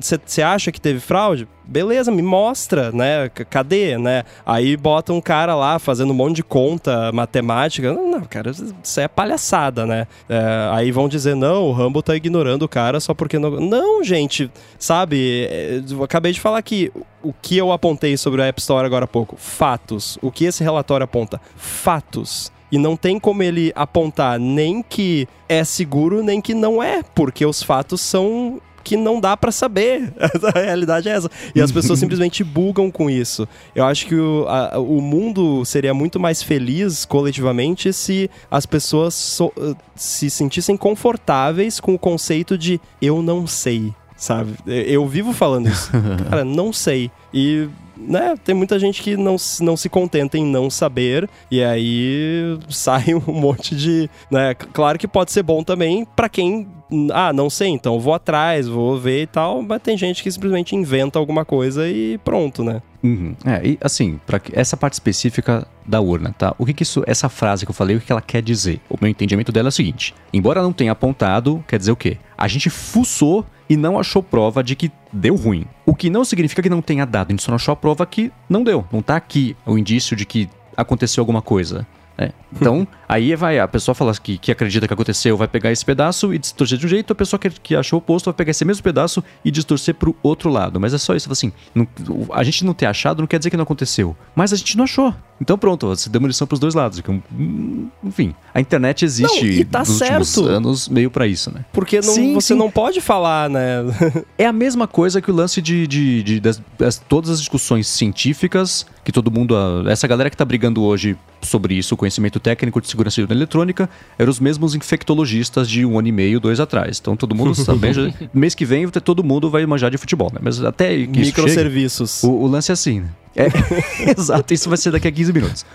você 0.00 0.42
acha 0.42 0.72
que 0.72 0.80
teve 0.80 0.98
fraude? 0.98 1.48
Beleza, 1.68 2.12
me 2.12 2.22
mostra, 2.22 2.92
né? 2.92 3.28
Cadê, 3.28 3.98
né? 3.98 4.22
Aí 4.44 4.76
bota 4.76 5.12
um 5.12 5.20
cara 5.20 5.54
lá 5.54 5.80
fazendo 5.80 6.10
um 6.10 6.14
monte 6.14 6.36
de 6.36 6.44
conta 6.44 7.10
matemática. 7.12 7.92
Não, 7.92 8.08
não, 8.08 8.20
cara, 8.20 8.50
isso 8.50 9.00
é 9.00 9.08
palhaçada, 9.08 9.84
né? 9.84 10.06
É, 10.28 10.70
aí 10.72 10.92
vão 10.92 11.08
dizer, 11.08 11.34
não, 11.34 11.64
o 11.64 11.72
Rambo 11.72 12.02
tá 12.02 12.14
ignorando 12.14 12.62
o 12.62 12.68
cara 12.68 13.00
só 13.00 13.14
porque 13.14 13.36
não. 13.38 13.50
Não, 13.58 14.04
gente, 14.04 14.50
sabe? 14.78 15.48
é, 15.50 15.82
Eu 15.90 16.04
acabei 16.04 16.30
de 16.32 16.40
falar 16.40 16.58
aqui 16.58 16.92
o 17.20 17.32
que 17.32 17.56
eu 17.56 17.72
apontei 17.72 18.16
sobre 18.16 18.42
a 18.42 18.46
App 18.46 18.60
Store 18.60 18.86
agora 18.86 19.04
há 19.04 19.08
pouco. 19.08 19.36
Fatos. 19.36 20.16
O 20.22 20.30
que 20.30 20.44
esse 20.44 20.62
relatório 20.62 21.02
aponta? 21.02 21.40
Fatos. 21.56 22.52
E 22.70 22.78
não 22.78 22.96
tem 22.96 23.18
como 23.18 23.42
ele 23.42 23.72
apontar 23.74 24.38
nem 24.38 24.82
que 24.82 25.28
é 25.48 25.62
seguro, 25.64 26.22
nem 26.22 26.40
que 26.40 26.52
não 26.54 26.82
é, 26.82 27.02
porque 27.14 27.44
os 27.46 27.62
fatos 27.62 28.00
são 28.00 28.60
que 28.82 28.96
não 28.96 29.20
dá 29.20 29.36
pra 29.36 29.50
saber. 29.50 30.12
a 30.54 30.58
realidade 30.60 31.08
é 31.08 31.12
essa. 31.12 31.28
E 31.54 31.60
as 31.60 31.72
pessoas 31.72 31.98
simplesmente 32.00 32.44
bugam 32.44 32.88
com 32.90 33.10
isso. 33.10 33.48
Eu 33.74 33.84
acho 33.84 34.06
que 34.06 34.14
o, 34.14 34.46
a- 34.48 34.78
o 34.78 35.00
mundo 35.00 35.64
seria 35.64 35.92
muito 35.92 36.20
mais 36.20 36.40
feliz 36.42 37.04
coletivamente 37.04 37.92
se 37.92 38.30
as 38.48 38.64
pessoas 38.64 39.12
so- 39.14 39.52
se 39.96 40.30
sentissem 40.30 40.76
confortáveis 40.76 41.80
com 41.80 41.94
o 41.94 41.98
conceito 41.98 42.56
de 42.56 42.80
eu 43.02 43.20
não 43.22 43.44
sei. 43.46 43.92
Sabe? 44.16 44.54
Eu 44.66 45.06
vivo 45.06 45.32
falando 45.32 45.68
isso. 45.68 45.90
Cara, 46.30 46.44
não 46.44 46.72
sei. 46.72 47.10
E, 47.34 47.68
né, 47.96 48.34
tem 48.44 48.54
muita 48.54 48.78
gente 48.78 49.02
que 49.02 49.16
não, 49.16 49.36
não 49.60 49.76
se 49.76 49.88
contenta 49.88 50.36
em 50.36 50.44
não 50.44 50.68
saber, 50.70 51.28
e 51.50 51.62
aí 51.62 52.58
sai 52.68 53.14
um 53.14 53.32
monte 53.32 53.74
de. 53.74 54.08
Né, 54.30 54.54
claro 54.54 54.98
que 54.98 55.08
pode 55.08 55.32
ser 55.32 55.42
bom 55.42 55.62
também 55.62 56.06
pra 56.16 56.28
quem. 56.28 56.68
Ah, 57.12 57.32
não 57.32 57.50
sei, 57.50 57.68
então 57.68 57.98
vou 57.98 58.14
atrás, 58.14 58.68
vou 58.68 58.96
ver 58.96 59.22
e 59.22 59.26
tal, 59.26 59.60
mas 59.60 59.82
tem 59.82 59.96
gente 59.96 60.22
que 60.22 60.30
simplesmente 60.30 60.76
inventa 60.76 61.18
alguma 61.18 61.44
coisa 61.44 61.88
e 61.88 62.16
pronto, 62.18 62.62
né? 62.62 62.80
Uhum. 63.02 63.34
É, 63.44 63.66
e 63.66 63.78
assim, 63.80 64.20
para 64.24 64.40
essa 64.52 64.76
parte 64.76 64.94
específica 64.94 65.66
da 65.84 66.00
urna, 66.00 66.34
tá? 66.36 66.54
O 66.58 66.64
que 66.64 66.72
que 66.72 66.84
isso, 66.84 67.02
essa 67.06 67.28
frase 67.28 67.64
que 67.64 67.70
eu 67.70 67.74
falei, 67.74 67.96
o 67.96 68.00
que 68.00 68.06
que 68.06 68.12
ela 68.12 68.20
quer 68.20 68.40
dizer? 68.40 68.80
O 68.88 68.96
meu 69.00 69.10
entendimento 69.10 69.50
dela 69.50 69.68
é 69.68 69.70
o 69.70 69.72
seguinte: 69.72 70.14
embora 70.32 70.62
não 70.62 70.72
tenha 70.72 70.92
apontado, 70.92 71.64
quer 71.66 71.78
dizer 71.78 71.90
o 71.90 71.96
quê? 71.96 72.18
A 72.38 72.46
gente 72.46 72.70
fuçou 72.70 73.44
e 73.68 73.76
não 73.76 73.98
achou 73.98 74.22
prova 74.22 74.62
de 74.62 74.76
que 74.76 74.90
deu 75.12 75.34
ruim. 75.34 75.66
O 75.84 75.94
que 75.94 76.10
não 76.10 76.24
significa 76.24 76.62
que 76.62 76.70
não 76.70 76.82
tenha 76.82 77.04
dado, 77.04 77.28
a 77.28 77.32
gente 77.32 77.42
só 77.42 77.50
não 77.50 77.56
achou 77.56 77.72
a 77.72 77.76
prova 77.76 78.06
que 78.06 78.32
não 78.48 78.62
deu. 78.62 78.86
Não 78.92 79.02
tá 79.02 79.16
aqui 79.16 79.56
o 79.64 79.76
indício 79.76 80.16
de 80.16 80.24
que 80.24 80.48
aconteceu 80.76 81.22
alguma 81.22 81.42
coisa. 81.42 81.86
né? 82.16 82.32
Então, 82.60 82.86
aí 83.08 83.34
vai, 83.36 83.58
a 83.58 83.68
pessoa 83.68 83.94
fala 83.94 84.12
que, 84.14 84.38
que 84.38 84.50
acredita 84.50 84.86
que 84.88 84.94
aconteceu, 84.94 85.36
vai 85.36 85.46
pegar 85.48 85.70
esse 85.72 85.84
pedaço 85.84 86.32
e 86.34 86.38
distorcer 86.38 86.78
de 86.78 86.86
um 86.86 86.88
jeito, 86.88 87.12
a 87.12 87.16
pessoa 87.16 87.38
que, 87.38 87.50
que 87.50 87.74
achou 87.76 87.98
o 87.98 87.98
oposto 87.98 88.26
vai 88.26 88.34
pegar 88.34 88.50
esse 88.50 88.64
mesmo 88.64 88.82
pedaço 88.82 89.22
e 89.44 89.50
distorcer 89.50 89.94
pro 89.94 90.14
outro 90.22 90.50
lado. 90.50 90.80
Mas 90.80 90.92
é 90.94 90.98
só 90.98 91.14
isso, 91.14 91.30
assim, 91.30 91.52
não- 91.74 91.86
a 92.32 92.42
gente 92.42 92.64
não 92.64 92.74
ter 92.74 92.86
achado 92.86 93.20
não 93.20 93.26
quer 93.26 93.38
dizer 93.38 93.50
que 93.50 93.56
não 93.56 93.64
aconteceu, 93.64 94.16
mas 94.34 94.52
a 94.52 94.56
gente 94.56 94.76
não 94.76 94.84
achou. 94.84 95.14
Então 95.40 95.58
pronto, 95.58 95.86
você 95.88 96.08
deu 96.08 96.18
munição 96.20 96.46
pros 96.46 96.58
dois 96.58 96.74
lados. 96.74 97.00
que, 97.00 97.10
hum, 97.10 97.88
Enfim, 98.02 98.34
a 98.54 98.60
internet 98.60 99.04
existe 99.04 99.42
Não, 99.44 99.50
e 99.50 99.64
tá 99.64 99.80
nos 99.80 100.00
últimos 100.00 100.28
certo. 100.28 100.48
anos 100.48 100.88
meio 100.88 101.10
pra 101.10 101.26
isso, 101.26 101.52
né? 101.52 101.64
Porque 101.72 101.96
não- 102.00 102.14
Sim, 102.14 102.32
você 102.34 102.54
sim. 102.54 102.58
não 102.58 102.70
pode 102.70 103.00
falar, 103.02 103.50
né? 103.50 103.84
É 104.38 104.46
a 104.46 104.52
mesma 104.52 104.86
coisa 104.86 105.20
que 105.20 105.30
o 105.30 105.34
lance 105.34 105.60
de, 105.60 105.86
de, 105.86 106.22
de- 106.22 106.40
das, 106.40 106.62
das- 106.78 106.98
todas 107.06 107.30
as 107.30 107.38
discussões 107.40 107.86
científicas 107.86 108.86
que 109.04 109.12
todo 109.12 109.30
mundo, 109.30 109.54
essa 109.88 110.06
galera 110.08 110.28
que 110.30 110.36
tá 110.36 110.44
brigando 110.44 110.82
hoje 110.82 111.16
sobre 111.42 111.74
isso, 111.74 111.94
o 111.94 111.96
conhecimento 111.96 112.40
técnico 112.46 112.80
de 112.80 112.86
segurança 112.86 113.16
de 113.16 113.22
urna 113.22 113.34
eletrônica, 113.34 113.90
eram 114.16 114.30
os 114.30 114.38
mesmos 114.38 114.76
infectologistas 114.76 115.68
de 115.68 115.84
um 115.84 115.98
ano 115.98 116.06
e 116.06 116.12
meio, 116.12 116.38
dois 116.38 116.60
atrás. 116.60 117.00
Então 117.00 117.16
todo 117.16 117.34
mundo 117.34 117.52
sabe, 117.58 117.92
já- 117.92 118.12
mês 118.32 118.54
que 118.54 118.64
vem 118.64 118.88
todo 118.88 119.24
mundo 119.24 119.50
vai 119.50 119.66
manjar 119.66 119.90
de 119.90 119.98
futebol, 119.98 120.30
né? 120.32 120.38
Mas 120.40 120.62
até 120.62 120.90
que 120.90 121.02
isso 121.02 121.08
chegue, 121.08 121.26
Microserviços. 121.26 122.22
o, 122.22 122.30
o 122.30 122.46
lance 122.46 122.70
é 122.70 122.74
assim, 122.74 123.00
né? 123.00 123.08
É, 123.34 123.48
exato, 124.16 124.54
isso 124.54 124.68
vai 124.68 124.78
ser 124.78 124.92
daqui 124.92 125.08
a 125.08 125.12
15 125.12 125.32
minutos. 125.32 125.66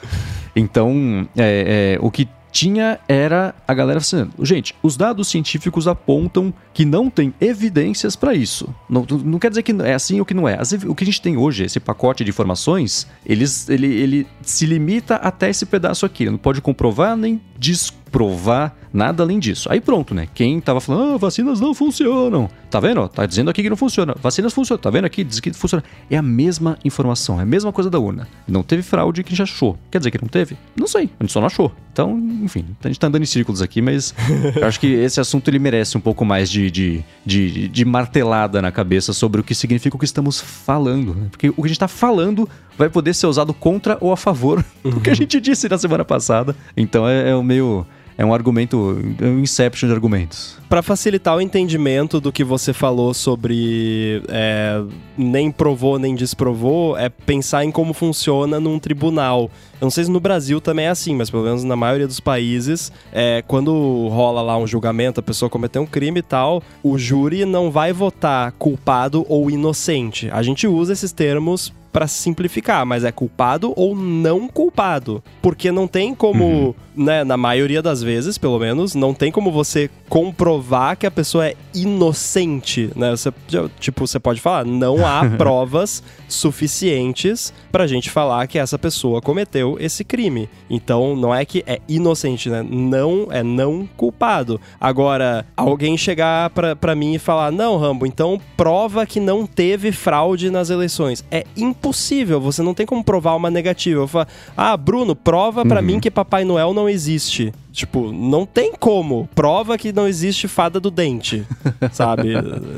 Então, 0.55 1.27
é, 1.35 1.97
é, 1.97 1.99
o 2.01 2.09
que 2.09 2.25
tinha 2.51 2.99
era 3.07 3.55
a 3.67 3.73
galera 3.73 3.99
assim, 3.99 4.29
gente, 4.41 4.75
os 4.83 4.97
dados 4.97 5.29
científicos 5.29 5.87
apontam 5.87 6.53
que 6.73 6.85
não 6.85 7.09
tem 7.09 7.33
evidências 7.39 8.15
para 8.15 8.33
isso. 8.33 8.73
Não, 8.89 9.05
não 9.23 9.39
quer 9.39 9.49
dizer 9.49 9.63
que 9.63 9.71
é 9.81 9.93
assim 9.93 10.19
ou 10.19 10.25
que 10.25 10.33
não 10.33 10.47
é. 10.47 10.59
As 10.59 10.71
o 10.71 10.95
que 10.95 11.03
a 11.03 11.05
gente 11.05 11.21
tem 11.21 11.37
hoje, 11.37 11.63
esse 11.63 11.79
pacote 11.79 12.23
de 12.23 12.29
informações, 12.29 13.07
eles, 13.25 13.69
ele, 13.69 13.87
ele 13.87 14.27
se 14.41 14.65
limita 14.65 15.15
até 15.15 15.49
esse 15.49 15.65
pedaço 15.65 16.05
aqui. 16.05 16.23
Ele 16.23 16.31
não 16.31 16.37
pode 16.37 16.61
comprovar 16.61 17.15
nem 17.15 17.41
desprovar 17.57 18.75
nada 18.93 19.23
além 19.23 19.39
disso. 19.39 19.71
Aí 19.71 19.79
pronto, 19.79 20.13
né? 20.13 20.27
Quem 20.33 20.59
tava 20.59 20.81
falando, 20.81 21.13
ah, 21.13 21.17
vacinas 21.17 21.59
não 21.59 21.73
funcionam. 21.73 22.49
Tá 22.69 22.79
vendo? 22.79 23.07
Tá 23.09 23.25
dizendo 23.25 23.49
aqui 23.49 23.61
que 23.61 23.69
não 23.69 23.77
funciona. 23.77 24.15
Vacinas 24.21 24.53
funcionam. 24.53 24.81
Tá 24.81 24.89
vendo 24.89 25.05
aqui? 25.05 25.23
Diz 25.23 25.39
que 25.39 25.51
funciona. 25.53 25.83
É 26.09 26.17
a 26.17 26.21
mesma 26.21 26.77
informação, 26.85 27.39
é 27.39 27.43
a 27.43 27.45
mesma 27.45 27.71
coisa 27.71 27.89
da 27.89 27.99
urna. 27.99 28.27
Não 28.47 28.63
teve 28.63 28.81
fraude 28.81 29.23
que 29.23 29.29
a 29.29 29.31
gente 29.35 29.41
achou. 29.41 29.77
Quer 29.89 29.97
dizer 29.97 30.11
que 30.11 30.21
não 30.21 30.29
teve? 30.29 30.57
Não 30.75 30.87
sei. 30.87 31.09
A 31.19 31.23
gente 31.23 31.33
só 31.33 31.39
não 31.39 31.47
achou. 31.47 31.71
Então, 31.91 32.17
enfim, 32.43 32.65
a 32.83 32.87
gente 32.87 32.99
tá 32.99 33.07
andando 33.07 33.23
em 33.23 33.25
círculos 33.25 33.61
aqui, 33.61 33.81
mas 33.81 34.13
eu 34.55 34.65
acho 34.65 34.79
que 34.79 34.87
esse 34.87 35.19
assunto 35.19 35.49
ele 35.49 35.59
merece 35.59 35.97
um 35.97 36.01
pouco 36.01 36.23
mais 36.23 36.49
de, 36.49 36.71
de, 36.71 37.03
de, 37.25 37.67
de 37.67 37.85
martelada 37.85 38.61
na 38.61 38.71
cabeça 38.71 39.11
sobre 39.11 39.41
o 39.41 39.43
que 39.43 39.53
significa 39.53 39.95
o 39.95 39.99
que 39.99 40.05
estamos 40.05 40.39
falando. 40.39 41.13
né? 41.13 41.27
Porque 41.29 41.49
o 41.49 41.53
que 41.53 41.61
a 41.65 41.67
gente 41.67 41.79
tá 41.79 41.87
falando 41.89 42.47
vai 42.77 42.89
poder 42.89 43.13
ser 43.13 43.27
usado 43.27 43.53
contra 43.53 43.97
ou 43.99 44.11
a 44.13 44.17
favor 44.17 44.63
do 44.83 45.01
que 45.01 45.09
a 45.09 45.13
gente 45.13 45.39
disse 45.41 45.67
na 45.67 45.77
semana 45.77 46.05
passada. 46.05 46.55
Então 46.75 47.07
é, 47.07 47.31
é 47.31 47.35
o 47.35 47.43
meio. 47.43 47.85
É 48.21 48.25
um 48.25 48.35
argumento, 48.35 48.99
é 49.19 49.25
um 49.25 49.39
inception 49.39 49.89
de 49.89 49.95
argumentos. 49.95 50.55
Pra 50.69 50.83
facilitar 50.83 51.35
o 51.35 51.41
entendimento 51.41 52.21
do 52.21 52.31
que 52.31 52.43
você 52.43 52.71
falou 52.71 53.15
sobre 53.15 54.21
é, 54.29 54.79
nem 55.17 55.49
provou 55.49 55.97
nem 55.97 56.13
desprovou, 56.13 56.95
é 56.95 57.09
pensar 57.09 57.65
em 57.65 57.71
como 57.71 57.95
funciona 57.95 58.59
num 58.59 58.77
tribunal. 58.77 59.49
Eu 59.81 59.85
não 59.85 59.89
sei 59.89 60.03
se 60.03 60.11
no 60.11 60.19
Brasil 60.19 60.61
também 60.61 60.85
é 60.85 60.89
assim, 60.89 61.15
mas 61.15 61.31
pelo 61.31 61.45
menos 61.45 61.63
na 61.63 61.75
maioria 61.75 62.05
dos 62.05 62.19
países, 62.19 62.91
é, 63.11 63.43
quando 63.47 64.07
rola 64.09 64.43
lá 64.43 64.55
um 64.55 64.67
julgamento, 64.67 65.19
a 65.19 65.23
pessoa 65.23 65.49
cometeu 65.49 65.81
um 65.81 65.87
crime 65.87 66.19
e 66.19 66.23
tal, 66.23 66.61
o 66.83 66.99
júri 66.99 67.43
não 67.43 67.71
vai 67.71 67.91
votar 67.91 68.51
culpado 68.51 69.25
ou 69.27 69.49
inocente. 69.49 70.29
A 70.31 70.43
gente 70.43 70.67
usa 70.67 70.93
esses 70.93 71.11
termos 71.11 71.73
pra 71.91 72.07
simplificar, 72.07 72.85
mas 72.85 73.03
é 73.03 73.11
culpado 73.11 73.73
ou 73.75 73.95
não 73.95 74.47
culpado. 74.47 75.23
Porque 75.41 75.71
não 75.71 75.87
tem 75.87 76.15
como 76.15 76.75
né, 76.95 77.23
na 77.23 77.37
maioria 77.37 77.81
das 77.81 78.01
vezes, 78.01 78.37
pelo 78.37 78.59
menos, 78.59 78.95
não 78.95 79.13
tem 79.13 79.31
como 79.31 79.51
você 79.51 79.89
comprovar 80.09 80.97
que 80.97 81.05
a 81.05 81.11
pessoa 81.11 81.47
é 81.47 81.55
inocente, 81.73 82.91
né? 82.95 83.11
Você, 83.11 83.33
tipo, 83.79 84.05
você 84.05 84.19
pode 84.19 84.41
falar, 84.41 84.65
não 84.65 85.05
há 85.05 85.23
provas 85.37 86.03
suficientes 86.27 87.53
pra 87.71 87.87
gente 87.87 88.09
falar 88.09 88.47
que 88.47 88.59
essa 88.59 88.77
pessoa 88.77 89.21
cometeu 89.21 89.77
esse 89.79 90.03
crime. 90.03 90.49
Então, 90.69 91.15
não 91.15 91.33
é 91.33 91.45
que 91.45 91.63
é 91.65 91.79
inocente, 91.87 92.49
né? 92.49 92.65
Não 92.67 93.27
é 93.31 93.41
não 93.41 93.87
culpado. 93.95 94.59
Agora, 94.79 95.45
alguém 95.55 95.97
chegar 95.97 96.49
pra, 96.49 96.75
pra 96.75 96.95
mim 96.95 97.15
e 97.15 97.19
falar, 97.19 97.51
não, 97.51 97.77
Rambo, 97.77 98.05
então 98.05 98.39
prova 98.57 99.05
que 99.05 99.19
não 99.19 99.45
teve 99.45 99.91
fraude 99.91 100.49
nas 100.49 100.69
eleições. 100.69 101.23
É 101.31 101.45
impossível, 101.55 102.39
você 102.39 102.61
não 102.61 102.73
tem 102.73 102.85
como 102.85 103.03
provar 103.03 103.35
uma 103.35 103.49
negativa. 103.49 104.01
Eu 104.01 104.07
falo, 104.07 104.27
ah, 104.55 104.75
Bruno, 104.75 105.15
prova 105.15 105.65
pra 105.65 105.79
uhum. 105.79 105.85
mim 105.85 105.99
que 105.99 106.11
Papai 106.11 106.43
Noel 106.43 106.73
não 106.73 106.89
existe. 106.91 107.51
Tipo, 107.71 108.11
não 108.11 108.45
tem 108.45 108.73
como. 108.73 109.29
Prova 109.33 109.77
que 109.77 109.93
não 109.93 110.07
existe 110.07 110.47
fada 110.47 110.79
do 110.79 110.91
dente, 110.91 111.45
sabe? 111.91 112.33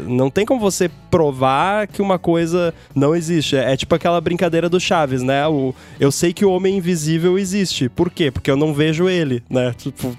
não 0.07 0.29
tem 0.29 0.45
como 0.45 0.59
você 0.59 0.89
provar 1.09 1.87
que 1.87 2.01
uma 2.01 2.19
coisa 2.19 2.73
não 2.93 3.15
existe. 3.15 3.55
É, 3.55 3.73
é 3.73 3.77
tipo 3.77 3.95
aquela 3.95 4.21
brincadeira 4.21 4.69
do 4.69 4.79
Chaves, 4.79 5.21
né? 5.21 5.47
O, 5.47 5.73
eu 5.99 6.11
sei 6.11 6.33
que 6.33 6.45
o 6.45 6.51
homem 6.51 6.77
invisível 6.77 7.37
existe. 7.39 7.89
Por 7.89 8.09
quê? 8.09 8.29
Porque 8.29 8.51
eu 8.51 8.57
não 8.57 8.73
vejo 8.73 9.09
ele, 9.09 9.43
né? 9.49 9.73
Tipo. 9.77 10.15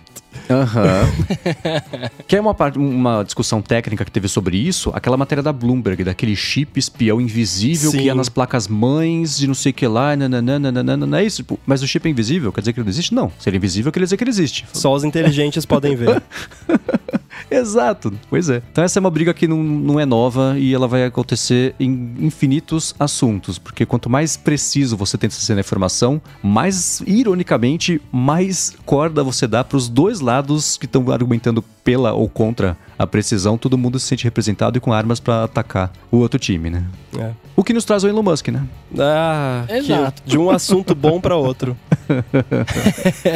Uhum. 0.48 2.18
Quer 2.26 2.40
uma, 2.40 2.54
uma 2.76 3.22
discussão 3.22 3.62
técnica 3.62 4.04
que 4.04 4.10
teve 4.10 4.28
sobre 4.28 4.56
isso? 4.56 4.90
Aquela 4.94 5.16
matéria 5.16 5.42
da 5.42 5.52
Bloomberg, 5.52 6.04
daquele 6.04 6.36
chip 6.36 6.78
espião 6.78 7.20
invisível 7.20 7.90
Sim. 7.90 7.98
que 7.98 8.04
ia 8.04 8.14
nas 8.14 8.28
placas 8.28 8.68
mães 8.68 9.38
de 9.38 9.46
não 9.46 9.54
sei 9.54 9.70
o 9.70 9.74
que 9.74 9.86
lá, 9.86 10.16
nananana, 10.16 11.20
é 11.20 11.24
isso? 11.24 11.38
Tipo, 11.38 11.58
mas 11.64 11.82
o 11.82 11.86
chip 11.86 12.06
é 12.06 12.10
invisível? 12.10 12.52
Quer 12.52 12.60
dizer 12.60 12.72
que 12.72 12.80
ele 12.80 12.84
não 12.84 12.90
existe? 12.90 13.14
Não. 13.14 13.32
Se 13.38 13.48
ele 13.48 13.56
é 13.56 13.58
invisível, 13.58 13.92
quer 13.92 14.00
dizer 14.00 14.16
que 14.16 14.24
ele 14.24 14.30
existe. 14.30 14.63
Só 14.72 14.92
os 14.92 15.04
inteligentes 15.04 15.64
podem 15.66 15.94
ver. 15.96 16.22
Exato, 17.50 18.12
pois 18.28 18.48
é. 18.48 18.62
Então 18.70 18.84
essa 18.84 18.98
é 18.98 19.00
uma 19.00 19.10
briga 19.10 19.32
que 19.34 19.46
não, 19.46 19.62
não 19.62 20.00
é 20.00 20.06
nova 20.06 20.56
e 20.58 20.74
ela 20.74 20.88
vai 20.88 21.04
acontecer 21.04 21.74
em 21.78 22.14
infinitos 22.18 22.94
assuntos, 22.98 23.58
porque 23.58 23.86
quanto 23.86 24.10
mais 24.10 24.36
preciso 24.36 24.96
você 24.96 25.16
tenta 25.16 25.34
ser 25.34 25.54
na 25.54 25.60
informação, 25.60 26.20
mais, 26.42 27.02
ironicamente, 27.06 28.00
mais 28.12 28.74
corda 28.84 29.22
você 29.22 29.46
dá 29.46 29.64
para 29.64 29.76
os 29.76 29.88
dois 29.88 30.20
lados 30.20 30.76
que 30.76 30.86
estão 30.86 31.10
argumentando 31.10 31.62
pela 31.84 32.14
ou 32.14 32.28
contra 32.28 32.76
a 32.98 33.06
precisão, 33.06 33.58
todo 33.58 33.76
mundo 33.76 33.98
se 33.98 34.06
sente 34.06 34.24
representado 34.24 34.78
e 34.78 34.80
com 34.80 34.92
armas 34.92 35.20
para 35.20 35.44
atacar 35.44 35.92
o 36.10 36.18
outro 36.18 36.38
time, 36.38 36.70
né? 36.70 36.84
É. 37.18 37.30
O 37.54 37.62
que 37.62 37.72
nos 37.72 37.84
traz 37.84 38.02
o 38.02 38.08
Elon 38.08 38.22
Musk, 38.22 38.48
né? 38.48 38.66
Ah, 38.98 39.64
Exato. 39.68 40.22
de 40.24 40.38
um 40.38 40.50
assunto 40.50 40.94
bom 40.94 41.20
para 41.20 41.36
outro. 41.36 41.76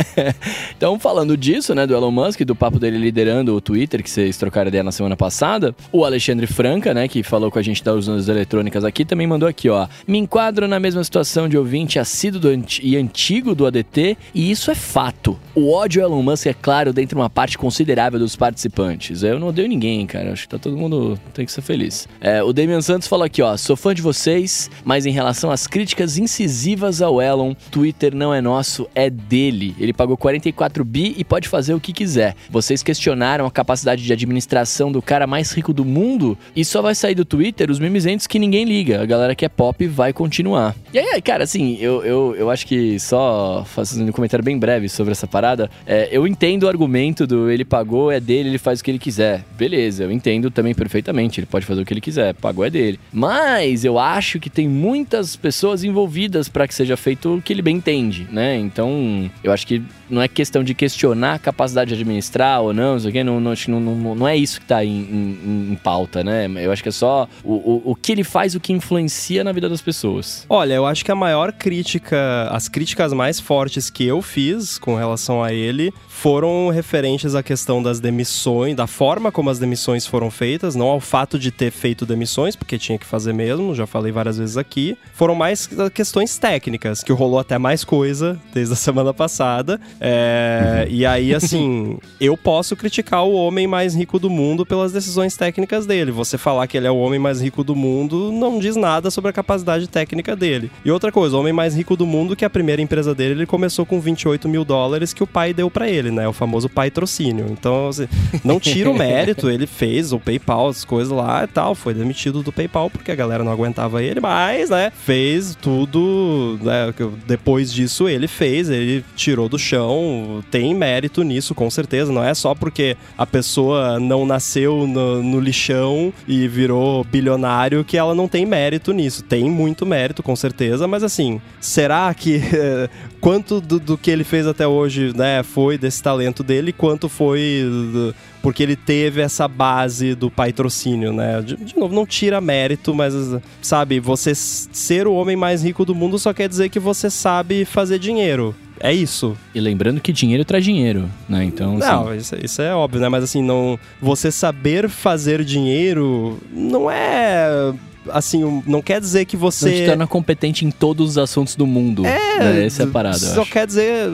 então, 0.76 0.98
falando 0.98 1.36
disso, 1.36 1.74
né, 1.74 1.86
do 1.86 1.94
Elon 1.94 2.10
Musk, 2.10 2.40
do 2.40 2.54
papo 2.54 2.78
dele 2.78 2.98
liderando 2.98 3.54
o 3.54 3.60
Twitter, 3.60 3.87
que 4.02 4.10
vocês 4.10 4.36
trocaram 4.36 4.68
ideia 4.68 4.84
na 4.84 4.92
semana 4.92 5.16
passada, 5.16 5.74
o 5.92 6.04
Alexandre 6.04 6.46
Franca, 6.46 6.92
né, 6.92 7.08
que 7.08 7.22
falou 7.22 7.50
com 7.50 7.58
a 7.58 7.62
gente 7.62 7.82
das 7.82 8.06
urnas 8.06 8.28
eletrônicas 8.28 8.84
aqui, 8.84 9.04
também 9.04 9.26
mandou 9.26 9.48
aqui, 9.48 9.68
ó. 9.68 9.86
Me 10.06 10.18
enquadro 10.18 10.68
na 10.68 10.78
mesma 10.78 11.02
situação 11.02 11.48
de 11.48 11.56
ouvinte 11.56 11.98
assíduo 11.98 12.40
e 12.82 12.96
antigo 12.96 13.54
do 13.54 13.66
ADT, 13.66 14.16
e 14.34 14.50
isso 14.50 14.70
é 14.70 14.74
fato. 14.74 15.38
O 15.54 15.72
ódio 15.72 16.04
ao 16.04 16.10
Elon 16.10 16.22
Musk 16.22 16.46
é 16.46 16.54
claro 16.54 16.92
dentro 16.92 17.16
de 17.16 17.20
uma 17.20 17.30
parte 17.30 17.56
considerável 17.56 18.18
dos 18.18 18.36
participantes. 18.36 19.22
Eu 19.22 19.38
não 19.38 19.48
odeio 19.48 19.68
ninguém, 19.68 20.06
cara. 20.06 20.32
Acho 20.32 20.42
que 20.42 20.48
tá 20.48 20.58
todo 20.58 20.76
mundo 20.76 21.18
tem 21.32 21.44
que 21.44 21.52
ser 21.52 21.62
feliz. 21.62 22.08
É, 22.20 22.42
o 22.42 22.52
Damian 22.52 22.80
Santos 22.80 23.08
falou 23.08 23.24
aqui, 23.24 23.42
ó. 23.42 23.56
Sou 23.56 23.76
fã 23.76 23.94
de 23.94 24.02
vocês, 24.02 24.70
mas 24.84 25.06
em 25.06 25.10
relação 25.10 25.50
às 25.50 25.66
críticas 25.66 26.18
incisivas 26.18 27.00
ao 27.02 27.20
Elon, 27.20 27.54
Twitter 27.70 28.14
não 28.14 28.32
é 28.34 28.40
nosso, 28.40 28.88
é 28.94 29.08
dele. 29.08 29.74
Ele 29.78 29.92
pagou 29.92 30.16
44 30.16 30.84
bi 30.84 31.14
e 31.16 31.24
pode 31.24 31.48
fazer 31.48 31.74
o 31.74 31.80
que 31.80 31.92
quiser. 31.92 32.34
Vocês 32.50 32.82
questionaram 32.82 33.46
a 33.46 33.50
capacidade 33.50 33.77
de 33.82 34.12
administração 34.12 34.90
do 34.90 35.02
cara 35.02 35.26
mais 35.26 35.52
rico 35.52 35.72
do 35.72 35.84
mundo 35.84 36.36
e 36.54 36.64
só 36.64 36.82
vai 36.82 36.94
sair 36.94 37.14
do 37.14 37.24
Twitter 37.24 37.70
os 37.70 37.78
mimizentos 37.78 38.26
que 38.26 38.38
ninguém 38.38 38.64
liga. 38.64 39.02
A 39.02 39.06
galera 39.06 39.34
que 39.34 39.44
é 39.44 39.48
pop 39.48 39.86
vai 39.86 40.12
continuar. 40.12 40.74
E 40.92 40.98
aí, 40.98 41.20
cara, 41.22 41.44
assim, 41.44 41.76
eu, 41.80 42.04
eu, 42.04 42.34
eu 42.36 42.50
acho 42.50 42.66
que 42.66 42.98
só 42.98 43.64
fazendo 43.66 44.08
um 44.08 44.12
comentário 44.12 44.44
bem 44.44 44.58
breve 44.58 44.88
sobre 44.88 45.12
essa 45.12 45.26
parada, 45.26 45.70
é, 45.86 46.08
eu 46.10 46.26
entendo 46.26 46.64
o 46.64 46.68
argumento 46.68 47.26
do 47.26 47.50
ele 47.50 47.64
pagou, 47.64 48.10
é 48.10 48.20
dele, 48.20 48.48
ele 48.50 48.58
faz 48.58 48.80
o 48.80 48.84
que 48.84 48.90
ele 48.90 48.98
quiser. 48.98 49.44
Beleza, 49.56 50.04
eu 50.04 50.12
entendo 50.12 50.50
também 50.50 50.74
perfeitamente. 50.74 51.40
Ele 51.40 51.46
pode 51.46 51.66
fazer 51.66 51.82
o 51.82 51.84
que 51.84 51.92
ele 51.92 52.00
quiser, 52.00 52.34
pagou 52.34 52.64
é 52.64 52.70
dele. 52.70 52.98
Mas 53.12 53.84
eu 53.84 53.98
acho 53.98 54.38
que 54.38 54.50
tem 54.50 54.68
muitas 54.68 55.36
pessoas 55.36 55.84
envolvidas 55.84 56.48
para 56.48 56.66
que 56.66 56.74
seja 56.74 56.96
feito 56.96 57.36
o 57.36 57.42
que 57.42 57.52
ele 57.52 57.62
bem 57.62 57.78
entende, 57.78 58.26
né? 58.30 58.56
Então, 58.56 59.30
eu 59.42 59.52
acho 59.52 59.66
que 59.66 59.82
não 60.10 60.20
é 60.20 60.28
questão 60.28 60.64
de 60.64 60.74
questionar 60.74 61.34
a 61.34 61.38
capacidade 61.38 61.88
de 61.88 61.94
administrar 61.94 62.60
ou 62.60 62.72
não, 62.74 62.96
não, 62.98 63.40
não, 63.40 63.52
não, 63.70 63.80
não, 63.80 64.14
não 64.14 64.28
é 64.28 64.36
isso 64.36 64.58
que 64.58 64.64
está 64.64 64.84
em, 64.84 65.00
em, 65.00 65.72
em, 65.72 65.74
pauta, 65.76 66.24
né? 66.24 66.48
Eu 66.56 66.72
acho 66.72 66.82
que 66.82 66.88
é 66.88 66.92
só 66.92 67.28
o, 67.44 67.52
o, 67.52 67.82
o 67.92 67.94
que 67.94 68.12
ele 68.12 68.24
faz, 68.24 68.54
o 68.54 68.60
que 68.60 68.72
influencia 68.72 69.44
na 69.44 69.52
vida 69.52 69.68
das 69.68 69.80
pessoas. 69.80 70.46
Olha, 70.48 70.74
eu 70.74 70.86
acho 70.86 71.04
que 71.04 71.10
a 71.10 71.14
maior 71.14 71.52
crítica, 71.52 72.48
as 72.50 72.68
críticas 72.68 73.12
mais 73.12 73.38
fortes 73.40 73.90
que 73.90 74.04
eu 74.04 74.22
fiz 74.22 74.78
com 74.78 74.96
relação 74.96 75.42
a 75.42 75.52
ele 75.52 75.92
foram 76.18 76.68
referentes 76.68 77.36
à 77.36 77.44
questão 77.44 77.80
das 77.80 78.00
demissões, 78.00 78.74
da 78.74 78.88
forma 78.88 79.30
como 79.30 79.50
as 79.50 79.58
demissões 79.60 80.04
foram 80.04 80.32
feitas, 80.32 80.74
não 80.74 80.88
ao 80.88 80.98
fato 80.98 81.38
de 81.38 81.52
ter 81.52 81.70
feito 81.70 82.04
demissões, 82.04 82.56
porque 82.56 82.76
tinha 82.76 82.98
que 82.98 83.06
fazer 83.06 83.32
mesmo, 83.32 83.72
já 83.72 83.86
falei 83.86 84.10
várias 84.10 84.36
vezes 84.36 84.56
aqui. 84.56 84.98
Foram 85.14 85.36
mais 85.36 85.70
questões 85.94 86.36
técnicas, 86.36 87.04
que 87.04 87.12
rolou 87.12 87.38
até 87.38 87.56
mais 87.56 87.84
coisa 87.84 88.36
desde 88.52 88.72
a 88.72 88.76
semana 88.76 89.14
passada. 89.14 89.80
É, 90.00 90.86
uhum. 90.88 90.92
E 90.92 91.06
aí, 91.06 91.32
assim, 91.32 91.98
eu 92.20 92.36
posso 92.36 92.74
criticar 92.74 93.24
o 93.24 93.32
homem 93.32 93.68
mais 93.68 93.94
rico 93.94 94.18
do 94.18 94.28
mundo 94.28 94.66
pelas 94.66 94.90
decisões 94.90 95.36
técnicas 95.36 95.86
dele. 95.86 96.10
Você 96.10 96.36
falar 96.36 96.66
que 96.66 96.76
ele 96.76 96.88
é 96.88 96.90
o 96.90 96.98
homem 96.98 97.20
mais 97.20 97.40
rico 97.40 97.62
do 97.62 97.76
mundo 97.76 98.32
não 98.32 98.58
diz 98.58 98.74
nada 98.74 99.08
sobre 99.08 99.30
a 99.30 99.32
capacidade 99.32 99.86
técnica 99.86 100.34
dele. 100.34 100.68
E 100.84 100.90
outra 100.90 101.12
coisa, 101.12 101.36
o 101.36 101.40
homem 101.40 101.52
mais 101.52 101.76
rico 101.76 101.96
do 101.96 102.04
mundo, 102.04 102.34
que 102.34 102.44
a 102.44 102.50
primeira 102.50 102.82
empresa 102.82 103.14
dele, 103.14 103.34
ele 103.34 103.46
começou 103.46 103.86
com 103.86 104.00
28 104.00 104.48
mil 104.48 104.64
dólares 104.64 105.12
que 105.12 105.22
o 105.22 105.26
pai 105.26 105.54
deu 105.54 105.70
para 105.70 105.88
ele 105.88 106.07
dele, 106.08 106.10
né? 106.10 106.26
O 106.26 106.32
famoso 106.32 106.68
patrocínio. 106.68 107.46
Então, 107.50 107.88
assim, 107.88 108.08
não 108.42 108.58
tira 108.58 108.90
o 108.90 108.96
mérito, 108.96 109.50
ele 109.50 109.66
fez 109.66 110.12
o 110.12 110.18
PayPal, 110.18 110.68
as 110.68 110.84
coisas 110.84 111.12
lá 111.12 111.44
e 111.44 111.46
tal. 111.46 111.74
Foi 111.74 111.94
demitido 111.94 112.42
do 112.42 112.52
PayPal 112.52 112.90
porque 112.90 113.12
a 113.12 113.14
galera 113.14 113.44
não 113.44 113.52
aguentava 113.52 114.02
ele, 114.02 114.20
mas, 114.20 114.70
né? 114.70 114.90
Fez 115.04 115.54
tudo, 115.54 116.58
né? 116.62 116.92
Depois 117.26 117.72
disso, 117.72 118.08
ele 118.08 118.26
fez, 118.26 118.68
ele 118.68 119.04
tirou 119.14 119.48
do 119.48 119.58
chão. 119.58 120.42
Tem 120.50 120.74
mérito 120.74 121.22
nisso, 121.22 121.54
com 121.54 121.70
certeza. 121.70 122.10
Não 122.10 122.24
é 122.24 122.34
só 122.34 122.54
porque 122.54 122.96
a 123.16 123.26
pessoa 123.26 124.00
não 124.00 124.26
nasceu 124.26 124.86
no, 124.86 125.22
no 125.22 125.40
lixão 125.40 126.12
e 126.26 126.48
virou 126.48 127.04
bilionário 127.04 127.84
que 127.84 127.96
ela 127.96 128.14
não 128.14 128.26
tem 128.28 128.46
mérito 128.46 128.92
nisso. 128.92 129.22
Tem 129.22 129.48
muito 129.50 129.84
mérito, 129.84 130.22
com 130.22 130.34
certeza, 130.34 130.86
mas 130.86 131.02
assim, 131.02 131.40
será 131.60 132.12
que 132.14 132.40
quanto 133.20 133.60
do, 133.60 133.78
do 133.78 133.98
que 133.98 134.10
ele 134.10 134.24
fez 134.24 134.46
até 134.46 134.66
hoje, 134.66 135.12
né, 135.14 135.42
foi 135.42 135.76
desse 135.76 135.97
esse 135.98 136.02
talento 136.02 136.42
dele, 136.42 136.72
quanto 136.72 137.08
foi 137.08 138.14
porque 138.40 138.62
ele 138.62 138.76
teve 138.76 139.20
essa 139.20 139.48
base 139.48 140.14
do 140.14 140.30
patrocínio, 140.30 141.12
né? 141.12 141.42
De, 141.42 141.56
de, 141.56 141.76
novo, 141.76 141.94
não 141.94 142.06
tira 142.06 142.40
mérito, 142.40 142.94
mas, 142.94 143.12
sabe, 143.60 143.98
você 143.98 144.32
ser 144.34 145.06
o 145.06 145.12
homem 145.12 145.36
mais 145.36 145.62
rico 145.62 145.84
do 145.84 145.94
mundo 145.94 146.18
só 146.18 146.32
quer 146.32 146.48
dizer 146.48 146.68
que 146.68 146.78
você 146.78 147.10
sabe 147.10 147.64
fazer 147.64 147.98
dinheiro. 147.98 148.54
É 148.80 148.94
isso. 148.94 149.36
E 149.52 149.60
lembrando 149.60 150.00
que 150.00 150.12
dinheiro 150.12 150.44
traz 150.44 150.64
dinheiro, 150.64 151.10
né? 151.28 151.42
Então. 151.42 151.76
Não, 151.76 152.08
assim... 152.08 152.16
isso, 152.16 152.36
isso, 152.40 152.62
é 152.62 152.72
óbvio, 152.72 153.00
né? 153.00 153.08
Mas 153.08 153.24
assim, 153.24 153.42
não. 153.42 153.76
Você 154.00 154.30
saber 154.30 154.88
fazer 154.88 155.42
dinheiro 155.42 156.38
não 156.52 156.88
é 156.88 157.74
assim, 158.12 158.62
não 158.66 158.82
quer 158.82 159.00
dizer 159.00 159.24
que 159.24 159.36
você. 159.36 159.68
Não 159.68 159.76
te 159.76 159.86
torna 159.86 160.06
competente 160.06 160.64
em 160.64 160.70
todos 160.70 161.10
os 161.10 161.18
assuntos 161.18 161.54
do 161.54 161.66
mundo. 161.66 162.04
É. 162.04 162.38
Né? 162.38 162.66
Essa 162.66 162.82
é 162.82 162.86
a 162.86 162.88
parada. 162.88 163.18
Só 163.18 163.44
quer 163.44 163.66
dizer. 163.66 164.10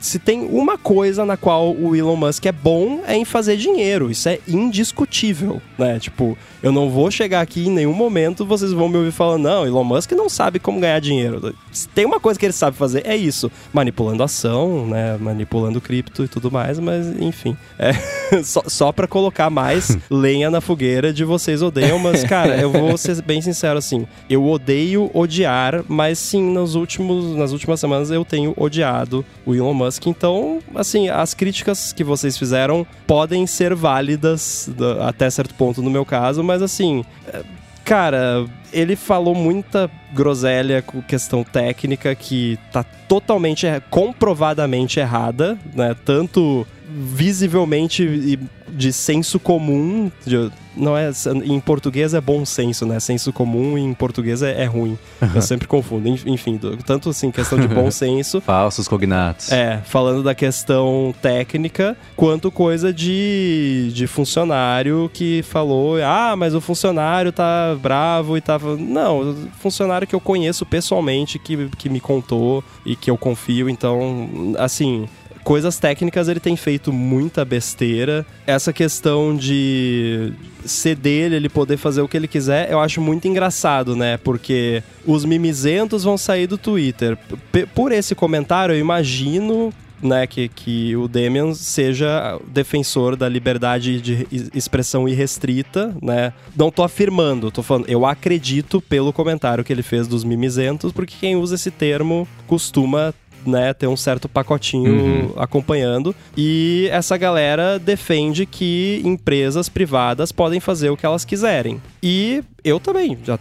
Se 0.00 0.18
tem 0.18 0.42
uma 0.42 0.78
coisa 0.78 1.24
na 1.24 1.36
qual 1.36 1.74
o 1.74 1.94
Elon 1.94 2.16
Musk 2.16 2.46
é 2.46 2.52
bom, 2.52 3.02
é 3.06 3.16
em 3.16 3.24
fazer 3.24 3.56
dinheiro. 3.56 4.10
Isso 4.10 4.28
é 4.28 4.38
indiscutível, 4.46 5.60
né? 5.78 5.98
Tipo, 5.98 6.36
eu 6.62 6.72
não 6.72 6.90
vou 6.90 7.10
chegar 7.10 7.40
aqui 7.40 7.66
em 7.66 7.70
nenhum 7.70 7.92
momento 7.92 8.46
vocês 8.46 8.72
vão 8.72 8.88
me 8.88 8.96
ouvir 8.96 9.12
falando, 9.12 9.42
não, 9.42 9.66
Elon 9.66 9.84
Musk 9.84 10.12
não 10.12 10.28
sabe 10.28 10.58
como 10.58 10.80
ganhar 10.80 11.00
dinheiro. 11.00 11.54
Se 11.70 11.88
tem 11.88 12.04
uma 12.04 12.20
coisa 12.20 12.38
que 12.38 12.46
ele 12.46 12.52
sabe 12.52 12.76
fazer, 12.76 13.06
é 13.06 13.16
isso. 13.16 13.50
Manipulando 13.72 14.22
ação, 14.22 14.86
né? 14.86 15.16
Manipulando 15.18 15.80
cripto 15.80 16.24
e 16.24 16.28
tudo 16.28 16.50
mais, 16.50 16.78
mas 16.78 17.06
enfim. 17.20 17.56
É 17.78 17.92
só, 18.42 18.62
só 18.66 18.92
pra 18.92 19.06
colocar 19.06 19.50
mais 19.50 19.96
lenha 20.10 20.50
na 20.50 20.60
fogueira 20.60 21.12
de 21.12 21.24
vocês 21.24 21.62
odeiam, 21.62 21.98
mas, 21.98 22.24
cara, 22.24 22.56
eu 22.56 22.70
vou 22.70 22.96
ser 22.96 23.15
bem 23.20 23.40
sincero 23.40 23.78
assim. 23.78 24.06
Eu 24.28 24.46
odeio 24.46 25.10
odiar, 25.14 25.84
mas 25.88 26.18
sim, 26.18 26.42
nos 26.42 26.74
últimos, 26.74 27.36
nas 27.36 27.52
últimas 27.52 27.80
semanas 27.80 28.10
eu 28.10 28.24
tenho 28.24 28.54
odiado 28.56 29.24
o 29.44 29.54
Elon 29.54 29.74
Musk. 29.74 30.06
Então, 30.06 30.60
assim, 30.74 31.08
as 31.08 31.34
críticas 31.34 31.92
que 31.92 32.04
vocês 32.04 32.36
fizeram 32.36 32.86
podem 33.06 33.46
ser 33.46 33.74
válidas 33.74 34.70
até 35.06 35.28
certo 35.30 35.54
ponto 35.54 35.82
no 35.82 35.90
meu 35.90 36.04
caso, 36.04 36.42
mas 36.42 36.62
assim. 36.62 37.04
É, 37.32 37.42
Cara, 37.86 38.44
ele 38.72 38.96
falou 38.96 39.32
muita 39.32 39.88
groselha 40.12 40.82
com 40.82 41.00
questão 41.00 41.44
técnica 41.44 42.12
que 42.16 42.58
tá 42.72 42.82
totalmente, 42.82 43.64
comprovadamente 43.88 44.98
errada, 44.98 45.56
né? 45.72 45.94
Tanto 46.04 46.66
visivelmente 46.88 48.38
de 48.68 48.92
senso 48.92 49.38
comum, 49.40 50.10
de, 50.24 50.50
não 50.76 50.96
é 50.96 51.10
em 51.44 51.58
português 51.58 52.14
é 52.14 52.20
bom 52.20 52.44
senso, 52.44 52.84
né? 52.84 53.00
Senso 53.00 53.32
comum 53.32 53.78
em 53.78 53.92
português 53.94 54.42
é, 54.42 54.62
é 54.62 54.66
ruim. 54.66 54.98
Uhum. 55.20 55.28
Eu 55.34 55.42
sempre 55.42 55.66
confundo. 55.66 56.08
Enfim, 56.08 56.60
tanto 56.84 57.10
assim 57.10 57.30
questão 57.30 57.58
de 57.58 57.66
bom 57.66 57.90
senso. 57.92 58.40
Falsos 58.40 58.86
cognatos. 58.86 59.50
É, 59.50 59.80
falando 59.84 60.22
da 60.22 60.34
questão 60.34 61.14
técnica, 61.22 61.96
quanto 62.14 62.50
coisa 62.50 62.92
de, 62.92 63.90
de 63.92 64.06
funcionário 64.06 65.10
que 65.12 65.42
falou: 65.42 65.96
"Ah, 66.02 66.34
mas 66.36 66.54
o 66.54 66.60
funcionário 66.60 67.32
tá 67.32 67.76
bravo 67.80 68.36
e 68.36 68.40
tava 68.40 68.76
Não, 68.76 69.36
funcionário 69.58 70.06
que 70.06 70.14
eu 70.14 70.20
conheço 70.20 70.66
pessoalmente 70.66 71.38
que 71.38 71.68
que 71.76 71.88
me 71.88 72.00
contou 72.00 72.62
e 72.84 72.94
que 72.94 73.10
eu 73.10 73.16
confio, 73.16 73.68
então, 73.68 74.54
assim, 74.58 75.08
coisas 75.46 75.78
técnicas 75.78 76.26
ele 76.26 76.40
tem 76.40 76.56
feito 76.56 76.92
muita 76.92 77.44
besteira. 77.44 78.26
Essa 78.44 78.72
questão 78.72 79.36
de 79.36 80.32
ser 80.64 80.96
dele, 80.96 81.36
ele 81.36 81.48
poder 81.48 81.76
fazer 81.76 82.00
o 82.00 82.08
que 82.08 82.16
ele 82.16 82.26
quiser, 82.26 82.68
eu 82.68 82.80
acho 82.80 83.00
muito 83.00 83.28
engraçado, 83.28 83.94
né? 83.94 84.16
Porque 84.16 84.82
os 85.06 85.24
mimizentos 85.24 86.02
vão 86.02 86.18
sair 86.18 86.48
do 86.48 86.58
Twitter. 86.58 87.16
P 87.52 87.64
por 87.64 87.92
esse 87.92 88.12
comentário, 88.12 88.74
eu 88.74 88.80
imagino 88.80 89.72
né, 90.02 90.26
que, 90.26 90.48
que 90.48 90.96
o 90.96 91.06
Demian 91.06 91.54
seja 91.54 92.40
defensor 92.48 93.14
da 93.14 93.28
liberdade 93.28 94.00
de 94.00 94.26
expressão 94.52 95.08
irrestrita, 95.08 95.94
né? 96.02 96.32
Não 96.56 96.72
tô 96.72 96.82
afirmando, 96.82 97.52
tô 97.52 97.62
falando, 97.62 97.88
eu 97.88 98.04
acredito 98.04 98.80
pelo 98.80 99.12
comentário 99.12 99.62
que 99.62 99.72
ele 99.72 99.82
fez 99.82 100.08
dos 100.08 100.24
mimizentos, 100.24 100.90
porque 100.90 101.14
quem 101.20 101.36
usa 101.36 101.54
esse 101.54 101.70
termo 101.70 102.26
costuma 102.48 103.14
né, 103.46 103.72
ter 103.72 103.86
um 103.86 103.96
certo 103.96 104.28
pacotinho 104.28 104.92
uhum. 104.92 105.32
acompanhando. 105.36 106.14
E 106.36 106.88
essa 106.90 107.16
galera 107.16 107.78
defende 107.78 108.46
que 108.46 109.00
empresas 109.04 109.68
privadas 109.68 110.32
podem 110.32 110.60
fazer 110.60 110.90
o 110.90 110.96
que 110.96 111.06
elas 111.06 111.24
quiserem. 111.24 111.80
E 112.02 112.42
eu 112.64 112.80
também, 112.80 113.18
já 113.24 113.38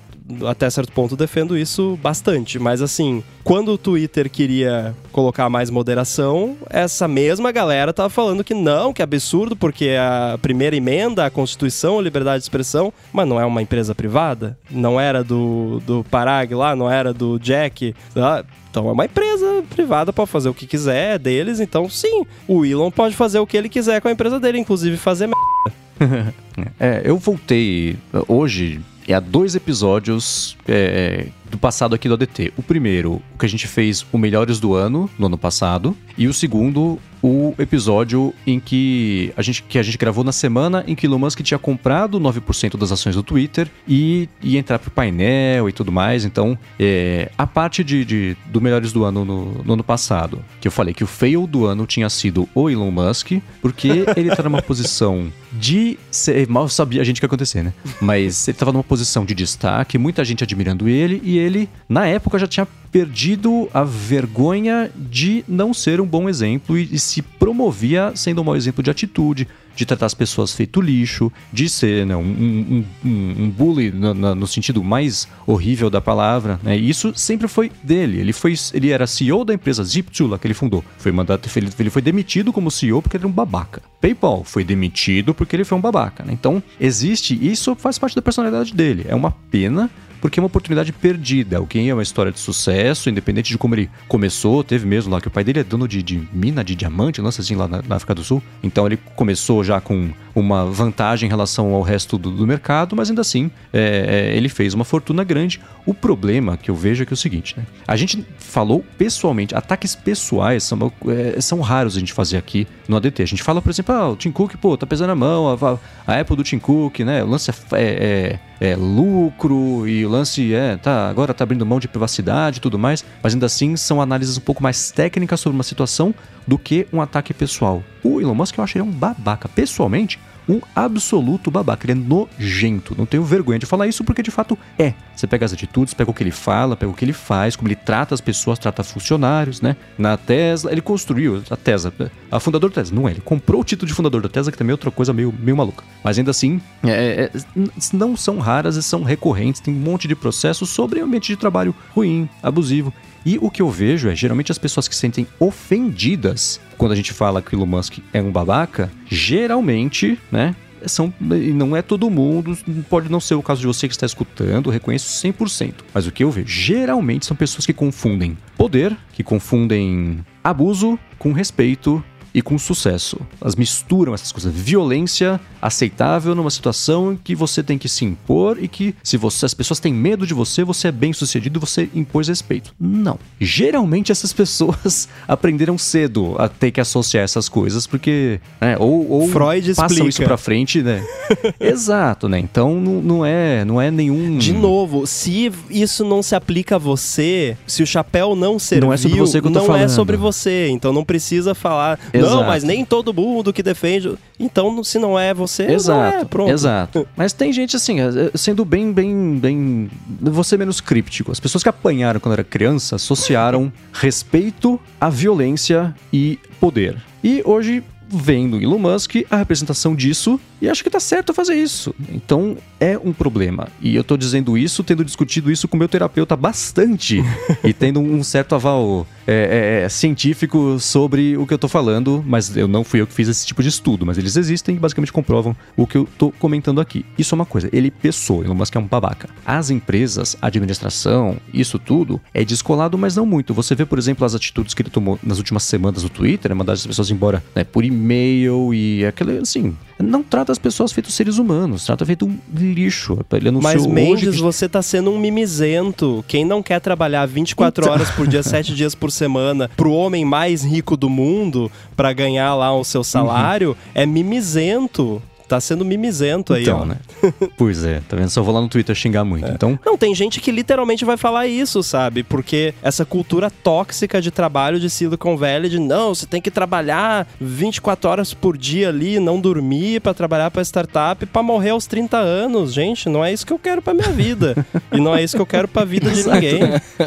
até 0.47 0.69
certo 0.69 0.91
ponto 0.91 1.15
defendo 1.15 1.57
isso 1.57 1.99
bastante, 2.01 2.57
mas 2.57 2.81
assim, 2.81 3.23
quando 3.43 3.71
o 3.71 3.77
Twitter 3.77 4.29
queria 4.29 4.95
colocar 5.11 5.49
mais 5.49 5.69
moderação, 5.69 6.57
essa 6.69 7.07
mesma 7.07 7.51
galera 7.51 7.93
tava 7.93 8.09
falando 8.09 8.43
que 8.43 8.53
não, 8.53 8.91
que 8.91 9.01
é 9.01 9.03
absurdo, 9.03 9.55
porque 9.55 9.91
a 9.99 10.37
primeira 10.41 10.75
emenda 10.75 11.25
à 11.25 11.29
Constituição, 11.29 11.99
a 11.99 12.01
liberdade 12.01 12.39
de 12.39 12.45
expressão, 12.45 12.91
mas 13.13 13.27
não 13.27 13.39
é 13.39 13.45
uma 13.45 13.61
empresa 13.61 13.93
privada, 13.93 14.57
não 14.69 14.99
era 14.99 15.23
do, 15.23 15.79
do 15.85 16.03
Parag 16.09 16.53
lá, 16.55 16.75
não 16.75 16.89
era 16.89 17.13
do 17.13 17.37
Jack, 17.37 17.93
tá? 18.13 18.43
Então 18.75 18.89
é 18.89 18.91
uma 18.91 19.05
empresa 19.05 19.63
privada 19.69 20.11
para 20.11 20.25
fazer 20.25 20.49
o 20.49 20.53
que 20.53 20.67
quiser 20.67 21.15
é 21.15 21.17
deles. 21.17 21.61
Então, 21.61 21.89
sim, 21.89 22.25
o 22.45 22.65
Elon 22.65 22.91
pode 22.91 23.15
fazer 23.15 23.39
o 23.39 23.47
que 23.47 23.55
ele 23.55 23.69
quiser 23.69 24.01
com 24.01 24.09
a 24.09 24.11
empresa 24.11 24.37
dele, 24.37 24.59
inclusive 24.59 24.97
fazer 24.97 25.27
merda. 25.27 26.33
é, 26.77 27.01
eu 27.05 27.17
voltei 27.17 27.95
hoje 28.27 28.81
é 29.07 29.13
há 29.13 29.19
dois 29.21 29.55
episódios 29.55 30.57
é, 30.67 31.27
do 31.49 31.57
passado 31.57 31.95
aqui 31.95 32.09
do 32.09 32.15
ADT. 32.15 32.51
O 32.57 32.63
primeiro, 32.63 33.21
o 33.33 33.37
que 33.39 33.45
a 33.45 33.49
gente 33.49 33.65
fez 33.65 34.05
o 34.11 34.17
Melhores 34.17 34.59
do 34.59 34.73
Ano, 34.73 35.09
no 35.17 35.27
ano 35.27 35.37
passado. 35.37 35.95
E 36.17 36.27
o 36.27 36.33
segundo, 36.33 36.99
o 37.25 37.55
episódio 37.57 38.31
em 38.45 38.59
que 38.59 39.33
a 39.35 39.41
gente, 39.41 39.63
que 39.63 39.79
a 39.79 39.83
gente 39.83 39.97
gravou 39.97 40.23
na 40.23 40.31
semana 40.31 40.83
em 40.85 40.93
que 40.93 41.07
Elon 41.07 41.17
Musk 41.17 41.41
tinha 41.41 41.57
comprado 41.57 42.19
9% 42.19 42.77
das 42.77 42.91
ações 42.91 43.15
do 43.15 43.23
Twitter 43.23 43.67
e 43.87 44.29
ia 44.43 44.59
entrar 44.59 44.77
pro 44.77 44.91
painel 44.91 45.67
e 45.67 45.71
tudo 45.71 45.91
mais. 45.91 46.23
Então, 46.23 46.55
é, 46.79 47.31
a 47.35 47.47
parte 47.47 47.83
de, 47.83 48.05
de, 48.05 48.37
do 48.45 48.61
Melhores 48.61 48.91
do 48.91 49.03
Ano 49.03 49.25
no, 49.25 49.63
no, 49.63 49.73
ano 49.73 49.83
passado, 49.83 50.39
que 50.61 50.67
eu 50.67 50.71
falei 50.71 50.93
que 50.93 51.03
o 51.03 51.07
fail 51.07 51.47
do 51.47 51.65
ano 51.65 51.87
tinha 51.87 52.07
sido 52.11 52.47
o 52.53 52.69
Elon 52.69 52.91
Musk, 52.91 53.31
porque 53.59 54.05
ele 54.15 54.35
tá 54.35 54.43
numa 54.43 54.61
posição 54.61 55.31
de. 55.51 55.97
Ser, 56.11 56.47
mal 56.47 56.69
sabia 56.69 57.01
a 57.01 57.03
gente 57.03 57.19
que 57.19 57.25
ia 57.25 57.27
acontecer, 57.27 57.63
né? 57.63 57.73
Mas 57.99 58.47
ele 58.47 58.57
tava 58.57 58.71
numa 58.71 58.83
posição 58.83 59.25
de 59.25 59.33
destaque, 59.33 59.97
muita 59.97 60.23
gente 60.23 60.43
admirando 60.43 60.87
ele, 60.87 61.19
e 61.23 61.39
ele, 61.39 61.67
na 61.89 62.05
época, 62.05 62.37
já 62.37 62.45
tinha 62.45 62.67
perdido 62.95 63.69
a 63.73 63.83
vergonha 63.83 64.89
de 64.95 65.43
não 65.49 65.73
ser 65.73 65.99
um 65.99 66.05
bom 66.05 66.29
exemplo 66.29 66.77
e, 66.77 66.87
e 66.93 66.97
se 66.97 67.14
promovia 67.21 68.11
sendo 68.15 68.41
um 68.41 68.43
mau 68.43 68.55
exemplo 68.55 68.83
de 68.83 68.89
atitude, 68.89 69.47
de 69.75 69.85
tratar 69.85 70.05
as 70.05 70.13
pessoas 70.13 70.53
feito 70.53 70.79
lixo, 70.79 71.31
de 71.51 71.69
ser 71.69 72.05
né, 72.05 72.15
um, 72.15 72.21
um, 72.21 72.85
um, 73.03 73.49
bully 73.49 73.91
no, 73.91 74.13
no, 74.13 74.47
sentido 74.47 74.83
mais 74.83 75.27
horrível 75.45 75.89
da 75.89 75.99
palavra. 75.99 76.59
Né? 76.63 76.77
E 76.77 76.89
isso 76.89 77.13
sempre 77.15 77.47
foi 77.47 77.71
dele. 77.83 78.19
Ele, 78.19 78.31
foi, 78.31 78.53
ele 78.73 78.89
era 78.89 79.05
CEO 79.05 79.43
da 79.43 79.53
empresa 79.53 79.83
Zip2 79.83 80.39
que 80.39 80.47
ele 80.47 80.53
fundou. 80.53 80.83
Foi 80.97 81.11
mandado, 81.11 81.47
ele, 81.79 81.89
foi 81.89 82.01
demitido 82.01 82.53
como 82.53 82.71
CEO 82.71 83.01
porque 83.01 83.17
ele 83.17 83.23
era 83.23 83.27
um 83.27 83.33
babaca. 83.33 83.81
PayPal 83.99 84.43
foi 84.43 84.63
demitido 84.63 85.33
porque 85.33 85.55
ele 85.55 85.65
foi 85.65 85.77
um 85.77 85.81
babaca. 85.81 86.23
Né? 86.23 86.31
Então, 86.33 86.63
existe, 86.79 87.37
isso 87.45 87.75
faz 87.75 87.99
parte 87.99 88.15
da 88.15 88.21
personalidade 88.21 88.73
dele. 88.73 89.05
É 89.07 89.15
uma 89.15 89.31
pena 89.31 89.89
porque 90.21 90.39
é 90.39 90.41
uma 90.41 90.47
oportunidade 90.47 90.91
perdida. 90.91 91.57
Alguém 91.57 91.89
é 91.89 91.93
uma 91.93 92.03
história 92.03 92.31
de 92.31 92.39
sucesso, 92.39 93.09
independente 93.09 93.49
de 93.49 93.57
como 93.57 93.75
ele 93.75 93.89
começou, 94.07 94.63
teve 94.63 94.85
mesmo 94.85 95.11
lá 95.11 95.21
que 95.21 95.27
o 95.27 95.31
pai 95.31 95.43
dele 95.43 95.59
é 95.59 95.63
dono 95.63 95.87
de, 95.87 96.01
de 96.01 96.27
mina 96.31 96.63
de 96.63 96.75
diamante, 96.75 97.21
lança 97.21 97.41
assim 97.41 97.55
lá 97.55 97.67
na, 97.67 97.81
na, 97.81 97.95
África 97.95 98.15
do 98.15 98.23
Sul. 98.23 98.41
Então 98.63 98.85
ele 98.85 98.97
começou 99.15 99.63
já 99.63 99.79
com 99.79 100.09
uma 100.33 100.65
vantagem 100.65 101.27
em 101.27 101.29
relação 101.29 101.73
ao 101.73 101.81
resto 101.81 102.17
do, 102.17 102.31
do 102.31 102.45
mercado, 102.45 102.95
mas 102.95 103.09
ainda 103.09 103.21
assim 103.21 103.49
é, 103.71 104.31
é, 104.33 104.37
ele 104.37 104.49
fez 104.49 104.73
uma 104.73 104.83
fortuna 104.83 105.23
grande. 105.23 105.61
O 105.85 105.93
problema 105.93 106.57
que 106.57 106.69
eu 106.69 106.75
vejo 106.75 107.03
é 107.03 107.05
que 107.05 107.13
é 107.13 107.15
o 107.15 107.17
seguinte, 107.17 107.55
né? 107.57 107.65
A 107.87 107.95
gente 107.95 108.25
falou 108.37 108.83
pessoalmente, 108.97 109.55
ataques 109.55 109.95
pessoais 109.95 110.63
são, 110.63 110.91
é, 111.07 111.39
são 111.39 111.61
raros 111.61 111.95
a 111.95 111.99
gente 111.99 112.13
fazer 112.13 112.37
aqui 112.37 112.67
no 112.87 112.97
ADT. 112.97 113.21
A 113.21 113.25
gente 113.27 113.43
fala, 113.43 113.61
por 113.61 113.69
exemplo, 113.69 113.93
ah, 113.93 114.09
o 114.09 114.15
Tim 114.15 114.31
Cook, 114.31 114.55
pô, 114.57 114.75
tá 114.75 114.85
pesando 114.85 115.11
a 115.11 115.15
mão, 115.15 115.49
a, 115.49 115.79
a 116.11 116.19
Apple 116.19 116.35
do 116.35 116.43
Tim 116.43 116.59
Cook, 116.59 116.99
né? 116.99 117.23
O 117.23 117.27
lance 117.27 117.51
é, 117.51 117.53
é, 117.73 118.39
é, 118.59 118.71
é 118.71 118.75
lucro 118.75 119.87
e 119.87 120.04
o 120.05 120.09
lance 120.09 120.53
é, 120.53 120.77
tá, 120.77 121.09
agora 121.09 121.33
tá 121.33 121.43
abrindo 121.43 121.65
mão 121.65 121.79
de 121.79 121.87
privacidade 121.87 122.57
e 122.57 122.61
tudo 122.61 122.77
mais, 122.77 123.03
mas 123.21 123.33
ainda 123.33 123.45
assim 123.45 123.75
são 123.75 124.01
análises 124.01 124.37
um 124.37 124.41
pouco 124.41 124.61
mais 124.61 124.91
técnicas 124.91 125.39
sobre 125.39 125.55
uma 125.55 125.63
situação 125.63 126.13
do 126.47 126.57
que 126.57 126.87
um 126.91 127.01
ataque 127.01 127.33
pessoal. 127.33 127.83
O 128.03 128.21
Elon 128.21 128.35
Musk 128.35 128.57
eu 128.57 128.63
acho 128.63 128.77
ele 128.77 128.83
um 128.83 128.91
babaca. 128.91 129.49
Pessoalmente, 129.49 130.19
um 130.47 130.61
absoluto 130.75 131.49
babaca. 131.49 131.85
Ele 131.85 131.93
é 131.93 131.95
nojento. 131.95 132.95
Não 132.97 133.05
tenho 133.05 133.23
vergonha 133.23 133.59
de 133.59 133.65
falar 133.65 133.87
isso 133.87 134.03
porque 134.03 134.21
de 134.21 134.31
fato 134.31 134.57
é. 134.77 134.93
Você 135.15 135.27
pega 135.27 135.45
as 135.45 135.53
atitudes, 135.53 135.93
pega 135.93 136.09
o 136.09 136.13
que 136.13 136.23
ele 136.23 136.31
fala, 136.31 136.75
pega 136.75 136.91
o 136.91 136.95
que 136.95 137.05
ele 137.05 137.13
faz, 137.13 137.55
como 137.55 137.67
ele 137.67 137.75
trata 137.75 138.13
as 138.13 138.21
pessoas, 138.21 138.59
trata 138.59 138.83
funcionários, 138.83 139.61
né? 139.61 139.75
Na 139.97 140.17
Tesla, 140.17 140.71
ele 140.71 140.81
construiu 140.81 141.41
a 141.49 141.55
Tesla. 141.55 141.93
A 142.31 142.39
fundador 142.39 142.69
da 142.69 142.75
Tesla, 142.75 142.95
não 142.95 143.07
é? 143.07 143.11
Ele 143.11 143.21
comprou 143.21 143.61
o 143.61 143.63
título 143.63 143.87
de 143.87 143.93
fundador 143.93 144.21
da 144.21 144.29
Tesla, 144.29 144.51
que 144.51 144.57
também 144.57 144.71
é 144.71 144.73
outra 144.73 144.91
coisa 144.91 145.13
meio, 145.13 145.33
meio 145.39 145.55
maluca. 145.55 145.83
Mas 146.03 146.17
ainda 146.17 146.31
assim, 146.31 146.61
é, 146.83 146.89
é, 146.91 147.31
é 147.37 147.67
não 147.93 148.17
são 148.17 148.39
raras 148.39 148.75
e 148.75 148.83
são 148.83 149.03
recorrentes. 149.03 149.61
Tem 149.61 149.73
um 149.73 149.79
monte 149.79 150.07
de 150.07 150.15
processos 150.15 150.69
sobre 150.69 150.99
ambiente 150.99 151.27
de 151.27 151.37
trabalho 151.37 151.73
ruim, 151.93 152.29
abusivo. 152.43 152.93
E 153.25 153.39
o 153.41 153.49
que 153.49 153.61
eu 153.61 153.69
vejo 153.71 154.07
é, 154.07 154.15
geralmente 154.15 154.51
as 154.51 154.57
pessoas 154.59 154.87
que 154.87 154.93
se 154.93 155.01
sentem 155.01 155.27
ofendidas 155.39 156.59
quando 156.77 156.91
a 156.91 156.95
gente 156.95 157.13
fala 157.13 157.41
que 157.41 157.55
o 157.55 157.57
Elon 157.57 157.65
Musk 157.65 157.99
é 158.13 158.21
um 158.21 158.31
babaca, 158.31 158.91
geralmente, 159.09 160.19
né, 160.31 160.55
são, 160.87 161.13
não 161.19 161.75
é 161.75 161.81
todo 161.81 162.09
mundo, 162.09 162.57
pode 162.89 163.09
não 163.09 163.19
ser 163.19 163.35
o 163.35 163.41
caso 163.41 163.61
de 163.61 163.67
você 163.67 163.87
que 163.87 163.93
está 163.93 164.05
escutando, 164.05 164.69
reconheço 164.69 165.07
100%. 165.25 165.73
Mas 165.93 166.05
o 166.07 166.11
que 166.11 166.23
eu 166.23 166.31
vejo, 166.31 166.47
geralmente 166.47 167.25
são 167.25 167.35
pessoas 167.35 167.65
que 167.65 167.73
confundem 167.73 168.37
poder, 168.57 168.95
que 169.13 169.23
confundem 169.23 170.23
abuso 170.43 170.99
com 171.17 171.31
respeito 171.31 172.03
e 172.35 172.41
com 172.41 172.59
sucesso. 172.59 173.17
Elas 173.39 173.55
misturam 173.55 174.13
essas 174.13 174.29
coisas. 174.29 174.53
Violência 174.53 175.39
aceitável 175.61 176.35
numa 176.35 176.51
situação 176.51 177.13
em 177.13 177.15
que 177.15 177.33
você 177.33 177.63
tem 177.63 177.77
que 177.77 177.87
se 177.87 178.03
impor 178.03 178.61
e 178.61 178.67
que 178.67 178.93
se 179.01 179.15
você, 179.15 179.45
as 179.45 179.53
pessoas 179.53 179.79
têm 179.79 179.93
medo 179.93 180.27
de 180.27 180.33
você, 180.33 180.61
você 180.61 180.89
é 180.89 180.91
bem 180.91 181.13
sucedido, 181.13 181.61
você 181.61 181.89
impôs 181.95 182.27
respeito. 182.27 182.75
Não. 182.77 183.17
Geralmente 183.39 184.11
essas 184.11 184.33
pessoas 184.33 185.07
aprenderam 185.25 185.77
cedo 185.77 186.35
a 186.37 186.49
ter 186.49 186.71
que 186.71 186.81
associar 186.81 187.23
essas 187.23 187.47
coisas, 187.47 187.87
porque. 187.87 188.41
Né, 188.59 188.75
ou, 188.77 189.09
ou 189.09 189.29
Freud 189.29 189.73
passam 189.73 189.85
explica. 189.85 190.09
isso 190.09 190.23
pra 190.23 190.37
frente, 190.37 190.81
né? 190.81 191.05
Exato, 191.57 192.27
né? 192.27 192.37
Então 192.37 192.81
não, 192.81 193.01
não, 193.01 193.25
é, 193.25 193.63
não 193.63 193.81
é 193.81 193.89
nenhum. 193.89 194.37
De 194.37 194.51
novo, 194.51 195.07
se 195.07 195.49
isso 195.69 196.03
não 196.03 196.21
se 196.21 196.35
aplica 196.35 196.75
a 196.75 196.79
você, 196.79 197.55
se 197.65 197.81
o 197.81 197.87
chapéu 197.87 198.35
não 198.35 198.59
serviu, 198.59 198.87
não 198.87 198.93
é 198.93 198.97
sobre 198.97 199.17
você 199.17 199.39
que 199.41 199.47
eu 199.47 199.51
tô 199.53 199.59
não 199.59 199.65
falando. 199.67 199.83
é 199.83 199.87
sobre 199.87 200.17
você. 200.17 200.67
Então 200.67 200.91
não 200.91 201.05
precisa 201.05 201.55
falar. 201.55 201.97
Exato. 202.13 202.24
Não, 202.29 202.43
mas 202.43 202.63
nem 202.63 202.83
todo 202.85 203.13
mundo 203.13 203.53
que 203.53 203.63
defende. 203.63 204.17
Então, 204.39 204.83
se 204.83 204.99
não 204.99 205.17
é 205.17 205.33
você, 205.33 205.63
exato, 205.71 206.17
é, 206.17 206.25
pronto. 206.25 206.51
Exato. 206.51 207.07
Mas 207.15 207.33
tem 207.33 207.51
gente 207.53 207.75
assim, 207.75 207.99
é, 207.99 208.31
sendo 208.35 208.65
bem, 208.65 208.91
bem, 208.91 209.37
bem. 209.37 209.89
Você 210.21 210.57
menos 210.57 210.81
críptico. 210.81 211.31
As 211.31 211.39
pessoas 211.39 211.63
que 211.63 211.69
apanharam 211.69 212.19
quando 212.19 212.33
era 212.33 212.43
criança 212.43 212.97
associaram 212.97 213.71
respeito 213.93 214.79
à 214.99 215.09
violência 215.09 215.95
e 216.11 216.37
poder. 216.59 217.01
E 217.23 217.41
hoje 217.45 217.83
vendo 218.07 218.61
Elon 218.61 218.77
Musk, 218.77 219.15
a 219.29 219.37
representação 219.37 219.95
disso 219.95 220.39
E 220.61 220.69
acho 220.69 220.83
que 220.83 220.89
tá 220.89 220.99
certo 220.99 221.33
fazer 221.33 221.55
isso. 221.55 221.93
Então 222.09 222.57
é 222.79 222.97
um 222.97 223.13
problema. 223.13 223.67
E 223.81 223.95
eu 223.95 224.03
tô 224.03 224.17
dizendo 224.17 224.57
isso 224.57 224.83
tendo 224.83 225.03
discutido 225.03 225.51
isso 225.51 225.67
com 225.67 225.77
meu 225.77 225.87
terapeuta 225.87 226.35
bastante 226.35 227.23
e 227.63 227.73
tendo 227.73 227.99
um 227.99 228.23
certo 228.23 228.55
aval 228.55 229.07
é, 229.27 229.81
é, 229.81 229.85
é, 229.85 229.89
científico 229.89 230.79
sobre 230.79 231.35
o 231.35 231.47
que 231.47 231.53
eu 231.53 231.57
tô 231.57 231.67
falando, 231.67 232.23
mas 232.27 232.55
eu 232.55 232.67
não 232.67 232.83
fui 232.83 233.01
eu 233.01 233.07
que 233.07 233.13
fiz 233.13 233.27
esse 233.27 233.45
tipo 233.45 233.63
de 233.63 233.69
estudo, 233.69 234.05
mas 234.05 234.17
eles 234.17 234.35
existem 234.35 234.75
e 234.75 234.79
basicamente 234.79 235.11
comprovam 235.11 235.55
o 235.75 235.87
que 235.87 235.97
eu 235.97 236.07
tô 236.17 236.31
comentando 236.31 236.79
aqui. 236.79 237.05
Isso 237.17 237.33
é 237.33 237.35
uma 237.35 237.45
coisa, 237.45 237.67
ele 237.73 237.89
pessoa, 237.89 238.45
Elon 238.45 238.53
Musk 238.53 238.75
é 238.75 238.79
um 238.79 238.85
babaca. 238.85 239.27
As 239.43 239.69
empresas, 239.71 240.37
a 240.41 240.47
administração, 240.47 241.37
isso 241.51 241.79
tudo 241.79 242.21
é 242.33 242.43
descolado, 242.43 242.97
mas 242.97 243.15
não 243.15 243.25
muito. 243.25 243.53
Você 243.53 243.73
vê, 243.73 243.85
por 243.85 243.97
exemplo, 243.97 244.25
as 244.25 244.35
atitudes 244.35 244.73
que 244.73 244.81
ele 244.81 244.89
tomou 244.91 245.17
nas 245.23 245.39
últimas 245.39 245.63
semanas 245.63 246.03
no 246.03 246.09
Twitter, 246.09 246.49
né, 246.49 246.55
mandar 246.55 246.73
as 246.73 246.85
pessoas 246.85 247.09
embora 247.09 247.43
né, 247.55 247.63
por 247.63 247.83
e-mail 247.83 248.73
e 248.73 249.05
aquele, 249.05 249.39
assim, 249.39 249.75
não 249.97 250.21
trata 250.21 250.51
as 250.51 250.59
pessoas 250.59 250.91
feito 250.91 251.11
seres 251.11 251.37
humanos, 251.37 251.85
trata 251.85 252.05
feito 252.05 252.25
um 252.25 252.37
lixo. 252.75 253.17
Ele 253.31 253.51
Mas 253.51 253.85
Mendes, 253.85 254.35
que... 254.35 254.41
você 254.41 254.67
tá 254.67 254.81
sendo 254.81 255.11
um 255.11 255.17
mimizento. 255.17 256.23
Quem 256.27 256.43
não 256.43 256.61
quer 256.61 256.79
trabalhar 256.79 257.25
24 257.25 257.83
então... 257.83 257.93
horas 257.93 258.09
por 258.11 258.27
dia, 258.27 258.43
7 258.43 258.75
dias 258.75 258.93
por 258.93 259.11
semana, 259.11 259.69
pro 259.75 259.91
homem 259.91 260.25
mais 260.25 260.63
rico 260.63 260.97
do 260.97 261.09
mundo, 261.09 261.71
para 261.95 262.11
ganhar 262.13 262.53
lá 262.55 262.73
o 262.73 262.83
seu 262.83 263.03
salário, 263.03 263.69
uhum. 263.69 263.75
é 263.93 264.05
mimizento 264.05 265.21
tá 265.47 265.59
sendo 265.59 265.85
mimizento 265.85 266.53
aí, 266.53 266.63
então, 266.63 266.81
ó. 266.81 266.85
né? 266.85 266.97
pois 267.57 267.83
é, 267.83 268.01
tá 268.07 268.15
vendo? 268.15 268.29
Só 268.29 268.41
vou 268.41 268.53
lá 268.53 268.61
no 268.61 268.67
Twitter 268.67 268.95
xingar 268.95 269.23
muito. 269.23 269.47
É. 269.47 269.51
Então. 269.51 269.79
Não, 269.85 269.97
tem 269.97 270.13
gente 270.13 270.39
que 270.41 270.51
literalmente 270.51 271.05
vai 271.05 271.17
falar 271.17 271.47
isso, 271.47 271.81
sabe? 271.83 272.23
Porque 272.23 272.73
essa 272.81 273.05
cultura 273.05 273.49
tóxica 273.49 274.21
de 274.21 274.31
trabalho 274.31 274.79
de 274.79 274.89
Silicon 274.89 275.37
Valley 275.37 275.69
de 275.69 275.79
não, 275.79 276.13
você 276.13 276.25
tem 276.25 276.41
que 276.41 276.51
trabalhar 276.51 277.27
24 277.39 278.09
horas 278.09 278.33
por 278.33 278.57
dia 278.57 278.89
ali, 278.89 279.19
não 279.19 279.39
dormir 279.39 280.01
para 280.01 280.13
trabalhar 280.13 280.51
para 280.51 280.61
startup 280.63 281.25
para 281.25 281.43
morrer 281.43 281.69
aos 281.71 281.85
30 281.85 282.17
anos. 282.17 282.73
Gente, 282.73 283.09
não 283.09 283.23
é 283.23 283.31
isso 283.31 283.45
que 283.45 283.53
eu 283.53 283.59
quero 283.59 283.81
para 283.81 283.93
minha 283.93 284.09
vida. 284.09 284.55
e 284.91 284.99
não 284.99 285.15
é 285.15 285.23
isso 285.23 285.35
que 285.35 285.41
eu 285.41 285.45
quero 285.45 285.67
para 285.67 285.85
vida 285.85 286.09
de 286.09 286.23
ninguém, 286.27 286.61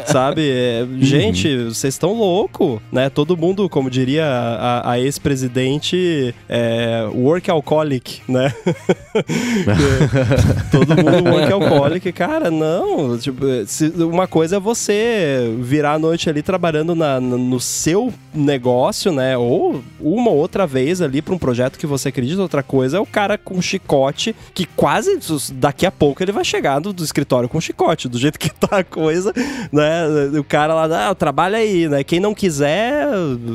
sabe? 0.05 0.49
É, 0.49 0.83
uhum. 0.83 1.01
gente, 1.01 1.65
vocês 1.65 1.93
estão 1.93 2.13
louco, 2.13 2.81
né? 2.91 3.09
Todo 3.09 3.35
mundo, 3.35 3.67
como 3.69 3.89
diria 3.89 4.25
a, 4.25 4.91
a 4.91 4.99
ex-presidente, 4.99 6.33
é, 6.47 7.07
work 7.13 7.49
alcoholic, 7.49 8.21
né? 8.29 8.53
Todo 10.71 10.95
mundo 10.95 11.29
work 11.29 11.51
alcoólico. 11.51 12.13
Cara, 12.13 12.51
não. 12.51 13.17
Tipo, 13.17 13.45
uma 14.05 14.27
coisa 14.27 14.57
é 14.57 14.59
você 14.59 15.53
virar 15.59 15.93
a 15.93 15.99
noite 15.99 16.29
ali 16.29 16.41
trabalhando 16.41 16.95
na, 16.95 17.19
no 17.19 17.59
seu 17.59 18.13
negócio, 18.33 19.11
né? 19.11 19.37
Ou 19.37 19.83
uma 19.99 20.31
outra 20.31 20.65
vez 20.67 21.01
ali 21.01 21.21
para 21.21 21.33
um 21.33 21.37
projeto 21.37 21.77
que 21.77 21.87
você 21.87 22.09
acredita. 22.09 22.41
Outra 22.41 22.63
coisa 22.63 22.97
é 22.97 22.99
o 22.99 23.05
cara 23.05 23.37
com 23.37 23.61
chicote 23.61 24.35
que 24.53 24.65
quase 24.65 25.19
daqui 25.53 25.85
a 25.85 25.91
pouco 25.91 26.23
ele 26.23 26.31
vai 26.31 26.43
chegar 26.43 26.79
do, 26.79 26.93
do 26.93 27.03
escritório 27.03 27.49
com 27.49 27.59
chicote. 27.59 28.07
Do 28.07 28.17
jeito 28.17 28.39
que 28.39 28.49
tá 28.55 28.79
a 28.79 28.83
coisa, 28.83 29.33
né? 29.71 30.07
O 30.39 30.43
cara 30.43 30.73
lá, 30.73 31.09
ah, 31.09 31.15
trabalha 31.15 31.57
aí, 31.57 31.87
né? 31.87 32.03
Quem 32.03 32.19
não 32.19 32.33
quiser, 32.33 33.07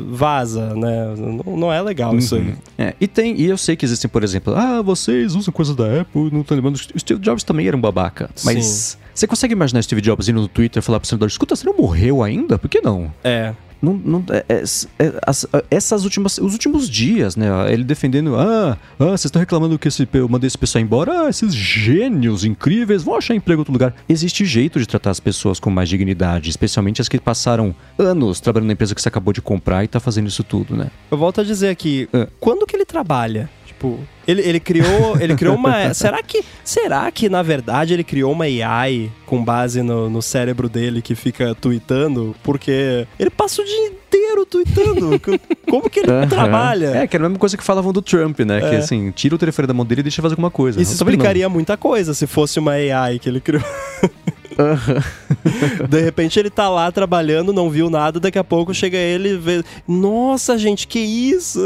vaza, 0.09 0.73
né? 0.75 1.13
Não, 1.15 1.57
não 1.57 1.73
é 1.73 1.81
legal 1.81 2.11
uhum. 2.11 2.17
isso 2.17 2.35
aí. 2.35 2.55
É, 2.77 2.93
e 2.99 3.07
tem, 3.07 3.39
e 3.39 3.45
eu 3.45 3.57
sei 3.57 3.75
que 3.75 3.85
existem, 3.85 4.09
por 4.09 4.23
exemplo, 4.23 4.53
ah, 4.55 4.81
vocês 4.81 5.35
usam 5.35 5.53
coisas 5.53 5.75
da 5.75 6.01
Apple, 6.01 6.29
não 6.31 6.43
tô 6.43 6.55
lembrando. 6.55 6.75
O 6.75 6.99
Steve 6.99 7.19
Jobs 7.19 7.43
também 7.43 7.67
era 7.67 7.75
um 7.75 7.81
babaca. 7.81 8.29
Mas 8.43 8.65
Sim. 8.65 8.97
você 9.13 9.27
consegue 9.27 9.53
imaginar 9.53 9.81
Steve 9.81 10.01
Jobs 10.01 10.27
indo 10.27 10.41
no 10.41 10.47
Twitter 10.47 10.81
e 10.81 10.85
falar 10.85 10.99
pro 10.99 11.07
senador, 11.07 11.27
escuta, 11.27 11.55
você 11.55 11.65
não 11.65 11.77
morreu 11.77 12.23
ainda? 12.23 12.57
Por 12.57 12.69
que 12.69 12.81
não? 12.81 13.13
É. 13.23 13.53
Não, 13.85 13.93
não, 13.93 14.25
é, 14.31 14.43
é, 14.49 14.63
é, 14.99 15.13
as, 15.25 15.45
essas 15.69 16.03
últimas, 16.03 16.39
os 16.39 16.53
últimos 16.53 16.89
dias, 16.89 17.35
né? 17.35 17.47
Ele 17.71 17.83
defendendo, 17.83 18.35
ah, 18.35 18.77
ah 18.99 19.05
vocês 19.05 19.25
estão 19.25 19.39
reclamando 19.39 19.77
que 19.77 19.87
esse, 19.87 20.07
eu 20.13 20.27
mandei 20.27 20.47
esse 20.47 20.57
pessoal 20.57 20.83
embora, 20.83 21.25
ah, 21.25 21.29
esses 21.29 21.53
gênios 21.53 22.43
incríveis 22.43 23.03
vão 23.03 23.15
achar 23.15 23.35
emprego 23.35 23.59
em 23.59 23.61
outro 23.61 23.73
lugar. 23.73 23.93
Existe 24.09 24.43
jeito 24.43 24.79
de 24.79 24.87
tratar 24.87 25.11
as 25.11 25.19
pessoas 25.19 25.59
com 25.59 25.69
mais 25.69 25.87
dignidade, 25.87 26.49
especialmente 26.49 26.99
as 26.99 27.07
que 27.07 27.19
passaram 27.19 27.75
anos 27.97 28.39
trabalhando 28.39 28.67
na 28.67 28.73
empresa 28.73 28.95
que 28.95 29.01
você 29.01 29.07
acabou 29.07 29.31
de 29.31 29.41
comprar 29.41 29.83
e 29.83 29.87
tá 29.87 29.99
fazendo 29.99 30.27
isso 30.27 30.43
tudo, 30.43 30.75
né? 30.75 30.89
Eu 31.11 31.17
volto 31.17 31.41
a 31.41 31.43
dizer 31.43 31.69
aqui, 31.69 32.09
ah. 32.11 32.27
quando 32.39 32.65
que 32.65 32.75
ele 32.75 32.85
trabalha? 32.85 33.47
Tipo, 33.67 33.99
ele, 34.27 34.41
ele 34.41 34.59
criou, 34.59 35.19
ele 35.19 35.35
criou 35.35 35.55
uma. 35.55 35.93
será 35.93 36.21
que, 36.21 36.43
será 36.63 37.09
que 37.11 37.29
na 37.29 37.41
verdade 37.41 37.93
ele 37.93 38.03
criou 38.03 38.31
uma 38.31 38.45
AI 38.45 39.11
com 39.25 39.43
base 39.43 39.81
no, 39.81 40.09
no 40.09 40.21
cérebro 40.21 40.67
dele 40.67 41.01
que 41.01 41.15
fica 41.15 41.55
tweetando? 41.55 42.35
Porque 42.43 43.07
ele 43.19 43.29
passa 43.29 43.61
o 43.61 43.65
dia 43.65 43.87
inteiro 43.87 44.45
tweetando. 44.45 45.21
Como 45.69 45.89
que 45.89 45.99
ele 45.99 46.11
uhum. 46.11 46.27
trabalha? 46.27 46.97
É, 46.97 47.07
que 47.07 47.15
era 47.15 47.25
a 47.25 47.29
mesma 47.29 47.39
coisa 47.39 47.57
que 47.57 47.63
falavam 47.63 47.91
do 47.93 48.01
Trump, 48.01 48.39
né? 48.41 48.57
É. 48.57 48.69
Que 48.69 48.75
assim, 48.77 49.11
tira 49.11 49.35
o 49.35 49.37
telefone 49.37 49.67
da 49.67 49.73
mão 49.73 49.85
dele 49.85 50.01
e 50.01 50.03
deixa 50.03 50.21
fazer 50.21 50.33
alguma 50.33 50.51
coisa. 50.51 50.81
Isso 50.81 50.93
explicaria 50.93 51.47
muita 51.49 51.77
coisa 51.77 52.13
se 52.13 52.27
fosse 52.27 52.59
uma 52.59 52.71
AI 52.71 53.19
que 53.19 53.29
ele 53.29 53.39
criou. 53.39 53.63
Uhum. 54.57 55.87
de 55.87 56.01
repente 56.01 56.39
ele 56.39 56.49
tá 56.49 56.69
lá 56.69 56.91
trabalhando, 56.91 57.51
não 57.51 57.69
viu 57.69 57.89
nada, 57.89 58.19
daqui 58.19 58.39
a 58.39 58.43
pouco 58.43 58.73
chega 58.73 58.97
ele 58.97 59.29
e 59.29 59.37
vê. 59.37 59.63
Nossa, 59.87 60.57
gente, 60.57 60.87
que 60.87 60.99
isso? 60.99 61.61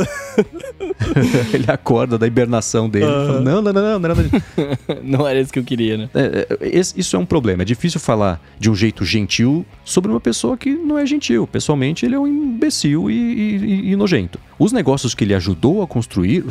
ele 1.53 1.66
acorda 1.68 2.18
da 2.18 2.28
hibernação 2.28 2.90
dele 2.90 3.06
uhum. 3.06 3.26
fala, 3.28 3.41
não, 3.41 3.61
não, 3.61 3.74
não, 3.74 3.82
não, 3.82 3.99
não, 3.99 4.16
não. 4.16 4.99
não 5.20 5.28
era 5.28 5.40
isso 5.40 5.53
que 5.53 5.60
eu 5.60 5.64
queria, 5.64 5.98
né? 5.98 6.10
É, 6.14 6.48
é, 6.61 6.80
isso 6.80 7.16
é 7.16 7.20
um 7.20 7.26
problema. 7.26 7.61
É 7.61 7.66
difícil 7.66 7.99
falar 7.99 8.41
de 8.60 8.70
um 8.70 8.76
jeito 8.76 9.06
gentil 9.06 9.66
sobre 9.84 10.11
uma 10.11 10.20
pessoa 10.20 10.57
que 10.57 10.72
não 10.72 10.98
é 10.98 11.06
gentil. 11.06 11.48
Pessoalmente, 11.48 12.06
ele 12.06 12.16
é 12.16 12.20
um 12.20 12.28
imbecil 12.28 13.10
e, 13.10 13.14
e, 13.14 13.91
e 13.91 13.95
nojento. 13.95 14.40
Os 14.60 14.73
negócios 14.73 15.15
que 15.15 15.23
ele 15.23 15.34
ajudou 15.34 15.81
a 15.81 15.88
construir. 15.88 16.44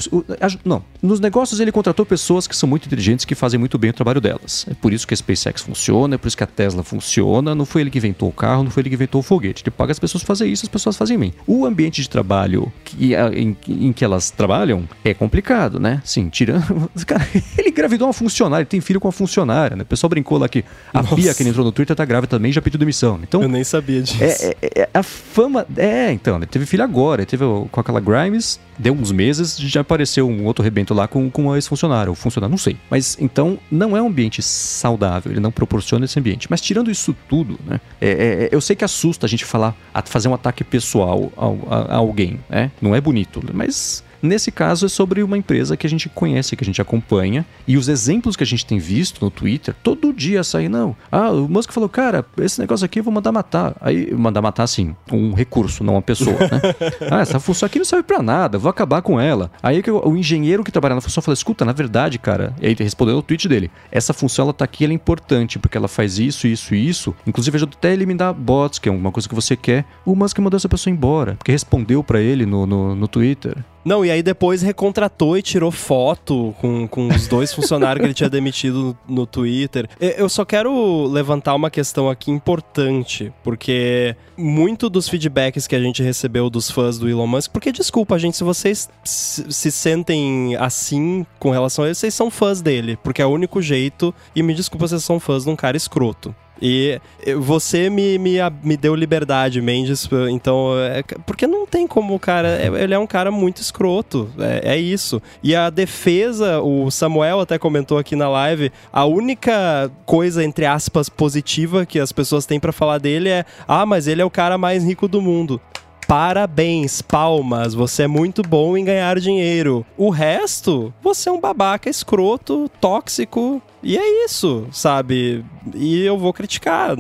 Não, 0.64 0.82
nos 1.02 1.20
negócios 1.20 1.60
ele 1.60 1.70
contratou 1.70 2.06
pessoas 2.06 2.46
que 2.46 2.56
são 2.56 2.68
muito 2.68 2.86
inteligentes 2.86 3.26
que 3.26 3.34
fazem 3.34 3.60
muito 3.60 3.76
bem 3.78 3.90
o 3.90 3.92
trabalho 3.92 4.20
delas. 4.20 4.66
É 4.68 4.74
por 4.74 4.92
isso 4.92 5.06
que 5.06 5.12
a 5.12 5.16
SpaceX 5.16 5.60
funciona, 5.60 6.14
é 6.14 6.18
por 6.18 6.26
isso 6.26 6.36
que 6.36 6.42
a 6.42 6.46
Tesla 6.46 6.82
funciona. 6.82 7.54
Não 7.54 7.66
foi 7.66 7.82
ele 7.82 7.90
que 7.90 7.98
inventou 7.98 8.30
o 8.30 8.32
carro, 8.32 8.64
não 8.64 8.70
foi 8.70 8.80
ele 8.80 8.88
que 8.88 8.94
inventou 8.94 9.20
o 9.20 9.22
foguete. 9.22 9.62
Ele 9.62 9.70
paga 9.70 9.92
as 9.92 9.98
pessoas 9.98 10.24
fazer 10.24 10.46
isso, 10.46 10.64
as 10.64 10.68
pessoas 10.68 10.96
fazem 10.96 11.18
bem. 11.18 11.34
O 11.46 11.66
ambiente 11.66 12.00
de 12.00 12.08
trabalho 12.08 12.72
que, 12.84 13.14
em, 13.14 13.56
em 13.68 13.92
que 13.92 14.04
elas 14.04 14.30
trabalham 14.30 14.88
é 15.04 15.12
complicado, 15.12 15.78
né? 15.78 16.00
Sim, 16.04 16.28
tirando. 16.28 16.90
Cara, 17.06 17.26
ele 17.58 17.68
engravidou 17.68 18.08
uma 18.08 18.14
funcionária, 18.14 18.62
ele 18.62 18.70
tem 18.70 18.80
filho 18.80 18.98
com 19.00 19.08
uma 19.08 19.12
funcionária, 19.12 19.76
né? 19.76 19.82
O 19.82 19.86
pessoal 19.86 20.08
brincou 20.08 20.38
lá 20.38 20.48
que 20.48 20.64
a 20.92 21.02
Nossa. 21.02 21.14
Pia, 21.14 21.34
que 21.34 21.42
ele 21.42 21.50
entrou 21.50 21.64
no 21.64 21.72
Twitter, 21.72 21.94
tá 21.94 22.04
grávida 22.04 22.28
também 22.28 22.52
já 22.52 22.62
pediu 22.62 22.78
demissão. 22.78 23.20
Então, 23.22 23.42
Eu 23.42 23.48
nem 23.48 23.64
sabia 23.64 24.02
disso. 24.02 24.22
É, 24.22 24.54
é, 24.62 24.82
é, 24.82 24.88
a 24.92 25.02
fama. 25.02 25.66
É, 25.76 26.10
então, 26.12 26.36
ele 26.36 26.46
teve 26.46 26.64
filho 26.64 26.82
agora, 26.82 27.22
ele 27.22 27.26
teve 27.26 27.44
com 27.70 27.80
aquela 27.80 27.97
Grimes, 28.00 28.60
deu 28.78 28.92
uns 28.92 29.12
meses, 29.12 29.56
já 29.58 29.80
apareceu 29.80 30.28
um 30.28 30.44
outro 30.44 30.62
rebento 30.62 30.94
lá 30.94 31.08
com, 31.08 31.30
com 31.30 31.56
esse 31.56 31.68
funcionário, 31.68 32.10
ou 32.10 32.14
funcionário, 32.14 32.50
não 32.50 32.58
sei. 32.58 32.76
Mas 32.90 33.16
então, 33.20 33.58
não 33.70 33.96
é 33.96 34.02
um 34.02 34.06
ambiente 34.06 34.42
saudável, 34.42 35.32
ele 35.32 35.40
não 35.40 35.50
proporciona 35.50 36.04
esse 36.04 36.18
ambiente. 36.18 36.48
Mas 36.50 36.60
tirando 36.60 36.90
isso 36.90 37.14
tudo, 37.28 37.58
né? 37.66 37.80
É, 38.00 38.08
é, 38.08 38.48
eu 38.52 38.60
sei 38.60 38.76
que 38.76 38.84
assusta 38.84 39.26
a 39.26 39.28
gente 39.28 39.44
falar, 39.44 39.74
a 39.92 40.02
fazer 40.02 40.28
um 40.28 40.34
ataque 40.34 40.62
pessoal 40.64 41.32
a, 41.36 41.74
a, 41.74 41.94
a 41.94 41.96
alguém, 41.96 42.40
né? 42.48 42.70
Não 42.80 42.94
é 42.94 43.00
bonito, 43.00 43.42
mas 43.52 44.04
Nesse 44.22 44.50
caso 44.50 44.86
é 44.86 44.88
sobre 44.88 45.22
uma 45.22 45.38
empresa 45.38 45.76
que 45.76 45.86
a 45.86 45.90
gente 45.90 46.08
conhece, 46.08 46.56
que 46.56 46.64
a 46.64 46.66
gente 46.66 46.80
acompanha, 46.80 47.46
e 47.66 47.76
os 47.76 47.88
exemplos 47.88 48.36
que 48.36 48.42
a 48.42 48.46
gente 48.46 48.66
tem 48.66 48.78
visto 48.78 49.24
no 49.24 49.30
Twitter, 49.30 49.74
todo 49.82 50.12
dia 50.12 50.42
sai, 50.42 50.68
não. 50.68 50.96
Ah, 51.10 51.30
o 51.30 51.48
Musk 51.48 51.72
falou, 51.72 51.88
cara, 51.88 52.24
esse 52.38 52.60
negócio 52.60 52.84
aqui 52.84 53.00
eu 53.00 53.04
vou 53.04 53.12
mandar 53.12 53.32
matar. 53.32 53.76
Aí, 53.80 54.12
mandar 54.12 54.42
matar, 54.42 54.64
assim, 54.64 54.94
um 55.12 55.32
recurso, 55.34 55.84
não 55.84 55.94
uma 55.94 56.02
pessoa, 56.02 56.38
né? 56.38 56.60
ah, 57.10 57.20
essa 57.20 57.38
função 57.38 57.66
aqui 57.66 57.78
não 57.78 57.84
serve 57.84 58.04
para 58.04 58.22
nada, 58.22 58.58
vou 58.58 58.70
acabar 58.70 59.02
com 59.02 59.20
ela. 59.20 59.50
Aí 59.62 59.82
o 60.04 60.16
engenheiro 60.16 60.64
que 60.64 60.72
trabalha 60.72 60.94
na 60.94 61.00
função 61.00 61.22
falou, 61.22 61.34
escuta, 61.34 61.64
na 61.64 61.72
verdade, 61.72 62.18
cara, 62.18 62.54
e 62.60 62.66
aí 62.66 62.72
ele 62.72 62.84
respondeu 62.84 63.16
no 63.16 63.22
tweet 63.22 63.48
dele, 63.48 63.70
essa 63.90 64.12
função 64.12 64.44
ela 64.44 64.52
tá 64.52 64.64
aqui, 64.64 64.84
ela 64.84 64.92
é 64.92 64.96
importante, 64.96 65.58
porque 65.58 65.76
ela 65.76 65.88
faz 65.88 66.18
isso, 66.18 66.46
isso 66.46 66.74
e 66.74 66.88
isso. 66.88 67.14
Inclusive 67.26 67.56
ajuda 67.56 67.72
até 67.76 67.88
a 67.90 67.92
eliminar 67.92 68.34
bots, 68.34 68.78
que 68.78 68.88
é 68.88 68.92
uma 68.92 69.12
coisa 69.12 69.28
que 69.28 69.34
você 69.34 69.56
quer. 69.56 69.84
O 70.04 70.14
Musk 70.14 70.38
mandou 70.38 70.56
essa 70.56 70.68
pessoa 70.68 70.92
embora, 70.92 71.34
porque 71.34 71.52
respondeu 71.52 72.02
para 72.02 72.20
ele 72.20 72.46
no, 72.46 72.66
no, 72.66 72.94
no 72.94 73.08
Twitter. 73.08 73.56
Não, 73.84 74.04
e 74.04 74.10
aí 74.10 74.22
depois 74.22 74.62
recontratou 74.62 75.36
e 75.36 75.42
tirou 75.42 75.70
foto 75.70 76.54
com, 76.60 76.86
com 76.86 77.08
os 77.08 77.26
dois 77.26 77.52
funcionários 77.52 78.00
que 78.00 78.06
ele 78.06 78.14
tinha 78.14 78.28
demitido 78.30 78.96
no, 79.08 79.16
no 79.16 79.26
Twitter. 79.26 79.88
Eu 80.00 80.28
só 80.28 80.44
quero 80.44 81.06
levantar 81.06 81.54
uma 81.54 81.70
questão 81.70 82.08
aqui 82.08 82.30
importante, 82.30 83.32
porque 83.42 84.14
muito 84.36 84.88
dos 84.88 85.08
feedbacks 85.08 85.66
que 85.66 85.74
a 85.74 85.80
gente 85.80 86.02
recebeu 86.02 86.50
dos 86.50 86.70
fãs 86.70 86.98
do 86.98 87.08
Elon 87.08 87.26
Musk, 87.26 87.50
porque 87.50 87.72
desculpa, 87.72 88.18
gente, 88.18 88.36
se 88.36 88.44
vocês 88.44 88.88
se, 89.04 89.52
se 89.52 89.70
sentem 89.70 90.56
assim 90.56 91.26
com 91.38 91.50
relação 91.50 91.84
a 91.84 91.88
ele, 91.88 91.94
vocês 91.94 92.14
são 92.14 92.30
fãs 92.30 92.60
dele, 92.60 92.98
porque 93.02 93.22
é 93.22 93.26
o 93.26 93.30
único 93.30 93.60
jeito, 93.60 94.14
e 94.34 94.42
me 94.42 94.54
desculpa, 94.54 94.86
vocês 94.86 95.02
são 95.02 95.18
fãs 95.18 95.44
de 95.44 95.50
um 95.50 95.56
cara 95.56 95.76
escroto. 95.76 96.34
E 96.60 97.00
você 97.36 97.88
me, 97.88 98.18
me, 98.18 98.36
me 98.62 98.76
deu 98.76 98.94
liberdade, 98.94 99.60
Mendes, 99.60 100.08
então. 100.30 100.72
É, 100.78 101.02
porque 101.24 101.46
não 101.46 101.66
tem 101.66 101.86
como 101.86 102.14
o 102.14 102.18
cara. 102.18 102.48
É, 102.48 102.66
ele 102.82 102.94
é 102.94 102.98
um 102.98 103.06
cara 103.06 103.30
muito 103.30 103.60
escroto. 103.60 104.28
É, 104.38 104.74
é, 104.74 104.78
isso. 104.78 105.22
E 105.42 105.54
a 105.54 105.70
defesa, 105.70 106.60
o 106.60 106.90
Samuel 106.90 107.40
até 107.40 107.58
comentou 107.58 107.98
aqui 107.98 108.16
na 108.16 108.28
live, 108.28 108.72
a 108.92 109.04
única 109.04 109.90
coisa, 110.04 110.44
entre 110.44 110.66
aspas, 110.66 111.08
positiva 111.08 111.86
que 111.86 112.00
as 112.00 112.12
pessoas 112.12 112.46
têm 112.46 112.58
para 112.58 112.72
falar 112.72 112.98
dele 112.98 113.28
é: 113.28 113.44
ah, 113.66 113.86
mas 113.86 114.06
ele 114.06 114.22
é 114.22 114.24
o 114.24 114.30
cara 114.30 114.58
mais 114.58 114.84
rico 114.84 115.06
do 115.06 115.22
mundo. 115.22 115.60
parabéns, 116.06 117.02
palmas, 117.02 117.74
você 117.74 118.04
é 118.04 118.08
muito 118.08 118.42
bom 118.42 118.78
em 118.78 118.84
ganhar 118.84 119.20
dinheiro. 119.20 119.84
O 119.96 120.08
resto, 120.08 120.92
você 121.02 121.28
é 121.28 121.32
um 121.32 121.40
babaca 121.40 121.90
escroto, 121.90 122.70
tóxico, 122.80 123.60
e 123.82 123.96
é 123.96 124.24
isso, 124.24 124.66
sabe? 124.72 125.44
E 125.74 126.02
eu 126.02 126.18
vou 126.18 126.32
criticar. 126.32 126.96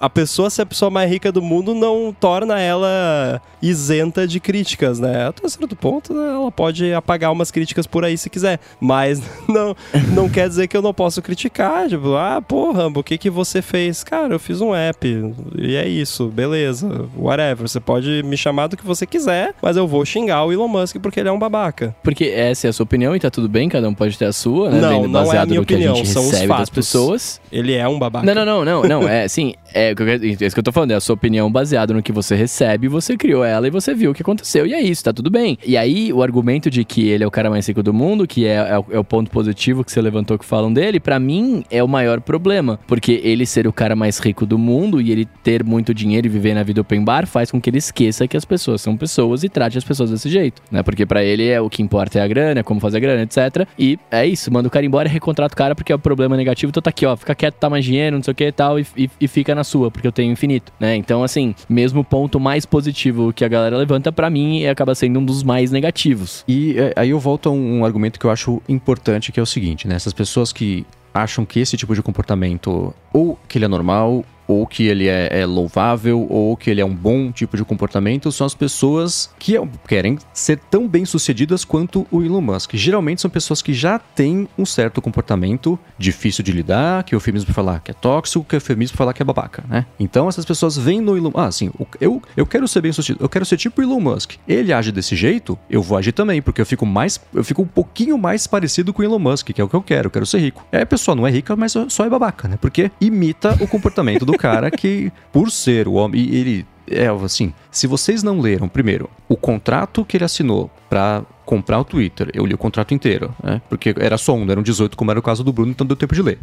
A 0.00 0.10
pessoa 0.10 0.50
ser 0.50 0.62
a 0.62 0.66
pessoa 0.66 0.90
mais 0.90 1.10
rica 1.10 1.32
do 1.32 1.42
mundo 1.42 1.74
não 1.74 2.14
torna 2.18 2.60
ela 2.60 3.40
isenta 3.62 4.26
de 4.26 4.40
críticas, 4.40 4.98
né? 4.98 5.26
Até 5.28 5.48
certo 5.48 5.76
ponto, 5.76 6.14
né, 6.14 6.28
ela 6.28 6.50
pode 6.50 6.92
apagar 6.92 7.32
umas 7.32 7.50
críticas 7.50 7.86
por 7.86 8.04
aí 8.04 8.16
se 8.16 8.30
quiser. 8.30 8.60
Mas 8.80 9.20
não, 9.48 9.76
não 10.14 10.28
quer 10.28 10.48
dizer 10.48 10.68
que 10.68 10.76
eu 10.76 10.82
não 10.82 10.94
posso 10.94 11.20
criticar. 11.20 11.88
Tipo, 11.88 12.14
ah, 12.14 12.42
pô, 12.46 12.72
Rambo, 12.72 13.00
o 13.00 13.04
que, 13.04 13.18
que 13.18 13.30
você 13.30 13.60
fez? 13.60 14.04
Cara, 14.04 14.34
eu 14.34 14.38
fiz 14.38 14.60
um 14.60 14.74
app. 14.74 15.34
E 15.58 15.76
é 15.76 15.88
isso, 15.88 16.28
beleza. 16.28 17.08
Whatever. 17.16 17.68
Você 17.68 17.80
pode 17.80 18.22
me 18.22 18.36
chamar 18.36 18.68
do 18.68 18.76
que 18.76 18.86
você 18.86 19.06
quiser, 19.06 19.54
mas 19.60 19.76
eu 19.76 19.86
vou 19.86 20.04
xingar 20.04 20.44
o 20.44 20.52
Elon 20.52 20.68
Musk 20.68 20.96
porque 21.00 21.20
ele 21.20 21.28
é 21.28 21.32
um 21.32 21.38
babaca. 21.38 21.94
Porque 22.02 22.24
essa 22.24 22.66
é 22.66 22.70
a 22.70 22.72
sua 22.72 22.84
opinião 22.84 23.14
e 23.14 23.20
tá 23.20 23.30
tudo 23.30 23.48
bem, 23.48 23.68
cada 23.68 23.88
um 23.88 23.94
pode 23.94 24.16
ter 24.16 24.26
a 24.26 24.32
sua, 24.32 24.70
né? 24.70 24.80
Não, 24.80 25.08
não 25.08 25.32
é 25.32 25.38
a 25.38 25.46
minha 25.46 25.60
opinião, 25.60 25.94
são 26.20 26.40
os 26.40 26.46
fatos. 26.46 26.58
das 26.58 26.70
pessoas. 26.70 27.40
Ele 27.50 27.74
é 27.74 27.86
um 27.88 27.98
babaca. 27.98 28.26
Não, 28.26 28.34
não, 28.34 28.44
não, 28.44 28.64
não, 28.64 28.82
não. 28.82 29.08
É 29.08 29.26
sim, 29.28 29.54
é, 29.74 29.90
é 29.90 30.44
isso 30.44 30.54
que 30.54 30.60
eu 30.60 30.64
tô 30.64 30.72
falando, 30.72 30.92
é 30.92 30.94
a 30.94 31.00
sua 31.00 31.14
opinião 31.14 31.50
baseada 31.50 31.92
no 31.94 32.02
que 32.02 32.12
você 32.12 32.34
recebe, 32.34 32.88
você 32.88 33.16
criou 33.16 33.44
ela 33.44 33.66
e 33.66 33.70
você 33.70 33.94
viu 33.94 34.10
o 34.10 34.14
que 34.14 34.22
aconteceu. 34.22 34.66
E 34.66 34.74
é 34.74 34.80
isso, 34.80 35.04
tá 35.04 35.12
tudo 35.12 35.30
bem. 35.30 35.58
E 35.64 35.76
aí, 35.76 36.12
o 36.12 36.22
argumento 36.22 36.70
de 36.70 36.84
que 36.84 37.08
ele 37.08 37.24
é 37.24 37.26
o 37.26 37.30
cara 37.30 37.50
mais 37.50 37.66
rico 37.66 37.82
do 37.82 37.92
mundo, 37.92 38.26
que 38.26 38.46
é, 38.46 38.56
é, 38.56 38.84
é 38.90 38.98
o 38.98 39.04
ponto 39.04 39.30
positivo 39.30 39.84
que 39.84 39.92
você 39.92 40.00
levantou 40.00 40.38
que 40.38 40.44
falam 40.44 40.72
dele, 40.72 41.00
para 41.00 41.18
mim 41.18 41.64
é 41.70 41.82
o 41.82 41.88
maior 41.88 42.20
problema. 42.20 42.78
Porque 42.86 43.20
ele 43.24 43.46
ser 43.46 43.66
o 43.66 43.72
cara 43.72 43.96
mais 43.96 44.18
rico 44.18 44.46
do 44.46 44.58
mundo 44.58 45.00
e 45.00 45.10
ele 45.10 45.26
ter 45.42 45.64
muito 45.64 45.92
dinheiro 45.94 46.26
e 46.26 46.30
viver 46.30 46.54
na 46.54 46.62
vida 46.62 46.80
open 46.80 47.04
bar 47.04 47.26
faz 47.26 47.50
com 47.50 47.60
que 47.60 47.70
ele 47.70 47.78
esqueça 47.78 48.26
que 48.26 48.36
as 48.36 48.44
pessoas 48.44 48.80
são 48.80 48.96
pessoas 48.96 49.42
e 49.42 49.48
trate 49.48 49.78
as 49.78 49.84
pessoas 49.84 50.10
desse 50.10 50.28
jeito, 50.28 50.62
né? 50.70 50.82
Porque 50.82 51.06
para 51.06 51.22
ele 51.22 51.46
é 51.46 51.60
o 51.60 51.68
que 51.68 51.82
importa 51.82 52.18
é 52.18 52.22
a 52.22 52.28
grana, 52.28 52.60
é 52.60 52.62
como 52.62 52.80
fazer 52.80 52.98
a 52.98 53.00
grana, 53.00 53.22
etc. 53.22 53.66
E 53.78 53.98
é 54.10 54.26
isso, 54.26 54.52
manda 54.52 54.68
o 54.68 54.70
cara 54.70 54.84
embora 54.84 55.08
e 55.08 55.12
recontrata 55.12 55.54
o 55.54 55.56
cara 55.56 55.74
porque 55.74 55.92
é 55.92 55.94
o 55.94 55.98
problema 56.10 56.36
negativo, 56.36 56.70
então 56.70 56.82
tá 56.82 56.90
aqui, 56.90 57.06
ó, 57.06 57.16
fica 57.16 57.34
quieto, 57.34 57.54
tá 57.54 57.70
mais 57.70 57.84
dinheiro, 57.84 58.16
não 58.16 58.22
sei 58.22 58.32
o 58.32 58.34
que 58.34 58.44
e 58.44 58.52
tal, 58.52 58.78
e, 58.78 58.86
e, 58.96 59.10
e 59.20 59.28
fica 59.28 59.54
na 59.54 59.62
sua, 59.64 59.90
porque 59.90 60.06
eu 60.06 60.12
tenho 60.12 60.32
infinito, 60.32 60.72
né? 60.80 60.96
Então, 60.96 61.22
assim, 61.22 61.54
mesmo 61.68 62.02
ponto 62.02 62.40
mais 62.40 62.66
positivo 62.66 63.32
que 63.32 63.44
a 63.44 63.48
galera 63.48 63.76
levanta, 63.76 64.10
para 64.10 64.28
mim, 64.28 64.66
acaba 64.66 64.94
sendo 64.94 65.20
um 65.20 65.24
dos 65.24 65.42
mais 65.42 65.70
negativos. 65.70 66.44
E 66.48 66.74
é, 66.76 66.92
aí 66.96 67.10
eu 67.10 67.20
volto 67.20 67.48
a 67.48 67.52
um, 67.52 67.78
um 67.78 67.84
argumento 67.84 68.18
que 68.18 68.26
eu 68.26 68.30
acho 68.30 68.60
importante, 68.68 69.30
que 69.30 69.38
é 69.38 69.42
o 69.42 69.46
seguinte, 69.46 69.86
né? 69.86 69.94
Essas 69.94 70.12
pessoas 70.12 70.52
que 70.52 70.84
acham 71.12 71.44
que 71.44 71.60
esse 71.60 71.76
tipo 71.76 71.94
de 71.94 72.02
comportamento 72.02 72.94
ou 73.12 73.38
que 73.48 73.58
ele 73.58 73.64
é 73.64 73.68
normal 73.68 74.24
ou 74.50 74.66
que 74.66 74.88
ele 74.88 75.06
é, 75.06 75.28
é, 75.30 75.46
louvável, 75.46 76.26
ou 76.28 76.56
que 76.56 76.68
ele 76.68 76.80
é 76.80 76.84
um 76.84 76.94
bom 76.94 77.30
tipo 77.30 77.56
de 77.56 77.64
comportamento, 77.64 78.32
são 78.32 78.44
as 78.44 78.54
pessoas 78.54 79.30
que 79.38 79.54
querem 79.86 80.18
ser 80.32 80.58
tão 80.68 80.88
bem 80.88 81.04
sucedidas 81.04 81.64
quanto 81.64 82.04
o 82.10 82.20
Elon 82.20 82.40
Musk. 82.40 82.74
Geralmente 82.74 83.20
são 83.20 83.30
pessoas 83.30 83.62
que 83.62 83.72
já 83.72 83.98
têm 83.98 84.48
um 84.58 84.66
certo 84.66 85.00
comportamento 85.00 85.78
difícil 85.96 86.42
de 86.42 86.50
lidar, 86.50 87.04
que 87.04 87.14
é 87.14 87.16
eufemismo 87.16 87.46
para 87.46 87.54
falar 87.54 87.80
que 87.80 87.92
é 87.92 87.94
tóxico, 87.94 88.44
que 88.44 88.56
é 88.56 88.58
eufemismo 88.58 88.96
para 88.96 89.04
falar 89.04 89.12
que 89.12 89.22
é 89.22 89.24
babaca, 89.24 89.62
né? 89.68 89.86
Então 90.00 90.28
essas 90.28 90.44
pessoas 90.44 90.76
vêm 90.76 91.00
no 91.00 91.16
Elon 91.16 91.30
Ah, 91.34 91.52
sim, 91.52 91.70
eu, 92.00 92.20
eu 92.36 92.44
quero 92.44 92.66
ser 92.66 92.80
bem 92.80 92.92
sucedido, 92.92 93.24
eu 93.24 93.28
quero 93.28 93.44
ser 93.44 93.56
tipo 93.56 93.80
o 93.80 93.84
Elon 93.84 94.00
Musk. 94.00 94.32
Ele 94.48 94.72
age 94.72 94.90
desse 94.90 95.14
jeito, 95.14 95.56
eu 95.70 95.80
vou 95.80 95.96
agir 95.96 96.10
também, 96.10 96.42
porque 96.42 96.60
eu 96.60 96.66
fico 96.66 96.84
mais, 96.84 97.20
eu 97.32 97.44
fico 97.44 97.62
um 97.62 97.66
pouquinho 97.66 98.18
mais 98.18 98.48
parecido 98.48 98.92
com 98.92 99.00
o 99.00 99.04
Elon 99.04 99.20
Musk, 99.20 99.50
que 99.50 99.60
é 99.60 99.64
o 99.64 99.68
que 99.68 99.76
eu 99.76 99.82
quero, 99.82 100.08
eu 100.08 100.10
quero 100.10 100.26
ser 100.26 100.38
rico. 100.38 100.66
É, 100.72 100.82
a 100.82 100.86
pessoa 100.86 101.14
não 101.14 101.24
é 101.24 101.30
rica, 101.30 101.54
mas 101.54 101.72
só 101.88 102.04
é 102.04 102.10
babaca, 102.10 102.48
né? 102.48 102.58
Porque 102.60 102.90
imita 103.00 103.56
o 103.60 103.68
comportamento 103.68 104.26
do 104.26 104.36
cara 104.40 104.70
que, 104.70 105.12
por 105.30 105.50
ser 105.50 105.86
o 105.86 105.92
homem, 105.92 106.34
ele 106.34 106.66
é 106.90 107.06
assim, 107.06 107.52
se 107.70 107.86
vocês 107.86 108.22
não 108.22 108.40
leram, 108.40 108.68
primeiro, 108.68 109.08
o 109.28 109.36
contrato 109.36 110.04
que 110.04 110.16
ele 110.16 110.24
assinou 110.24 110.70
para 110.88 111.22
comprar 111.50 111.80
o 111.80 111.84
Twitter. 111.84 112.30
Eu 112.32 112.46
li 112.46 112.54
o 112.54 112.58
contrato 112.58 112.94
inteiro, 112.94 113.34
né? 113.42 113.60
Porque 113.68 113.92
era 113.98 114.16
só 114.16 114.36
um, 114.36 114.48
eram 114.48 114.62
18, 114.62 114.96
como 114.96 115.10
era 115.10 115.18
o 115.18 115.22
caso 115.22 115.42
do 115.42 115.52
Bruno, 115.52 115.72
então 115.72 115.84
deu 115.84 115.96
tempo 115.96 116.14
de 116.14 116.22
ler. 116.22 116.38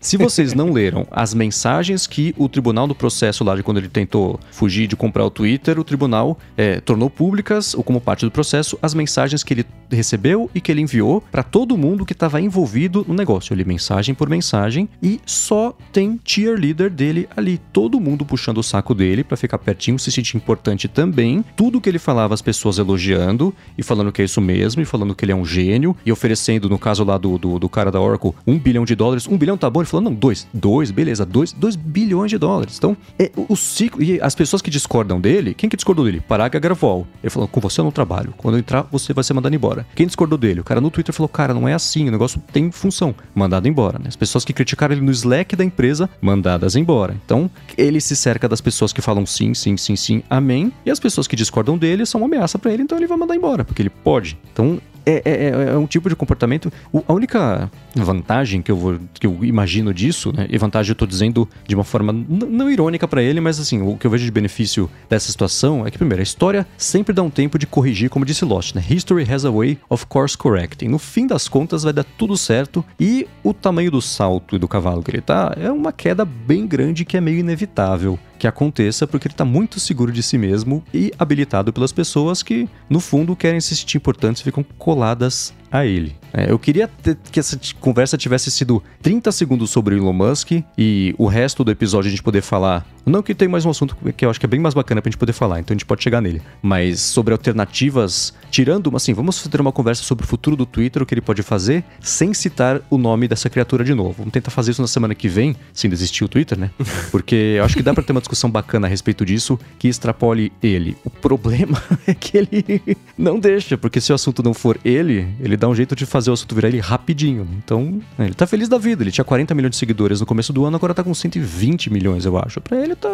Se 0.00 0.16
vocês 0.16 0.54
não 0.54 0.72
leram 0.72 1.06
as 1.10 1.34
mensagens 1.34 2.06
que 2.06 2.34
o 2.38 2.48
tribunal 2.48 2.86
do 2.86 2.94
processo 2.94 3.44
lá 3.44 3.54
de 3.54 3.62
quando 3.62 3.76
ele 3.76 3.88
tentou 3.90 4.40
fugir 4.50 4.86
de 4.86 4.96
comprar 4.96 5.26
o 5.26 5.30
Twitter, 5.30 5.78
o 5.78 5.84
tribunal 5.84 6.38
é, 6.56 6.80
tornou 6.80 7.10
públicas, 7.10 7.74
ou 7.74 7.82
como 7.82 8.00
parte 8.00 8.24
do 8.24 8.30
processo, 8.30 8.78
as 8.80 8.94
mensagens 8.94 9.44
que 9.44 9.52
ele 9.52 9.66
recebeu 9.90 10.50
e 10.54 10.60
que 10.60 10.72
ele 10.72 10.80
enviou 10.80 11.20
para 11.20 11.42
todo 11.42 11.76
mundo 11.76 12.06
que 12.06 12.14
estava 12.14 12.40
envolvido 12.40 13.04
no 13.06 13.12
negócio. 13.12 13.52
Eu 13.52 13.58
li 13.58 13.64
mensagem 13.64 14.14
por 14.14 14.28
mensagem 14.28 14.88
e 15.02 15.20
só 15.26 15.76
tem 15.92 16.18
cheerleader 16.24 16.88
dele 16.88 17.28
ali. 17.36 17.60
Todo 17.72 18.00
mundo 18.00 18.24
puxando 18.24 18.58
o 18.58 18.62
saco 18.62 18.94
dele 18.94 19.22
para 19.22 19.36
ficar 19.36 19.58
pertinho, 19.58 19.98
se 19.98 20.10
sentir 20.10 20.36
importante 20.36 20.88
também. 20.88 21.44
Tudo 21.54 21.80
que 21.80 21.88
ele 21.88 21.98
falava, 21.98 22.32
as 22.32 22.40
pessoas 22.40 22.78
elogiando 22.78 23.54
e 23.76 23.82
falando 23.82 24.10
que 24.10 24.22
é 24.22 24.24
isso 24.24 24.40
mesmo 24.46 24.80
e 24.80 24.84
falando 24.84 25.14
que 25.14 25.24
ele 25.24 25.32
é 25.32 25.36
um 25.36 25.44
gênio 25.44 25.96
e 26.06 26.12
oferecendo, 26.12 26.68
no 26.68 26.78
caso 26.78 27.04
lá 27.04 27.18
do, 27.18 27.36
do, 27.36 27.58
do 27.58 27.68
cara 27.68 27.90
da 27.90 28.00
Oracle, 28.00 28.32
um 28.46 28.58
bilhão 28.58 28.84
de 28.84 28.94
dólares. 28.94 29.26
Um 29.26 29.36
bilhão 29.36 29.58
tá 29.58 29.68
bom? 29.68 29.80
Ele 29.80 29.88
falou, 29.88 30.04
não, 30.04 30.14
dois. 30.14 30.46
Dois, 30.54 30.90
beleza, 30.90 31.26
dois, 31.26 31.52
dois 31.52 31.74
bilhões 31.74 32.30
de 32.30 32.38
dólares. 32.38 32.78
Então, 32.78 32.96
é 33.18 33.30
o 33.36 33.56
ciclo. 33.56 34.02
E 34.02 34.20
as 34.20 34.34
pessoas 34.34 34.62
que 34.62 34.70
discordam 34.70 35.20
dele, 35.20 35.52
quem 35.52 35.68
que 35.68 35.76
discordou 35.76 36.04
dele? 36.04 36.20
Paraga 36.20 36.58
Gravol. 36.58 37.06
Ele 37.22 37.30
falou, 37.30 37.48
com 37.48 37.60
você 37.60 37.80
eu 37.80 37.84
não 37.84 37.90
trabalho. 37.90 38.32
Quando 38.36 38.54
eu 38.54 38.60
entrar, 38.60 38.82
você 38.82 39.12
vai 39.12 39.24
ser 39.24 39.34
mandado 39.34 39.54
embora. 39.54 39.86
Quem 39.94 40.06
discordou 40.06 40.38
dele? 40.38 40.60
O 40.60 40.64
cara 40.64 40.80
no 40.80 40.90
Twitter 40.90 41.14
falou, 41.14 41.28
cara, 41.28 41.52
não 41.52 41.68
é 41.68 41.74
assim, 41.74 42.08
o 42.08 42.12
negócio 42.12 42.40
tem 42.52 42.70
função. 42.70 43.14
Mandado 43.34 43.66
embora. 43.66 43.98
Né? 43.98 44.06
As 44.08 44.16
pessoas 44.16 44.44
que 44.44 44.52
criticaram 44.52 44.94
ele 44.94 45.04
no 45.04 45.10
Slack 45.10 45.56
da 45.56 45.64
empresa, 45.64 46.08
mandadas 46.20 46.76
embora. 46.76 47.16
Então, 47.24 47.50
ele 47.76 48.00
se 48.00 48.14
cerca 48.14 48.48
das 48.48 48.60
pessoas 48.60 48.92
que 48.92 49.02
falam 49.02 49.26
sim, 49.26 49.54
sim, 49.54 49.76
sim, 49.76 49.96
sim, 49.96 50.22
amém. 50.28 50.72
E 50.84 50.90
as 50.90 51.00
pessoas 51.00 51.26
que 51.26 51.36
discordam 51.36 51.76
dele 51.76 52.06
são 52.06 52.20
uma 52.20 52.26
ameaça 52.26 52.58
para 52.58 52.72
ele, 52.72 52.82
então 52.82 52.96
ele 52.98 53.06
vai 53.06 53.16
mandar 53.16 53.34
embora, 53.34 53.64
porque 53.64 53.82
ele 53.82 53.90
pode. 53.90 54.35
Então, 54.52 54.80
é, 55.06 55.22
é, 55.24 55.32
é, 55.32 55.68
é, 55.68 55.78
um 55.78 55.86
tipo 55.86 56.08
de 56.08 56.16
comportamento. 56.16 56.70
O, 56.92 57.02
a 57.06 57.12
única 57.12 57.70
vantagem 57.94 58.60
que 58.60 58.72
eu, 58.72 58.76
vou, 58.76 58.98
que 59.14 59.26
eu 59.26 59.44
imagino 59.44 59.94
disso, 59.94 60.32
né? 60.36 60.48
E 60.50 60.58
vantagem 60.58 60.90
eu 60.90 60.96
tô 60.96 61.06
dizendo 61.06 61.48
de 61.66 61.76
uma 61.76 61.84
forma 61.84 62.12
não 62.12 62.68
irônica 62.68 63.06
para 63.06 63.22
ele, 63.22 63.40
mas 63.40 63.60
assim, 63.60 63.80
o 63.80 63.96
que 63.96 64.04
eu 64.04 64.10
vejo 64.10 64.24
de 64.24 64.30
benefício 64.32 64.90
dessa 65.08 65.30
situação 65.30 65.86
é 65.86 65.90
que, 65.92 65.96
primeiro, 65.96 66.20
a 66.20 66.24
história 66.24 66.66
sempre 66.76 67.14
dá 67.14 67.22
um 67.22 67.30
tempo 67.30 67.56
de 67.56 67.68
corrigir, 67.68 68.10
como 68.10 68.24
disse 68.24 68.44
Lost, 68.44 68.74
né? 68.74 68.84
History 68.90 69.24
has 69.30 69.44
a 69.44 69.50
way 69.50 69.78
of 69.88 70.06
course 70.06 70.36
correcting. 70.36 70.88
No 70.88 70.98
fim 70.98 71.26
das 71.26 71.46
contas, 71.46 71.84
vai 71.84 71.92
dar 71.92 72.04
tudo 72.04 72.36
certo 72.36 72.84
e 72.98 73.28
o 73.44 73.54
tamanho 73.54 73.92
do 73.92 74.02
salto 74.02 74.56
e 74.56 74.58
do 74.58 74.66
cavalo 74.66 75.04
que 75.04 75.10
ele 75.12 75.20
tá 75.20 75.54
é 75.56 75.70
uma 75.70 75.92
queda 75.92 76.24
bem 76.24 76.66
grande 76.66 77.04
que 77.04 77.16
é 77.16 77.20
meio 77.20 77.38
inevitável 77.38 78.18
que 78.38 78.46
aconteça 78.46 79.06
porque 79.06 79.28
ele 79.28 79.34
está 79.34 79.44
muito 79.44 79.80
seguro 79.80 80.12
de 80.12 80.22
si 80.22 80.38
mesmo 80.38 80.82
e 80.92 81.12
habilitado 81.18 81.72
pelas 81.72 81.92
pessoas 81.92 82.42
que, 82.42 82.68
no 82.88 83.00
fundo, 83.00 83.36
querem 83.36 83.60
se 83.60 83.74
sentir 83.76 83.96
importantes 83.96 84.40
e 84.42 84.44
ficam 84.44 84.64
coladas 84.78 85.54
a 85.70 85.84
ele. 85.84 86.16
É, 86.36 86.50
eu 86.50 86.58
queria 86.58 86.86
ter, 86.86 87.16
que 87.32 87.40
essa 87.40 87.58
conversa 87.80 88.18
tivesse 88.18 88.50
sido 88.50 88.82
30 89.00 89.32
segundos 89.32 89.70
sobre 89.70 89.94
o 89.94 89.98
Elon 89.98 90.12
Musk 90.12 90.52
e 90.76 91.14
o 91.16 91.26
resto 91.26 91.64
do 91.64 91.70
episódio 91.70 92.08
a 92.08 92.10
gente 92.10 92.22
poder 92.22 92.42
falar. 92.42 92.86
Não 93.06 93.22
que 93.22 93.34
tem 93.34 93.48
mais 93.48 93.64
um 93.64 93.70
assunto 93.70 93.96
que 94.16 94.26
eu 94.26 94.28
acho 94.28 94.38
que 94.38 94.44
é 94.44 94.48
bem 94.48 94.60
mais 94.60 94.74
bacana 94.74 95.00
pra 95.00 95.08
gente 95.08 95.18
poder 95.18 95.32
falar, 95.32 95.60
então 95.60 95.72
a 95.72 95.76
gente 95.76 95.86
pode 95.86 96.02
chegar 96.02 96.20
nele. 96.20 96.42
Mas 96.60 97.00
sobre 97.00 97.32
alternativas, 97.32 98.34
tirando, 98.50 98.94
assim, 98.96 99.14
vamos 99.14 99.40
ter 99.44 99.60
uma 99.60 99.70
conversa 99.70 100.02
sobre 100.02 100.24
o 100.24 100.28
futuro 100.28 100.56
do 100.56 100.66
Twitter, 100.66 101.02
o 101.02 101.06
que 101.06 101.14
ele 101.14 101.20
pode 101.20 101.40
fazer, 101.42 101.84
sem 102.00 102.34
citar 102.34 102.82
o 102.90 102.98
nome 102.98 103.28
dessa 103.28 103.48
criatura 103.48 103.84
de 103.84 103.94
novo. 103.94 104.16
Vamos 104.18 104.32
tentar 104.32 104.50
fazer 104.50 104.72
isso 104.72 104.82
na 104.82 104.88
semana 104.88 105.14
que 105.14 105.28
vem, 105.28 105.56
sem 105.72 105.88
desistir 105.88 106.24
o 106.24 106.28
Twitter, 106.28 106.58
né? 106.58 106.70
Porque 107.12 107.54
eu 107.56 107.64
acho 107.64 107.76
que 107.76 107.82
dá 107.82 107.94
para 107.94 108.02
ter 108.02 108.10
uma 108.10 108.20
discussão 108.20 108.50
bacana 108.50 108.88
a 108.88 108.90
respeito 108.90 109.24
disso 109.24 109.58
que 109.78 109.86
extrapole 109.86 110.52
ele. 110.60 110.96
O 111.04 111.08
problema 111.26 111.82
é 112.06 112.14
que 112.14 112.38
ele 112.38 112.96
não 113.18 113.40
deixa, 113.40 113.76
porque 113.76 114.00
se 114.00 114.12
o 114.12 114.14
assunto 114.14 114.44
não 114.44 114.54
for 114.54 114.78
ele, 114.84 115.26
ele 115.40 115.56
dá 115.56 115.68
um 115.68 115.74
jeito 115.74 115.96
de 115.96 116.06
fazer 116.06 116.30
o 116.30 116.34
assunto 116.34 116.54
virar 116.54 116.68
ele 116.68 116.78
rapidinho. 116.78 117.48
Então, 117.58 118.00
ele 118.16 118.34
tá 118.34 118.46
feliz 118.46 118.68
da 118.68 118.78
vida. 118.78 119.02
Ele 119.02 119.10
tinha 119.10 119.24
40 119.24 119.52
milhões 119.54 119.72
de 119.72 119.76
seguidores 119.76 120.20
no 120.20 120.26
começo 120.26 120.52
do 120.52 120.64
ano, 120.64 120.76
agora 120.76 120.94
tá 120.94 121.02
com 121.02 121.12
120 121.12 121.92
milhões, 121.92 122.24
eu 122.24 122.38
acho. 122.38 122.60
Pra 122.60 122.80
ele 122.80 122.94
tá, 122.94 123.08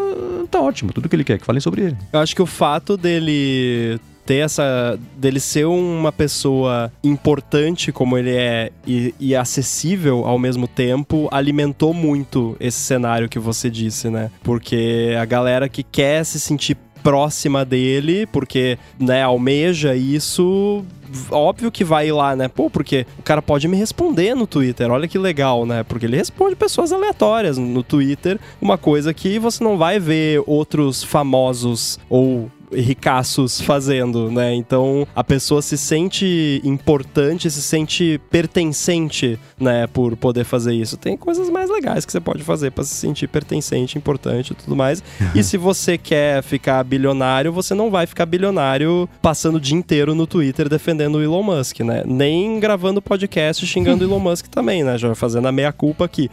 tá 0.51 0.60
ótimo, 0.60 0.93
tudo 0.93 1.09
que 1.09 1.16
ele 1.16 1.24
quer, 1.24 1.39
que 1.39 1.47
falem 1.47 1.60
sobre 1.60 1.82
ele. 1.82 1.97
Eu 2.12 2.20
acho 2.20 2.36
que 2.36 2.43
o 2.43 2.47
fato 2.47 2.97
dele 2.98 3.98
ter 4.26 4.36
essa. 4.36 4.98
dele 5.16 5.40
ser 5.40 5.66
uma 5.66 6.12
pessoa 6.12 6.93
importante 7.02 7.90
como 7.90 8.16
ele 8.16 8.30
é 8.30 8.70
e, 8.86 9.14
e, 9.18 9.34
acessível 9.34 10.24
ao 10.24 10.39
mesmo 10.39 10.68
tempo, 10.68 11.28
alimentou 11.30 11.93
muito 11.93 12.56
esse 12.60 12.78
cenário 12.78 13.28
que 13.28 13.39
você 13.39 13.68
disse, 13.68 14.09
né? 14.09 14.30
Porque 14.43 15.16
a 15.20 15.24
galera 15.24 15.68
que 15.68 15.82
quer 15.82 16.24
se 16.24 16.39
sentir 16.39 16.76
próxima 17.03 17.65
dele, 17.65 18.27
porque, 18.27 18.79
né, 18.99 19.23
almeja 19.23 19.95
isso 19.95 20.85
óbvio 21.31 21.70
que 21.70 21.85
vai 21.85 22.11
lá, 22.11 22.35
né? 22.35 22.49
Pô, 22.49 22.70
porque 22.70 23.07
o 23.19 23.23
cara 23.23 23.43
pode 23.43 23.69
me 23.69 23.77
responder 23.77 24.35
no 24.35 24.47
Twitter. 24.47 24.91
Olha 24.91 25.07
que 25.07 25.19
legal, 25.19 25.66
né? 25.66 25.83
Porque 25.83 26.07
ele 26.07 26.16
responde 26.16 26.57
pessoas 26.57 26.93
aleatórias 26.93 27.59
no 27.59 27.83
Twitter, 27.83 28.39
uma 28.61 28.79
coisa 28.79 29.12
que 29.12 29.39
você 29.39 29.62
não 29.62 29.77
vai 29.77 29.99
ver 29.99 30.43
outros 30.47 31.03
famosos 31.03 31.99
ou 32.09 32.51
ricaços 32.74 33.61
fazendo, 33.61 34.31
né? 34.31 34.55
Então 34.55 35.07
a 35.15 35.23
pessoa 35.23 35.62
se 35.62 35.77
sente 35.77 36.61
importante, 36.65 37.51
se 37.51 37.62
sente 37.62 38.20
pertencente, 38.31 39.39
né, 39.59 39.86
por 39.86 40.16
poder 40.16 40.44
fazer 40.44 40.74
isso. 40.74 40.97
Tem 40.97 41.16
coisas 41.16 41.49
mais 41.49 41.70
legais 41.70 42.05
que 42.05 42.12
você 42.12 42.20
pode 42.20 42.43
fazer 42.43 42.70
para 42.70 42.85
se 42.85 42.94
sentir 42.94 43.28
pertencente, 43.28 43.99
importante 43.99 44.51
e 44.51 44.55
tudo 44.55 44.74
mais. 44.74 45.03
e 45.35 45.43
se 45.43 45.57
você 45.57 45.97
quer 45.99 46.43
ficar 46.43 46.82
bilionário, 46.85 47.53
você 47.53 47.74
não 47.74 47.90
vai 47.90 48.07
ficar 48.07 48.27
bilionário 48.27 49.09
passando 49.20 49.57
o 49.57 49.61
dia 49.61 49.77
inteiro 49.77 50.15
no 50.15 50.27
Twitter 50.27 50.69
defendendo 50.69 51.16
o 51.16 51.23
Elon 51.23 51.43
Musk, 51.43 51.81
né? 51.81 52.03
Nem 52.07 52.59
gravando 52.59 53.03
podcast 53.03 53.66
xingando 53.66 54.05
o 54.05 54.09
Elon 54.09 54.20
Musk 54.20 54.47
também, 54.51 54.82
né? 54.82 54.97
Já 54.99 55.15
fazendo 55.15 55.49
a 55.49 55.53
meia 55.53 55.73
culpa 55.73 56.05
aqui. 56.05 56.31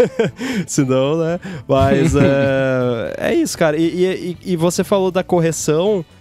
Senão, 0.66 1.18
né? 1.18 1.40
Mas 1.68 2.14
é, 2.16 3.14
é 3.30 3.34
isso, 3.34 3.56
cara. 3.56 3.76
E, 3.76 4.36
e, 4.44 4.52
e 4.52 4.56
você 4.56 4.82
falou 4.84 5.10
da 5.10 5.22
correção 5.22 5.73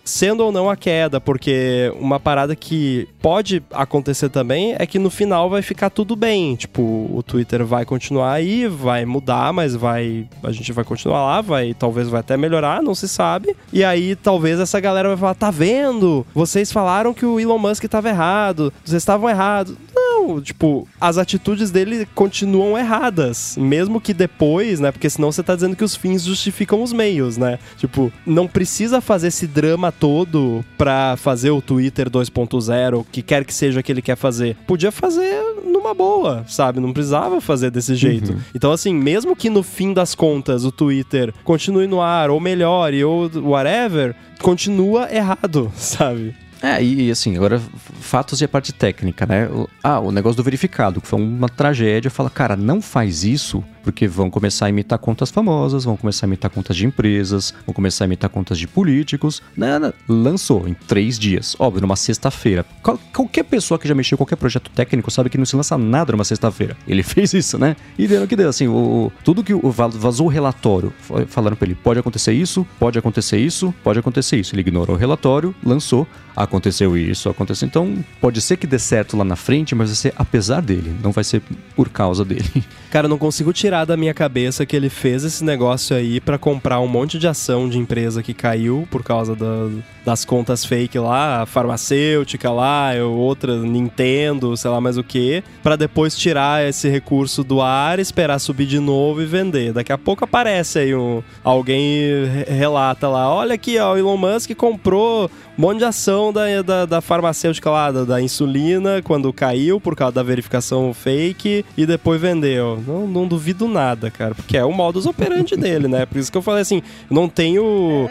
sendo 0.04 0.44
ou 0.44 0.52
não 0.52 0.70
a 0.70 0.76
queda, 0.76 1.20
porque 1.22 1.94
uma 2.00 2.20
parada 2.20 2.56
que 2.56 3.08
pode 3.22 3.64
acontecer 3.72 4.30
também 4.30 4.76
é 4.78 4.86
que 4.86 5.00
no 5.00 5.10
final 5.10 5.50
vai 5.50 5.62
ficar 5.62 5.90
tudo 5.90 6.16
bem. 6.16 6.56
Tipo, 6.56 6.82
o 6.82 7.24
Twitter 7.24 7.66
vai 7.66 7.86
continuar 7.86 8.34
aí, 8.34 8.68
vai 8.68 9.06
mudar, 9.06 9.54
mas 9.54 9.76
vai. 9.76 10.28
A 10.44 10.52
gente 10.52 10.72
vai 10.72 10.84
continuar 10.84 11.26
lá, 11.26 11.42
vai. 11.42 11.74
Talvez 11.74 12.10
vai 12.10 12.20
até 12.20 12.36
melhorar, 12.36 12.82
não 12.82 12.94
se 12.94 13.08
sabe. 13.08 13.56
E 13.72 13.84
aí 13.84 14.16
talvez 14.16 14.60
essa 14.60 14.80
galera 14.80 15.08
vai 15.10 15.18
falar: 15.18 15.36
tá 15.36 15.52
vendo? 15.52 16.26
Vocês 16.34 16.72
falaram 16.72 17.14
que 17.14 17.26
o 17.26 17.40
Elon 17.40 17.58
Musk 17.58 17.84
estava 17.84 18.10
errado, 18.10 18.74
vocês 18.84 19.02
estavam 19.02 19.30
errados. 19.30 19.76
Não, 20.14 20.40
tipo, 20.42 20.88
as 21.02 21.18
atitudes 21.18 21.72
dele 21.72 22.08
continuam 22.14 22.78
erradas. 22.78 23.58
Mesmo 23.58 24.00
que 24.00 24.14
depois, 24.14 24.80
né? 24.80 24.92
Porque 24.92 25.10
senão 25.10 25.32
você 25.32 25.42
tá 25.42 25.56
dizendo 25.56 25.76
que 25.76 25.84
os 25.84 25.96
fins 25.96 26.24
justificam 26.24 26.84
os 26.84 26.94
meios, 26.94 27.38
né? 27.38 27.58
Tipo, 27.78 28.12
não 28.26 28.48
precisa 28.48 29.02
fazer 29.02 29.28
esse 29.28 29.48
drama 29.48 29.92
todo 29.92 30.64
pra 30.78 31.16
fazer 31.18 31.52
o 31.52 31.62
Twitter 31.62 32.10
2.0, 32.10 33.00
o 33.00 33.04
que 33.04 33.22
quer 33.22 33.44
que 33.44 33.54
seja 33.54 33.82
que 33.82 33.92
ele 33.92 34.02
quer 34.02 34.16
fazer. 34.16 34.56
Podia 34.68 34.92
fazer 34.92 35.42
numa 35.66 35.94
boa, 35.94 36.46
sabe? 36.48 36.80
Não 36.80 36.94
precisava 36.94 37.42
fazer 37.42 37.72
desse 37.72 37.96
jeito. 37.96 38.34
Uhum. 38.34 38.40
Então, 38.54 38.72
assim, 38.72 38.94
mesmo 38.94 39.36
que 39.36 39.50
no 39.50 39.64
fim 39.64 39.94
das 39.94 40.14
contas 40.14 40.64
o 40.64 40.72
Twitter 40.72 41.34
continue 41.44 41.88
no 41.88 42.02
ar, 42.02 42.30
ou 42.30 42.40
melhore, 42.40 43.04
ou 43.04 43.30
whatever, 43.44 44.16
continua 44.40 45.14
errado, 45.14 45.72
sabe? 45.76 46.36
É, 46.64 46.82
e 46.82 47.12
assim, 47.12 47.36
agora 47.36 47.60
fatos 48.00 48.40
e 48.40 48.46
a 48.46 48.48
parte 48.48 48.72
técnica, 48.72 49.26
né? 49.26 49.50
Ah, 49.84 50.00
o 50.00 50.14
negócio 50.14 50.38
do 50.38 50.44
verificado, 50.44 51.02
que 51.02 51.08
foi 51.08 51.20
uma 51.20 51.50
tragédia. 51.50 52.10
Fala, 52.10 52.30
cara, 52.30 52.56
não 52.56 52.82
faz 52.82 53.26
isso 53.26 53.62
porque 53.84 54.08
vão 54.08 54.30
começar 54.30 54.68
a 54.68 54.70
imitar 54.70 54.98
contas 54.98 55.30
famosas, 55.30 55.84
vão 55.84 55.98
começar 55.98 56.26
a 56.26 56.28
imitar 56.28 56.50
contas 56.50 56.76
de 56.76 56.86
empresas, 56.86 57.54
vão 57.66 57.74
começar 57.74 58.06
a 58.06 58.08
imitar 58.08 58.30
contas 58.30 58.58
de 58.58 58.68
políticos. 58.68 59.42
Nada, 59.56 59.94
lançou 60.08 60.68
em 60.68 60.74
três 60.74 61.20
dias, 61.20 61.56
óbvio, 61.60 61.82
numa 61.82 61.96
sexta-feira. 61.96 62.66
Qual, 62.82 62.98
qualquer 63.14 63.44
pessoa 63.44 63.78
que 63.78 63.88
já 63.88 63.94
mexeu 63.94 64.18
qualquer 64.18 64.36
projeto 64.36 64.70
técnico 64.72 65.12
sabe 65.12 65.30
que 65.30 65.38
não 65.38 65.46
se 65.46 65.56
lança 65.56 65.78
nada 65.78 66.12
numa 66.12 66.24
sexta-feira. 66.24 66.78
Ele 66.88 67.04
fez 67.04 67.34
isso, 67.34 67.58
né? 67.58 67.76
E 67.98 68.08
deu 68.08 68.28
que 68.28 68.36
deu, 68.36 68.50
assim, 68.50 68.68
o, 68.68 69.12
tudo 69.24 69.44
que 69.44 69.54
o, 69.54 69.70
vazou 69.70 70.28
o 70.28 70.30
relatório, 70.30 70.94
falaram 71.28 71.56
pra 71.56 71.68
ele, 71.68 71.76
pode 71.76 72.00
acontecer 72.00 72.34
isso, 72.34 72.66
pode 72.80 72.98
acontecer 72.98 73.38
isso, 73.38 73.74
pode 73.84 74.00
acontecer 74.00 74.38
isso. 74.38 74.56
Ele 74.56 74.62
ignorou 74.62 74.96
o 74.96 75.00
relatório, 75.00 75.54
lançou, 75.64 76.08
aconteceu 76.36 76.98
isso, 76.98 77.30
aconteceu. 77.30 77.68
Então, 77.68 78.04
pode 78.22 78.42
ser 78.42 78.58
que 78.58 78.66
dê 78.66 78.80
certo 78.80 79.18
lá 79.18 79.24
na 79.24 79.36
frente, 79.36 79.76
mas 79.76 79.90
vai 79.90 79.96
ser 79.96 80.14
apesar 80.16 80.62
dele, 80.62 80.96
não 81.04 81.12
vai 81.12 81.24
ser 81.24 81.42
por 81.76 81.90
causa 81.90 82.24
dele. 82.24 82.64
Cara, 82.94 83.06
eu 83.06 83.10
não 83.10 83.18
consigo 83.18 83.52
tirar 83.52 83.86
da 83.86 83.98
minha 83.98 84.14
cabeça 84.14 84.68
que 84.68 84.76
ele 84.76 84.88
fez 84.88 85.24
esse 85.24 85.44
negócio 85.44 85.96
aí 85.98 86.22
para 86.22 86.38
comprar 86.38 86.80
um 86.80 86.88
monte 86.88 87.18
de 87.18 87.28
ação 87.28 87.68
de 87.68 87.80
empresa 87.80 88.22
que 88.22 88.36
caiu 88.36 88.88
por 88.92 89.04
causa 89.04 89.36
da, 89.36 89.68
das 90.06 90.24
contas 90.24 90.64
fake 90.64 91.00
lá, 91.00 91.44
farmacêutica 91.48 92.52
lá, 92.52 92.92
outra 93.04 93.58
Nintendo, 93.58 94.56
sei 94.56 94.70
lá 94.70 94.80
mais 94.80 94.96
o 94.96 95.04
que, 95.04 95.44
para 95.64 95.76
depois 95.76 96.16
tirar 96.16 96.68
esse 96.68 96.88
recurso 96.88 97.44
do 97.44 97.62
ar, 97.62 97.98
esperar 97.98 98.38
subir 98.38 98.68
de 98.68 98.80
novo 98.80 99.24
e 99.24 99.26
vender. 99.26 99.74
Daqui 99.74 99.92
a 99.92 99.98
pouco 99.98 100.24
aparece 100.24 100.78
aí 100.78 100.96
um, 100.96 101.24
alguém 101.44 102.26
relata 102.48 103.08
lá, 103.08 103.34
olha 103.34 103.56
aqui, 103.56 103.80
ó, 103.80 103.94
o 103.94 103.98
Elon 103.98 104.18
Musk 104.18 104.52
comprou 104.54 105.32
um 105.58 105.62
monte 105.62 105.80
de 105.80 105.86
ação 105.86 106.34
da, 106.34 106.62
da, 106.62 106.86
da 106.86 107.02
farmacêutica 107.02 107.70
lá, 107.70 107.92
da, 107.92 108.04
da, 108.04 108.22
insulina, 108.22 109.02
quando 109.04 109.32
caiu 109.32 109.80
por 109.80 109.96
causa 109.96 110.16
da 110.16 110.24
verificação 110.24 110.94
fake 110.94 111.64
e 111.78 111.86
depois 111.86 112.20
vendeu. 112.20 112.83
Não, 112.86 113.08
não 113.08 113.28
duvido 113.28 113.68
nada, 113.68 114.12
cara, 114.12 114.36
porque 114.36 114.58
é 114.58 114.64
o 114.64 114.72
modus 114.72 115.06
operandi 115.06 115.56
dele, 115.56 115.88
né? 115.88 116.06
Por 116.06 116.18
isso 116.18 116.32
que 116.32 116.38
eu 116.38 116.42
falei 116.42 116.62
assim, 116.62 116.82
não 117.10 117.28
tenho 117.28 118.10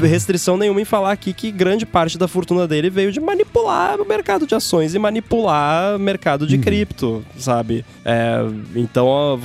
restrição 0.00 0.56
nenhuma 0.56 0.80
em 0.80 0.84
falar 0.84 1.12
aqui 1.12 1.32
que 1.32 1.50
grande 1.50 1.86
parte 1.86 2.18
da 2.18 2.28
fortuna 2.28 2.66
dele 2.66 2.90
veio 2.90 3.12
de 3.12 3.20
manipular 3.20 4.00
o 4.00 4.06
mercado 4.06 4.46
de 4.46 4.54
ações 4.54 4.94
e 4.94 4.98
manipular 4.98 5.96
o 5.96 5.98
mercado 5.98 6.46
de 6.46 6.56
uhum. 6.56 6.62
cripto, 6.62 7.24
sabe? 7.38 7.84
É, 8.04 8.38
então, 8.74 9.06
ó, 9.06 9.36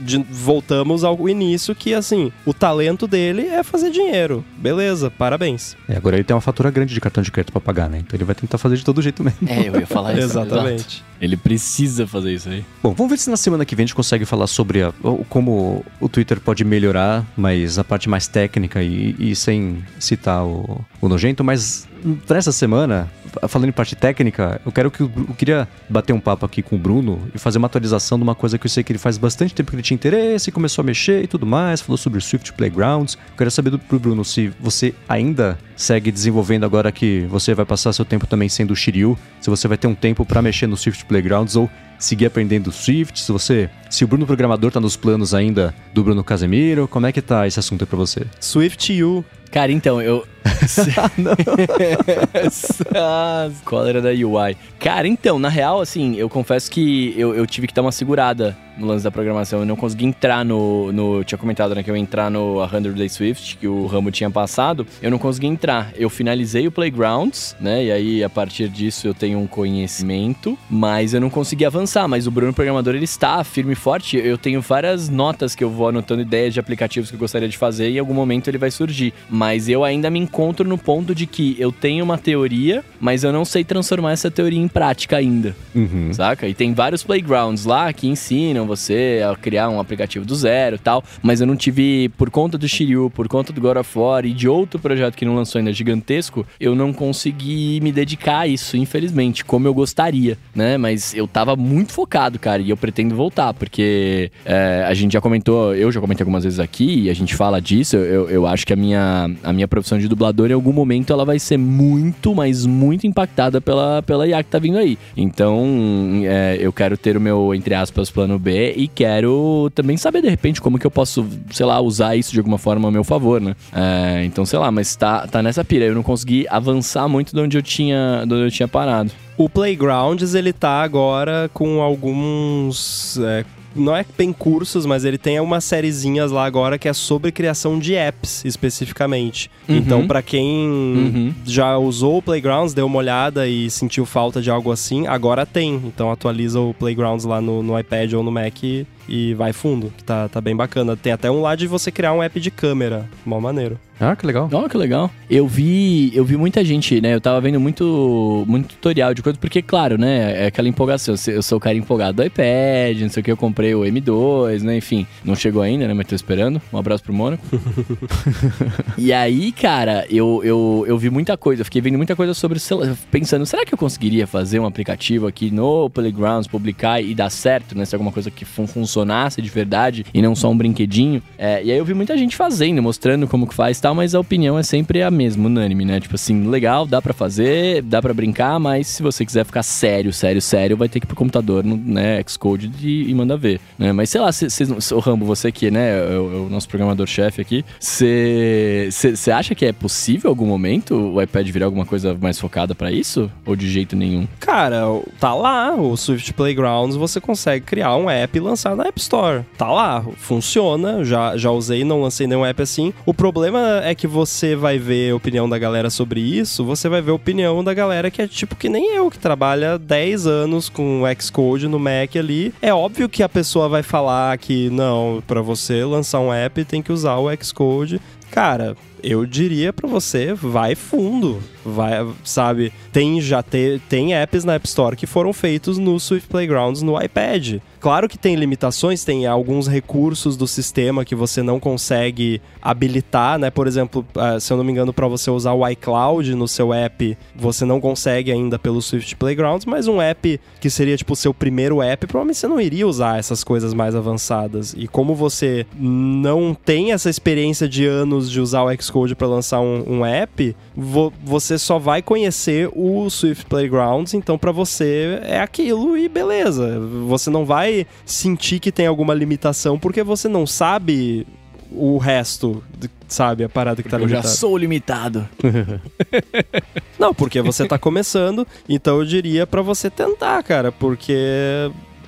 de, 0.00 0.18
voltamos 0.30 1.04
ao 1.04 1.28
início 1.28 1.74
que, 1.74 1.94
assim, 1.94 2.32
o 2.44 2.52
talento 2.52 3.06
dele 3.06 3.46
é 3.46 3.62
fazer 3.62 3.90
dinheiro. 3.90 4.44
Beleza, 4.56 5.10
parabéns. 5.10 5.76
É, 5.88 5.96
agora 5.96 6.16
ele 6.16 6.24
tem 6.24 6.34
uma 6.34 6.40
fatura 6.40 6.70
grande 6.70 6.94
de 6.94 7.00
cartão 7.00 7.22
de 7.22 7.30
crédito 7.30 7.52
pra 7.52 7.60
pagar, 7.60 7.88
né? 7.88 7.98
Então 7.98 8.16
ele 8.16 8.24
vai 8.24 8.34
tentar 8.34 8.58
fazer 8.58 8.76
de 8.76 8.84
todo 8.84 9.02
jeito 9.02 9.22
mesmo. 9.22 9.38
É, 9.46 9.68
eu 9.68 9.78
ia 9.78 9.86
falar 9.86 10.12
isso. 10.14 10.22
Exatamente. 10.22 11.04
Ele 11.20 11.36
precisa 11.36 12.06
fazer 12.06 12.32
isso 12.32 12.48
aí. 12.48 12.64
Bom, 12.82 12.92
vamos 12.92 13.10
ver 13.10 13.18
se 13.18 13.30
na 13.30 13.36
semana 13.36 13.64
que 13.64 13.74
vem 13.74 13.84
a 13.84 13.86
gente 13.86 13.94
consegue 13.94 14.24
falar 14.24 14.46
sobre 14.46 14.82
a, 14.82 14.92
como 15.28 15.84
o 16.00 16.08
Twitter 16.08 16.40
pode 16.40 16.64
melhorar, 16.64 17.24
mas 17.36 17.78
a 17.78 17.84
parte 17.84 18.08
mais 18.08 18.26
técnica 18.26 18.82
e, 18.82 19.14
e 19.18 19.36
sem 19.36 19.84
citar 19.98 20.44
o, 20.44 20.84
o 21.00 21.08
nojento, 21.08 21.44
mas 21.44 21.86
nessa 22.28 22.52
semana, 22.52 23.10
falando 23.48 23.68
em 23.68 23.72
parte 23.72 23.94
técnica, 23.96 24.60
eu 24.64 24.72
quero 24.72 24.90
que 24.90 25.00
eu 25.00 25.10
queria 25.36 25.68
bater 25.88 26.12
um 26.12 26.20
papo 26.20 26.44
aqui 26.46 26.62
com 26.62 26.76
o 26.76 26.78
Bruno 26.78 27.28
e 27.34 27.38
fazer 27.38 27.58
uma 27.58 27.66
atualização 27.66 28.18
de 28.18 28.24
uma 28.24 28.34
coisa 28.34 28.58
que 28.58 28.66
eu 28.66 28.70
sei 28.70 28.82
que 28.82 28.92
ele 28.92 28.98
faz 28.98 29.18
bastante 29.18 29.54
tempo 29.54 29.70
que 29.70 29.76
ele 29.76 29.82
tinha 29.82 29.94
interesse, 29.94 30.50
começou 30.52 30.82
a 30.82 30.84
mexer 30.84 31.24
e 31.24 31.26
tudo 31.26 31.46
mais, 31.46 31.80
falou 31.80 31.96
sobre 31.96 32.20
Swift 32.20 32.52
Playgrounds. 32.52 33.14
Eu 33.14 33.36
quero 33.36 33.50
saber 33.50 33.70
do 33.70 33.78
pro 33.78 33.98
Bruno 33.98 34.24
se 34.24 34.52
você 34.60 34.94
ainda 35.08 35.58
segue 35.76 36.10
desenvolvendo 36.10 36.64
agora 36.64 36.90
que 36.92 37.26
você 37.28 37.54
vai 37.54 37.64
passar 37.64 37.92
seu 37.92 38.04
tempo 38.04 38.26
também 38.26 38.48
sendo 38.48 38.72
o 38.72 38.76
Shiryu, 38.76 39.18
se 39.40 39.50
você 39.50 39.66
vai 39.66 39.76
ter 39.76 39.86
um 39.86 39.94
tempo 39.94 40.24
para 40.24 40.40
mexer 40.40 40.66
no 40.66 40.76
Swift 40.76 41.04
Playgrounds 41.04 41.56
ou 41.56 41.68
seguir 42.04 42.26
aprendendo 42.26 42.70
Swift, 42.70 43.20
se 43.20 43.32
você, 43.32 43.70
se 43.88 44.04
o 44.04 44.06
Bruno 44.06 44.26
programador 44.26 44.70
tá 44.70 44.80
nos 44.80 44.96
planos 44.96 45.34
ainda 45.34 45.74
do 45.92 46.04
Bruno 46.04 46.22
Casemiro, 46.22 46.86
como 46.86 47.06
é 47.06 47.12
que 47.12 47.22
tá 47.22 47.46
esse 47.46 47.58
assunto 47.58 47.82
aí 47.82 47.86
para 47.86 47.96
você? 47.96 48.26
Swift 48.40 49.02
U. 49.02 49.24
Cara, 49.50 49.70
então, 49.70 50.02
eu 50.02 50.26
Qual 53.64 53.86
era 53.86 54.02
da 54.02 54.10
UI? 54.10 54.56
Cara, 54.78 55.08
então, 55.08 55.38
na 55.38 55.48
real, 55.48 55.80
assim, 55.80 56.16
eu 56.16 56.28
confesso 56.28 56.70
que 56.70 57.14
eu, 57.16 57.34
eu 57.34 57.46
tive 57.46 57.66
que 57.66 57.74
dar 57.74 57.82
uma 57.82 57.92
segurada 57.92 58.56
no 58.76 58.86
lance 58.86 59.04
da 59.04 59.10
programação. 59.10 59.60
Eu 59.60 59.66
não 59.66 59.76
consegui 59.76 60.06
entrar 60.06 60.44
no. 60.44 60.92
no 60.92 61.24
tinha 61.24 61.38
comentado, 61.38 61.74
né, 61.74 61.82
que 61.82 61.90
eu 61.90 61.96
ia 61.96 62.02
entrar 62.02 62.30
no 62.30 62.66
100 62.68 62.92
Day 62.92 63.08
Swift, 63.08 63.56
que 63.56 63.68
o 63.68 63.86
Ramo 63.86 64.10
tinha 64.10 64.30
passado. 64.30 64.86
Eu 65.00 65.10
não 65.10 65.18
consegui 65.18 65.46
entrar. 65.46 65.92
Eu 65.96 66.10
finalizei 66.10 66.66
o 66.66 66.72
Playgrounds, 66.72 67.56
né? 67.60 67.84
E 67.84 67.92
aí, 67.92 68.24
a 68.24 68.30
partir 68.30 68.68
disso, 68.68 69.06
eu 69.06 69.14
tenho 69.14 69.38
um 69.38 69.46
conhecimento, 69.46 70.58
mas 70.68 71.14
eu 71.14 71.20
não 71.20 71.30
consegui 71.30 71.64
avançar. 71.64 72.08
Mas 72.08 72.26
o 72.26 72.30
Bruno 72.30 72.52
Programador, 72.52 72.94
ele 72.94 73.04
está 73.04 73.42
firme 73.44 73.72
e 73.72 73.76
forte. 73.76 74.16
Eu 74.16 74.38
tenho 74.38 74.60
várias 74.60 75.08
notas 75.08 75.54
que 75.54 75.62
eu 75.62 75.70
vou 75.70 75.88
anotando 75.88 76.22
ideias 76.22 76.54
de 76.54 76.60
aplicativos 76.60 77.10
que 77.10 77.16
eu 77.16 77.20
gostaria 77.20 77.48
de 77.48 77.58
fazer 77.58 77.90
e 77.90 77.96
em 77.96 77.98
algum 77.98 78.14
momento 78.14 78.48
ele 78.48 78.58
vai 78.58 78.70
surgir. 78.70 79.12
Mas 79.28 79.68
eu 79.68 79.84
ainda 79.84 80.10
me 80.10 80.18
encontro 80.18 80.68
no 80.68 80.78
ponto 80.78 81.14
de 81.14 81.26
que 81.26 81.56
eu 81.58 81.70
tenho 81.72 82.04
uma 82.04 82.18
teoria, 82.18 82.84
mas 83.00 83.24
eu 83.24 83.32
não 83.32 83.44
sei 83.44 83.64
transformar 83.64 84.12
essa 84.12 84.30
teoria 84.30 84.60
em 84.60 84.68
prática 84.68 85.16
ainda. 85.16 85.54
Uhum. 85.74 86.12
Saca? 86.12 86.48
E 86.48 86.54
tem 86.54 86.72
vários 86.72 87.02
playgrounds 87.02 87.64
lá 87.64 87.92
que 87.92 88.06
ensinam 88.06 88.63
você 88.66 89.22
a 89.28 89.36
criar 89.36 89.68
um 89.68 89.80
aplicativo 89.80 90.24
do 90.24 90.34
zero 90.34 90.78
tal, 90.78 91.02
mas 91.22 91.40
eu 91.40 91.46
não 91.46 91.56
tive, 91.56 92.10
por 92.16 92.30
conta 92.30 92.56
do 92.56 92.68
Shiryu, 92.68 93.10
por 93.10 93.28
conta 93.28 93.52
do 93.52 93.60
God 93.60 93.76
of 93.78 93.98
War 93.98 94.24
e 94.24 94.32
de 94.32 94.48
outro 94.48 94.78
projeto 94.78 95.16
que 95.16 95.24
não 95.24 95.34
lançou 95.34 95.58
ainda 95.58 95.72
gigantesco, 95.72 96.46
eu 96.58 96.74
não 96.74 96.92
consegui 96.92 97.80
me 97.82 97.92
dedicar 97.92 98.40
a 98.40 98.46
isso, 98.46 98.76
infelizmente, 98.76 99.44
como 99.44 99.66
eu 99.66 99.74
gostaria, 99.74 100.38
né? 100.54 100.76
Mas 100.76 101.14
eu 101.14 101.26
tava 101.26 101.56
muito 101.56 101.92
focado, 101.92 102.38
cara, 102.38 102.62
e 102.62 102.70
eu 102.70 102.76
pretendo 102.76 103.14
voltar, 103.14 103.52
porque 103.54 104.30
é, 104.44 104.84
a 104.86 104.94
gente 104.94 105.12
já 105.12 105.20
comentou, 105.20 105.74
eu 105.74 105.90
já 105.92 106.00
comentei 106.00 106.22
algumas 106.22 106.44
vezes 106.44 106.60
aqui, 106.60 107.04
e 107.04 107.10
a 107.10 107.14
gente 107.14 107.34
fala 107.34 107.60
disso, 107.60 107.96
eu, 107.96 108.28
eu 108.28 108.46
acho 108.46 108.66
que 108.66 108.72
a 108.72 108.76
minha, 108.76 109.30
a 109.42 109.52
minha 109.52 109.68
profissão 109.68 109.98
de 109.98 110.08
dublador, 110.08 110.50
em 110.50 110.54
algum 110.54 110.72
momento, 110.72 111.12
ela 111.12 111.24
vai 111.24 111.38
ser 111.38 111.56
muito, 111.56 112.34
mas 112.34 112.66
muito 112.66 113.06
impactada 113.06 113.60
pela, 113.60 114.02
pela 114.02 114.26
IA 114.26 114.42
que 114.42 114.50
tá 114.50 114.58
vindo 114.58 114.78
aí. 114.78 114.98
Então, 115.16 116.22
é, 116.24 116.56
eu 116.60 116.72
quero 116.72 116.96
ter 116.96 117.16
o 117.16 117.20
meu, 117.20 117.54
entre 117.54 117.74
aspas, 117.74 118.10
plano 118.10 118.38
B 118.38 118.53
e 118.76 118.88
quero 118.88 119.70
também 119.74 119.96
saber, 119.96 120.22
de 120.22 120.28
repente, 120.28 120.60
como 120.60 120.78
que 120.78 120.86
eu 120.86 120.90
posso, 120.90 121.26
sei 121.50 121.66
lá, 121.66 121.80
usar 121.80 122.16
isso 122.16 122.32
de 122.32 122.38
alguma 122.38 122.58
forma 122.58 122.88
a 122.88 122.90
meu 122.90 123.04
favor, 123.04 123.40
né? 123.40 123.54
É, 123.72 124.24
então, 124.24 124.44
sei 124.46 124.58
lá, 124.58 124.70
mas 124.70 124.94
tá, 124.96 125.26
tá 125.26 125.42
nessa 125.42 125.64
pira. 125.64 125.84
Eu 125.84 125.94
não 125.94 126.02
consegui 126.02 126.46
avançar 126.48 127.08
muito 127.08 127.34
de 127.34 127.40
onde 127.40 127.56
eu 127.58 127.62
tinha, 127.62 128.24
de 128.26 128.34
onde 128.34 128.44
eu 128.44 128.50
tinha 128.50 128.68
parado. 128.68 129.10
O 129.36 129.48
Playgrounds, 129.48 130.34
ele 130.34 130.52
tá 130.52 130.82
agora 130.82 131.50
com 131.52 131.82
alguns... 131.82 133.18
É 133.18 133.44
não 133.74 133.96
é 133.96 134.04
bem 134.16 134.32
cursos, 134.32 134.86
mas 134.86 135.04
ele 135.04 135.18
tem 135.18 135.38
umas 135.40 135.64
sériezinhas 135.64 136.30
lá 136.30 136.44
agora 136.44 136.78
que 136.78 136.88
é 136.88 136.92
sobre 136.92 137.32
criação 137.32 137.78
de 137.78 137.94
apps, 137.94 138.44
especificamente. 138.44 139.50
Uhum. 139.68 139.76
Então, 139.76 140.06
pra 140.06 140.22
quem 140.22 140.44
Uhum. 140.44 141.34
já 141.44 141.76
usou 141.78 142.18
o 142.18 142.22
Playgrounds, 142.22 142.74
deu 142.74 142.86
uma 142.86 142.98
olhada 142.98 143.48
e 143.48 143.70
sentiu 143.70 144.04
falta 144.06 144.40
de 144.40 144.50
algo 144.50 144.70
assim, 144.70 145.06
agora 145.06 145.44
tem. 145.46 145.74
Então 145.84 146.10
atualiza 146.10 146.60
o 146.60 146.74
Playgrounds 146.74 147.24
lá 147.24 147.40
no, 147.40 147.62
no 147.62 147.78
iPad 147.78 148.12
ou 148.14 148.22
no 148.22 148.30
Mac 148.30 148.62
e, 148.62 148.86
e 149.08 149.34
vai 149.34 149.52
fundo, 149.52 149.92
que 149.96 150.02
tá, 150.04 150.28
tá 150.28 150.40
bem 150.40 150.54
bacana. 150.56 150.96
Tem 150.96 151.12
até 151.12 151.30
um 151.30 151.40
lá 151.40 151.54
de 151.54 151.66
você 151.66 151.90
criar 151.90 152.12
um 152.12 152.22
app 152.22 152.38
de 152.40 152.50
câmera, 152.50 153.08
mó 153.24 153.40
maneiro. 153.40 153.78
Ah, 154.00 154.16
que 154.16 154.26
legal. 154.26 154.48
Ó, 154.52 154.68
que 154.68 154.76
legal. 154.76 155.08
Eu 155.30 155.46
vi, 155.46 156.10
eu 156.16 156.24
vi 156.24 156.36
muita 156.36 156.64
gente, 156.64 157.00
né? 157.00 157.14
Eu 157.14 157.20
tava 157.20 157.40
vendo 157.40 157.60
muito, 157.60 158.44
muito 158.46 158.70
tutorial 158.70 159.14
de 159.14 159.22
coisa, 159.22 159.38
porque, 159.38 159.62
claro, 159.62 159.96
né? 159.96 160.42
É 160.44 160.46
aquela 160.46 160.68
empolgação. 160.68 161.14
Eu 161.28 161.42
sou 161.42 161.58
o 161.58 161.60
cara 161.60 161.76
empolgado 161.76 162.16
do 162.16 162.24
iPad, 162.24 163.00
não 163.02 163.08
sei 163.08 163.20
o 163.20 163.24
que, 163.24 163.30
eu 163.30 163.36
comprei 163.36 163.72
o 163.72 163.82
M2, 163.82 164.62
né? 164.62 164.76
Enfim, 164.76 165.06
não 165.24 165.36
chegou 165.36 165.62
ainda, 165.62 165.86
né? 165.86 165.94
Mas 165.94 166.08
tô 166.08 166.14
esperando. 166.16 166.60
Um 166.72 166.78
abraço 166.78 167.04
pro 167.04 167.12
Mônaco. 167.14 167.44
e 168.98 169.12
aí, 169.12 169.52
cara, 169.52 170.04
eu, 170.10 170.40
eu, 170.44 170.84
eu 170.88 170.98
vi 170.98 171.08
muita 171.08 171.36
coisa. 171.36 171.60
Eu 171.62 171.64
fiquei 171.64 171.80
vendo 171.80 171.96
muita 171.96 172.16
coisa 172.16 172.34
sobre 172.34 172.58
o 172.58 172.60
celular. 172.60 172.96
Pensando, 173.12 173.46
será 173.46 173.64
que 173.64 173.72
eu 173.74 173.78
conseguiria 173.78 174.26
fazer 174.26 174.58
um 174.58 174.66
aplicativo 174.66 175.26
aqui 175.28 175.52
no 175.52 175.88
Playgrounds, 175.90 176.48
publicar 176.48 177.00
e 177.00 177.14
dar 177.14 177.30
certo, 177.30 177.76
né? 177.78 177.84
Se 177.84 177.94
alguma 177.94 178.10
coisa 178.10 178.28
que 178.30 178.44
fun- 178.44 178.66
funcionasse 178.94 179.42
de 179.42 179.50
verdade 179.50 180.06
e 180.14 180.22
não 180.22 180.34
só 180.34 180.50
um 180.50 180.56
brinquedinho. 180.56 181.22
É, 181.36 181.62
e 181.64 181.72
aí 181.72 181.78
eu 181.78 181.84
vi 181.84 181.94
muita 181.94 182.16
gente 182.16 182.36
fazendo, 182.36 182.80
mostrando 182.82 183.26
como 183.26 183.46
que 183.46 183.54
faz 183.54 183.78
e 183.78 183.82
tal, 183.82 183.94
mas 183.94 184.14
a 184.14 184.20
opinião 184.20 184.58
é 184.58 184.62
sempre 184.62 185.02
a 185.02 185.10
mesma, 185.10 185.46
unânime, 185.46 185.84
né? 185.84 185.98
Tipo 185.98 186.14
assim, 186.14 186.46
legal, 186.46 186.86
dá 186.86 187.02
pra 187.02 187.12
fazer, 187.12 187.82
dá 187.82 188.00
pra 188.00 188.14
brincar, 188.14 188.58
mas 188.60 188.86
se 188.86 189.02
você 189.02 189.24
quiser 189.24 189.44
ficar 189.44 189.62
sério, 189.62 190.12
sério, 190.12 190.40
sério, 190.40 190.76
vai 190.76 190.88
ter 190.88 191.00
que 191.00 191.06
ir 191.06 191.08
pro 191.08 191.16
computador, 191.16 191.64
né, 191.64 192.22
Xcode 192.26 192.70
e, 192.80 193.10
e 193.10 193.14
manda 193.14 193.36
ver, 193.36 193.60
né? 193.78 193.92
Mas 193.92 194.10
sei 194.10 194.20
lá, 194.20 194.30
vocês, 194.30 194.92
o 194.92 194.98
Rambo, 195.00 195.24
você 195.24 195.50
que, 195.50 195.70
né, 195.70 196.14
é 196.14 196.18
o, 196.18 196.46
é 196.46 196.50
nosso 196.50 196.68
programador-chefe 196.68 197.40
aqui, 197.40 197.64
você 197.80 198.90
acha 199.34 199.54
que 199.54 199.64
é 199.64 199.72
possível 199.72 200.28
em 200.28 200.32
algum 200.32 200.46
momento 200.46 200.94
o 200.94 201.20
iPad 201.20 201.48
virar 201.48 201.66
alguma 201.66 201.84
coisa 201.84 202.16
mais 202.20 202.38
focada 202.38 202.74
pra 202.74 202.92
isso? 202.92 203.30
Ou 203.44 203.56
de 203.56 203.68
jeito 203.68 203.96
nenhum? 203.96 204.26
Cara, 204.38 204.82
tá 205.18 205.34
lá, 205.34 205.74
o 205.74 205.96
Swift 205.96 206.32
Playgrounds, 206.34 206.96
você 206.96 207.20
consegue 207.20 207.64
criar 207.64 207.96
um 207.96 208.08
app 208.08 208.36
e 208.36 208.40
lançar 208.40 208.76
na 208.76 208.83
App 208.84 209.00
Store. 209.00 209.44
Tá 209.56 209.70
lá, 209.70 210.04
funciona, 210.16 211.04
já, 211.04 211.36
já 211.36 211.50
usei, 211.50 211.84
não 211.84 212.02
lancei 212.02 212.26
nenhum 212.26 212.44
app 212.44 212.62
assim. 212.62 212.92
O 213.06 213.14
problema 213.14 213.80
é 213.82 213.94
que 213.94 214.06
você 214.06 214.54
vai 214.54 214.78
ver 214.78 215.10
a 215.10 215.16
opinião 215.16 215.48
da 215.48 215.58
galera 215.58 215.90
sobre 215.90 216.20
isso, 216.20 216.64
você 216.64 216.88
vai 216.88 217.00
ver 217.00 217.10
a 217.10 217.14
opinião 217.14 217.64
da 217.64 217.72
galera 217.72 218.10
que 218.10 218.20
é 218.20 218.28
tipo 218.28 218.54
que 218.54 218.68
nem 218.68 218.94
eu, 218.94 219.10
que 219.10 219.18
trabalha 219.18 219.78
10 219.78 220.26
anos 220.26 220.68
com 220.68 221.02
Xcode 221.18 221.66
no 221.66 221.78
Mac 221.78 222.16
ali. 222.16 222.52
É 222.60 222.72
óbvio 222.72 223.08
que 223.08 223.22
a 223.22 223.28
pessoa 223.28 223.68
vai 223.68 223.82
falar 223.82 224.36
que 224.38 224.68
não, 224.70 225.22
pra 225.26 225.40
você 225.40 225.84
lançar 225.84 226.20
um 226.20 226.32
app 226.32 226.64
tem 226.64 226.82
que 226.82 226.92
usar 226.92 227.16
o 227.16 227.28
Xcode. 227.42 228.00
Cara, 228.30 228.76
eu 229.00 229.26
diria 229.26 229.72
pra 229.72 229.86
você, 229.86 230.32
vai 230.32 230.74
fundo. 230.74 231.40
Vai, 231.64 232.04
sabe? 232.24 232.72
Tem 232.90 233.20
já 233.20 233.42
te, 233.42 233.80
tem 233.88 234.14
apps 234.14 234.44
na 234.44 234.54
App 234.54 234.66
Store 234.66 234.96
que 234.96 235.06
foram 235.06 235.32
feitos 235.32 235.78
no 235.78 236.00
Swift 236.00 236.28
Playgrounds 236.28 236.82
no 236.82 237.00
iPad. 237.00 237.58
Claro 237.84 238.08
que 238.08 238.16
tem 238.16 238.34
limitações, 238.34 239.04
tem 239.04 239.26
alguns 239.26 239.68
recursos 239.68 240.38
do 240.38 240.46
sistema 240.46 241.04
que 241.04 241.14
você 241.14 241.42
não 241.42 241.60
consegue 241.60 242.40
habilitar, 242.62 243.38
né? 243.38 243.50
Por 243.50 243.66
exemplo, 243.66 244.06
ah, 244.14 244.40
se 244.40 244.50
eu 244.50 244.56
não 244.56 244.64
me 244.64 244.72
engano, 244.72 244.90
para 244.90 245.06
você 245.06 245.30
usar 245.30 245.52
o 245.52 245.68
iCloud 245.68 246.34
no 246.34 246.48
seu 246.48 246.72
app, 246.72 247.14
você 247.36 247.66
não 247.66 247.82
consegue 247.82 248.32
ainda 248.32 248.58
pelo 248.58 248.80
Swift 248.80 249.14
Playgrounds, 249.16 249.66
mas 249.66 249.86
um 249.86 250.00
app 250.00 250.40
que 250.62 250.70
seria 250.70 250.96
tipo 250.96 251.12
o 251.12 251.16
seu 251.16 251.34
primeiro 251.34 251.82
app, 251.82 252.06
provavelmente 252.06 252.38
você 252.38 252.48
não 252.48 252.58
iria 252.58 252.88
usar 252.88 253.18
essas 253.18 253.44
coisas 253.44 253.74
mais 253.74 253.94
avançadas. 253.94 254.74
E 254.78 254.88
como 254.88 255.14
você 255.14 255.66
não 255.78 256.54
tem 256.54 256.92
essa 256.92 257.10
experiência 257.10 257.68
de 257.68 257.84
anos 257.84 258.30
de 258.30 258.40
usar 258.40 258.62
o 258.62 258.82
Xcode 258.82 259.14
para 259.14 259.26
lançar 259.26 259.60
um, 259.60 259.84
um 259.98 260.06
app, 260.06 260.56
vo- 260.74 261.12
você 261.22 261.58
só 261.58 261.78
vai 261.78 262.00
conhecer 262.00 262.66
o 262.74 263.10
Swift 263.10 263.44
Playgrounds, 263.44 264.14
então 264.14 264.38
para 264.38 264.52
você 264.52 265.18
é 265.22 265.38
aquilo 265.38 265.98
e 265.98 266.08
beleza. 266.08 266.80
Você 267.06 267.28
não 267.28 267.44
vai 267.44 267.73
sentir 268.04 268.60
que 268.60 268.70
tem 268.72 268.86
alguma 268.86 269.14
limitação 269.14 269.78
porque 269.78 270.02
você 270.02 270.28
não 270.28 270.46
sabe 270.46 271.26
o 271.70 271.98
resto, 271.98 272.62
sabe? 273.08 273.42
A 273.44 273.48
parada 273.48 273.82
que 273.82 273.88
tá 273.88 273.96
eu 273.96 274.02
já 274.02 274.16
limitada. 274.16 274.28
sou 274.28 274.56
limitado. 274.56 275.28
Não, 276.98 277.12
porque 277.12 277.42
você 277.42 277.66
tá 277.66 277.78
começando, 277.78 278.46
então 278.68 278.98
eu 278.98 279.04
diria 279.04 279.46
pra 279.46 279.60
você 279.60 279.90
tentar, 279.90 280.40
cara, 280.44 280.70
porque 280.70 281.16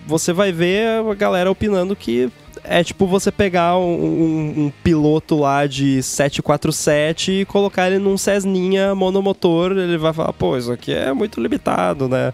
você 0.07 0.33
vai 0.33 0.53
ver 0.53 0.87
a 1.11 1.15
galera 1.15 1.51
opinando 1.51 1.97
que 1.97 2.31
é 2.65 2.83
tipo 2.85 3.07
você 3.07 3.31
pegar 3.31 3.77
um, 3.79 3.83
um- 3.83 4.65
um 4.67 4.73
piloto 4.83 5.37
lá 5.37 5.67
de 5.67 6.03
747 6.03 7.33
e 7.41 7.45
colocar 7.45 7.89
ele 7.89 7.99
num 7.99 8.17
Cessninha 8.17 8.95
monomotor, 8.95 9.73
ele 9.73 9.99
vai 9.99 10.13
falar, 10.13 10.33
pô, 10.33 10.57
isso 10.57 10.73
aqui 10.73 10.93
é 10.93 11.13
muito 11.13 11.41
limitado, 11.41 12.09
né? 12.09 12.33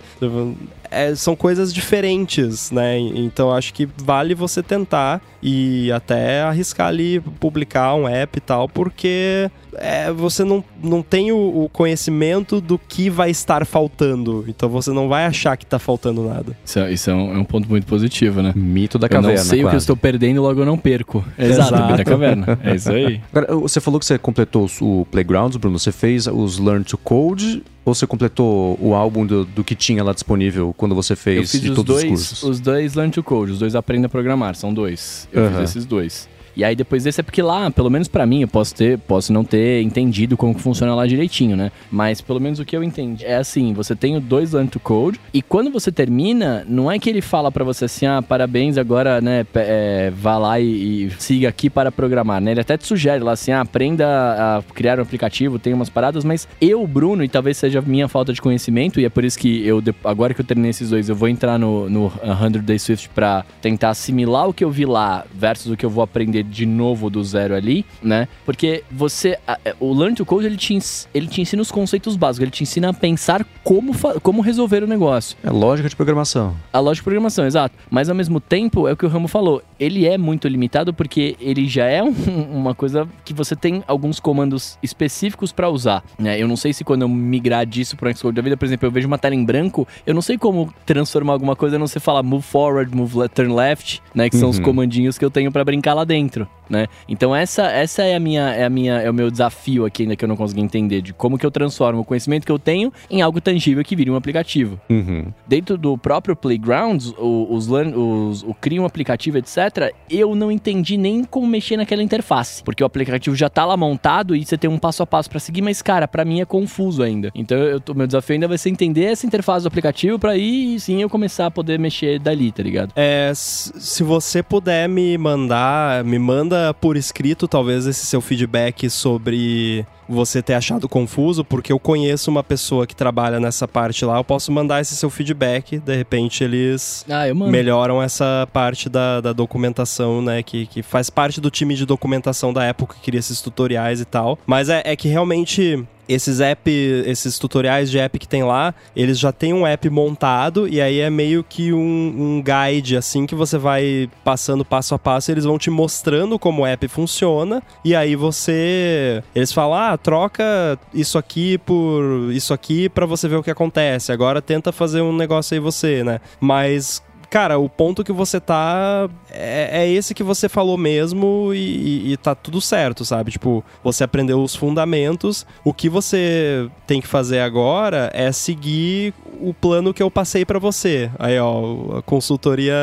É, 0.90 1.14
são 1.14 1.34
coisas 1.34 1.72
diferentes, 1.72 2.70
né? 2.70 2.98
Então 2.98 3.50
acho 3.52 3.72
que 3.72 3.88
vale 3.96 4.34
você 4.34 4.62
tentar 4.62 5.22
e 5.42 5.90
até 5.90 6.42
arriscar 6.42 6.88
ali 6.88 7.18
publicar 7.40 7.94
um 7.94 8.06
app 8.06 8.36
e 8.36 8.40
tal, 8.40 8.68
porque 8.68 9.50
é, 9.74 10.12
você 10.12 10.44
não, 10.44 10.62
não 10.82 11.02
tem 11.02 11.32
o, 11.32 11.36
o 11.64 11.68
conhecimento 11.72 12.60
do 12.60 12.78
que 12.78 13.08
vai 13.10 13.30
estar 13.30 13.64
faltando. 13.66 14.44
Então 14.48 14.68
você 14.68 14.90
não 14.90 15.08
vai 15.08 15.24
achar 15.24 15.56
que 15.56 15.64
tá 15.66 15.78
faltando 15.78 16.22
nada. 16.28 16.56
Isso, 16.64 16.78
é- 16.78 16.92
isso 16.92 17.10
é, 17.10 17.14
um, 17.14 17.34
é 17.34 17.38
um 17.38 17.44
ponto 17.44 17.68
muito 17.68 17.86
positivo, 17.86 18.42
né? 18.42 18.52
Mito 18.54 18.98
da 18.98 19.06
Eu 19.06 19.10
caverna. 19.10 19.36
não 19.38 19.44
sei 19.44 19.64
o 19.64 19.68
que 19.68 19.74
eu 19.74 19.78
estou 19.78 19.96
perdendo, 19.96 20.42
logo 20.42 20.60
eu 20.60 20.66
não 20.66 20.76
perco. 20.78 21.24
Exato, 21.38 21.74
Exato. 21.74 21.82
Mito 21.86 21.96
da 21.98 22.04
caverna. 22.04 22.58
É 22.64 22.74
isso 22.76 22.90
aí. 22.90 23.20
Agora, 23.32 23.54
você 23.56 23.80
falou 23.80 23.98
que 23.98 24.06
você 24.06 24.18
completou 24.18 24.68
o 24.80 25.06
Playgrounds, 25.10 25.56
Bruno. 25.56 25.78
Você 25.78 25.90
fez 25.92 26.26
os 26.26 26.58
Learn 26.58 26.84
to 26.84 26.96
Code 26.98 27.62
ou 27.84 27.94
você 27.94 28.06
completou 28.06 28.78
o 28.80 28.94
álbum 28.94 29.26
do, 29.26 29.44
do 29.44 29.64
que 29.64 29.74
tinha 29.74 30.04
lá 30.04 30.12
disponível 30.12 30.72
quando 30.76 30.94
você 30.94 31.14
Eu 31.14 31.16
fez 31.16 31.50
fiz 31.50 31.60
de 31.60 31.70
os 31.70 31.76
todos 31.76 31.96
dois, 31.96 32.04
os 32.04 32.28
cursos? 32.28 32.42
os 32.42 32.60
dois 32.60 32.94
Learn 32.94 33.10
to 33.12 33.22
Code, 33.22 33.52
os 33.52 33.58
dois 33.58 33.74
Aprenda 33.74 34.06
a 34.06 34.08
Programar, 34.10 34.54
são 34.54 34.72
dois. 34.72 35.26
Eu 35.32 35.44
Aham. 35.46 35.60
fiz 35.60 35.70
esses 35.70 35.84
dois. 35.84 36.28
E 36.56 36.64
aí 36.64 36.74
depois 36.76 37.04
desse 37.04 37.20
é 37.20 37.22
porque 37.22 37.42
lá, 37.42 37.70
pelo 37.70 37.90
menos 37.90 38.08
pra 38.08 38.26
mim, 38.26 38.42
eu 38.42 38.48
posso 38.48 38.74
ter, 38.74 38.98
posso 38.98 39.32
não 39.32 39.44
ter 39.44 39.82
entendido 39.82 40.36
como 40.36 40.54
que 40.54 40.60
funciona 40.60 40.94
lá 40.94 41.06
direitinho, 41.06 41.56
né? 41.56 41.70
Mas 41.90 42.20
pelo 42.20 42.40
menos 42.40 42.58
o 42.58 42.64
que 42.64 42.76
eu 42.76 42.82
entendi 42.82 43.24
é 43.24 43.36
assim, 43.36 43.72
você 43.72 43.94
tem 43.94 44.16
o 44.16 44.20
dois 44.20 44.52
Learn 44.52 44.68
to 44.68 44.80
Code 44.80 45.20
e 45.32 45.40
quando 45.40 45.70
você 45.70 45.90
termina, 45.90 46.64
não 46.68 46.90
é 46.90 46.98
que 46.98 47.08
ele 47.08 47.20
fala 47.20 47.50
pra 47.50 47.64
você 47.64 47.86
assim, 47.86 48.06
ah, 48.06 48.22
parabéns, 48.22 48.76
agora, 48.76 49.20
né, 49.20 49.46
é, 49.54 50.12
vá 50.14 50.38
lá 50.38 50.60
e, 50.60 51.06
e 51.06 51.10
siga 51.18 51.48
aqui 51.48 51.70
para 51.70 51.90
programar, 51.90 52.40
né? 52.40 52.52
Ele 52.52 52.60
até 52.60 52.76
te 52.76 52.86
sugere 52.86 53.22
lá 53.22 53.32
assim, 53.32 53.52
ah, 53.52 53.60
aprenda 53.60 54.06
a 54.06 54.62
criar 54.74 54.98
um 54.98 55.02
aplicativo, 55.02 55.58
tem 55.58 55.72
umas 55.72 55.88
paradas, 55.88 56.24
mas 56.24 56.48
eu, 56.60 56.86
Bruno, 56.86 57.24
e 57.24 57.28
talvez 57.28 57.56
seja 57.56 57.80
minha 57.80 58.08
falta 58.08 58.32
de 58.32 58.40
conhecimento, 58.40 59.00
e 59.00 59.04
é 59.04 59.08
por 59.08 59.24
isso 59.24 59.38
que 59.38 59.66
eu, 59.66 59.82
agora 60.04 60.34
que 60.34 60.40
eu 60.40 60.44
terminei 60.44 60.70
esses 60.70 60.90
dois, 60.90 61.08
eu 61.08 61.16
vou 61.16 61.28
entrar 61.28 61.58
no, 61.58 61.88
no 61.88 62.10
100 62.10 62.62
Days 62.62 62.82
Swift 62.82 63.08
pra 63.10 63.44
tentar 63.60 63.90
assimilar 63.90 64.48
o 64.48 64.52
que 64.52 64.64
eu 64.64 64.70
vi 64.70 64.84
lá 64.84 65.24
versus 65.34 65.72
o 65.72 65.76
que 65.76 65.84
eu 65.84 65.90
vou 65.90 66.02
aprender 66.02 66.41
de 66.42 66.66
novo 66.66 67.08
do 67.10 67.22
zero 67.22 67.54
ali, 67.54 67.84
né? 68.02 68.28
Porque 68.44 68.82
você, 68.90 69.38
é, 69.64 69.74
o 69.80 69.92
Learn 69.94 70.14
to 70.16 70.24
Code, 70.26 70.46
ele 70.46 70.56
te, 70.56 70.78
ele 71.14 71.26
te 71.26 71.40
ensina 71.40 71.60
os 71.62 71.70
conceitos 71.70 72.16
básicos, 72.16 72.42
ele 72.42 72.50
te 72.50 72.62
ensina 72.62 72.88
a 72.90 72.92
pensar 72.92 73.46
como, 73.64 73.92
como 74.22 74.40
resolver 74.42 74.82
o 74.82 74.86
negócio. 74.86 75.36
É 75.42 75.50
lógica 75.50 75.88
de 75.88 75.96
programação. 75.96 76.54
A 76.72 76.78
lógica 76.78 77.02
de 77.02 77.04
programação, 77.04 77.46
exato. 77.46 77.74
Mas 77.90 78.08
ao 78.08 78.14
mesmo 78.14 78.40
tempo, 78.40 78.88
é 78.88 78.92
o 78.92 78.96
que 78.96 79.04
o 79.06 79.08
Ramo 79.08 79.28
falou. 79.28 79.62
Ele 79.78 80.06
é 80.06 80.16
muito 80.16 80.46
limitado 80.48 80.94
porque 80.94 81.36
ele 81.40 81.66
já 81.68 81.86
é 81.86 82.02
um- 82.04 82.12
uma 82.52 82.74
coisa 82.74 83.08
que 83.24 83.34
você 83.34 83.54
tem 83.56 83.82
alguns 83.86 84.18
comandos 84.20 84.78
específicos 84.82 85.52
pra 85.52 85.68
usar. 85.68 86.02
Né? 86.18 86.40
Eu 86.40 86.46
não 86.48 86.56
sei 86.56 86.72
se 86.72 86.84
quando 86.84 87.02
eu 87.02 87.08
migrar 87.08 87.66
disso 87.66 87.96
para 87.96 88.10
o 88.10 88.16
Xcode 88.16 88.36
da 88.36 88.42
vida, 88.42 88.56
por 88.56 88.64
exemplo, 88.64 88.86
eu 88.86 88.90
vejo 88.92 89.06
uma 89.06 89.18
tela 89.18 89.34
em 89.34 89.44
branco, 89.44 89.86
eu 90.06 90.14
não 90.14 90.22
sei 90.22 90.38
como 90.38 90.72
transformar 90.86 91.32
alguma 91.32 91.56
coisa, 91.56 91.76
a 91.76 91.78
não 91.78 91.86
sei 91.86 92.00
falar 92.00 92.22
move 92.22 92.42
forward, 92.44 92.94
move 92.96 93.18
le- 93.18 93.28
turn 93.28 93.52
left, 93.54 94.00
né? 94.14 94.30
Que 94.30 94.36
são 94.36 94.48
os 94.48 94.58
Uhum. 94.58 94.64
comandinhos 94.64 95.18
que 95.18 95.24
eu 95.24 95.30
tenho 95.30 95.50
pra 95.50 95.64
brincar 95.64 95.94
lá 95.94 96.04
dentro. 96.04 96.31
Né? 96.70 96.86
Então 97.06 97.36
essa, 97.36 97.64
essa 97.64 98.02
é 98.02 98.14
a 98.14 98.20
minha 98.20 98.48
é 98.54 98.64
a 98.64 98.70
minha 98.70 98.94
é 98.94 99.10
o 99.10 99.12
meu 99.12 99.30
desafio 99.30 99.84
aqui 99.84 100.04
ainda 100.04 100.16
que 100.16 100.24
eu 100.24 100.28
não 100.28 100.36
consegui 100.36 100.62
entender 100.62 101.02
de 101.02 101.12
como 101.12 101.36
que 101.36 101.44
eu 101.44 101.50
transformo 101.50 102.00
o 102.00 102.04
conhecimento 102.04 102.46
que 102.46 102.52
eu 102.52 102.58
tenho 102.58 102.90
em 103.10 103.20
algo 103.20 103.42
tangível 103.42 103.84
que 103.84 103.94
vire 103.94 104.10
um 104.10 104.16
aplicativo 104.16 104.80
Uhum. 104.88 105.26
dentro 105.46 105.76
do 105.76 105.98
próprio 105.98 106.34
Playgrounds, 106.34 107.12
o- 107.18 107.46
os, 107.50 107.68
os- 107.68 108.42
o 108.42 108.54
cria 108.58 108.80
um 108.80 108.86
aplicativo, 108.86 109.36
etc., 109.38 109.92
eu 110.08 110.34
não 110.34 110.50
entendi 110.50 110.96
nem 110.96 111.24
como 111.24 111.46
mexer 111.46 111.76
naquela 111.76 112.02
interface. 112.02 112.62
Porque 112.62 112.82
o 112.82 112.86
aplicativo 112.86 113.36
já 113.36 113.50
tá 113.50 113.66
lá 113.66 113.76
montado 113.76 114.34
e 114.34 114.44
você 114.44 114.56
tem 114.56 114.70
um 114.70 114.78
passo 114.78 115.02
a 115.02 115.06
passo 115.06 115.28
pra 115.28 115.38
seguir, 115.40 115.60
mas, 115.62 115.82
cara, 115.82 116.08
pra 116.08 116.24
mim 116.24 116.40
é 116.40 116.44
confuso 116.44 117.02
ainda. 117.02 117.30
Então, 117.34 117.58
eu, 117.58 117.80
meu 117.94 118.06
desafio 118.06 118.34
ainda 118.34 118.48
vai 118.48 118.56
ser 118.56 118.70
entender 118.70 119.04
essa 119.06 119.26
interface 119.26 119.64
do 119.64 119.68
aplicativo 119.68 120.18
pra 120.18 120.30
aí 120.32 120.78
sim 120.80 121.02
eu 121.02 121.10
começar 121.10 121.46
a 121.46 121.50
poder 121.50 121.78
mexer 121.78 122.18
dali, 122.18 122.50
tá 122.52 122.62
ligado? 122.62 122.92
É, 122.96 123.30
se 123.34 124.02
você 124.02 124.42
puder 124.42 124.88
me 124.88 125.18
mandar, 125.18 126.02
me 126.04 126.18
manda 126.22 126.72
por 126.72 126.96
escrito, 126.96 127.46
talvez, 127.46 127.86
esse 127.86 128.06
seu 128.06 128.20
feedback 128.20 128.88
sobre 128.88 129.84
você 130.08 130.42
ter 130.42 130.54
achado 130.54 130.88
confuso, 130.88 131.44
porque 131.44 131.72
eu 131.72 131.78
conheço 131.78 132.30
uma 132.30 132.42
pessoa 132.42 132.86
que 132.86 132.94
trabalha 132.94 133.40
nessa 133.40 133.66
parte 133.66 134.04
lá, 134.04 134.18
eu 134.18 134.24
posso 134.24 134.52
mandar 134.52 134.80
esse 134.80 134.94
seu 134.94 135.08
feedback, 135.08 135.78
de 135.78 135.96
repente 135.96 136.44
eles 136.44 137.04
Ah, 137.08 137.24
melhoram 137.34 138.02
essa 138.02 138.48
parte 138.52 138.88
da, 138.88 139.20
da 139.20 139.32
documentação, 139.32 140.20
né? 140.22 140.42
Que, 140.42 140.66
que 140.66 140.82
faz 140.82 141.08
parte 141.08 141.40
do 141.40 141.50
time 141.50 141.74
de 141.74 141.86
documentação 141.86 142.52
da 142.52 142.64
época 142.64 142.94
que 142.94 143.02
cria 143.02 143.20
esses 143.20 143.40
tutoriais 143.40 144.00
e 144.00 144.04
tal. 144.04 144.38
Mas 144.46 144.68
é, 144.68 144.82
é 144.84 144.96
que 144.96 145.08
realmente 145.08 145.82
esses 146.12 146.40
app, 146.40 146.70
esses 147.06 147.38
tutoriais 147.38 147.90
de 147.90 147.98
app 147.98 148.18
que 148.18 148.28
tem 148.28 148.42
lá, 148.42 148.74
eles 148.94 149.18
já 149.18 149.32
tem 149.32 149.52
um 149.52 149.66
app 149.66 149.88
montado 149.90 150.68
e 150.68 150.80
aí 150.80 151.00
é 151.00 151.10
meio 151.10 151.44
que 151.44 151.72
um, 151.72 151.78
um 151.78 152.42
guide 152.42 152.96
assim 152.96 153.26
que 153.26 153.34
você 153.34 153.58
vai 153.58 154.08
passando 154.24 154.64
passo 154.64 154.94
a 154.94 154.98
passo, 154.98 155.30
eles 155.30 155.44
vão 155.44 155.58
te 155.58 155.70
mostrando 155.70 156.38
como 156.38 156.62
o 156.62 156.66
app 156.66 156.86
funciona 156.88 157.62
e 157.84 157.94
aí 157.94 158.16
você, 158.16 159.22
eles 159.34 159.52
falam: 159.52 159.74
"Ah, 159.78 159.96
troca 159.96 160.78
isso 160.92 161.18
aqui 161.18 161.58
por 161.58 162.30
isso 162.32 162.52
aqui 162.52 162.88
pra 162.88 163.06
você 163.06 163.28
ver 163.28 163.36
o 163.36 163.42
que 163.42 163.50
acontece. 163.50 164.12
Agora 164.12 164.42
tenta 164.42 164.72
fazer 164.72 165.00
um 165.00 165.14
negócio 165.14 165.54
aí 165.54 165.60
você, 165.60 166.02
né?" 166.04 166.20
Mas 166.40 167.02
Cara, 167.32 167.56
o 167.56 167.66
ponto 167.66 168.04
que 168.04 168.12
você 168.12 168.38
tá 168.38 169.08
é, 169.30 169.84
é 169.84 169.88
esse 169.88 170.12
que 170.12 170.22
você 170.22 170.50
falou 170.50 170.76
mesmo 170.76 171.54
e, 171.54 172.10
e, 172.10 172.12
e 172.12 172.16
tá 172.18 172.34
tudo 172.34 172.60
certo, 172.60 173.06
sabe? 173.06 173.30
Tipo, 173.30 173.64
você 173.82 174.04
aprendeu 174.04 174.42
os 174.42 174.54
fundamentos. 174.54 175.46
O 175.64 175.72
que 175.72 175.88
você 175.88 176.68
tem 176.86 177.00
que 177.00 177.06
fazer 177.06 177.40
agora 177.40 178.10
é 178.12 178.30
seguir 178.32 179.14
o 179.40 179.54
plano 179.54 179.94
que 179.94 180.02
eu 180.02 180.10
passei 180.10 180.44
pra 180.44 180.58
você. 180.58 181.10
Aí, 181.18 181.38
ó, 181.38 181.96
a 181.96 182.02
consultoria 182.02 182.74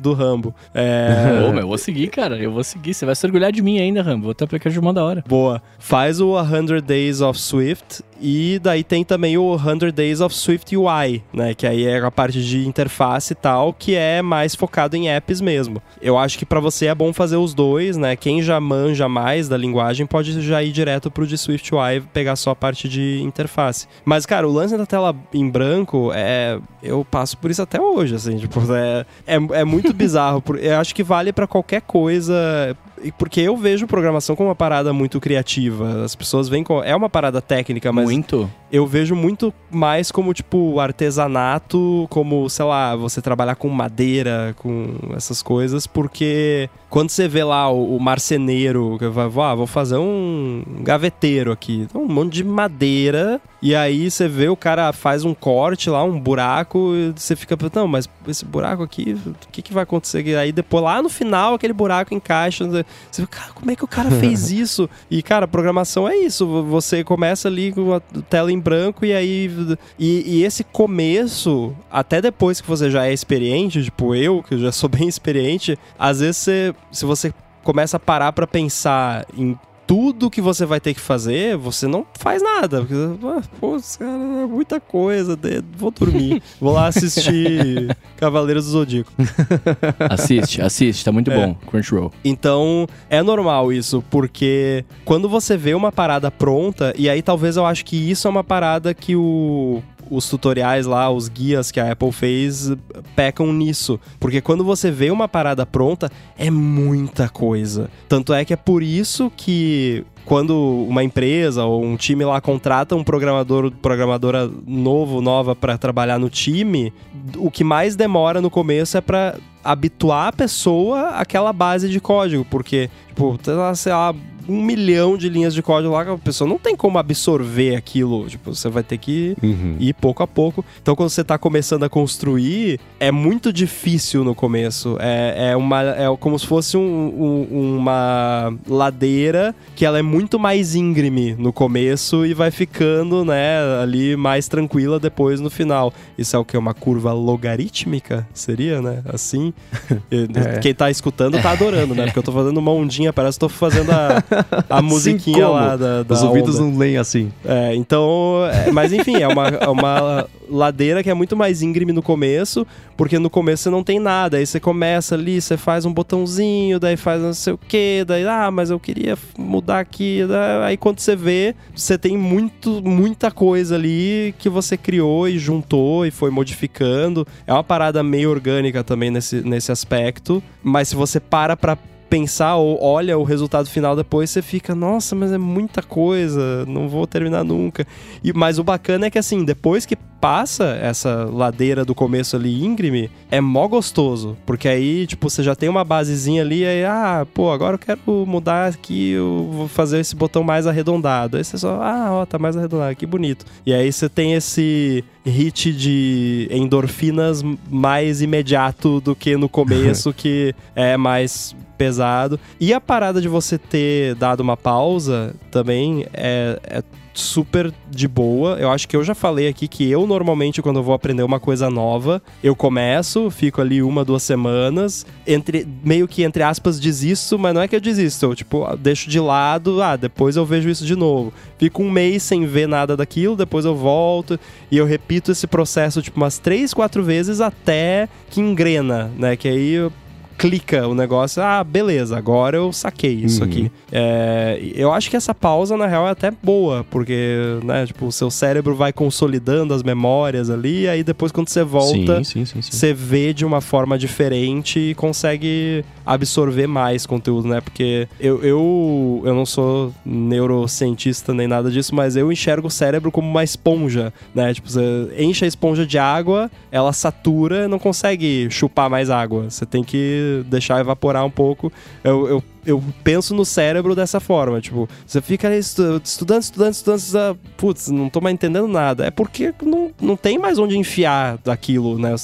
do 0.00 0.14
Rambo. 0.14 0.54
É. 0.74 1.44
Ô, 1.46 1.52
meu, 1.52 1.64
eu 1.64 1.68
vou 1.68 1.76
seguir, 1.76 2.08
cara. 2.08 2.38
Eu 2.38 2.52
vou 2.52 2.64
seguir. 2.64 2.94
Você 2.94 3.04
vai 3.04 3.14
se 3.14 3.26
orgulhar 3.26 3.52
de 3.52 3.60
mim 3.60 3.80
ainda, 3.80 4.00
Rambo. 4.00 4.24
Vou 4.24 4.34
ter 4.34 4.44
aplicativo 4.44 4.80
uma 4.80 4.94
da 4.94 5.04
hora. 5.04 5.22
Boa. 5.28 5.60
Faz 5.78 6.22
o 6.22 6.42
100 6.42 6.80
Days 6.80 7.20
of 7.20 7.38
Swift 7.38 8.02
e 8.20 8.58
daí 8.62 8.84
tem 8.84 9.04
também 9.04 9.38
o 9.38 9.58
100 9.58 9.92
Days 9.92 10.20
of 10.20 10.34
Swift 10.34 10.76
UI, 10.76 11.22
né? 11.32 11.54
Que 11.54 11.66
aí 11.66 11.84
é 11.84 11.98
a 11.98 12.10
parte 12.10 12.42
de 12.42 12.66
interface 12.66 13.32
e 13.32 13.36
tal, 13.36 13.72
que 13.72 13.94
é 13.94 14.22
mais 14.22 14.54
focado 14.54 14.96
em 14.96 15.08
apps 15.08 15.40
mesmo. 15.40 15.82
Eu 16.00 16.18
acho 16.18 16.38
que 16.38 16.46
pra 16.46 16.60
você 16.60 16.86
é 16.86 16.94
bom 16.94 17.12
fazer 17.12 17.36
os 17.36 17.54
dois, 17.54 17.96
né? 17.96 18.16
Quem 18.16 18.42
já 18.42 18.60
manja 18.60 19.08
mais 19.08 19.48
da 19.48 19.56
linguagem 19.56 20.06
pode 20.06 20.40
já 20.42 20.62
ir 20.62 20.72
direto 20.72 21.10
pro 21.10 21.26
de 21.26 21.38
Swift 21.38 21.74
UI 21.74 22.02
pegar 22.12 22.36
só 22.36 22.50
a 22.50 22.56
parte 22.56 22.88
de 22.88 23.20
interface. 23.22 23.86
Mas, 24.04 24.26
cara, 24.26 24.46
o 24.46 24.52
lance 24.52 24.76
da 24.76 24.86
tela 24.86 25.14
em 25.32 25.48
branco 25.48 26.10
é. 26.14 26.58
Eu 26.82 27.04
passo 27.04 27.36
por 27.36 27.50
isso 27.50 27.60
até 27.60 27.80
hoje, 27.80 28.14
assim, 28.14 28.38
tipo, 28.38 28.60
é, 28.72 29.04
é, 29.26 29.36
é 29.60 29.64
muito 29.64 29.92
bizarro. 29.92 30.42
Eu 30.58 30.78
acho 30.78 30.94
que 30.94 31.02
vale 31.02 31.32
pra 31.32 31.46
qualquer 31.46 31.82
coisa. 31.82 32.76
Porque 33.18 33.40
eu 33.40 33.56
vejo 33.56 33.86
programação 33.86 34.36
como 34.36 34.48
uma 34.48 34.54
parada 34.54 34.92
muito 34.92 35.20
criativa. 35.20 36.04
As 36.04 36.14
pessoas 36.14 36.48
veem 36.48 36.64
com. 36.64 36.82
É 36.82 36.94
uma 36.94 37.08
parada 37.08 37.40
técnica, 37.40 37.92
mas 37.92 38.04
Muito. 38.04 38.50
eu 38.70 38.86
vejo 38.86 39.14
muito 39.14 39.52
mais 39.70 40.10
como, 40.10 40.34
tipo, 40.34 40.78
artesanato, 40.80 42.06
como, 42.10 42.48
sei 42.48 42.64
lá, 42.64 42.94
você 42.96 43.22
trabalhar 43.22 43.54
com 43.54 43.68
madeira, 43.68 44.54
com 44.58 44.94
essas 45.16 45.42
coisas, 45.42 45.86
porque 45.86 46.68
quando 46.90 47.10
você 47.10 47.28
vê 47.28 47.44
lá 47.44 47.70
o, 47.70 47.96
o 47.96 48.00
marceneiro, 48.00 48.96
que 48.98 49.06
vai, 49.08 49.26
ah, 49.26 49.54
vou 49.54 49.66
fazer 49.66 49.96
um 49.96 50.62
gaveteiro 50.80 51.52
aqui, 51.52 51.86
então, 51.88 52.02
um 52.02 52.08
monte 52.08 52.34
de 52.34 52.44
madeira, 52.44 53.40
e 53.62 53.74
aí 53.74 54.10
você 54.10 54.26
vê 54.26 54.48
o 54.48 54.56
cara 54.56 54.92
faz 54.92 55.24
um 55.24 55.32
corte 55.32 55.88
lá, 55.88 56.02
um 56.02 56.18
buraco, 56.18 56.92
e 56.94 57.12
você 57.14 57.36
fica, 57.36 57.56
não, 57.74 57.86
mas 57.86 58.08
esse 58.26 58.44
buraco 58.44 58.82
aqui, 58.82 59.16
o 59.24 59.48
que, 59.52 59.62
que 59.62 59.72
vai 59.72 59.84
acontecer? 59.84 60.26
E 60.26 60.34
aí 60.34 60.50
depois, 60.50 60.82
lá 60.82 61.00
no 61.00 61.08
final, 61.08 61.54
aquele 61.54 61.72
buraco 61.72 62.12
encaixa, 62.12 62.66
você 62.66 63.22
fica, 63.22 63.38
cara, 63.38 63.52
como 63.52 63.70
é 63.70 63.76
que 63.76 63.84
o 63.84 63.88
cara 63.88 64.10
fez 64.10 64.50
isso? 64.50 64.88
E, 65.10 65.22
cara, 65.22 65.46
programação 65.46 66.08
é 66.08 66.16
isso, 66.16 66.46
você 66.64 67.04
começa 67.04 67.48
ali 67.48 67.72
com 67.72 67.94
a 67.94 68.00
tela 68.28 68.50
em 68.50 68.58
branco 68.58 69.04
e 69.04 69.12
aí. 69.12 69.50
E, 69.98 70.38
e 70.38 70.44
esse 70.44 70.64
começo, 70.64 71.74
até 71.90 72.20
depois 72.20 72.60
que 72.60 72.68
você 72.68 72.90
já 72.90 73.06
é 73.06 73.12
experiente, 73.12 73.84
tipo 73.84 74.14
eu, 74.14 74.42
que 74.42 74.54
eu 74.54 74.58
já 74.58 74.72
sou 74.72 74.88
bem 74.88 75.06
experiente, 75.06 75.78
às 75.98 76.20
vezes 76.20 76.38
você, 76.38 76.74
se 76.90 77.04
você 77.04 77.32
começa 77.62 77.96
a 77.96 78.00
parar 78.00 78.32
pra 78.32 78.46
pensar 78.46 79.26
em 79.36 79.58
tudo 79.86 80.30
que 80.30 80.40
você 80.40 80.64
vai 80.64 80.78
ter 80.78 80.94
que 80.94 81.00
fazer, 81.00 81.56
você 81.56 81.88
não 81.88 82.06
faz 82.16 82.40
nada. 82.40 82.78
Porque, 82.82 82.94
ah, 83.26 83.42
pô, 83.58 83.76
cara, 83.98 84.12
é 84.42 84.46
muita 84.46 84.78
coisa, 84.78 85.36
vou 85.76 85.90
dormir. 85.90 86.40
vou 86.60 86.72
lá 86.72 86.86
assistir 86.86 87.96
Cavaleiros 88.16 88.66
do 88.66 88.70
Zodíaco. 88.70 89.10
Assiste, 90.08 90.62
assiste. 90.62 91.04
Tá 91.04 91.10
muito 91.10 91.30
É. 91.32 91.34
bom. 91.34 91.54
Crunchyroll. 91.66 92.12
Então, 92.24 92.86
é 93.08 93.20
normal 93.20 93.72
isso, 93.72 94.00
porque 94.08 94.84
quando 95.04 95.28
você 95.28 95.56
vê 95.56 95.74
uma 95.74 95.90
parada 95.90 96.30
pronta, 96.30 96.94
e 96.96 97.10
aí 97.10 97.20
talvez 97.20 97.56
eu 97.56 97.66
acho 97.66 97.84
que 97.84 97.96
isso 97.96 98.28
é 98.28 98.30
uma 98.30 98.44
parada 98.44 98.94
que 98.94 99.16
o 99.16 99.82
os 100.10 100.28
tutoriais 100.28 100.86
lá, 100.86 101.08
os 101.10 101.28
guias 101.28 101.70
que 101.70 101.78
a 101.78 101.92
Apple 101.92 102.12
fez 102.12 102.72
pecam 103.14 103.52
nisso. 103.52 104.00
Porque 104.18 104.40
quando 104.40 104.64
você 104.64 104.90
vê 104.90 105.10
uma 105.10 105.28
parada 105.28 105.64
pronta, 105.64 106.10
é 106.36 106.50
muita 106.50 107.28
coisa. 107.28 107.88
Tanto 108.08 108.34
é 108.34 108.44
que 108.44 108.52
é 108.52 108.56
por 108.56 108.82
isso 108.82 109.30
que 109.36 110.04
quando 110.24 110.84
uma 110.88 111.02
empresa 111.02 111.64
ou 111.64 111.82
um 111.82 111.96
time 111.96 112.24
lá 112.24 112.40
contrata 112.40 112.94
um 112.94 113.04
programador, 113.04 113.70
programadora 113.70 114.50
novo, 114.66 115.20
nova 115.20 115.54
para 115.56 115.78
trabalhar 115.78 116.18
no 116.18 116.28
time, 116.28 116.92
o 117.36 117.50
que 117.50 117.64
mais 117.64 117.96
demora 117.96 118.40
no 118.40 118.50
começo 118.50 118.96
é 118.96 119.00
para 119.00 119.36
habituar 119.64 120.28
a 120.28 120.32
pessoa 120.32 121.10
àquela 121.10 121.52
base 121.52 121.88
de 121.88 122.00
código, 122.00 122.44
porque 122.50 122.88
tipo, 123.08 123.38
sei 123.42 123.54
lá, 123.54 123.74
sei 123.74 123.92
lá, 123.92 124.14
um 124.48 124.64
milhão 124.64 125.16
de 125.16 125.28
linhas 125.28 125.54
de 125.54 125.62
código 125.62 125.92
lá, 125.92 126.02
a 126.02 126.18
pessoa 126.18 126.48
não 126.48 126.58
tem 126.58 126.74
como 126.74 126.98
absorver 126.98 127.76
aquilo, 127.76 128.26
tipo, 128.26 128.52
você 128.52 128.68
vai 128.68 128.82
ter 128.82 128.98
que 128.98 129.36
Uhum. 129.40 129.76
ir 129.78 129.94
pouco 129.94 130.24
a 130.24 130.26
pouco. 130.26 130.64
Então, 130.82 130.96
quando 130.96 131.10
você 131.10 131.22
tá 131.22 131.38
começando 131.38 131.84
a 131.84 131.88
construir, 131.88 132.80
é 132.98 133.12
muito 133.12 133.52
difícil 133.52 134.24
no 134.24 134.34
começo. 134.34 134.96
É, 134.98 135.50
é, 135.52 135.56
uma, 135.56 135.82
é 135.82 136.16
como 136.18 136.36
se 136.36 136.46
fosse 136.46 136.76
um- 136.76 136.80
um- 136.82 137.76
uma 137.78 138.52
ladeira 138.66 139.54
que 139.76 139.84
ela 139.84 139.98
é 139.98 140.02
muito 140.02 140.36
mais 140.38 140.74
íngreme 140.74 141.34
no 141.38 141.52
começo 141.52 142.26
e 142.26 142.34
vai 142.34 142.50
ficando, 142.50 143.24
né, 143.24 143.58
ali 143.80 144.16
mais 144.16 144.48
tranquila 144.48 144.98
depois 144.98 145.38
no 145.40 145.50
final. 145.50 145.92
Isso 146.18 146.34
é 146.34 146.38
o 146.38 146.44
que? 146.44 146.56
Uma 146.56 146.74
curva 146.74 147.12
logarítmica? 147.12 148.26
Seria, 148.34 148.80
né? 148.82 149.02
Assim. 149.06 149.49
É. 150.10 150.58
Quem 150.58 150.74
tá 150.74 150.90
escutando 150.90 151.40
tá 151.40 151.52
adorando, 151.52 151.94
né? 151.94 152.04
Porque 152.04 152.18
eu 152.18 152.22
tô 152.22 152.32
fazendo 152.32 152.56
uma 152.58 152.70
ondinha, 152.72 153.12
parece 153.12 153.36
que 153.36 153.40
tô 153.40 153.48
fazendo 153.48 153.90
a, 153.90 154.22
a 154.68 154.82
musiquinha 154.82 155.44
como 155.46 155.54
lá 155.54 155.76
da, 155.76 156.02
da 156.02 156.14
Os 156.14 156.22
ouvidos 156.22 156.56
onda. 156.58 156.70
não 156.70 156.78
leem 156.78 156.96
assim. 156.96 157.30
É, 157.44 157.74
então. 157.74 158.40
é, 158.52 158.70
mas 158.72 158.92
enfim, 158.92 159.16
é 159.16 159.28
uma, 159.28 159.48
é 159.48 159.68
uma 159.68 160.26
ladeira 160.48 161.02
que 161.02 161.08
é 161.10 161.14
muito 161.14 161.36
mais 161.36 161.62
íngreme 161.62 161.92
no 161.92 162.02
começo, 162.02 162.66
porque 162.96 163.18
no 163.18 163.30
começo 163.30 163.64
você 163.64 163.70
não 163.70 163.82
tem 163.84 163.98
nada. 164.00 164.36
Aí 164.36 164.46
você 164.46 164.58
começa 164.60 165.14
ali, 165.14 165.40
você 165.40 165.56
faz 165.56 165.84
um 165.84 165.92
botãozinho, 165.92 166.78
daí 166.80 166.96
faz 166.96 167.22
não 167.22 167.32
sei 167.32 167.52
o 167.52 167.58
que, 167.58 168.04
daí, 168.06 168.26
ah, 168.26 168.50
mas 168.50 168.70
eu 168.70 168.78
queria 168.80 169.16
mudar 169.38 169.78
aqui. 169.80 170.24
daí- 170.28 170.70
Aí 170.70 170.76
quando 170.76 170.98
você 171.00 171.14
vê, 171.16 171.54
você 171.74 171.96
tem 171.96 172.16
muito, 172.16 172.82
muita 172.82 173.30
coisa 173.30 173.74
ali 173.76 174.34
que 174.38 174.48
você 174.48 174.76
criou 174.76 175.28
e 175.28 175.38
juntou 175.38 176.04
e 176.06 176.10
foi 176.10 176.30
modificando. 176.30 177.26
É 177.46 177.52
uma 177.52 177.64
parada 177.64 178.02
meio 178.02 178.30
orgânica 178.30 178.82
também 178.84 179.10
nesse, 179.10 179.39
nesse 179.44 179.72
aspecto. 179.72 180.42
Mas 180.62 180.88
se 180.88 180.96
você 180.96 181.18
para 181.20 181.56
pra 181.56 181.76
pensar 182.08 182.56
ou 182.56 182.82
olha 182.82 183.16
o 183.16 183.22
resultado 183.22 183.68
final 183.68 183.94
depois, 183.94 184.30
você 184.30 184.42
fica, 184.42 184.74
nossa, 184.74 185.14
mas 185.14 185.30
é 185.30 185.38
muita 185.38 185.80
coisa, 185.80 186.66
não 186.66 186.88
vou 186.88 187.06
terminar 187.06 187.44
nunca. 187.44 187.86
E, 188.22 188.32
mas 188.32 188.58
o 188.58 188.64
bacana 188.64 189.06
é 189.06 189.10
que 189.10 189.18
assim, 189.18 189.44
depois 189.44 189.86
que 189.86 189.96
passa 190.20 190.78
essa 190.80 191.24
ladeira 191.24 191.84
do 191.84 191.94
começo 191.94 192.36
ali 192.36 192.64
íngreme, 192.64 193.10
é 193.30 193.40
mó 193.40 193.66
gostoso. 193.66 194.36
Porque 194.44 194.68
aí, 194.68 195.06
tipo, 195.06 195.30
você 195.30 195.42
já 195.42 195.54
tem 195.54 195.68
uma 195.68 195.82
basezinha 195.82 196.42
ali, 196.42 196.64
aí, 196.66 196.84
ah, 196.84 197.26
pô, 197.32 197.50
agora 197.50 197.74
eu 197.74 197.78
quero 197.78 198.00
mudar 198.26 198.68
aqui, 198.68 199.12
eu 199.12 199.48
vou 199.50 199.68
fazer 199.68 199.98
esse 200.00 200.14
botão 200.14 200.42
mais 200.42 200.66
arredondado. 200.66 201.36
Aí 201.36 201.44
você 201.44 201.56
só, 201.56 201.80
ah, 201.82 202.08
ó, 202.12 202.26
tá 202.26 202.38
mais 202.38 202.56
arredondado, 202.56 202.94
que 202.94 203.06
bonito. 203.06 203.46
E 203.64 203.72
aí 203.72 203.90
você 203.90 204.08
tem 204.08 204.34
esse 204.34 205.02
hit 205.24 205.72
de 205.72 206.48
endorfinas 206.50 207.42
mais 207.70 208.20
imediato 208.20 209.00
do 209.00 209.14
que 209.14 209.36
no 209.36 209.48
começo, 209.48 210.12
que 210.14 210.54
é 210.74 210.96
mais 210.96 211.54
pesado. 211.78 212.38
E 212.60 212.74
a 212.74 212.80
parada 212.80 213.22
de 213.22 213.28
você 213.28 213.56
ter 213.56 214.14
dado 214.16 214.40
uma 214.40 214.56
pausa 214.56 215.34
também 215.50 216.04
é, 216.12 216.60
é 216.64 216.82
super 217.20 217.72
de 217.90 218.08
boa. 218.08 218.56
Eu 218.58 218.70
acho 218.70 218.88
que 218.88 218.96
eu 218.96 219.04
já 219.04 219.14
falei 219.14 219.48
aqui 219.48 219.68
que 219.68 219.88
eu 219.88 220.06
normalmente, 220.06 220.62
quando 220.62 220.78
eu 220.78 220.82
vou 220.82 220.94
aprender 220.94 221.22
uma 221.22 221.38
coisa 221.38 221.70
nova, 221.70 222.22
eu 222.42 222.56
começo, 222.56 223.30
fico 223.30 223.60
ali 223.60 223.82
uma, 223.82 224.04
duas 224.04 224.22
semanas, 224.22 225.06
entre 225.26 225.66
meio 225.84 226.08
que 226.08 226.22
entre 226.22 226.42
aspas 226.42 226.80
desisto, 226.80 227.38
mas 227.38 227.54
não 227.54 227.62
é 227.62 227.68
que 227.68 227.76
eu 227.76 227.80
desisto, 227.80 228.26
eu 228.26 228.34
tipo, 228.34 228.76
deixo 228.76 229.08
de 229.08 229.20
lado, 229.20 229.82
ah, 229.82 229.96
depois 229.96 230.36
eu 230.36 230.44
vejo 230.44 230.68
isso 230.68 230.84
de 230.84 230.96
novo. 230.96 231.32
Fico 231.58 231.82
um 231.82 231.90
mês 231.90 232.22
sem 232.22 232.46
ver 232.46 232.66
nada 232.66 232.96
daquilo, 232.96 233.36
depois 233.36 233.64
eu 233.64 233.74
volto 233.74 234.38
e 234.70 234.76
eu 234.76 234.86
repito 234.86 235.32
esse 235.32 235.46
processo 235.46 236.02
tipo 236.02 236.16
umas 236.18 236.38
três, 236.38 236.72
quatro 236.72 237.02
vezes 237.02 237.40
até 237.40 238.08
que 238.30 238.40
engrena, 238.40 239.10
né? 239.16 239.36
Que 239.36 239.48
aí 239.48 239.72
eu 239.72 239.92
clica 240.40 240.88
o 240.88 240.94
negócio, 240.94 241.42
ah, 241.42 241.62
beleza, 241.62 242.16
agora 242.16 242.56
eu 242.56 242.72
saquei 242.72 243.12
isso 243.12 243.42
Uhum. 243.42 243.46
aqui. 243.50 243.72
É, 243.92 244.58
eu 244.74 244.90
acho 244.90 245.10
que 245.10 245.16
essa 245.16 245.34
pausa, 245.34 245.76
na 245.76 245.86
real, 245.86 246.08
é 246.08 246.10
até 246.12 246.30
boa, 246.30 246.82
porque, 246.90 247.36
né, 247.62 247.84
tipo, 247.84 248.06
o 248.06 248.10
seu 248.12 248.30
cérebro 248.30 248.74
vai 248.74 248.90
consolidando 248.90 249.74
as 249.74 249.82
memórias 249.82 250.48
ali, 250.48 250.88
aí 250.88 251.04
depois 251.04 251.30
quando 251.30 251.48
você 251.50 251.62
volta, 251.62 252.24
Sim, 252.24 252.46
sim, 252.46 252.62
sim. 252.62 252.62
você 252.62 252.94
vê 252.94 253.34
de 253.34 253.44
uma 253.44 253.60
forma 253.60 253.98
diferente 253.98 254.78
e 254.80 254.94
consegue 254.94 255.84
absorver 256.06 256.66
mais 256.66 257.04
conteúdo, 257.04 257.46
né? 257.46 257.60
Porque 257.60 258.08
eu, 258.18 258.42
eu, 258.42 259.22
eu 259.26 259.34
não 259.34 259.44
sou 259.44 259.92
neurocientista 260.04 261.32
nem 261.34 261.46
nada 261.46 261.70
disso, 261.70 261.94
mas 261.94 262.16
eu 262.16 262.32
enxergo 262.32 262.68
o 262.68 262.70
cérebro 262.70 263.12
como 263.12 263.28
uma 263.28 263.44
esponja, 263.44 264.12
né? 264.34 264.52
Tipo, 264.54 264.70
você 264.70 264.80
enche 265.18 265.44
a 265.44 265.48
esponja 265.48 265.86
de 265.86 265.98
água, 265.98 266.50
ela 266.72 266.92
satura, 266.92 267.68
não 267.68 267.78
consegue 267.78 268.48
chupar 268.50 268.88
mais 268.88 269.10
água. 269.10 269.50
Você 269.50 269.66
tem 269.66 269.84
que 269.84 270.29
deixar 270.46 270.80
evaporar 270.80 271.24
um 271.24 271.30
pouco. 271.30 271.72
Eu, 272.02 272.28
eu, 272.28 272.44
eu 272.64 272.84
penso 273.02 273.34
no 273.34 273.44
cérebro 273.44 273.94
dessa 273.94 274.20
forma, 274.20 274.60
tipo, 274.60 274.88
você 275.06 275.20
fica 275.20 275.54
estudando, 275.56 276.04
estudando, 276.04 276.42
estudando, 276.42 276.72
estudando, 276.98 277.38
putz, 277.56 277.88
não 277.88 278.08
tô 278.08 278.20
mais 278.20 278.34
entendendo 278.34 278.68
nada. 278.68 279.06
É 279.06 279.10
porque 279.10 279.52
não, 279.62 279.90
não 280.00 280.16
tem 280.16 280.38
mais 280.38 280.58
onde 280.58 280.76
enfiar 280.76 281.38
daquilo, 281.44 281.98
né? 281.98 282.14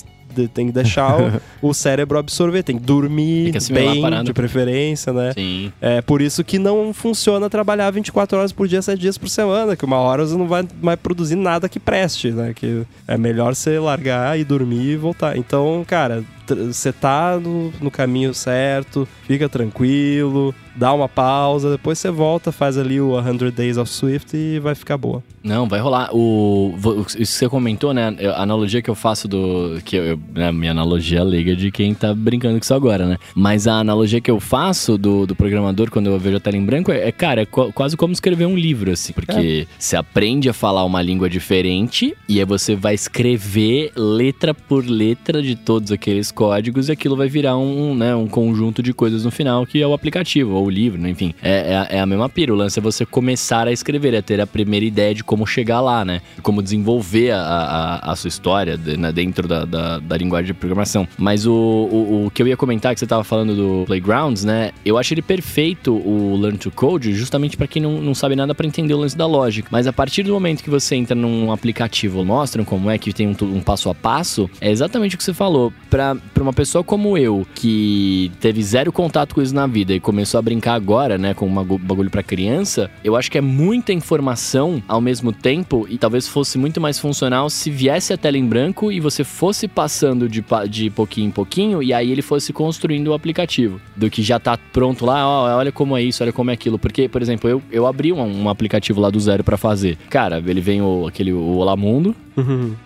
Tem 0.53 0.67
que 0.67 0.73
deixar 0.73 1.17
o, 1.19 1.41
o 1.71 1.73
cérebro 1.73 2.19
absorver, 2.19 2.63
tem 2.63 2.77
que 2.77 2.85
dormir 2.85 3.53
Tem 3.53 3.61
que 3.61 3.73
bem, 3.73 4.23
de 4.23 4.35
preferência, 4.35 5.11
né? 5.13 5.33
Sim. 5.33 5.73
É 5.81 6.03
por 6.03 6.21
isso 6.21 6.45
que 6.45 6.59
não 6.59 6.93
funciona 6.93 7.49
trabalhar 7.49 7.91
24 7.91 8.39
horas 8.39 8.53
por 8.53 8.69
dia, 8.69 8.83
7 8.83 9.01
dias 9.01 9.17
por 9.17 9.31
semana, 9.31 9.75
que 9.75 9.85
uma 9.85 9.97
hora 9.97 10.27
você 10.27 10.37
não 10.37 10.47
vai 10.47 10.67
mais 10.83 10.99
produzir 11.01 11.37
nada 11.37 11.69
que 11.69 11.81
preste, 11.81 12.31
né? 12.33 12.53
Que 12.55 12.83
é 13.09 13.17
melhor 13.17 13.55
você 13.55 13.79
largar 13.79 14.39
e 14.39 14.45
dormir 14.45 14.91
e 14.91 14.97
voltar. 14.97 15.39
Então, 15.39 15.83
cara, 15.87 16.23
você 16.55 16.93
tá 16.93 17.39
no, 17.41 17.73
no 17.81 17.91
caminho 17.91 18.33
certo, 18.35 19.07
fica 19.27 19.49
tranquilo, 19.49 20.55
dá 20.75 20.93
uma 20.93 21.09
pausa, 21.09 21.71
depois 21.71 21.99
você 21.99 22.11
volta, 22.11 22.53
faz 22.53 22.77
ali 22.79 23.01
o 23.01 23.13
100 23.23 23.51
Days 23.51 23.77
of 23.79 23.91
Swift 23.91 24.37
e 24.37 24.59
vai 24.59 24.75
ficar 24.75 24.97
boa. 24.97 25.23
Não, 25.43 25.69
vai 25.69 25.81
rolar. 25.81 26.11
O, 26.13 26.75
isso 27.11 27.17
que 27.17 27.27
você 27.27 27.49
comentou, 27.49 27.95
né? 27.95 28.15
A 28.37 28.43
analogia 28.43 28.83
que 28.83 28.91
eu 28.91 28.95
faço 28.97 29.29
do. 29.29 29.79
Que 29.85 29.97
eu, 29.97 30.21
né, 30.35 30.51
minha 30.51 30.73
analogia 30.73 31.23
leiga 31.23 31.55
de 31.55 31.71
quem 31.71 31.95
tá 31.95 32.13
brincando 32.13 32.55
com 32.59 32.63
isso 32.65 32.75
agora, 32.75 33.07
né? 33.07 33.17
Mas 33.35 33.69
a 33.69 33.75
analogia 33.75 34.21
que 34.21 34.31
eu 34.31 34.41
faço 34.41 34.99
do, 34.99 35.25
do 35.25 35.37
programador 35.37 35.89
quando 35.91 36.09
eu 36.09 36.19
vejo 36.19 36.37
a 36.37 36.41
tela 36.41 36.57
em 36.57 36.65
branco 36.65 36.91
é, 36.91 37.09
é, 37.09 37.13
cara, 37.13 37.43
é 37.43 37.47
qu- 37.47 37.73
quase 37.73 37.97
como 37.97 38.13
escrever 38.13 38.47
um 38.47 38.57
livro, 38.57 38.91
assim. 38.91 39.13
Porque 39.13 39.69
você 39.79 39.97
aprende 39.97 40.49
a 40.49 40.53
falar 40.53 40.85
uma 40.85 41.01
língua 41.01 41.31
diferente 41.31 42.17
e 42.29 42.41
aí 42.41 42.45
você 42.45 42.75
vai 42.75 42.95
escrever 42.95 43.93
letra 43.97 44.53
por 44.53 44.85
letra 44.85 45.41
de 45.41 45.55
todos 45.55 45.93
aqueles 45.93 46.33
códigos 46.37 46.89
e 46.89 46.93
aquilo 46.93 47.17
vai 47.17 47.29
virar 47.29 47.57
um, 47.57 47.95
né, 47.95 48.15
um 48.15 48.27
conjunto 48.29 48.83
de 48.83 48.93
coisas 48.93 49.25
no 49.25 49.31
final 49.31 49.65
que 49.67 49.81
é 49.81 49.87
o 49.87 49.95
aplicativo 49.95 50.53
ou 50.55 50.67
o 50.67 50.71
livro, 50.71 51.01
né? 51.01 51.09
enfim. 51.11 51.33
É, 51.43 51.73
é, 51.73 51.77
a- 51.77 51.87
é 51.91 52.01
a 52.01 52.07
mesma 52.07 52.29
pira. 52.29 52.53
O 52.53 52.57
lance 52.57 52.79
é 52.79 52.83
você 52.83 53.07
começar 53.07 53.67
a 53.67 53.73
escrever, 53.73 54.13
é 54.15 54.21
ter 54.21 54.41
a 54.41 54.47
primeira 54.47 54.85
ideia 54.85 55.15
de 55.15 55.25
como 55.25 55.47
chegar 55.47 55.81
lá, 55.81 56.05
né? 56.05 56.21
Como 56.43 56.63
desenvolver 56.63 57.31
a, 57.33 57.41
a, 57.41 58.13
a 58.13 58.17
sua 58.17 58.29
história 58.29 58.77
né, 58.77 59.11
dentro 59.13 59.49
da, 59.49 59.65
da, 59.65 59.99
da 59.99 60.17
linguagem 60.17 60.49
de 60.49 60.55
programação. 60.55 61.09
Mas 61.17 61.47
o, 61.47 61.53
o, 61.53 62.27
o 62.27 62.31
que 62.31 62.43
eu 62.43 62.47
ia 62.47 62.57
comentar, 62.57 62.93
que 62.93 63.01
você 63.01 63.07
tava 63.07 63.25
falando 63.25 63.55
do 63.57 63.85
Playgrounds, 63.87 64.45
né? 64.45 64.73
Eu 64.85 64.99
acho 64.99 65.15
ele 65.15 65.23
perfeito, 65.23 65.93
o 65.95 66.37
Learn 66.37 66.59
to 66.59 66.71
Code, 66.71 67.15
justamente 67.15 67.57
para 67.57 67.67
quem 67.67 67.81
não, 67.81 68.01
não 68.03 68.15
sabe 68.15 68.37
nada 68.37 68.55
para 68.55 68.67
entender 68.67 68.93
o 68.95 68.99
lance 68.99 69.17
da 69.17 69.27
lógica. 69.27 69.69
Mas 69.73 69.87
a 69.87 69.93
partir 69.93 70.23
do 70.23 70.33
momento 70.33 70.63
que 70.63 70.69
você 70.71 70.95
entra 70.97 71.15
num 71.15 71.51
aplicativo, 71.51 72.25
mostram 72.25 72.65
como 72.65 72.91
é 72.91 72.99
que 72.99 73.13
tem 73.13 73.27
um, 73.27 73.37
um 73.43 73.61
passo 73.61 73.89
a 73.89 73.95
passo, 73.95 74.51
é 74.61 74.71
exatamente 74.71 75.15
o 75.15 75.19
que 75.19 75.25
você 75.25 75.33
falou. 75.35 75.73
Pra 75.89 76.17
pra 76.33 76.43
uma 76.43 76.53
pessoa 76.53 76.83
como 76.85 77.17
eu, 77.17 77.47
que 77.55 78.31
teve 78.41 78.63
zero 78.63 78.93
contato 78.93 79.35
com 79.35 79.43
isso 79.43 79.55
na 79.55 79.67
vida 79.67 79.93
e 79.95 80.01
começou 80.01 80.39
a 80.39 80.43
brincar 80.43 80.75
agora, 80.75 81.17
né, 81.19 81.35
com 81.35 81.47
um 81.47 81.55
bagu- 81.55 81.79
bagulho 81.79 82.11
pra 82.11 82.23
criança, 82.23 82.91
eu 83.03 83.17
acho 83.17 83.31
que 83.31 83.39
é 83.39 83.41
muita 83.41 83.93
informação 83.93 84.83
ao 84.89 85.01
mesmo 85.01 85.33
tempo 85.33 85.87
e 85.89 85.99
talvez 85.99 86.27
fosse 86.29 86.59
muito 86.59 86.81
mais 86.81 86.99
funcional 86.99 87.49
se 87.51 87.71
viesse 87.71 88.13
a 88.13 88.17
tela 88.17 88.37
em 88.39 88.47
branco 88.47 88.91
e 88.93 89.01
você 89.01 89.25
fosse 89.25 89.67
passando 89.69 90.29
de, 90.29 90.45
de 90.69 90.91
pouquinho 90.91 91.29
em 91.29 91.31
pouquinho 91.31 91.83
e 91.83 91.93
aí 91.93 92.11
ele 92.11 92.23
fosse 92.23 92.53
construindo 92.53 93.09
o 93.09 93.15
aplicativo. 93.15 93.81
Do 93.97 94.11
que 94.11 94.23
já 94.23 94.39
tá 94.39 94.59
pronto 94.73 95.05
lá, 95.05 95.27
ó, 95.27 95.57
olha 95.59 95.73
como 95.73 95.97
é 95.97 96.03
isso, 96.03 96.23
olha 96.23 96.33
como 96.33 96.51
é 96.51 96.55
aquilo. 96.55 96.79
Porque, 96.79 97.09
por 97.09 97.23
exemplo, 97.23 97.49
eu, 97.49 97.63
eu 97.71 97.87
abri 97.87 98.13
um, 98.13 98.43
um 98.45 98.49
aplicativo 98.49 99.01
lá 99.01 99.11
do 99.11 99.19
zero 99.21 99.43
pra 99.45 99.57
fazer. 99.57 99.97
Cara, 100.11 100.43
ele 100.47 100.61
vem 100.61 100.83
o, 100.83 101.07
aquele 101.07 101.33
o 101.33 101.57
Olá 101.57 101.77
Mundo, 101.77 102.15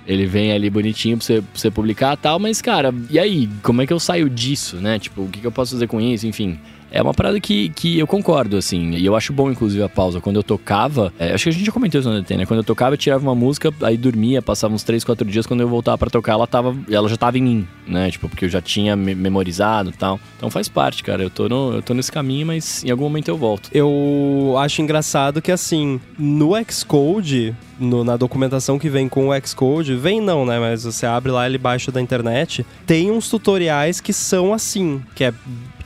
ele 0.06 0.26
vem 0.26 0.52
ali 0.52 0.70
bonitinho 0.70 1.16
pra 1.16 1.26
você, 1.26 1.42
pra 1.42 1.60
você 1.60 1.70
publicar 1.70 2.14
e 2.14 2.16
tal, 2.18 2.38
mas, 2.38 2.62
cara, 2.62 2.94
e 3.10 3.18
aí? 3.18 3.48
Como 3.62 3.82
é 3.82 3.86
que 3.86 3.92
eu 3.92 4.00
saio 4.00 4.28
disso, 4.30 4.76
né? 4.76 4.98
Tipo, 4.98 5.22
o 5.22 5.28
que, 5.28 5.40
que 5.40 5.46
eu 5.46 5.52
posso 5.52 5.72
fazer 5.72 5.86
com 5.86 6.00
isso? 6.00 6.26
Enfim. 6.26 6.58
É 6.92 7.00
uma 7.02 7.14
parada 7.14 7.38
que, 7.40 7.68
que 7.70 7.98
eu 7.98 8.06
concordo, 8.06 8.56
assim. 8.56 8.90
E 8.92 9.04
eu 9.06 9.14
acho 9.14 9.32
bom, 9.32 9.50
inclusive, 9.50 9.82
a 9.82 9.88
pausa. 9.88 10.20
Quando 10.20 10.36
eu 10.36 10.42
tocava. 10.42 11.12
é, 11.18 11.32
acho 11.32 11.44
que 11.44 11.50
a 11.50 11.52
gente 11.52 11.64
já 11.66 11.72
comentou 11.72 12.00
isso 12.00 12.10
no 12.10 12.20
DT, 12.20 12.36
né? 12.36 12.46
Quando 12.46 12.58
eu 12.58 12.64
tocava, 12.64 12.94
eu 12.94 12.98
tirava 12.98 13.22
uma 13.22 13.34
música, 13.34 13.72
aí 13.82 13.96
dormia, 13.96 14.42
passava 14.42 14.74
uns 14.74 14.82
3, 14.82 15.04
4 15.04 15.24
dias. 15.28 15.46
Quando 15.46 15.60
eu 15.60 15.68
voltava 15.68 15.96
pra 15.98 16.10
tocar, 16.10 16.32
ela 16.32 16.46
tava. 16.46 16.76
Ela 16.90 17.08
já 17.08 17.16
tava 17.16 17.38
em 17.38 17.42
mim, 17.42 17.68
né? 17.86 18.10
Tipo, 18.10 18.28
porque 18.28 18.44
eu 18.44 18.48
já 18.48 18.60
tinha 18.60 18.96
me- 18.96 19.14
memorizado 19.14 19.90
e 19.90 19.92
tal. 19.92 20.18
Então 20.36 20.50
faz 20.50 20.68
parte, 20.68 21.02
cara. 21.04 21.22
Eu 21.22 21.30
tô, 21.30 21.48
no, 21.48 21.74
eu 21.74 21.82
tô 21.82 21.94
nesse 21.94 22.10
caminho, 22.10 22.46
mas 22.46 22.82
em 22.84 22.90
algum 22.90 23.04
momento 23.04 23.28
eu 23.28 23.36
volto. 23.36 23.70
Eu 23.72 24.54
acho 24.58 24.82
engraçado 24.82 25.40
que, 25.40 25.52
assim, 25.52 26.00
no 26.18 26.52
Xcode, 26.68 27.54
no- 27.78 28.02
na 28.04 28.16
documentação 28.16 28.78
que 28.78 28.88
vem 28.88 29.08
com 29.08 29.28
o 29.28 29.46
Xcode, 29.46 29.94
vem 29.94 30.20
não, 30.20 30.44
né? 30.44 30.58
Mas 30.58 30.84
você 30.84 31.06
abre 31.06 31.30
lá 31.30 31.46
ele 31.46 31.58
baixo 31.58 31.92
da 31.92 32.00
internet, 32.00 32.64
tem 32.86 33.10
uns 33.10 33.28
tutoriais 33.28 34.00
que 34.00 34.12
são 34.12 34.52
assim, 34.52 35.00
que 35.14 35.24
é 35.24 35.32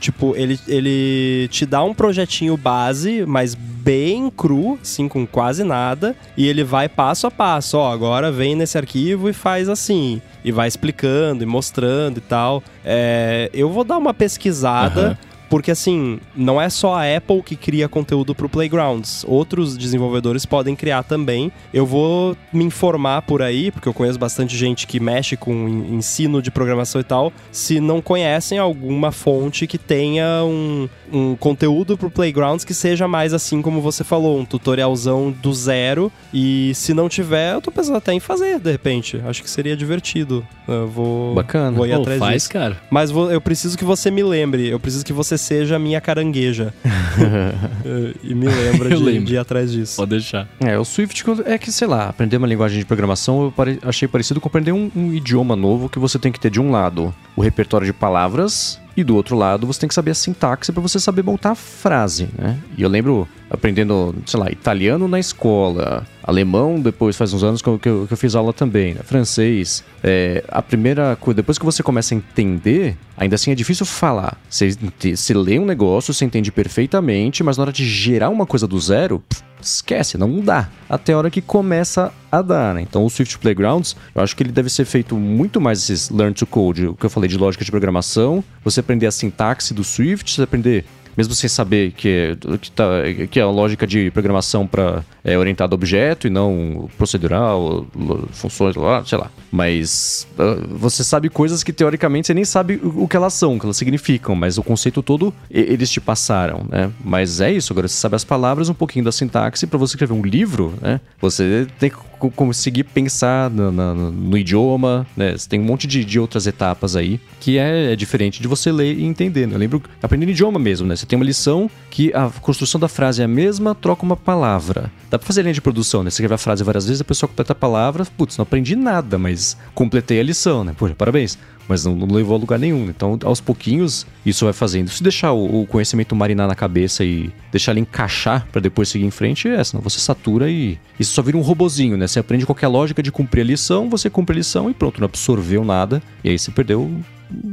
tipo, 0.05 0.35
ele, 0.35 0.59
ele 0.67 1.47
te 1.49 1.65
dá 1.65 1.83
um 1.83 1.93
projetinho 1.93 2.55
base, 2.55 3.25
mas 3.25 3.55
bem 3.55 4.29
cru, 4.29 4.77
assim, 4.81 5.07
com 5.07 5.25
quase 5.25 5.63
nada, 5.63 6.15
e 6.37 6.47
ele 6.47 6.63
vai 6.63 6.87
passo 6.87 7.25
a 7.25 7.31
passo, 7.31 7.77
ó, 7.77 7.91
agora 7.91 8.31
vem 8.31 8.55
nesse 8.55 8.77
arquivo 8.77 9.29
e 9.29 9.33
faz 9.33 9.67
assim, 9.67 10.21
e 10.43 10.51
vai 10.51 10.67
explicando 10.67 11.43
e 11.43 11.45
mostrando 11.45 12.19
e 12.19 12.21
tal. 12.21 12.63
É, 12.83 13.49
eu 13.51 13.69
vou 13.69 13.83
dar 13.83 13.97
uma 13.97 14.13
pesquisada. 14.13 15.01
Aham. 15.07 15.17
Porque 15.55 15.71
assim, 15.71 16.19
não 16.35 16.59
é 16.61 16.69
só 16.69 16.95
a 16.95 17.15
Apple 17.15 17.41
que 17.41 17.55
cria 17.55 17.87
conteúdo 17.87 18.35
pro 18.35 18.49
Playgrounds. 18.49 19.23
Outros 19.25 19.77
desenvolvedores 19.77 20.45
podem 20.45 20.75
criar 20.75 21.03
também. 21.03 21.49
Eu 21.73 21.85
vou 21.85 22.35
me 22.51 22.65
informar 22.65 23.21
por 23.21 23.41
aí, 23.41 23.71
porque 23.71 23.87
eu 23.87 23.93
conheço 23.93 24.19
bastante 24.19 24.53
gente 24.57 24.85
que 24.85 24.99
mexe 24.99 25.37
com 25.37 25.53
en- 25.69 25.95
ensino 25.95 26.41
de 26.41 26.51
programação 26.51 26.99
e 26.99 27.05
tal. 27.05 27.31
Se 27.53 27.79
não 27.79 28.01
conhecem 28.01 28.57
alguma 28.57 29.13
fonte 29.13 29.65
que 29.65 29.77
tenha 29.77 30.43
um, 30.43 30.89
um 31.09 31.35
conteúdo 31.37 31.97
pro 31.97 32.09
Playgrounds 32.11 32.65
que 32.65 32.73
seja 32.73 33.07
mais 33.07 33.33
assim 33.33 33.61
como 33.61 33.79
você 33.79 34.03
falou, 34.03 34.37
um 34.37 34.43
tutorialzão 34.43 35.31
do 35.41 35.53
zero. 35.53 36.11
E 36.33 36.73
se 36.75 36.93
não 36.93 37.07
tiver, 37.07 37.53
eu 37.53 37.61
tô 37.61 37.71
pensando 37.71 37.95
até 37.95 38.11
em 38.11 38.19
fazer, 38.19 38.59
de 38.59 38.71
repente. 38.71 39.21
Acho 39.25 39.41
que 39.41 39.49
seria 39.49 39.77
divertido. 39.77 40.45
Eu 40.67 40.85
vou, 40.89 41.33
Bacana. 41.33 41.77
vou 41.77 41.87
ir 41.87 41.95
Pô, 41.95 42.01
atrás 42.01 42.19
faz, 42.19 42.33
disso. 42.43 42.49
cara. 42.51 42.75
Mas 42.91 43.09
vou- 43.09 43.31
eu 43.31 43.39
preciso 43.39 43.77
que 43.77 43.85
você 43.85 44.11
me 44.11 44.21
lembre. 44.21 44.67
Eu 44.67 44.81
preciso 44.81 45.05
que 45.05 45.13
você 45.13 45.37
seja 45.45 45.75
a 45.75 45.79
minha 45.79 46.01
carangueja. 46.01 46.73
E 48.23 48.33
me 48.33 48.47
lembra 48.47 48.89
de, 48.97 49.19
de 49.23 49.33
ir 49.35 49.37
atrás 49.37 49.71
disso. 49.71 49.95
Pode 49.97 50.09
deixar. 50.11 50.47
É, 50.59 50.77
o 50.77 50.83
Swift 50.85 51.23
é 51.45 51.57
que, 51.57 51.71
sei 51.71 51.87
lá, 51.87 52.09
aprender 52.09 52.37
uma 52.37 52.47
linguagem 52.47 52.79
de 52.79 52.85
programação 52.85 53.43
eu 53.43 53.51
pare- 53.51 53.79
achei 53.83 54.07
parecido 54.07 54.41
com 54.41 54.47
aprender 54.47 54.71
um, 54.71 54.89
um 54.95 55.13
idioma 55.13 55.55
novo 55.55 55.87
que 55.89 55.99
você 55.99 56.17
tem 56.17 56.31
que 56.31 56.39
ter 56.39 56.49
de 56.49 56.59
um 56.59 56.71
lado 56.71 57.13
o 57.35 57.41
repertório 57.41 57.85
de 57.85 57.93
palavras 57.93 58.79
e 58.97 59.03
do 59.03 59.15
outro 59.15 59.35
lado 59.35 59.67
você 59.67 59.79
tem 59.81 59.87
que 59.89 59.95
saber 59.95 60.11
a 60.11 60.15
sintaxe 60.15 60.71
para 60.71 60.81
você 60.81 60.99
saber 60.99 61.23
montar 61.23 61.51
a 61.51 61.55
frase, 61.55 62.29
né? 62.37 62.57
E 62.77 62.81
eu 62.81 62.89
lembro 62.89 63.27
aprendendo, 63.49 64.15
sei 64.25 64.39
lá, 64.39 64.49
italiano 64.49 65.07
na 65.07 65.19
escola, 65.19 66.05
alemão 66.23 66.79
depois 66.79 67.15
faz 67.15 67.31
uns 67.33 67.43
anos 67.43 67.61
que 67.61 67.67
eu, 67.69 67.77
que 67.79 67.87
eu- 67.89 68.07
fiz 68.17 68.35
aula 68.35 68.51
também, 68.53 68.93
né? 68.93 69.01
francês. 69.03 69.83
É, 70.03 70.43
a 70.49 70.61
primeira 70.61 71.15
coisa, 71.15 71.35
depois 71.35 71.57
que 71.57 71.65
você 71.65 71.83
começa 71.83 72.13
a 72.13 72.17
entender, 72.17 72.97
ainda 73.17 73.35
assim 73.35 73.51
é 73.51 73.55
difícil 73.55 73.85
falar. 73.85 74.37
Você, 74.49 74.75
você 75.15 75.33
lê 75.33 75.59
um 75.59 75.65
negócio, 75.65 76.13
você 76.13 76.25
entende 76.25 76.51
perfeitamente, 76.51 77.43
mas 77.43 77.57
na 77.57 77.63
hora 77.63 77.71
de 77.73 77.85
gerar 77.85 78.29
uma 78.29 78.45
coisa 78.45 78.67
do 78.67 78.79
zero, 78.79 79.21
pff, 79.29 79.43
esquece, 79.61 80.17
não 80.17 80.39
dá. 80.39 80.69
Até 80.89 81.13
a 81.13 81.17
hora 81.17 81.29
que 81.29 81.41
começa 81.41 82.11
a 82.31 82.41
dar, 82.41 82.75
né? 82.75 82.81
Então 82.81 83.05
o 83.05 83.09
Swift 83.09 83.37
Playgrounds, 83.39 83.95
eu 84.13 84.21
acho 84.21 84.35
que 84.35 84.43
ele 84.43 84.51
deve 84.51 84.69
ser 84.69 84.85
feito 84.85 85.15
muito 85.15 85.59
mais 85.59 85.79
esses 85.79 86.09
Learn 86.09 86.33
to 86.33 86.45
Code, 86.45 86.87
o 86.87 86.95
que 86.95 87.05
eu 87.05 87.09
falei 87.09 87.29
de 87.29 87.37
lógica 87.37 87.63
de 87.63 87.71
programação, 87.71 88.43
você 88.63 88.79
aprender 88.79 89.07
a 89.07 89.11
sintaxe 89.11 89.73
do 89.73 89.83
Swift, 89.83 90.31
você 90.31 90.43
aprender 90.43 90.85
mesmo 91.15 91.33
sem 91.33 91.49
saber 91.49 91.91
que, 91.91 92.37
que, 92.59 92.71
tá, 92.71 92.85
que 93.29 93.39
é 93.39 93.43
a 93.43 93.49
lógica 93.49 93.87
de 93.87 94.11
programação 94.11 94.67
para 94.67 95.03
é 95.25 95.35
orientado 95.37 95.73
a 95.73 95.75
objeto 95.75 96.27
e 96.27 96.29
não 96.29 96.87
procedural, 96.97 97.87
funções, 98.31 98.75
sei 99.05 99.17
lá. 99.17 99.31
Mas 99.51 100.27
uh, 100.37 100.77
você 100.77 101.03
sabe 101.03 101.29
coisas 101.29 101.63
que 101.63 101.73
teoricamente 101.73 102.27
você 102.27 102.33
nem 102.33 102.45
sabe 102.45 102.79
o 102.83 103.07
que 103.07 103.17
elas 103.17 103.33
são, 103.33 103.55
o 103.55 103.59
que 103.59 103.65
elas 103.65 103.75
significam, 103.75 104.35
mas 104.35 104.59
o 104.59 104.63
conceito 104.63 105.01
todo 105.01 105.33
eles 105.49 105.89
te 105.89 105.99
passaram, 105.99 106.65
né? 106.69 106.91
Mas 107.03 107.41
é 107.41 107.51
isso, 107.51 107.73
agora 107.73 107.87
você 107.87 107.95
sabe 107.95 108.15
as 108.15 108.23
palavras, 108.23 108.69
um 108.69 108.73
pouquinho 108.73 109.03
da 109.03 109.11
sintaxe, 109.11 109.65
para 109.65 109.79
você 109.79 109.95
escrever 109.95 110.13
um 110.13 110.21
livro, 110.21 110.75
né? 110.79 111.01
Você 111.19 111.67
tem 111.79 111.89
que 111.89 111.97
conseguir 112.31 112.83
pensar 112.83 113.49
no, 113.49 113.71
no, 113.71 114.11
no, 114.11 114.37
idioma, 114.37 115.05
né? 115.17 115.37
Você 115.37 115.49
tem 115.49 115.59
um 115.59 115.63
monte 115.63 115.87
de, 115.87 116.05
de 116.05 116.19
outras 116.19 116.47
etapas 116.47 116.95
aí 116.95 117.19
que 117.39 117.57
é, 117.57 117.93
é, 117.93 117.95
diferente 117.95 118.41
de 118.41 118.47
você 118.47 118.71
ler 118.71 118.97
e 118.97 119.05
entender. 119.05 119.47
Né? 119.47 119.55
Eu 119.55 119.59
lembro 119.59 119.83
aprendendo 120.01 120.29
idioma 120.29 120.59
mesmo, 120.59 120.87
né? 120.87 120.95
Você 120.95 121.05
tem 121.05 121.17
uma 121.17 121.25
lição 121.25 121.69
que 121.95 122.13
a 122.13 122.29
construção 122.41 122.77
da 122.77 122.89
frase 122.89 123.21
é 123.21 123.25
a 123.25 123.27
mesma, 123.27 123.73
troca 123.73 124.03
uma 124.03 124.17
palavra. 124.17 124.91
Dá 125.09 125.17
pra 125.17 125.25
fazer 125.25 125.43
linha 125.43 125.53
de 125.53 125.61
produção, 125.61 126.03
né? 126.03 126.09
Você 126.09 126.15
escreve 126.15 126.33
a 126.33 126.37
frase 126.37 126.61
várias 126.61 126.85
vezes, 126.85 126.99
a 126.99 127.05
pessoa 127.05 127.29
completa 127.29 127.53
a 127.53 127.55
palavra, 127.55 128.05
putz, 128.17 128.37
não 128.37 128.43
aprendi 128.43 128.75
nada, 128.75 129.17
mas 129.17 129.55
completei 129.73 130.19
a 130.19 130.23
lição, 130.23 130.65
né? 130.65 130.75
Poxa, 130.77 130.93
parabéns 130.93 131.37
mas 131.67 131.83
não, 131.83 131.95
não, 131.95 132.07
levou 132.07 132.35
a 132.35 132.39
lugar 132.39 132.59
nenhum. 132.59 132.89
Então, 132.89 133.17
aos 133.23 133.41
pouquinhos, 133.41 134.05
isso 134.25 134.45
vai 134.45 134.53
fazendo. 134.53 134.89
Se 134.89 135.01
deixar 135.01 135.31
o, 135.31 135.61
o 135.61 135.65
conhecimento 135.65 136.15
marinar 136.15 136.47
na 136.47 136.53
cabeça 136.53 137.03
e 137.03 137.31
deixar 137.51 137.71
ele 137.71 137.79
encaixar 137.79 138.45
para 138.51 138.61
depois 138.61 138.89
seguir 138.89 139.05
em 139.05 139.11
frente, 139.11 139.47
é, 139.47 139.63
senão 139.63 139.81
você 139.81 139.99
satura 139.99 140.47
e 140.47 140.77
isso 140.99 141.13
só 141.13 141.23
vira 141.23 141.37
um 141.37 141.41
robozinho, 141.41 141.97
né? 141.97 142.05
Você 142.07 142.19
aprende 142.19 142.45
qualquer 142.45 142.67
lógica 142.67 143.01
de 143.01 143.11
cumprir 143.11 143.41
a 143.41 143.45
lição, 143.45 143.89
você 143.89 144.11
cumpre 144.11 144.35
a 144.35 144.37
lição 144.37 144.69
e 144.69 144.75
pronto, 144.75 144.99
não 144.99 145.05
absorveu 145.05 145.65
nada, 145.65 146.03
e 146.23 146.29
aí 146.29 146.37
você 146.37 146.51
perdeu 146.51 146.91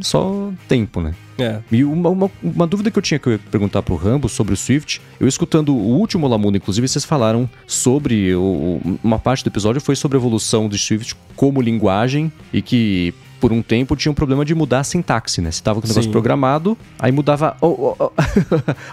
só 0.01 0.51
tempo, 0.69 1.01
né? 1.01 1.15
É. 1.43 1.61
E 1.71 1.85
uma, 1.85 2.09
uma, 2.11 2.31
uma, 2.43 2.67
dúvida 2.67 2.91
que 2.91 2.99
eu 2.99 3.03
tinha 3.03 3.19
que 3.19 3.39
perguntar 3.51 3.83
pro 3.83 3.97
Rambo 3.97 4.29
sobre 4.29 4.55
o 4.55 4.57
Swift, 4.57 5.01
eu 5.19 5.27
escutando 5.27 5.75
o 5.75 5.99
último 5.99 6.29
Lamuno, 6.29 6.57
inclusive, 6.57 6.87
vocês 6.87 7.05
falaram 7.05 7.49
sobre. 7.67 8.35
O, 8.35 8.81
uma 9.03 9.19
parte 9.19 9.45
do 9.45 9.49
episódio 9.49 9.81
foi 9.81 9.97
sobre 9.97 10.17
a 10.17 10.21
evolução 10.21 10.69
do 10.69 10.79
Swift 10.79 11.15
como 11.37 11.61
linguagem 11.61 12.33
e 12.53 12.63
que 12.63 13.15
por 13.43 13.53
um 13.53 13.61
tempo 13.61 13.97
tinha 13.97 14.13
um 14.13 14.15
problema 14.15 14.45
de 14.45 14.55
mudar 14.55 14.79
a 14.79 14.85
sintaxe, 14.85 15.41
né? 15.41 15.51
Você 15.51 15.61
tava 15.61 15.81
com 15.81 15.87
o 15.87 15.89
negócio 15.89 16.05
Sim. 16.05 16.13
programado, 16.13 16.79
aí 16.97 17.11
mudava 17.11 17.57
o, 17.61 17.67
o, 17.67 18.13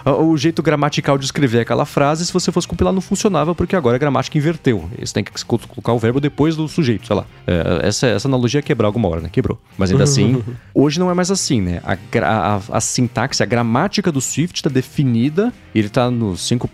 o, 0.04 0.24
o, 0.24 0.36
jeito 0.36 0.60
gramatical 0.60 1.16
de 1.16 1.24
escrever 1.24 1.60
aquela 1.60 1.84
frase, 1.84 2.26
se 2.26 2.32
você 2.32 2.50
fosse 2.50 2.66
compilar 2.66 2.92
não 2.92 3.00
funcionava, 3.00 3.54
porque 3.54 3.76
agora 3.76 3.94
a 3.94 3.98
gramática 3.98 4.36
inverteu. 4.36 4.90
Você 4.98 5.14
tem 5.14 5.22
que 5.22 5.32
colocar 5.44 5.92
o 5.92 6.00
verbo 6.00 6.18
depois 6.18 6.56
do 6.56 6.66
sujeito, 6.66 7.06
sei 7.06 7.14
lá. 7.14 7.26
É, 7.46 7.86
essa, 7.86 8.08
essa 8.08 8.26
analogia 8.26 8.58
ia 8.58 8.62
quebrar 8.62 8.88
alguma 8.88 9.08
hora, 9.08 9.20
né? 9.20 9.28
Quebrou. 9.30 9.56
Mas 9.78 9.92
ainda 9.92 10.02
assim, 10.02 10.42
hoje 10.74 10.98
não 10.98 11.08
é 11.08 11.14
mais 11.14 11.30
assim, 11.30 11.60
né? 11.60 11.80
A, 11.84 11.96
a, 12.24 12.60
a 12.72 12.80
sintaxe, 12.80 13.44
a 13.44 13.46
gramática 13.46 14.10
do 14.10 14.20
Swift 14.20 14.58
está 14.58 14.68
definida, 14.68 15.52
ele 15.72 15.88
tá 15.88 16.10
no 16.10 16.36
5. 16.36 16.68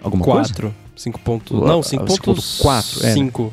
alguma 0.00 0.22
4. 0.22 0.62
coisa? 0.62 0.74
5 1.00 1.18
pontos. 1.20 1.58
Não, 1.58 1.80
5.4. 1.80 3.04
É. 3.04 3.12
5. 3.14 3.52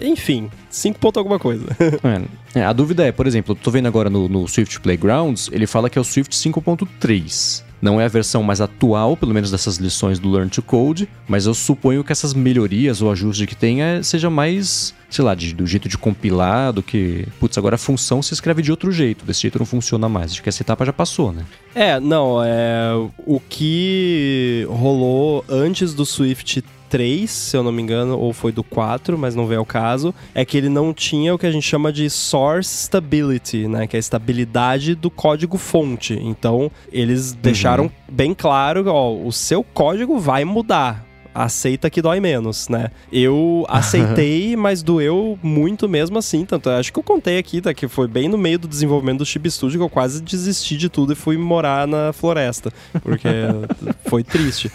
Enfim, 0.00 0.50
5 0.70 0.98
pontos 0.98 1.18
alguma 1.18 1.38
coisa. 1.38 1.66
é, 2.54 2.64
a 2.64 2.72
dúvida 2.72 3.06
é, 3.06 3.12
por 3.12 3.26
exemplo, 3.26 3.52
eu 3.52 3.56
tô 3.56 3.70
vendo 3.70 3.86
agora 3.86 4.08
no, 4.08 4.28
no 4.28 4.48
Swift 4.48 4.80
Playgrounds, 4.80 5.50
ele 5.52 5.66
fala 5.66 5.90
que 5.90 5.98
é 5.98 6.00
o 6.00 6.04
Swift 6.04 6.34
5.3. 6.34 7.62
Não 7.80 8.00
é 8.00 8.04
a 8.04 8.08
versão 8.08 8.42
mais 8.42 8.60
atual, 8.60 9.16
pelo 9.16 9.32
menos 9.32 9.50
dessas 9.50 9.76
lições 9.76 10.18
do 10.18 10.30
Learn 10.30 10.50
to 10.50 10.62
Code, 10.62 11.08
mas 11.26 11.46
eu 11.46 11.54
suponho 11.54 12.04
que 12.04 12.12
essas 12.12 12.34
melhorias 12.34 13.00
ou 13.00 13.10
ajustes 13.10 13.46
que 13.46 13.56
tem 13.56 13.82
é, 13.82 14.02
seja 14.02 14.28
mais, 14.28 14.94
sei 15.08 15.24
lá, 15.24 15.34
de, 15.34 15.54
do 15.54 15.66
jeito 15.66 15.88
de 15.88 15.96
compilar 15.96 16.72
do 16.72 16.82
que. 16.82 17.26
Putz, 17.38 17.56
agora 17.56 17.76
a 17.76 17.78
função 17.78 18.22
se 18.22 18.34
escreve 18.34 18.62
de 18.62 18.70
outro 18.70 18.92
jeito, 18.92 19.24
desse 19.24 19.42
jeito 19.42 19.58
não 19.58 19.66
funciona 19.66 20.08
mais. 20.08 20.32
Acho 20.32 20.42
que 20.42 20.48
essa 20.48 20.62
etapa 20.62 20.84
já 20.84 20.92
passou, 20.92 21.32
né? 21.32 21.44
É, 21.74 21.98
não, 21.98 22.42
é. 22.44 22.90
O 23.18 23.40
que 23.40 24.66
rolou 24.68 25.44
antes 25.48 25.94
do 25.94 26.04
Swift 26.04 26.62
3, 26.90 27.30
se 27.30 27.56
eu 27.56 27.62
não 27.62 27.72
me 27.72 27.80
engano, 27.80 28.18
ou 28.18 28.32
foi 28.32 28.52
do 28.52 28.62
4, 28.62 29.16
mas 29.16 29.34
não 29.34 29.46
veio 29.46 29.60
ao 29.60 29.64
caso, 29.64 30.12
é 30.34 30.44
que 30.44 30.58
ele 30.58 30.68
não 30.68 30.92
tinha 30.92 31.34
o 31.34 31.38
que 31.38 31.46
a 31.46 31.50
gente 31.52 31.66
chama 31.66 31.92
de 31.92 32.10
source 32.10 32.82
stability, 32.82 33.68
né? 33.68 33.86
Que 33.86 33.96
é 33.96 33.98
a 33.98 34.00
estabilidade 34.00 34.94
do 34.94 35.08
código 35.08 35.56
fonte. 35.56 36.18
Então, 36.20 36.70
eles 36.92 37.30
uhum. 37.30 37.38
deixaram 37.40 37.90
bem 38.10 38.34
claro, 38.34 38.84
ó, 38.88 39.14
o 39.14 39.32
seu 39.32 39.62
código 39.62 40.18
vai 40.18 40.44
mudar 40.44 41.09
aceita 41.34 41.88
que 41.90 42.02
dói 42.02 42.20
menos, 42.20 42.68
né? 42.68 42.90
Eu 43.12 43.64
aceitei, 43.68 44.56
mas 44.56 44.82
doeu 44.82 45.38
muito 45.42 45.88
mesmo 45.88 46.18
assim. 46.18 46.44
Tanto 46.44 46.70
acho 46.70 46.92
que 46.92 46.98
eu 46.98 47.02
contei 47.02 47.38
aqui, 47.38 47.60
tá? 47.60 47.72
Que 47.72 47.88
foi 47.88 48.08
bem 48.08 48.28
no 48.28 48.38
meio 48.38 48.58
do 48.58 48.68
desenvolvimento 48.68 49.18
do 49.18 49.26
Chip 49.26 49.50
Studio 49.50 49.78
que 49.78 49.84
eu 49.84 49.90
quase 49.90 50.22
desisti 50.22 50.76
de 50.76 50.88
tudo 50.88 51.12
e 51.12 51.16
fui 51.16 51.36
morar 51.36 51.86
na 51.86 52.12
floresta. 52.12 52.72
Porque 53.02 53.28
foi 54.08 54.22
triste. 54.22 54.70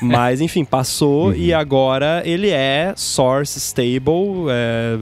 Mas, 0.00 0.40
enfim, 0.40 0.64
passou 0.64 1.28
uhum. 1.28 1.34
e 1.34 1.52
agora 1.52 2.22
ele 2.24 2.50
é 2.50 2.92
source 2.96 3.58
stable. 3.58 4.48
É, 4.50 4.96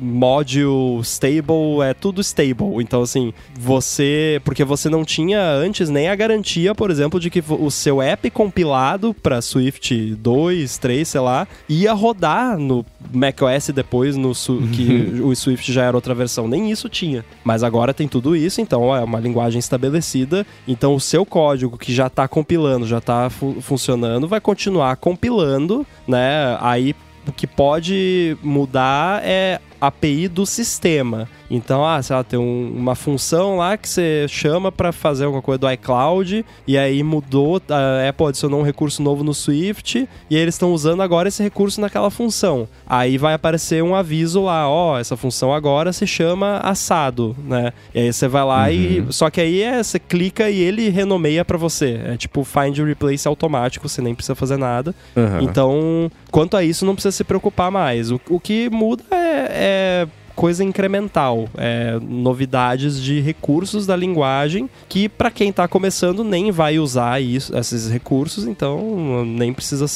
module 0.00 1.00
stable, 1.02 1.82
é 1.82 1.94
tudo 1.94 2.20
stable. 2.20 2.80
Então, 2.80 3.02
assim, 3.02 3.32
você. 3.58 4.40
Porque 4.44 4.64
você 4.64 4.88
não 4.88 5.04
tinha 5.04 5.40
antes 5.40 5.88
nem 5.88 6.08
a 6.08 6.16
garantia, 6.16 6.74
por 6.74 6.90
exemplo, 6.90 7.18
de 7.18 7.30
que 7.30 7.42
o 7.48 7.70
seu 7.70 8.00
app 8.00 8.30
compilado 8.30 9.14
para 9.14 9.42
Swift 9.42 10.14
2, 10.14 10.78
3, 10.78 11.08
sei 11.08 11.20
lá, 11.20 11.46
ia 11.68 11.92
rodar 11.92 12.58
no 12.58 12.84
macOS 13.12 13.70
depois, 13.74 14.16
no 14.16 14.32
que 14.74 15.20
o 15.22 15.34
Swift 15.34 15.72
já 15.72 15.84
era 15.84 15.96
outra 15.96 16.14
versão. 16.14 16.48
Nem 16.48 16.70
isso 16.70 16.88
tinha. 16.88 17.24
Mas 17.44 17.62
agora 17.62 17.94
tem 17.94 18.08
tudo 18.08 18.36
isso, 18.36 18.60
então 18.60 18.94
é 18.94 19.02
uma 19.02 19.20
linguagem 19.20 19.58
estabelecida. 19.58 20.46
Então, 20.66 20.94
o 20.94 21.00
seu 21.00 21.24
código 21.24 21.78
que 21.78 21.92
já 21.92 22.06
está 22.06 22.28
compilando, 22.28 22.86
já 22.86 22.98
está 22.98 23.30
fu 23.30 23.56
funcionando, 23.60 24.28
vai 24.28 24.40
continuar 24.40 24.96
compilando, 24.96 25.86
né? 26.06 26.56
Aí 26.60 26.94
o 27.26 27.32
que 27.32 27.46
pode 27.46 28.36
mudar 28.42 29.20
é 29.22 29.60
API 29.80 30.28
do 30.28 30.44
sistema. 30.44 31.28
Então, 31.50 31.84
ah, 31.84 32.02
sei 32.02 32.14
lá, 32.14 32.22
tem 32.22 32.38
um, 32.38 32.72
uma 32.76 32.94
função 32.94 33.56
lá 33.56 33.76
que 33.76 33.88
você 33.88 34.26
chama 34.28 34.70
para 34.70 34.92
fazer 34.92 35.24
alguma 35.24 35.40
coisa 35.42 35.58
do 35.58 35.70
iCloud 35.70 36.44
e 36.66 36.76
aí 36.76 37.02
mudou, 37.02 37.60
a 37.68 38.08
Apple 38.08 38.26
adicionou 38.26 38.60
um 38.60 38.62
recurso 38.62 39.02
novo 39.02 39.24
no 39.24 39.32
Swift 39.32 40.08
e 40.28 40.36
eles 40.36 40.54
estão 40.54 40.72
usando 40.72 41.02
agora 41.02 41.28
esse 41.28 41.42
recurso 41.42 41.80
naquela 41.80 42.10
função. 42.10 42.68
Aí 42.86 43.16
vai 43.16 43.34
aparecer 43.34 43.82
um 43.82 43.94
aviso 43.94 44.42
lá, 44.42 44.68
ó, 44.68 44.94
oh, 44.94 44.98
essa 44.98 45.16
função 45.16 45.52
agora 45.52 45.92
se 45.92 46.06
chama 46.06 46.58
assado, 46.58 47.34
né? 47.42 47.72
E 47.94 48.00
aí 48.00 48.12
você 48.12 48.28
vai 48.28 48.44
lá 48.44 48.64
uhum. 48.64 48.70
e 48.70 49.06
só 49.10 49.30
que 49.30 49.40
aí 49.40 49.62
é, 49.62 49.82
você 49.82 49.98
clica 49.98 50.50
e 50.50 50.58
ele 50.58 50.88
renomeia 50.90 51.44
para 51.44 51.56
você. 51.56 52.00
É 52.04 52.16
tipo 52.16 52.44
find 52.44 52.78
replace 52.78 53.26
automático, 53.26 53.88
você 53.88 54.02
nem 54.02 54.14
precisa 54.14 54.34
fazer 54.34 54.58
nada. 54.58 54.94
Uhum. 55.16 55.40
Então, 55.40 56.10
quanto 56.30 56.56
a 56.56 56.62
isso 56.62 56.84
não 56.84 56.94
precisa 56.94 57.12
se 57.12 57.24
preocupar 57.24 57.70
mais. 57.70 58.10
O, 58.10 58.20
o 58.28 58.38
que 58.38 58.68
muda 58.68 59.04
é, 59.10 59.48
é 59.50 59.67
é 59.68 60.08
coisa 60.34 60.62
incremental, 60.62 61.48
é, 61.56 61.98
novidades 62.00 63.02
de 63.02 63.20
recursos 63.20 63.86
da 63.86 63.96
linguagem 63.96 64.70
que 64.88 65.08
para 65.08 65.32
quem 65.32 65.50
está 65.50 65.66
começando 65.66 66.22
nem 66.22 66.52
vai 66.52 66.78
usar 66.78 67.20
isso, 67.20 67.56
esses 67.56 67.90
recursos, 67.90 68.46
então 68.46 69.24
nem 69.24 69.52
precisa 69.52 69.86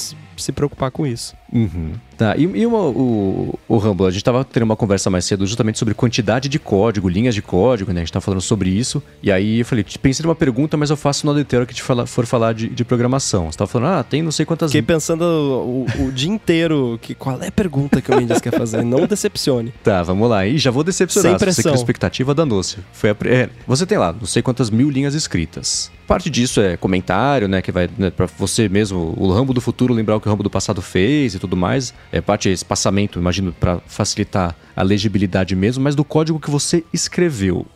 se 0.42 0.52
preocupar 0.52 0.90
com 0.90 1.06
isso. 1.06 1.34
Uhum. 1.52 1.92
Tá, 2.16 2.36
e, 2.36 2.42
e 2.42 2.66
uma, 2.66 2.78
o, 2.78 3.58
o 3.68 3.76
Rambo, 3.78 4.06
a 4.06 4.10
gente 4.10 4.22
tava 4.22 4.44
tendo 4.44 4.62
uma 4.62 4.76
conversa 4.76 5.10
mais 5.10 5.24
cedo 5.24 5.46
justamente 5.46 5.78
sobre 5.78 5.92
quantidade 5.92 6.48
de 6.48 6.58
código, 6.58 7.08
linhas 7.08 7.34
de 7.34 7.42
código, 7.42 7.92
né? 7.92 8.00
A 8.00 8.04
gente 8.04 8.12
tava 8.12 8.24
falando 8.24 8.40
sobre 8.40 8.70
isso. 8.70 9.02
E 9.22 9.30
aí 9.30 9.58
eu 9.60 9.64
falei, 9.64 9.84
pensei 10.00 10.24
numa 10.24 10.34
pergunta, 10.34 10.76
mas 10.76 10.90
eu 10.90 10.96
faço 10.96 11.26
no 11.26 11.32
auditorio 11.32 11.66
que 11.66 11.74
te 11.74 11.82
fala, 11.82 12.06
for 12.06 12.26
falar 12.26 12.54
de, 12.54 12.68
de 12.68 12.84
programação. 12.84 13.50
Você 13.50 13.58
tava 13.58 13.70
falando, 13.70 13.88
ah, 13.88 14.02
tem 14.02 14.22
não 14.22 14.30
sei 14.30 14.46
quantas... 14.46 14.70
Fiquei 14.70 14.82
pensando 14.82 15.22
o, 15.22 15.86
o 16.06 16.12
dia 16.12 16.30
inteiro 16.30 16.98
que 17.02 17.14
qual 17.14 17.40
é 17.42 17.48
a 17.48 17.52
pergunta 17.52 18.00
que 18.00 18.10
o 18.10 18.16
Mendes 18.16 18.40
quer 18.40 18.56
fazer. 18.56 18.82
Não 18.84 19.06
decepcione. 19.06 19.72
Tá, 19.82 20.02
vamos 20.02 20.30
lá. 20.30 20.46
E 20.46 20.58
já 20.58 20.70
vou 20.70 20.84
decepcionar. 20.84 21.32
Sem 21.32 21.38
pressão. 21.38 21.72
Você 21.72 21.78
expectativa 21.78 22.34
danou-se. 22.34 22.78
Foi 22.92 23.10
a, 23.10 23.16
é, 23.24 23.50
você 23.66 23.84
tem 23.84 23.98
lá, 23.98 24.12
não 24.12 24.26
sei 24.26 24.40
quantas 24.40 24.70
mil 24.70 24.88
linhas 24.88 25.14
escritas. 25.14 25.90
Parte 26.12 26.28
disso 26.28 26.60
é 26.60 26.76
comentário, 26.76 27.48
né? 27.48 27.62
Que 27.62 27.72
vai 27.72 27.88
né, 27.96 28.10
para 28.10 28.26
você 28.26 28.68
mesmo, 28.68 29.14
o 29.16 29.32
Rambo 29.32 29.54
do 29.54 29.62
futuro 29.62 29.94
lembrar 29.94 30.16
o 30.16 30.20
que 30.20 30.28
o 30.28 30.30
Rambo 30.30 30.42
do 30.42 30.50
passado 30.50 30.82
fez 30.82 31.34
e 31.34 31.38
tudo 31.38 31.56
mais. 31.56 31.94
É 32.12 32.20
parte 32.20 32.50
é 32.50 32.52
espaçamento, 32.52 33.18
imagino, 33.18 33.50
para 33.50 33.78
facilitar 33.86 34.54
a 34.76 34.82
legibilidade 34.82 35.56
mesmo, 35.56 35.82
mas 35.82 35.94
do 35.94 36.04
código 36.04 36.38
que 36.38 36.50
você 36.50 36.84
escreveu. 36.92 37.66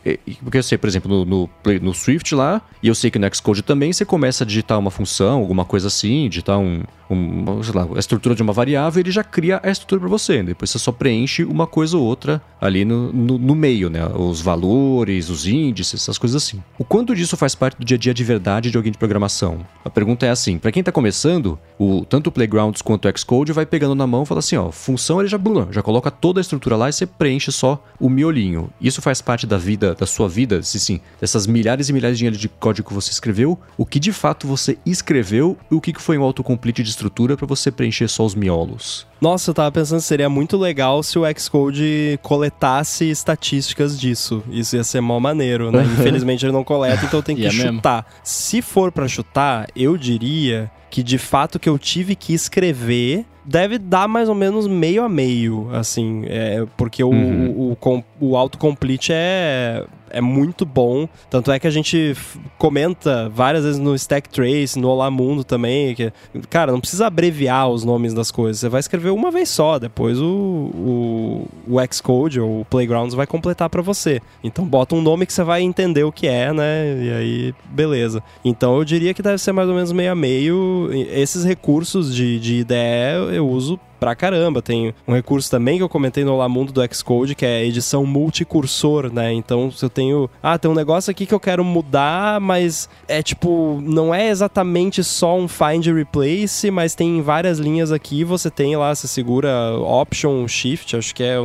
Porque 0.43 0.59
eu 0.59 0.63
sei, 0.63 0.77
por 0.77 0.87
exemplo, 0.87 1.11
no, 1.11 1.25
no, 1.25 1.51
no 1.81 1.95
Swift 1.95 2.35
lá, 2.35 2.61
e 2.83 2.89
eu 2.89 2.95
sei 2.95 3.11
que 3.11 3.19
no 3.19 3.35
Xcode 3.35 3.63
também, 3.63 3.93
você 3.93 4.05
começa 4.05 4.45
a 4.45 4.47
digitar 4.47 4.79
uma 4.79 4.91
função, 4.91 5.39
alguma 5.39 5.65
coisa 5.65 5.89
assim, 5.89 6.29
digitar 6.29 6.59
um, 6.59 6.83
um 7.11 7.63
sei 7.63 7.75
lá, 7.75 7.87
a 7.95 7.99
estrutura 7.99 8.35
de 8.35 8.43
uma 8.43 8.53
variável, 8.53 9.01
ele 9.01 9.11
já 9.11 9.23
cria 9.23 9.61
a 9.63 9.71
estrutura 9.71 10.01
para 10.01 10.09
você. 10.09 10.43
Depois 10.43 10.71
você 10.71 10.79
só 10.79 10.93
preenche 10.93 11.45
uma 11.45 11.67
coisa 11.67 11.97
ou 11.97 12.05
outra 12.05 12.43
ali 12.61 12.85
no, 12.85 13.13
no, 13.13 13.39
no 13.39 13.55
meio, 13.55 13.89
né? 13.91 14.07
Os 14.15 14.41
valores, 14.41 15.29
os 15.29 15.47
índices, 15.47 16.03
essas 16.03 16.19
coisas 16.19 16.43
assim. 16.43 16.63
O 16.79 16.85
quanto 16.85 17.15
disso 17.15 17.37
faz 17.37 17.55
parte 17.55 17.79
do 17.79 17.85
dia 17.85 17.97
a 17.97 17.99
dia 17.99 18.15
de 18.15 18.25
verdade 18.27 18.71
de 18.71 18.77
alguém 18.77 18.93
de 18.93 18.99
programação. 18.99 19.65
A 19.85 19.89
pergunta 19.89 20.27
é 20.27 20.31
assim, 20.31 20.59
para 20.59 20.73
quem 20.73 20.83
tá 20.83 20.93
começando, 20.93 21.59
o 21.79 22.05
tanto 22.05 22.27
o 22.27 22.33
Playgrounds 22.33 22.83
quanto 22.83 23.09
o 23.09 23.19
Xcode 23.19 23.53
vai 23.53 23.65
pegando 23.65 23.95
na 23.95 24.07
mão 24.07 24.25
e 24.25 24.27
fala 24.27 24.41
assim, 24.41 24.57
ó, 24.57 24.71
função 24.71 25.21
ele 25.21 25.29
já 25.29 25.39
já 25.71 25.83
coloca 25.83 26.11
toda 26.11 26.41
a 26.41 26.43
estrutura 26.43 26.77
lá 26.77 26.89
e 26.89 26.93
você 26.93 27.07
preenche 27.07 27.53
só 27.53 27.83
o 28.01 28.09
miolinho. 28.09 28.71
Isso 28.81 29.01
faz 29.01 29.23
parte 29.23 29.47
da 29.47 29.57
vida, 29.57 29.95
da 29.95 30.07
sua 30.07 30.29
vida, 30.29 30.63
se 30.63 30.81
sim, 30.81 31.01
dessas 31.21 31.47
milhares 31.47 31.89
e 31.89 31.93
milhares 31.93 32.19
de 32.19 32.25
linhas 32.25 32.39
de 32.39 32.49
código 32.49 32.89
que 32.89 32.95
você 32.95 33.11
escreveu, 33.11 33.59
o 33.79 33.87
que 33.87 34.01
de 34.01 34.13
fato 34.13 34.47
você 34.47 34.77
escreveu 34.85 35.57
e 35.71 35.75
o 35.75 35.81
que 35.81 35.95
foi 36.01 36.19
um 36.19 36.23
autocomplete 36.23 36.83
de 36.83 36.91
estrutura 36.91 37.37
para 37.37 37.47
você 37.47 37.71
preencher 37.71 38.09
só 38.09 38.25
os 38.25 38.35
miolos. 38.35 39.07
Nossa, 39.21 39.51
eu 39.51 39.55
tava 39.55 39.73
pensando 39.73 39.99
que 39.99 40.05
seria 40.05 40.29
muito 40.29 40.57
legal 40.57 41.03
se 41.03 41.19
o 41.19 41.23
Xcode 41.39 42.19
coletasse 42.23 43.09
estatísticas 43.09 43.99
disso. 43.99 44.43
Isso 44.51 44.77
ia 44.77 44.85
ser 44.85 45.01
mó 45.01 45.19
maneiro, 45.19 45.71
né? 45.71 45.83
Infelizmente 45.99 46.45
ele 46.45 46.53
não 46.53 46.65
coleta, 46.65 47.05
então 47.05 47.23
tem 47.23 47.37
que 47.37 47.51
chutar. 47.51 48.05
Mesmo. 48.05 48.21
Se 48.23 48.61
for 48.61 48.93
para 48.93 49.09
chutar, 49.09 49.69
eu 49.75 49.97
diria 49.97 50.71
que 50.91 51.03
de 51.03 51.19
fato 51.19 51.59
que 51.59 51.69
eu 51.69 51.79
tive 51.79 52.15
que 52.15 52.33
escrever 52.33 53.25
deve 53.45 53.79
dar 53.79 54.09
mais 54.09 54.29
ou 54.29 54.35
menos 54.35 54.67
meio 54.67 55.05
a 55.05 55.09
meio, 55.09 55.69
assim, 55.73 56.25
é, 56.27 56.67
porque 56.77 57.03
o, 57.03 57.11
uhum. 57.11 57.77
o, 57.81 57.89
o, 57.89 58.05
o 58.21 58.37
autocomplete 58.37 59.13
é, 59.15 59.85
é 60.11 60.21
muito 60.21 60.65
bom. 60.65 61.09
Tanto 61.31 61.51
é 61.51 61.59
que 61.59 61.67
a 61.67 61.71
gente 61.71 62.17
comenta 62.59 63.29
várias 63.29 63.65
vezes 63.65 63.79
no 63.79 63.95
Stack 63.95 64.29
Trace, 64.29 64.79
no 64.79 64.89
Olá 64.89 65.11
Mundo 65.11 65.45
também, 65.45 65.95
que, 65.95 66.13
cara, 66.49 66.73
não 66.73 66.81
precisa 66.81 67.07
abreviar 67.07 67.69
os 67.69 67.85
nomes 67.85 68.15
das 68.15 68.31
coisas, 68.31 68.61
você 68.61 68.69
vai 68.69 68.81
escrever 68.81 69.11
uma 69.11 69.31
vez 69.31 69.49
só, 69.49 69.79
depois 69.79 70.21
o, 70.21 70.27
o, 70.27 71.49
o 71.69 71.95
Xcode 71.95 72.41
ou 72.41 72.61
o 72.61 72.65
Playgrounds 72.65 73.15
vai 73.15 73.27
completar 73.27 73.69
para 73.69 73.83
você. 73.83 74.21
Então 74.43 74.65
bota 74.65 74.95
um 74.95 75.03
nome 75.03 75.27
que 75.27 75.33
você 75.33 75.43
vai 75.43 75.63
entender 75.63 76.05
o 76.05 76.13
que 76.13 76.27
é, 76.27 76.53
né? 76.53 77.03
E 77.03 77.13
aí, 77.13 77.55
beleza. 77.71 78.23
Então 78.45 78.77
eu 78.77 78.85
diria 78.85 79.15
que 79.15 79.23
deve 79.23 79.39
ser 79.39 79.53
mais 79.53 79.69
ou 79.69 79.75
menos 79.75 79.93
meio 79.93 80.13
a 80.13 80.15
meio. 80.15 80.91
Esses 80.93 81.45
recursos 81.45 82.15
de, 82.15 82.39
de 82.39 82.61
IDE 82.61 83.35
eu 83.35 83.49
uso 83.49 83.79
pra 83.99 84.15
caramba. 84.15 84.63
Tem 84.63 84.95
um 85.07 85.13
recurso 85.13 85.51
também 85.51 85.77
que 85.79 85.83
eu 85.83 85.89
comentei 85.89 86.25
no 86.25 86.37
Lamundo 86.37 86.73
do 86.73 86.95
Xcode, 86.95 87.35
que 87.35 87.45
é 87.45 87.65
edição 87.65 88.05
multicursor, 88.07 89.13
né? 89.13 89.33
Então, 89.33 89.71
se 89.71 89.85
eu 89.85 89.91
tenho. 89.91 90.31
Ah, 90.43 90.59
tem 90.59 90.71
um 90.71 90.75
negócio 90.75 91.11
aqui 91.11 91.27
que 91.27 91.35
eu 91.35 91.41
quero 91.41 91.65
mudar, 91.65 92.41
mas 92.41 92.89
é 93.09 93.23
tipo. 93.23 93.81
Não 93.83 94.15
é 94.15 94.29
exatamente 94.29 95.03
só 95.03 95.37
um 95.37 95.49
find 95.49 95.87
replace, 95.87 96.71
mas 96.71 96.95
tem 96.95 97.21
várias 97.23 97.59
linhas 97.59 97.93
aqui. 97.93 98.25
Você 98.25 98.51
tem 98.51 98.77
lá, 98.77 98.95
você 98.95 99.09
segura 99.09 99.77
Option 99.79 100.47
Shift, 100.47 100.97
acho 100.97 101.15
que 101.15 101.23
é, 101.23 101.37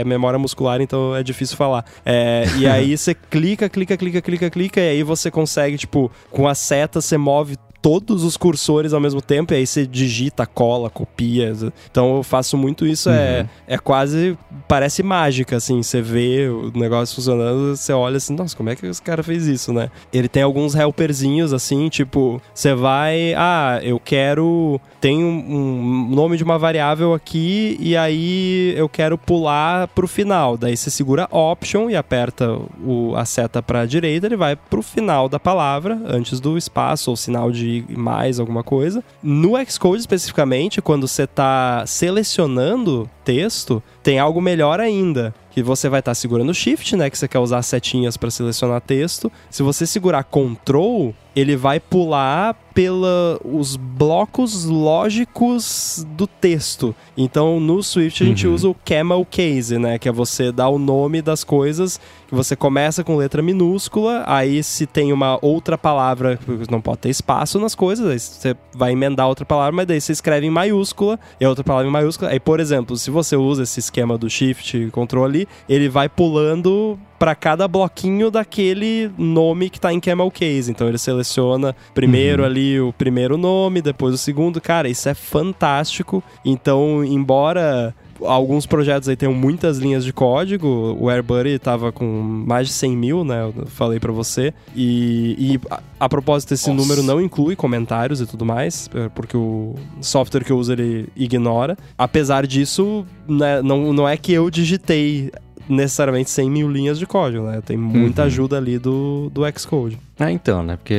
é 0.00 0.04
memória 0.04 0.38
muscular, 0.38 0.80
então 0.80 1.14
é 1.14 1.22
difícil 1.22 1.56
falar. 1.56 1.84
É, 2.04 2.44
e 2.58 2.66
aí 2.68 2.96
você 2.96 3.14
clica, 3.14 3.68
clica, 3.68 3.96
clica, 3.96 4.20
clica, 4.20 4.50
clica, 4.50 4.80
e 4.80 4.88
aí 4.88 5.02
você 5.02 5.30
consegue, 5.30 5.76
tipo, 5.76 6.10
com 6.30 6.48
a 6.48 6.54
seta, 6.54 7.00
você 7.00 7.16
move 7.16 7.56
todos 7.82 8.24
os 8.24 8.36
cursores 8.36 8.92
ao 8.92 9.00
mesmo 9.00 9.20
tempo, 9.20 9.52
e 9.52 9.56
aí 9.56 9.66
você 9.66 9.86
digita, 9.86 10.46
cola, 10.46 10.90
copia. 10.90 11.52
Então 11.90 12.16
eu 12.16 12.22
faço 12.22 12.56
muito 12.56 12.86
isso, 12.86 13.08
é, 13.08 13.12
uhum. 13.12 13.48
é, 13.66 13.74
é 13.74 13.78
quase. 13.78 14.36
parece 14.68 15.02
mágica, 15.02 15.56
assim. 15.56 15.82
Você 15.82 16.00
vê 16.00 16.48
o 16.48 16.70
negócio 16.78 17.14
funcionando, 17.14 17.76
você 17.76 17.92
olha 17.92 18.16
assim, 18.16 18.34
nossa, 18.34 18.56
como 18.56 18.70
é 18.70 18.76
que 18.76 18.86
esse 18.86 19.02
cara 19.02 19.22
fez 19.22 19.46
isso, 19.46 19.72
né? 19.72 19.90
Ele 20.12 20.28
tem 20.28 20.42
alguns 20.42 20.74
helperzinhos, 20.74 21.52
assim, 21.52 21.88
tipo, 21.88 22.40
você 22.54 22.74
vai. 22.74 23.34
Ah, 23.36 23.80
eu 23.82 23.98
quero. 23.98 24.80
Tem 25.00 25.24
um, 25.24 26.08
um 26.08 26.14
nome 26.14 26.36
de 26.36 26.44
uma 26.44 26.58
variável 26.58 27.14
aqui, 27.14 27.76
e 27.80 27.96
aí 27.96 28.74
eu 28.76 28.88
quero 28.88 29.16
pular 29.16 29.88
pro 29.88 30.06
final. 30.06 30.56
Daí 30.56 30.76
você 30.76 30.90
segura 30.90 31.26
Option 31.30 31.88
e 31.88 31.96
aperta 31.96 32.58
o, 32.84 33.14
a 33.16 33.24
seta 33.24 33.62
pra 33.62 33.86
direita, 33.86 34.26
ele 34.26 34.36
vai 34.36 34.56
pro 34.56 34.82
final 34.82 35.28
da 35.28 35.40
palavra, 35.40 35.98
antes 36.04 36.40
do 36.40 36.58
espaço 36.58 37.10
ou 37.10 37.16
sinal 37.16 37.50
de 37.50 37.69
mais 37.88 38.40
alguma 38.40 38.62
coisa. 38.62 39.02
No 39.22 39.52
Xcode 39.64 40.00
especificamente, 40.00 40.82
quando 40.82 41.06
você 41.06 41.24
está 41.24 41.84
selecionando 41.86 43.08
texto, 43.24 43.82
tem 44.02 44.18
algo 44.18 44.40
melhor 44.40 44.80
ainda 44.80 45.34
que 45.50 45.62
você 45.62 45.88
vai 45.88 46.00
estar 46.00 46.10
tá 46.10 46.14
segurando 46.14 46.54
Shift, 46.54 46.96
né, 46.96 47.10
que 47.10 47.18
você 47.18 47.28
quer 47.28 47.38
usar 47.38 47.62
setinhas 47.62 48.16
para 48.16 48.30
selecionar 48.30 48.80
texto. 48.80 49.30
Se 49.50 49.62
você 49.62 49.86
segurar 49.86 50.24
Ctrl, 50.24 51.10
ele 51.34 51.56
vai 51.56 51.78
pular 51.78 52.56
pelos 52.74 53.76
blocos 53.76 54.64
lógicos 54.64 56.06
do 56.16 56.26
texto. 56.26 56.94
Então, 57.16 57.60
no 57.60 57.82
Swift 57.82 58.22
a 58.22 58.26
gente 58.26 58.46
uhum. 58.46 58.54
usa 58.54 58.68
o 58.68 58.74
camel 58.74 59.26
case, 59.28 59.78
né, 59.78 59.98
que 59.98 60.08
é 60.08 60.12
você 60.12 60.50
dar 60.52 60.68
o 60.68 60.78
nome 60.78 61.20
das 61.20 61.44
coisas, 61.44 62.00
que 62.28 62.34
você 62.34 62.54
começa 62.54 63.02
com 63.02 63.16
letra 63.16 63.42
minúscula, 63.42 64.24
aí 64.26 64.62
se 64.62 64.86
tem 64.86 65.12
uma 65.12 65.38
outra 65.42 65.76
palavra, 65.76 66.38
não 66.70 66.80
pode 66.80 66.98
ter 66.98 67.10
espaço 67.10 67.58
nas 67.58 67.74
coisas, 67.74 68.06
aí 68.06 68.18
você 68.18 68.56
vai 68.74 68.92
emendar 68.92 69.28
outra 69.28 69.44
palavra, 69.44 69.72
mas 69.72 69.86
daí 69.86 70.00
você 70.00 70.12
escreve 70.12 70.46
em 70.46 70.50
maiúscula, 70.50 71.18
e 71.40 71.46
outra 71.46 71.64
palavra 71.64 71.88
em 71.88 71.92
maiúscula. 71.92 72.30
Aí, 72.30 72.40
por 72.40 72.60
exemplo, 72.60 72.96
se 72.96 73.10
você 73.10 73.36
usa 73.36 73.64
esse 73.64 73.80
esquema 73.80 74.16
do 74.16 74.30
Shift 74.30 74.76
e 74.76 74.90
ali, 75.24 75.48
ele 75.68 75.88
vai 75.88 76.08
pulando 76.08 76.98
para 77.20 77.34
cada 77.34 77.68
bloquinho 77.68 78.30
daquele 78.30 79.10
nome 79.18 79.68
que 79.68 79.78
tá 79.78 79.92
em 79.92 80.00
Camel 80.00 80.30
Case. 80.30 80.70
Então 80.70 80.88
ele 80.88 80.96
seleciona 80.96 81.76
primeiro 81.92 82.42
uhum. 82.42 82.48
ali 82.48 82.80
o 82.80 82.94
primeiro 82.94 83.36
nome, 83.36 83.82
depois 83.82 84.14
o 84.14 84.18
segundo. 84.18 84.58
Cara, 84.58 84.88
isso 84.88 85.06
é 85.06 85.12
fantástico. 85.12 86.24
Então, 86.42 87.04
embora 87.04 87.94
alguns 88.22 88.64
projetos 88.64 89.06
aí 89.06 89.16
tenham 89.16 89.34
muitas 89.34 89.76
linhas 89.76 90.02
de 90.02 90.14
código. 90.14 90.96
O 90.98 91.10
AirBuddy 91.10 91.58
tava 91.58 91.92
com 91.92 92.06
mais 92.06 92.68
de 92.68 92.72
100 92.72 92.96
mil, 92.96 93.22
né? 93.22 93.52
Eu 93.54 93.66
falei 93.66 94.00
para 94.00 94.12
você. 94.12 94.54
E, 94.74 95.36
e 95.38 95.60
a, 95.70 95.82
a, 96.00 96.08
propósito, 96.08 96.54
esse 96.54 96.70
Nossa. 96.70 96.80
número 96.80 97.02
não 97.02 97.20
inclui 97.20 97.54
comentários 97.54 98.22
e 98.22 98.26
tudo 98.26 98.46
mais, 98.46 98.88
é, 98.94 99.10
porque 99.10 99.36
o 99.36 99.74
software 100.00 100.42
que 100.42 100.52
eu 100.52 100.58
uso 100.58 100.72
ele 100.72 101.06
ignora. 101.14 101.76
Apesar 101.98 102.46
disso, 102.46 103.04
né, 103.28 103.60
não, 103.60 103.92
não 103.92 104.08
é 104.08 104.16
que 104.16 104.32
eu 104.32 104.50
digitei 104.50 105.30
necessariamente 105.70 106.30
100 106.30 106.50
mil 106.50 106.68
linhas 106.68 106.98
de 106.98 107.06
código, 107.06 107.46
né? 107.46 107.60
Tem 107.64 107.76
muita 107.76 108.22
uhum. 108.22 108.26
ajuda 108.26 108.56
ali 108.56 108.78
do, 108.78 109.30
do 109.32 109.42
Xcode. 109.58 109.98
Ah, 110.20 110.30
então, 110.30 110.62
né? 110.62 110.76
Porque 110.76 110.94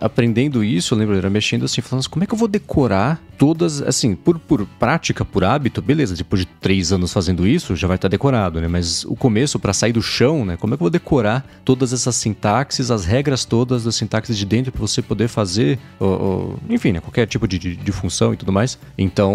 aprendendo 0.00 0.62
isso, 0.62 0.92
eu 0.92 0.98
lembro, 0.98 1.14
eu 1.14 1.18
era 1.18 1.30
mexendo 1.30 1.64
assim, 1.64 1.80
falando 1.80 2.00
assim, 2.00 2.10
como 2.10 2.22
é 2.22 2.26
que 2.26 2.34
eu 2.34 2.38
vou 2.38 2.46
decorar 2.46 3.20
todas, 3.38 3.82
assim, 3.82 4.14
por, 4.14 4.38
por 4.38 4.66
prática, 4.78 5.24
por 5.24 5.44
hábito, 5.44 5.80
beleza, 5.80 6.14
depois 6.14 6.40
de 6.40 6.46
três 6.60 6.92
anos 6.92 7.12
fazendo 7.12 7.46
isso, 7.46 7.76
já 7.76 7.86
vai 7.86 7.96
estar 7.96 8.08
decorado, 8.08 8.60
né? 8.60 8.68
Mas 8.68 9.04
o 9.04 9.14
começo, 9.14 9.58
para 9.58 9.72
sair 9.72 9.92
do 9.92 10.02
chão, 10.02 10.44
né? 10.44 10.56
Como 10.56 10.74
é 10.74 10.76
que 10.76 10.82
eu 10.82 10.84
vou 10.84 10.90
decorar 10.90 11.46
todas 11.64 11.92
essas 11.92 12.16
sintaxes, 12.16 12.90
as 12.90 13.04
regras 13.04 13.44
todas 13.44 13.84
das 13.84 13.94
sintaxes 13.94 14.36
de 14.36 14.44
dentro 14.44 14.72
para 14.72 14.80
você 14.80 15.00
poder 15.00 15.28
fazer, 15.28 15.78
ou, 15.98 16.08
ou, 16.08 16.58
enfim, 16.68 16.92
né? 16.92 17.00
Qualquer 17.00 17.26
tipo 17.26 17.46
de, 17.46 17.58
de, 17.58 17.76
de, 17.76 17.92
função 17.92 18.34
e 18.34 18.36
tudo 18.36 18.52
mais. 18.52 18.78
Então, 18.98 19.34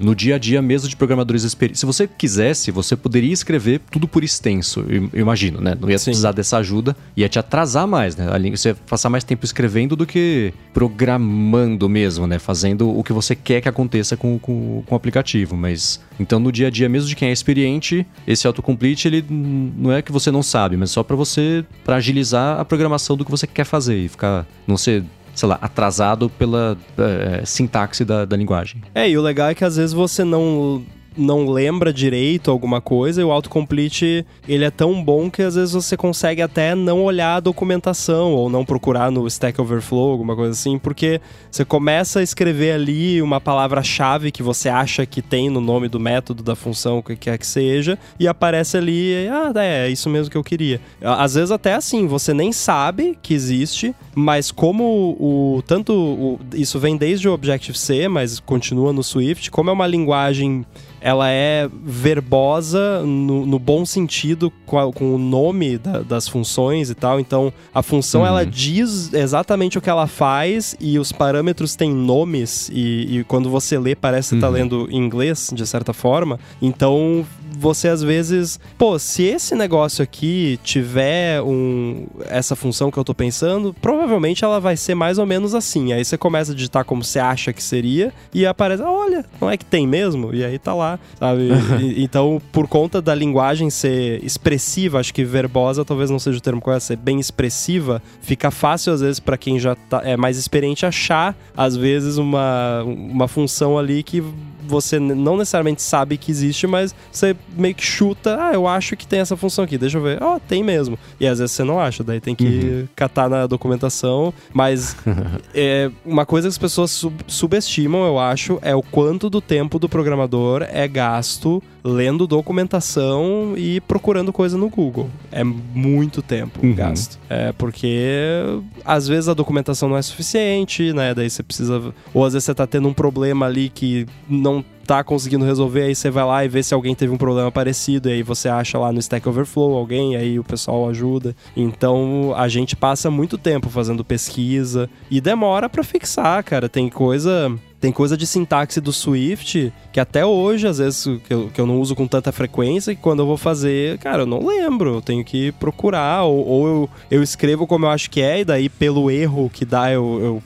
no 0.00 0.14
dia 0.14 0.36
a 0.36 0.38
dia 0.38 0.60
mesmo 0.62 0.88
de 0.88 0.96
programadores 0.96 1.42
experientes, 1.42 1.80
se 1.80 1.86
você 1.86 2.06
quisesse, 2.08 2.70
você 2.70 2.96
poderia 2.96 3.32
escrever 3.32 3.80
tudo 3.90 4.06
por 4.06 4.22
extenso, 4.22 4.84
eu, 4.88 5.10
eu 5.12 5.20
imagino, 5.20 5.60
né? 5.60 5.76
Não 5.80 5.90
ia 5.90 5.98
Sim. 5.98 6.06
precisar 6.06 6.32
dessa 6.32 6.58
ajuda, 6.58 6.96
ia 7.16 7.28
te 7.28 7.38
atrasar 7.38 7.86
mais, 7.86 8.16
né? 8.16 8.28
A 8.32 8.38
língua, 8.38 8.56
você 8.56 8.67
passar 8.74 9.08
mais 9.08 9.24
tempo 9.24 9.44
escrevendo 9.44 9.96
do 9.96 10.06
que 10.06 10.52
programando 10.72 11.88
mesmo, 11.88 12.26
né? 12.26 12.38
Fazendo 12.38 12.96
o 12.96 13.02
que 13.02 13.12
você 13.12 13.34
quer 13.34 13.60
que 13.60 13.68
aconteça 13.68 14.16
com, 14.16 14.38
com, 14.38 14.82
com 14.86 14.94
o 14.94 14.96
aplicativo. 14.96 15.56
Mas 15.56 16.00
então 16.18 16.38
no 16.38 16.52
dia 16.52 16.68
a 16.68 16.70
dia, 16.70 16.88
mesmo 16.88 17.08
de 17.08 17.16
quem 17.16 17.28
é 17.28 17.32
experiente, 17.32 18.06
esse 18.26 18.46
autocomplete 18.46 19.08
ele 19.08 19.24
não 19.28 19.92
é 19.92 20.02
que 20.02 20.12
você 20.12 20.30
não 20.30 20.42
sabe, 20.42 20.76
mas 20.76 20.90
só 20.90 21.02
para 21.02 21.16
você 21.16 21.64
para 21.84 21.96
agilizar 21.96 22.58
a 22.60 22.64
programação 22.64 23.16
do 23.16 23.24
que 23.24 23.30
você 23.30 23.46
quer 23.46 23.64
fazer 23.64 23.96
e 23.96 24.08
ficar 24.08 24.46
não 24.66 24.76
ser 24.76 25.04
sei 25.34 25.48
lá, 25.48 25.58
atrasado 25.62 26.28
pela 26.28 26.76
é, 26.98 27.44
sintaxe 27.44 28.04
da, 28.04 28.24
da 28.24 28.36
linguagem. 28.36 28.82
É, 28.92 29.08
e 29.08 29.16
o 29.16 29.22
legal 29.22 29.48
é 29.48 29.54
que 29.54 29.64
às 29.64 29.76
vezes 29.76 29.92
você 29.92 30.24
não 30.24 30.84
não 31.16 31.48
lembra 31.48 31.92
direito 31.92 32.50
alguma 32.50 32.80
coisa, 32.80 33.20
e 33.20 33.24
o 33.24 33.32
autocomplete 33.32 34.24
ele 34.46 34.64
é 34.64 34.70
tão 34.70 35.02
bom 35.02 35.30
que 35.30 35.42
às 35.42 35.54
vezes 35.54 35.74
você 35.74 35.96
consegue 35.96 36.40
até 36.40 36.74
não 36.74 37.02
olhar 37.02 37.36
a 37.36 37.40
documentação 37.40 38.32
ou 38.32 38.48
não 38.48 38.64
procurar 38.64 39.10
no 39.10 39.26
Stack 39.26 39.60
Overflow, 39.60 40.12
alguma 40.12 40.36
coisa 40.36 40.52
assim, 40.52 40.78
porque 40.78 41.20
você 41.50 41.64
começa 41.64 42.20
a 42.20 42.22
escrever 42.22 42.72
ali 42.72 43.20
uma 43.20 43.40
palavra-chave 43.40 44.30
que 44.30 44.42
você 44.42 44.68
acha 44.68 45.04
que 45.04 45.20
tem 45.20 45.50
no 45.50 45.60
nome 45.60 45.88
do 45.88 45.98
método, 45.98 46.42
da 46.42 46.54
função, 46.54 46.98
o 46.98 47.02
que 47.02 47.16
quer 47.16 47.38
que 47.38 47.46
seja, 47.46 47.98
e 48.18 48.28
aparece 48.28 48.76
ali, 48.76 49.28
ah, 49.28 49.52
é, 49.56 49.86
é 49.86 49.90
isso 49.90 50.08
mesmo 50.08 50.30
que 50.30 50.36
eu 50.36 50.44
queria. 50.44 50.80
Às 51.02 51.34
vezes 51.34 51.50
até 51.50 51.74
assim, 51.74 52.06
você 52.06 52.32
nem 52.32 52.52
sabe 52.52 53.18
que 53.22 53.34
existe, 53.34 53.94
mas 54.14 54.50
como 54.50 55.16
o 55.18 55.62
tanto 55.66 55.92
o, 55.92 56.40
isso 56.54 56.78
vem 56.78 56.96
desde 56.96 57.28
o 57.28 57.32
Objective-C, 57.32 58.08
mas 58.08 58.40
continua 58.40 58.92
no 58.92 59.02
Swift, 59.02 59.50
como 59.50 59.70
é 59.70 59.72
uma 59.72 59.86
linguagem 59.86 60.64
ela 61.08 61.30
é 61.30 61.68
verbosa 61.84 63.02
no, 63.02 63.46
no 63.46 63.58
bom 63.58 63.86
sentido 63.86 64.52
com, 64.66 64.78
a, 64.78 64.92
com 64.92 65.14
o 65.14 65.18
nome 65.18 65.78
da, 65.78 66.00
das 66.00 66.28
funções 66.28 66.90
e 66.90 66.94
tal. 66.94 67.18
Então, 67.18 67.52
a 67.74 67.82
função 67.82 68.20
uhum. 68.20 68.26
ela 68.26 68.44
diz 68.44 69.12
exatamente 69.12 69.78
o 69.78 69.80
que 69.80 69.88
ela 69.88 70.06
faz 70.06 70.76
e 70.78 70.98
os 70.98 71.10
parâmetros 71.10 71.74
têm 71.74 71.92
nomes 71.92 72.70
e, 72.72 73.18
e 73.18 73.24
quando 73.24 73.48
você 73.48 73.78
lê 73.78 73.94
parece 73.94 74.34
que 74.34 74.40
tá 74.40 74.48
uhum. 74.48 74.52
tá 74.52 74.58
lendo 74.58 74.88
em 74.90 74.96
inglês, 74.96 75.50
de 75.52 75.66
certa 75.66 75.92
forma. 75.92 76.38
Então, 76.60 77.24
você 77.58 77.88
às 77.88 78.02
vezes, 78.02 78.58
pô, 78.76 78.98
se 78.98 79.24
esse 79.24 79.54
negócio 79.54 80.02
aqui 80.02 80.58
tiver 80.62 81.42
um 81.42 82.06
essa 82.28 82.54
função 82.54 82.90
que 82.90 82.98
eu 82.98 83.04
tô 83.04 83.14
pensando, 83.14 83.74
provavelmente 83.80 84.44
ela 84.44 84.60
vai 84.60 84.76
ser 84.76 84.94
mais 84.94 85.18
ou 85.18 85.26
menos 85.26 85.54
assim. 85.54 85.92
Aí 85.92 86.04
você 86.04 86.16
começa 86.16 86.52
a 86.52 86.54
digitar 86.54 86.84
como 86.84 87.02
você 87.02 87.18
acha 87.18 87.52
que 87.52 87.62
seria 87.62 88.12
e 88.32 88.46
aparece, 88.46 88.82
olha, 88.82 89.24
não 89.40 89.50
é 89.50 89.56
que 89.56 89.64
tem 89.64 89.86
mesmo? 89.86 90.34
E 90.34 90.44
aí 90.44 90.58
tá 90.58 90.74
lá, 90.74 90.98
sabe? 91.18 91.48
E, 91.80 92.02
então, 92.02 92.40
por 92.52 92.66
conta 92.66 93.00
da 93.00 93.14
linguagem 93.14 93.70
ser 93.70 94.22
expressiva, 94.24 94.98
acho 94.98 95.12
que 95.12 95.24
verbosa 95.24 95.84
talvez 95.84 96.10
não 96.10 96.18
seja 96.18 96.38
o 96.38 96.40
termo 96.40 96.60
correto, 96.60 96.84
ser 96.84 96.96
bem 96.96 97.20
expressiva, 97.20 98.02
fica 98.20 98.50
fácil 98.50 98.92
às 98.92 99.00
vezes 99.00 99.20
para 99.20 99.36
quem 99.36 99.58
já 99.58 99.74
tá, 99.74 100.02
é 100.04 100.16
mais 100.16 100.36
experiente 100.36 100.84
achar 100.84 101.36
às 101.56 101.76
vezes 101.76 102.16
uma, 102.16 102.82
uma 102.84 103.28
função 103.28 103.78
ali 103.78 104.02
que 104.02 104.22
você 104.68 104.98
não 104.98 105.36
necessariamente 105.36 105.82
sabe 105.82 106.16
que 106.16 106.30
existe, 106.30 106.66
mas 106.66 106.94
você 107.10 107.34
meio 107.56 107.74
que 107.74 107.82
chuta, 107.82 108.38
ah, 108.40 108.52
eu 108.52 108.66
acho 108.68 108.96
que 108.96 109.06
tem 109.06 109.20
essa 109.20 109.36
função 109.36 109.64
aqui, 109.64 109.78
deixa 109.78 109.98
eu 109.98 110.02
ver. 110.02 110.22
Ó, 110.22 110.36
oh, 110.36 110.40
tem 110.40 110.62
mesmo. 110.62 110.98
E 111.18 111.26
às 111.26 111.38
vezes 111.38 111.52
você 111.52 111.64
não 111.64 111.80
acha, 111.80 112.04
daí 112.04 112.20
tem 112.20 112.34
que 112.34 112.44
uhum. 112.44 112.88
catar 112.94 113.28
na 113.28 113.46
documentação, 113.46 114.32
mas 114.52 114.96
é, 115.54 115.90
uma 116.04 116.26
coisa 116.26 116.46
que 116.46 116.52
as 116.52 116.58
pessoas 116.58 116.90
sub 116.90 117.18
subestimam, 117.26 118.06
eu 118.06 118.18
acho, 118.18 118.58
é 118.62 118.74
o 118.74 118.82
quanto 118.82 119.30
do 119.30 119.40
tempo 119.40 119.78
do 119.78 119.88
programador 119.88 120.66
é 120.70 120.86
gasto 120.86 121.62
lendo 121.82 122.26
documentação 122.26 123.54
e 123.56 123.80
procurando 123.80 124.32
coisa 124.32 124.56
no 124.56 124.68
Google. 124.68 125.10
É 125.30 125.44
muito 125.44 126.22
tempo 126.22 126.64
uhum. 126.64 126.74
gasto. 126.74 127.18
É 127.28 127.52
porque 127.52 128.42
às 128.84 129.06
vezes 129.06 129.28
a 129.28 129.34
documentação 129.34 129.88
não 129.88 129.96
é 129.96 130.02
suficiente, 130.02 130.92
né? 130.92 131.14
Daí 131.14 131.30
você 131.30 131.42
precisa. 131.42 131.92
Ou 132.12 132.24
às 132.24 132.32
vezes 132.32 132.44
você 132.44 132.54
tá 132.54 132.66
tendo 132.66 132.88
um 132.88 132.94
problema 132.94 133.46
ali 133.46 133.68
que 133.68 134.06
não 134.28 134.64
tá 134.88 135.04
conseguindo 135.04 135.44
resolver, 135.44 135.82
aí 135.82 135.94
você 135.94 136.08
vai 136.08 136.24
lá 136.24 136.42
e 136.46 136.48
vê 136.48 136.62
se 136.62 136.72
alguém 136.72 136.94
teve 136.94 137.12
um 137.12 137.18
problema 137.18 137.52
parecido, 137.52 138.08
e 138.08 138.12
aí 138.14 138.22
você 138.22 138.48
acha 138.48 138.78
lá 138.78 138.90
no 138.90 138.98
Stack 138.98 139.28
Overflow 139.28 139.76
alguém, 139.76 140.16
aí 140.16 140.38
o 140.38 140.44
pessoal 140.44 140.88
ajuda. 140.88 141.36
Então 141.54 142.32
a 142.34 142.48
gente 142.48 142.74
passa 142.74 143.10
muito 143.10 143.36
tempo 143.36 143.68
fazendo 143.68 144.02
pesquisa 144.02 144.88
e 145.10 145.20
demora 145.20 145.68
para 145.68 145.84
fixar, 145.84 146.42
cara. 146.42 146.70
Tem 146.70 146.88
coisa 146.88 147.54
tem 147.80 147.92
coisa 147.92 148.16
de 148.16 148.26
sintaxe 148.26 148.80
do 148.80 148.92
Swift 148.92 149.72
que 149.92 150.00
até 150.00 150.24
hoje, 150.26 150.66
às 150.66 150.78
vezes, 150.78 151.04
que 151.26 151.32
eu, 151.32 151.50
que 151.52 151.60
eu 151.60 151.66
não 151.66 151.80
uso 151.80 151.94
com 151.94 152.06
tanta 152.06 152.32
frequência, 152.32 152.94
que 152.94 153.00
quando 153.00 153.20
eu 153.20 153.26
vou 153.26 153.36
fazer, 153.36 153.98
cara, 153.98 154.22
eu 154.22 154.26
não 154.26 154.46
lembro. 154.46 154.96
Eu 154.96 155.02
tenho 155.02 155.24
que 155.24 155.52
procurar, 155.52 156.24
ou, 156.24 156.46
ou 156.46 156.66
eu, 156.66 156.90
eu 157.10 157.22
escrevo 157.22 157.66
como 157.66 157.86
eu 157.86 157.90
acho 157.90 158.10
que 158.10 158.20
é, 158.20 158.40
e 158.40 158.44
daí 158.44 158.68
pelo 158.68 159.10
erro 159.10 159.50
que 159.52 159.64
dá, 159.64 159.92
eu, 159.92 160.20
eu 160.20 160.42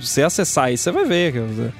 Se 0.00 0.06
você 0.06 0.22
acessar 0.22 0.66
aí, 0.66 0.76
você 0.76 0.90
vai 0.90 1.04
ver. 1.04 1.32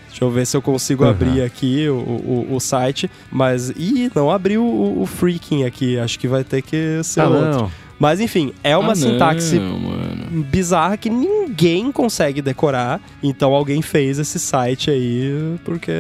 Deixa 0.08 0.24
eu 0.24 0.30
ver 0.30 0.46
se 0.46 0.56
eu 0.56 0.62
consigo 0.62 1.04
uhum. 1.04 1.10
abrir 1.10 1.42
aqui 1.42 1.88
o, 1.88 1.94
o, 1.94 2.54
o, 2.54 2.60
site. 2.60 3.10
Mas. 3.30 3.70
Ih, 3.70 4.10
não 4.14 4.30
abriu 4.30 4.64
o, 4.64 5.02
o 5.02 5.06
freaking 5.06 5.64
aqui. 5.64 5.98
Acho 5.98 6.18
que 6.18 6.28
vai 6.28 6.44
ter 6.44 6.62
que 6.62 7.02
ser 7.02 7.20
ah, 7.20 7.28
outro. 7.28 7.62
Não. 7.62 7.70
Mas 8.02 8.18
enfim, 8.18 8.52
é 8.64 8.76
uma 8.76 8.94
ah, 8.94 8.96
sintaxe 8.96 9.60
não, 9.60 10.42
bizarra 10.42 10.96
que 10.96 11.08
ninguém 11.08 11.41
consegue 11.92 12.42
decorar. 12.42 13.00
Então 13.22 13.54
alguém 13.54 13.82
fez 13.82 14.18
esse 14.18 14.38
site 14.38 14.90
aí 14.90 15.58
porque 15.64 15.92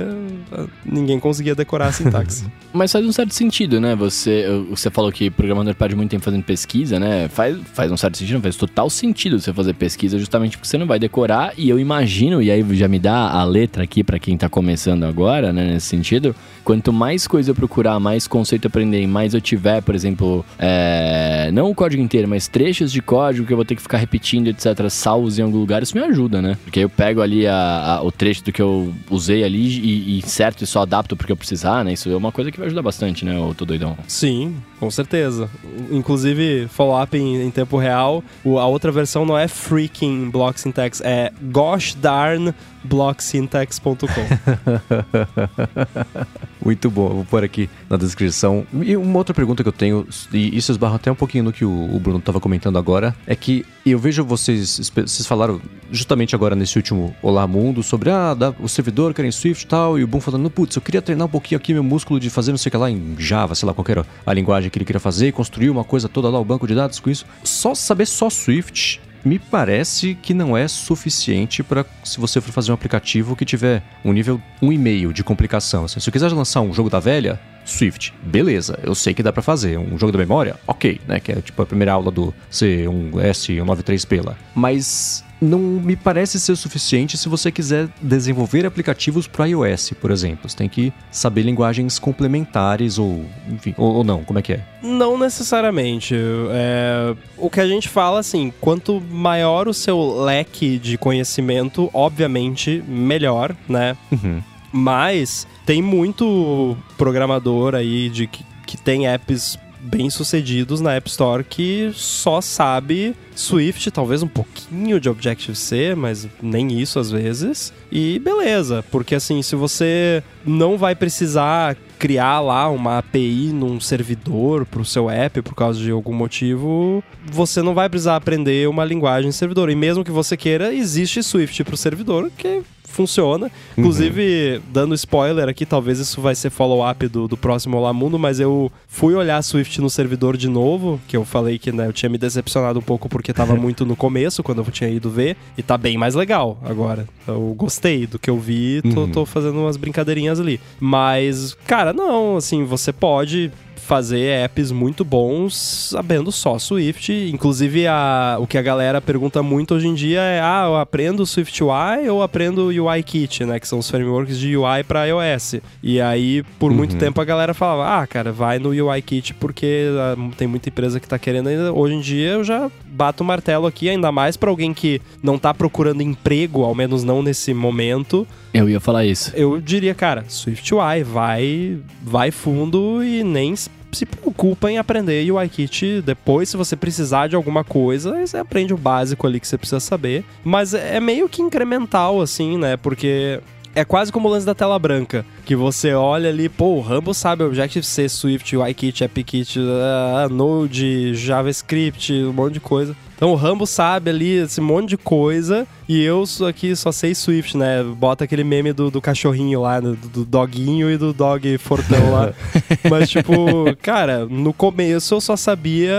ah, 0.52 0.66
ninguém 0.84 1.18
conseguia 1.18 1.54
decorar 1.54 1.88
a 1.88 1.92
sintaxe. 1.92 2.44
Mas 2.72 2.90
faz 2.90 3.04
um 3.04 3.12
certo 3.12 3.34
sentido, 3.34 3.78
né? 3.80 3.94
Você, 3.94 4.46
você 4.70 4.90
falou 4.90 5.12
que 5.12 5.30
programador 5.30 5.74
perde 5.74 5.94
muito 5.94 6.10
tempo 6.10 6.24
fazendo 6.24 6.42
pesquisa, 6.42 6.98
né? 6.98 7.28
Faz, 7.28 7.58
faz 7.74 7.92
um 7.92 7.96
certo 7.96 8.16
sentido, 8.16 8.40
faz 8.40 8.56
total 8.56 8.88
sentido 8.88 9.38
você 9.38 9.52
fazer 9.52 9.74
pesquisa 9.74 10.18
justamente 10.18 10.56
porque 10.56 10.68
você 10.68 10.78
não 10.78 10.86
vai 10.86 10.98
decorar. 10.98 11.52
E 11.58 11.68
eu 11.68 11.78
imagino, 11.78 12.40
e 12.40 12.50
aí 12.50 12.64
já 12.74 12.88
me 12.88 12.98
dá 12.98 13.30
a 13.30 13.44
letra 13.44 13.84
aqui 13.84 14.02
para 14.02 14.18
quem 14.18 14.38
tá 14.38 14.48
começando 14.48 15.04
agora, 15.04 15.52
né? 15.52 15.72
Nesse 15.72 15.86
sentido, 15.86 16.34
quanto 16.64 16.92
mais 16.92 17.26
coisa 17.26 17.50
eu 17.50 17.54
procurar, 17.54 18.00
mais 18.00 18.26
conceito 18.26 18.66
aprender, 18.66 19.06
mais 19.06 19.34
eu 19.34 19.40
tiver, 19.40 19.82
por 19.82 19.94
exemplo, 19.94 20.44
é, 20.58 21.50
não 21.52 21.70
o 21.70 21.74
código 21.74 22.02
inteiro, 22.02 22.26
mas 22.26 22.48
trechos 22.48 22.90
de 22.90 23.02
código 23.02 23.46
que 23.46 23.52
eu 23.52 23.56
vou 23.56 23.66
ter 23.66 23.76
que 23.76 23.82
ficar 23.82 23.98
repetindo, 23.98 24.48
etc., 24.48 24.88
salvos 24.88 25.38
em 25.42 25.46
algum 25.46 25.58
lugar, 25.58 25.82
isso 25.82 25.96
me 25.96 26.02
ajuda, 26.02 26.40
né? 26.40 26.56
Porque 26.64 26.80
eu 26.80 26.88
pego 26.88 27.20
ali 27.20 27.46
a, 27.46 27.54
a, 27.96 28.02
o 28.02 28.10
trecho 28.10 28.44
do 28.44 28.52
que 28.52 28.62
eu 28.62 28.92
usei 29.10 29.44
ali 29.44 29.58
e, 29.58 30.18
e 30.18 30.22
certo 30.22 30.62
e 30.62 30.66
só 30.66 30.82
adapto 30.82 31.16
porque 31.16 31.32
eu 31.32 31.36
precisar, 31.36 31.84
né? 31.84 31.92
Isso 31.92 32.10
é 32.10 32.16
uma 32.16 32.32
coisa 32.32 32.50
que 32.50 32.58
vai 32.58 32.66
ajudar 32.66 32.82
bastante, 32.82 33.24
né? 33.24 33.36
Eu 33.36 33.54
tô 33.54 33.64
doidão. 33.64 33.96
Sim, 34.06 34.56
com 34.82 34.90
certeza. 34.90 35.48
Inclusive, 35.92 36.66
follow-up 36.66 37.16
em, 37.16 37.40
em, 37.40 37.50
tempo 37.52 37.78
real, 37.78 38.20
a 38.44 38.66
outra 38.66 38.90
versão 38.90 39.24
não 39.24 39.38
é 39.38 39.46
freaking 39.46 40.28
block 40.28 40.60
syntax, 40.60 41.00
é 41.04 41.30
gosh 41.40 41.94
darn 41.94 42.52
blocksyntax.com. 42.84 44.06
Muito 46.64 46.90
bom, 46.90 47.08
vou 47.08 47.24
pôr 47.24 47.44
aqui 47.44 47.68
na 47.88 47.96
descrição. 47.96 48.66
E 48.82 48.96
uma 48.96 49.18
outra 49.18 49.34
pergunta 49.34 49.62
que 49.62 49.68
eu 49.68 49.72
tenho, 49.72 50.06
e 50.32 50.56
isso 50.56 50.72
esbarra 50.72 50.96
até 50.96 51.10
um 51.10 51.14
pouquinho 51.14 51.44
no 51.44 51.52
que 51.52 51.64
o, 51.64 52.00
Bruno 52.00 52.18
estava 52.18 52.40
comentando 52.40 52.78
agora, 52.78 53.14
é 53.26 53.34
que 53.34 53.64
eu 53.84 53.98
vejo 53.98 54.24
vocês, 54.24 54.90
vocês 54.94 55.26
falaram 55.26 55.60
justamente 55.90 56.34
agora 56.34 56.54
nesse 56.54 56.76
último 56.76 57.14
Olá 57.20 57.46
Mundo 57.46 57.82
sobre 57.82 58.10
ah, 58.10 58.36
o 58.60 58.68
servidor 58.68 59.12
quer 59.12 59.24
em 59.24 59.32
Swift 59.32 59.64
e 59.64 59.68
tal, 59.68 59.98
e 59.98 60.04
o 60.04 60.06
Boom 60.06 60.20
falando, 60.20 60.50
putz, 60.50 60.76
eu 60.76 60.82
queria 60.82 61.02
treinar 61.02 61.26
um 61.26 61.30
pouquinho 61.30 61.58
aqui 61.58 61.72
meu 61.72 61.82
músculo 61.82 62.18
de 62.18 62.30
fazer 62.30 62.52
não 62.52 62.58
sei 62.58 62.68
o 62.68 62.70
que 62.70 62.76
lá 62.76 62.90
em 62.90 63.16
Java, 63.18 63.54
sei 63.54 63.66
lá, 63.66 63.74
qualquer 63.74 64.04
a 64.24 64.32
linguagem 64.32 64.70
que 64.72 64.78
ele 64.78 64.84
queria 64.84 64.98
fazer, 64.98 65.28
e 65.28 65.32
construir 65.32 65.70
uma 65.70 65.84
coisa 65.84 66.08
toda 66.08 66.28
lá, 66.28 66.40
o 66.40 66.44
banco 66.44 66.66
de 66.66 66.74
dados 66.74 66.98
com 66.98 67.10
isso. 67.10 67.26
Só 67.44 67.74
saber 67.74 68.06
só 68.06 68.28
Swift 68.28 69.00
me 69.24 69.38
parece 69.38 70.16
que 70.20 70.34
não 70.34 70.56
é 70.56 70.66
suficiente 70.66 71.62
para 71.62 71.86
se 72.02 72.18
você 72.18 72.40
for 72.40 72.50
fazer 72.50 72.72
um 72.72 72.74
aplicativo 72.74 73.36
que 73.36 73.44
tiver 73.44 73.82
um 74.04 74.12
nível 74.12 74.42
1,5 74.60 75.12
de 75.12 75.22
complicação. 75.22 75.86
se 75.86 75.96
eu 75.98 76.12
quiser 76.12 76.32
lançar 76.32 76.60
um 76.60 76.72
jogo 76.72 76.90
da 76.90 76.98
velha, 76.98 77.38
Swift, 77.64 78.12
beleza, 78.22 78.78
eu 78.82 78.94
sei 78.94 79.14
que 79.14 79.22
dá 79.22 79.32
para 79.32 79.42
fazer. 79.42 79.78
Um 79.78 79.96
jogo 79.96 80.10
da 80.10 80.18
memória, 80.18 80.56
ok, 80.66 81.00
né? 81.06 81.20
Que 81.20 81.32
é 81.32 81.40
tipo 81.40 81.62
a 81.62 81.66
primeira 81.66 81.92
aula 81.92 82.10
do 82.10 82.34
C1S, 82.50 83.62
193P 83.64 84.24
lá. 84.24 84.36
Mas 84.54 85.24
não 85.42 85.58
me 85.58 85.96
parece 85.96 86.38
ser 86.38 86.52
o 86.52 86.56
suficiente 86.56 87.18
se 87.18 87.28
você 87.28 87.50
quiser 87.50 87.88
desenvolver 88.00 88.64
aplicativos 88.64 89.26
para 89.26 89.46
iOS, 89.46 89.92
por 90.00 90.12
exemplo. 90.12 90.48
Você 90.48 90.56
tem 90.56 90.68
que 90.68 90.92
saber 91.10 91.42
linguagens 91.42 91.98
complementares 91.98 92.96
ou, 92.96 93.26
enfim, 93.48 93.74
ou, 93.76 93.96
ou 93.96 94.04
não, 94.04 94.22
como 94.22 94.38
é 94.38 94.42
que 94.42 94.52
é? 94.52 94.64
Não 94.80 95.18
necessariamente. 95.18 96.14
É, 96.14 97.16
o 97.36 97.50
que 97.50 97.60
a 97.60 97.66
gente 97.66 97.88
fala, 97.88 98.20
assim, 98.20 98.52
quanto 98.60 99.00
maior 99.00 99.66
o 99.66 99.74
seu 99.74 100.22
leque 100.22 100.78
de 100.78 100.96
conhecimento, 100.96 101.90
obviamente, 101.92 102.82
melhor, 102.86 103.56
né? 103.68 103.96
Uhum. 104.12 104.40
Mas 104.72 105.46
tem 105.66 105.82
muito 105.82 106.76
programador 106.96 107.74
aí 107.74 108.08
de 108.08 108.28
que, 108.28 108.44
que 108.64 108.76
tem 108.76 109.08
apps 109.08 109.58
bem 109.82 110.08
sucedidos 110.08 110.80
na 110.80 110.94
App 110.94 111.08
Store 111.08 111.42
que 111.42 111.90
só 111.94 112.40
sabe 112.40 113.14
Swift, 113.34 113.90
talvez 113.90 114.22
um 114.22 114.28
pouquinho 114.28 115.00
de 115.00 115.08
Objective-C, 115.08 115.94
mas 115.96 116.28
nem 116.40 116.80
isso 116.80 116.98
às 116.98 117.10
vezes. 117.10 117.72
E 117.90 118.18
beleza, 118.20 118.84
porque 118.90 119.14
assim, 119.14 119.42
se 119.42 119.56
você 119.56 120.22
não 120.46 120.78
vai 120.78 120.94
precisar 120.94 121.76
criar 121.98 122.40
lá 122.40 122.68
uma 122.68 122.98
API 122.98 123.52
num 123.52 123.78
servidor 123.78 124.66
para 124.66 124.80
o 124.82 124.84
seu 124.84 125.08
app 125.08 125.40
por 125.42 125.54
causa 125.54 125.78
de 125.80 125.90
algum 125.90 126.12
motivo, 126.12 127.02
você 127.30 127.62
não 127.62 127.74
vai 127.74 127.88
precisar 127.88 128.16
aprender 128.16 128.68
uma 128.68 128.84
linguagem 128.84 129.30
servidor. 129.30 129.70
E 129.70 129.76
mesmo 129.76 130.04
que 130.04 130.10
você 130.10 130.36
queira, 130.36 130.74
existe 130.74 131.22
Swift 131.22 131.62
para 131.62 131.74
o 131.74 131.78
servidor 131.78 132.30
que 132.36 132.62
funciona. 132.92 133.50
Inclusive, 133.76 134.60
dando 134.72 134.94
spoiler 134.94 135.48
aqui, 135.48 135.66
talvez 135.66 135.98
isso 135.98 136.20
vai 136.20 136.34
ser 136.34 136.50
follow-up 136.50 137.08
do, 137.08 137.26
do 137.26 137.36
próximo 137.36 137.76
Olá 137.76 137.92
Mundo, 137.92 138.18
mas 138.18 138.38
eu 138.38 138.70
fui 138.86 139.14
olhar 139.14 139.42
Swift 139.42 139.80
no 139.80 139.90
servidor 139.90 140.36
de 140.36 140.48
novo, 140.48 141.00
que 141.08 141.16
eu 141.16 141.24
falei 141.24 141.58
que 141.58 141.72
né, 141.72 141.86
eu 141.86 141.92
tinha 141.92 142.08
me 142.08 142.18
decepcionado 142.18 142.78
um 142.78 142.82
pouco 142.82 143.08
porque 143.08 143.32
tava 143.32 143.54
muito 143.56 143.84
no 143.84 143.96
começo, 143.96 144.42
quando 144.42 144.58
eu 144.58 144.70
tinha 144.70 144.90
ido 144.90 145.10
ver, 145.10 145.36
e 145.56 145.62
tá 145.62 145.76
bem 145.76 145.96
mais 145.96 146.14
legal 146.14 146.58
agora. 146.64 147.06
Eu 147.26 147.54
gostei 147.56 148.06
do 148.06 148.18
que 148.18 148.30
eu 148.30 148.38
vi, 148.38 148.82
tô, 148.94 149.08
tô 149.08 149.26
fazendo 149.26 149.58
umas 149.58 149.76
brincadeirinhas 149.76 150.38
ali. 150.40 150.60
Mas, 150.78 151.54
cara, 151.66 151.92
não, 151.92 152.36
assim, 152.36 152.64
você 152.64 152.92
pode 152.92 153.50
fazer 153.86 154.44
apps 154.44 154.70
muito 154.70 155.04
bons 155.04 155.54
sabendo 155.90 156.30
só 156.32 156.58
Swift. 156.58 157.12
Inclusive, 157.32 157.86
a, 157.86 158.36
o 158.40 158.46
que 158.46 158.56
a 158.56 158.62
galera 158.62 159.00
pergunta 159.00 159.42
muito 159.42 159.74
hoje 159.74 159.88
em 159.88 159.94
dia 159.94 160.20
é: 160.20 160.40
ah, 160.40 160.64
eu 160.68 160.76
aprendo 160.76 161.26
Swift 161.26 161.62
UI 161.62 162.08
ou 162.08 162.22
aprendo 162.22 162.66
UIKit, 162.68 163.44
né? 163.44 163.58
Que 163.60 163.66
são 163.68 163.78
os 163.78 163.90
frameworks 163.90 164.38
de 164.38 164.56
UI 164.56 164.84
para 164.86 165.04
iOS. 165.06 165.56
E 165.82 166.00
aí, 166.00 166.42
por 166.58 166.70
Uhum. 166.70 166.76
muito 166.78 166.96
tempo, 166.96 167.20
a 167.20 167.24
galera 167.24 167.52
falava: 167.54 168.02
ah, 168.02 168.06
cara, 168.06 168.32
vai 168.32 168.58
no 168.58 168.70
UIKit 168.70 169.34
porque 169.34 169.86
ah, 169.98 170.16
tem 170.36 170.46
muita 170.46 170.68
empresa 170.68 171.00
que 171.00 171.08
tá 171.08 171.18
querendo 171.18 171.48
ainda. 171.48 171.72
Hoje 171.72 171.94
em 171.94 172.00
dia, 172.00 172.28
eu 172.30 172.44
já 172.44 172.70
bato 172.86 173.22
o 173.22 173.26
martelo 173.26 173.66
aqui, 173.66 173.88
ainda 173.88 174.12
mais 174.12 174.36
para 174.36 174.50
alguém 174.50 174.72
que 174.74 175.00
não 175.22 175.38
tá 175.38 175.52
procurando 175.52 176.02
emprego, 176.02 176.62
ao 176.62 176.74
menos 176.74 177.02
não 177.04 177.22
nesse 177.22 177.52
momento. 177.52 178.26
Eu 178.52 178.68
ia 178.68 178.78
falar 178.80 179.04
isso. 179.06 179.32
Eu 179.34 179.60
diria, 179.60 179.94
cara, 179.94 180.24
Swift 180.28 180.74
UI, 180.74 181.02
vai, 181.02 181.78
vai 182.02 182.30
fundo 182.30 183.02
e 183.02 183.24
nem 183.24 183.54
se 183.92 184.06
preocupa 184.06 184.70
em 184.70 184.78
aprender 184.78 185.30
UIKit 185.30 186.02
depois, 186.02 186.48
se 186.48 186.56
você 186.56 186.74
precisar 186.74 187.28
de 187.28 187.36
alguma 187.36 187.62
coisa, 187.62 188.26
você 188.26 188.38
aprende 188.38 188.72
o 188.72 188.78
básico 188.78 189.26
ali 189.26 189.38
que 189.38 189.46
você 189.46 189.58
precisa 189.58 189.80
saber. 189.80 190.24
Mas 190.42 190.74
é 190.74 190.98
meio 191.00 191.28
que 191.28 191.42
incremental, 191.42 192.20
assim, 192.20 192.56
né? 192.58 192.76
Porque 192.76 193.40
é 193.74 193.84
quase 193.84 194.12
como 194.12 194.28
o 194.28 194.30
lance 194.30 194.46
da 194.46 194.54
tela 194.54 194.78
branca, 194.78 195.24
que 195.44 195.56
você 195.56 195.94
olha 195.94 196.28
ali, 196.28 196.48
pô, 196.48 196.76
o 196.76 196.80
Rambo 196.80 197.14
sabe 197.14 197.42
Objective-C, 197.42 198.08
Swift, 198.08 198.56
UIKit, 198.56 199.04
AppKit, 199.04 199.58
uh, 199.58 200.32
Node, 200.32 201.14
JavaScript, 201.14 202.12
um 202.12 202.32
monte 202.32 202.54
de 202.54 202.60
coisa. 202.60 202.94
Então 203.22 203.30
o 203.30 203.36
Rambo 203.36 203.68
sabe 203.68 204.10
ali 204.10 204.30
esse 204.32 204.60
monte 204.60 204.88
de 204.88 204.96
coisa 204.96 205.64
e 205.88 206.02
eu 206.02 206.26
sou 206.26 206.44
aqui 206.44 206.74
só 206.74 206.90
sei 206.90 207.14
Swift, 207.14 207.56
né? 207.56 207.80
Bota 207.80 208.24
aquele 208.24 208.42
meme 208.42 208.72
do, 208.72 208.90
do 208.90 209.00
cachorrinho 209.00 209.60
lá, 209.60 209.78
do, 209.78 209.94
do 209.94 210.24
doguinho 210.24 210.90
e 210.90 210.96
do 210.96 211.12
dog 211.12 211.56
fortão 211.58 212.10
lá. 212.10 212.32
Mas, 212.90 213.08
tipo, 213.08 213.32
cara, 213.80 214.26
no 214.26 214.52
começo 214.52 215.14
eu 215.14 215.20
só 215.20 215.36
sabia. 215.36 215.94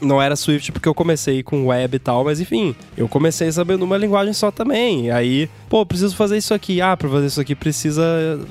Não 0.00 0.22
era 0.22 0.34
Swift 0.34 0.72
porque 0.72 0.88
eu 0.88 0.94
comecei 0.94 1.42
com 1.42 1.66
web 1.66 1.94
e 1.94 1.98
tal, 1.98 2.24
mas 2.24 2.40
enfim, 2.40 2.74
eu 2.96 3.06
comecei 3.06 3.52
sabendo 3.52 3.84
uma 3.84 3.98
linguagem 3.98 4.32
só 4.32 4.50
também. 4.50 5.06
E 5.06 5.10
aí, 5.10 5.50
pô, 5.68 5.84
preciso 5.84 6.16
fazer 6.16 6.38
isso 6.38 6.54
aqui. 6.54 6.80
Ah, 6.80 6.96
pra 6.96 7.08
fazer 7.08 7.26
isso 7.26 7.40
aqui 7.40 7.54
precisa 7.54 8.02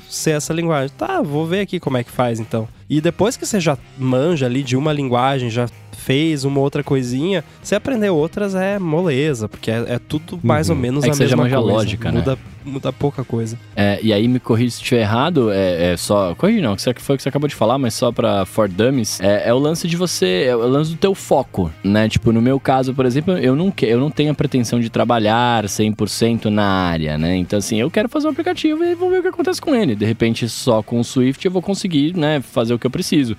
ser 0.08 0.32
essa 0.32 0.52
linguagem. 0.52 0.94
Tá, 0.96 1.22
vou 1.22 1.44
ver 1.44 1.60
aqui 1.60 1.80
como 1.80 1.96
é 1.96 2.04
que 2.04 2.10
faz 2.12 2.38
então. 2.38 2.68
E 2.88 3.00
depois 3.00 3.36
que 3.36 3.44
você 3.44 3.58
já 3.58 3.76
manja 3.98 4.46
ali 4.46 4.62
de 4.62 4.76
uma 4.76 4.92
linguagem, 4.92 5.50
já 5.50 5.68
fez 6.06 6.44
uma 6.44 6.60
outra 6.60 6.84
coisinha, 6.84 7.42
você 7.60 7.74
aprender 7.74 8.10
outras 8.10 8.54
é 8.54 8.78
moleza, 8.78 9.48
porque 9.48 9.72
é, 9.72 9.84
é 9.88 9.98
tudo 9.98 10.38
mais 10.40 10.70
ou 10.70 10.76
menos 10.76 11.02
É 11.02 11.10
a 11.10 11.12
já 11.12 11.18
mesma 11.18 11.42
coisa. 11.42 11.58
lógica, 11.58 12.12
né? 12.12 12.20
muda, 12.20 12.38
muda 12.64 12.92
pouca 12.92 13.24
coisa. 13.24 13.58
É, 13.74 13.98
e 14.00 14.12
aí 14.12 14.28
me 14.28 14.38
corrija 14.38 14.70
se 14.70 14.76
estiver 14.76 15.00
errado, 15.00 15.50
é, 15.50 15.94
é 15.94 15.96
só. 15.96 16.32
Corrige 16.36 16.60
não, 16.60 16.76
que 16.76 17.02
foi 17.02 17.16
o 17.16 17.16
que 17.16 17.24
você 17.24 17.28
acabou 17.28 17.48
de 17.48 17.56
falar, 17.56 17.76
mas 17.76 17.92
só 17.94 18.12
pra 18.12 18.44
For 18.46 18.68
Dummies. 18.68 19.20
É, 19.20 19.48
é 19.48 19.52
o 19.52 19.58
lance 19.58 19.88
de 19.88 19.96
você. 19.96 20.44
É 20.44 20.54
o 20.54 20.60
lance 20.68 20.92
do 20.92 20.96
teu 20.96 21.12
foco, 21.12 21.72
né? 21.82 22.08
Tipo, 22.08 22.30
no 22.30 22.40
meu 22.40 22.60
caso, 22.60 22.94
por 22.94 23.04
exemplo, 23.04 23.36
eu 23.36 23.56
não, 23.56 23.72
que, 23.72 23.84
eu 23.84 23.98
não 23.98 24.10
tenho 24.10 24.30
a 24.30 24.34
pretensão 24.34 24.78
de 24.78 24.88
trabalhar 24.88 25.64
100% 25.64 26.44
na 26.44 26.64
área, 26.64 27.18
né? 27.18 27.34
Então, 27.36 27.58
assim, 27.58 27.80
eu 27.80 27.90
quero 27.90 28.08
fazer 28.08 28.28
um 28.28 28.30
aplicativo 28.30 28.84
e 28.84 28.94
vou 28.94 29.10
ver 29.10 29.18
o 29.18 29.22
que 29.22 29.28
acontece 29.28 29.60
com 29.60 29.74
ele. 29.74 29.96
De 29.96 30.04
repente, 30.04 30.48
só 30.48 30.84
com 30.84 31.00
o 31.00 31.04
Swift 31.04 31.44
eu 31.44 31.50
vou 31.50 31.62
conseguir, 31.62 32.16
né, 32.16 32.40
fazer 32.40 32.74
o 32.74 32.78
que 32.78 32.86
eu 32.86 32.90
preciso. 32.92 33.36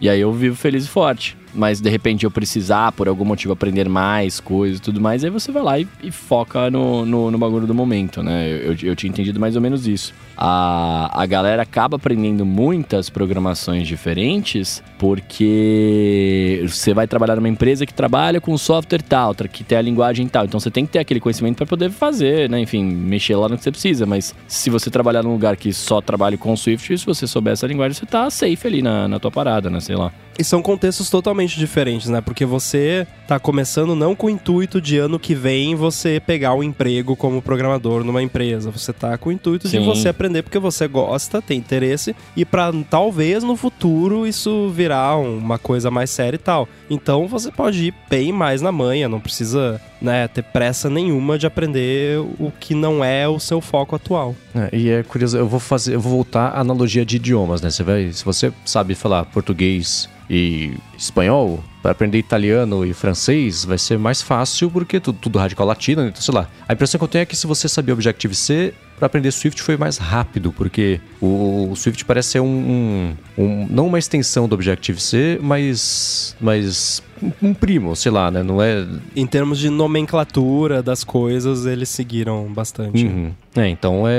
E 0.00 0.08
aí 0.08 0.20
eu 0.20 0.32
vivo 0.32 0.56
feliz 0.56 0.84
e 0.84 0.88
forte. 0.88 1.39
Mas 1.54 1.80
de 1.80 1.90
repente 1.90 2.24
eu 2.24 2.30
precisar, 2.30 2.92
por 2.92 3.08
algum 3.08 3.24
motivo, 3.24 3.52
aprender 3.52 3.88
mais 3.88 4.38
coisas 4.38 4.78
e 4.78 4.82
tudo 4.82 5.00
mais, 5.00 5.24
aí 5.24 5.30
você 5.30 5.50
vai 5.50 5.62
lá 5.62 5.78
e, 5.78 5.88
e 6.02 6.10
foca 6.10 6.70
no, 6.70 7.04
no, 7.04 7.30
no 7.30 7.38
bagulho 7.38 7.66
do 7.66 7.74
momento, 7.74 8.22
né? 8.22 8.48
Eu, 8.48 8.72
eu, 8.72 8.76
eu 8.82 8.96
tinha 8.96 9.10
entendido 9.10 9.40
mais 9.40 9.56
ou 9.56 9.62
menos 9.62 9.86
isso. 9.86 10.14
A, 10.42 11.10
a 11.22 11.26
galera 11.26 11.60
acaba 11.62 11.96
aprendendo 11.96 12.46
muitas 12.46 13.10
programações 13.10 13.86
diferentes 13.86 14.82
porque 14.98 16.64
você 16.66 16.94
vai 16.94 17.06
trabalhar 17.06 17.36
numa 17.36 17.48
empresa 17.48 17.84
que 17.84 17.92
trabalha 17.92 18.40
com 18.40 18.56
software 18.56 19.02
tal, 19.02 19.34
que 19.34 19.62
tem 19.62 19.76
a 19.76 19.82
linguagem 19.82 20.26
tal. 20.26 20.46
Então 20.46 20.58
você 20.58 20.70
tem 20.70 20.86
que 20.86 20.92
ter 20.92 20.98
aquele 20.98 21.20
conhecimento 21.20 21.58
para 21.58 21.66
poder 21.66 21.90
fazer, 21.90 22.48
né? 22.48 22.58
Enfim, 22.58 22.84
mexer 22.84 23.36
lá 23.36 23.50
no 23.50 23.58
que 23.58 23.62
você 23.64 23.70
precisa. 23.70 24.06
Mas 24.06 24.34
se 24.48 24.70
você 24.70 24.90
trabalhar 24.90 25.22
num 25.22 25.32
lugar 25.32 25.58
que 25.58 25.74
só 25.74 26.00
trabalha 26.00 26.38
com 26.38 26.56
Swift, 26.56 26.96
se 26.96 27.04
você 27.04 27.26
souber 27.26 27.52
essa 27.52 27.66
linguagem, 27.66 27.92
você 27.92 28.06
tá 28.06 28.30
safe 28.30 28.66
ali 28.66 28.80
na, 28.80 29.06
na 29.08 29.18
tua 29.18 29.30
parada, 29.30 29.68
né? 29.68 29.78
Sei 29.80 29.94
lá. 29.94 30.10
E 30.38 30.44
são 30.44 30.62
contextos 30.62 31.10
totalmente 31.10 31.58
diferentes, 31.58 32.08
né? 32.08 32.22
Porque 32.22 32.46
você 32.46 33.06
tá 33.28 33.38
começando 33.38 33.94
não 33.94 34.14
com 34.16 34.26
o 34.26 34.30
intuito 34.30 34.80
de 34.80 34.96
ano 34.96 35.18
que 35.18 35.34
vem 35.34 35.74
você 35.74 36.18
pegar 36.18 36.54
um 36.54 36.62
emprego 36.62 37.14
como 37.14 37.42
programador 37.42 38.04
numa 38.04 38.22
empresa. 38.22 38.70
Você 38.70 38.90
tá 38.90 39.18
com 39.18 39.28
o 39.28 39.32
intuito 39.32 39.68
de 39.68 39.76
Sim. 39.78 39.84
você 39.84 40.08
aprender 40.08 40.29
porque 40.42 40.58
você 40.58 40.86
gosta, 40.86 41.42
tem 41.42 41.58
interesse 41.58 42.14
e 42.36 42.44
para 42.44 42.72
talvez 42.88 43.42
no 43.42 43.56
futuro 43.56 44.26
isso 44.26 44.68
virar 44.70 45.16
uma 45.16 45.58
coisa 45.58 45.90
mais 45.90 46.10
séria 46.10 46.36
e 46.36 46.38
tal. 46.38 46.68
Então 46.88 47.26
você 47.26 47.50
pode 47.50 47.86
ir 47.86 47.94
bem 48.08 48.32
mais 48.32 48.62
na 48.62 48.72
manha, 48.72 49.08
não 49.08 49.20
precisa, 49.20 49.80
né, 50.00 50.28
ter 50.28 50.42
pressa 50.42 50.88
nenhuma 50.88 51.38
de 51.38 51.46
aprender 51.46 52.18
o 52.18 52.52
que 52.58 52.74
não 52.74 53.04
é 53.04 53.28
o 53.28 53.38
seu 53.38 53.60
foco 53.60 53.96
atual. 53.96 54.34
É, 54.54 54.76
e 54.76 54.88
é 54.90 55.02
curioso, 55.02 55.36
eu 55.36 55.46
vou 55.46 55.60
fazer, 55.60 55.94
eu 55.94 56.00
vou 56.00 56.12
voltar 56.12 56.48
à 56.48 56.60
analogia 56.60 57.04
de 57.04 57.16
idiomas, 57.16 57.60
né? 57.60 57.70
Você 57.70 57.82
vai, 57.82 58.12
se 58.12 58.24
você 58.24 58.52
sabe 58.64 58.94
falar 58.94 59.24
português 59.26 60.08
e 60.28 60.72
espanhol, 60.96 61.62
para 61.82 61.92
aprender 61.92 62.18
italiano 62.18 62.84
e 62.84 62.92
francês 62.92 63.64
vai 63.64 63.78
ser 63.78 63.98
mais 63.98 64.20
fácil 64.22 64.70
porque 64.70 65.00
tudo, 65.00 65.18
tudo 65.20 65.38
radical 65.38 65.66
latino, 65.66 66.06
então 66.06 66.20
sei 66.20 66.34
lá. 66.34 66.48
A 66.68 66.72
impressão 66.72 66.98
que 66.98 67.04
eu 67.04 67.08
tenho 67.08 67.22
é 67.22 67.26
que 67.26 67.36
se 67.36 67.46
você 67.46 67.68
sabia 67.68 67.94
Objective-C, 67.94 68.74
para 68.98 69.06
aprender 69.06 69.30
Swift 69.32 69.62
foi 69.62 69.78
mais 69.78 69.96
rápido, 69.96 70.52
porque 70.52 71.00
o, 71.22 71.74
Swift 71.74 72.04
parece 72.04 72.32
ser 72.32 72.40
um, 72.40 72.46
um- 72.46 73.42
um- 73.42 73.66
não 73.70 73.86
uma 73.86 73.98
extensão 73.98 74.46
do 74.46 74.54
Objective-C, 74.54 75.38
mas 75.42 76.36
mas 76.38 77.02
um, 77.42 77.54
primo, 77.54 77.96
sei 77.96 78.12
lá, 78.12 78.30
né? 78.30 78.42
Não 78.42 78.60
é 78.62 78.86
Em 79.16 79.26
termos 79.26 79.58
de 79.58 79.70
nomenclatura 79.70 80.82
das 80.82 81.02
coisas, 81.02 81.64
eles 81.64 81.88
seguiram 81.88 82.52
bastante. 82.52 83.06
Uhum. 83.06 83.32
É, 83.56 83.68
então 83.68 84.06
é, 84.06 84.12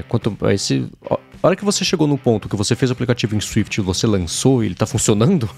é 0.00 0.04
quanto 0.08 0.36
esse 0.50 0.86
a 1.42 1.46
hora 1.46 1.56
que 1.56 1.64
você 1.64 1.84
chegou 1.84 2.06
no 2.06 2.18
ponto 2.18 2.48
que 2.48 2.56
você 2.56 2.74
fez 2.74 2.90
o 2.90 2.92
aplicativo 2.92 3.36
em 3.36 3.40
Swift 3.40 3.80
e 3.80 3.82
você 3.82 4.06
lançou 4.06 4.62
e 4.62 4.66
ele 4.66 4.74
tá 4.74 4.86
funcionando, 4.86 5.48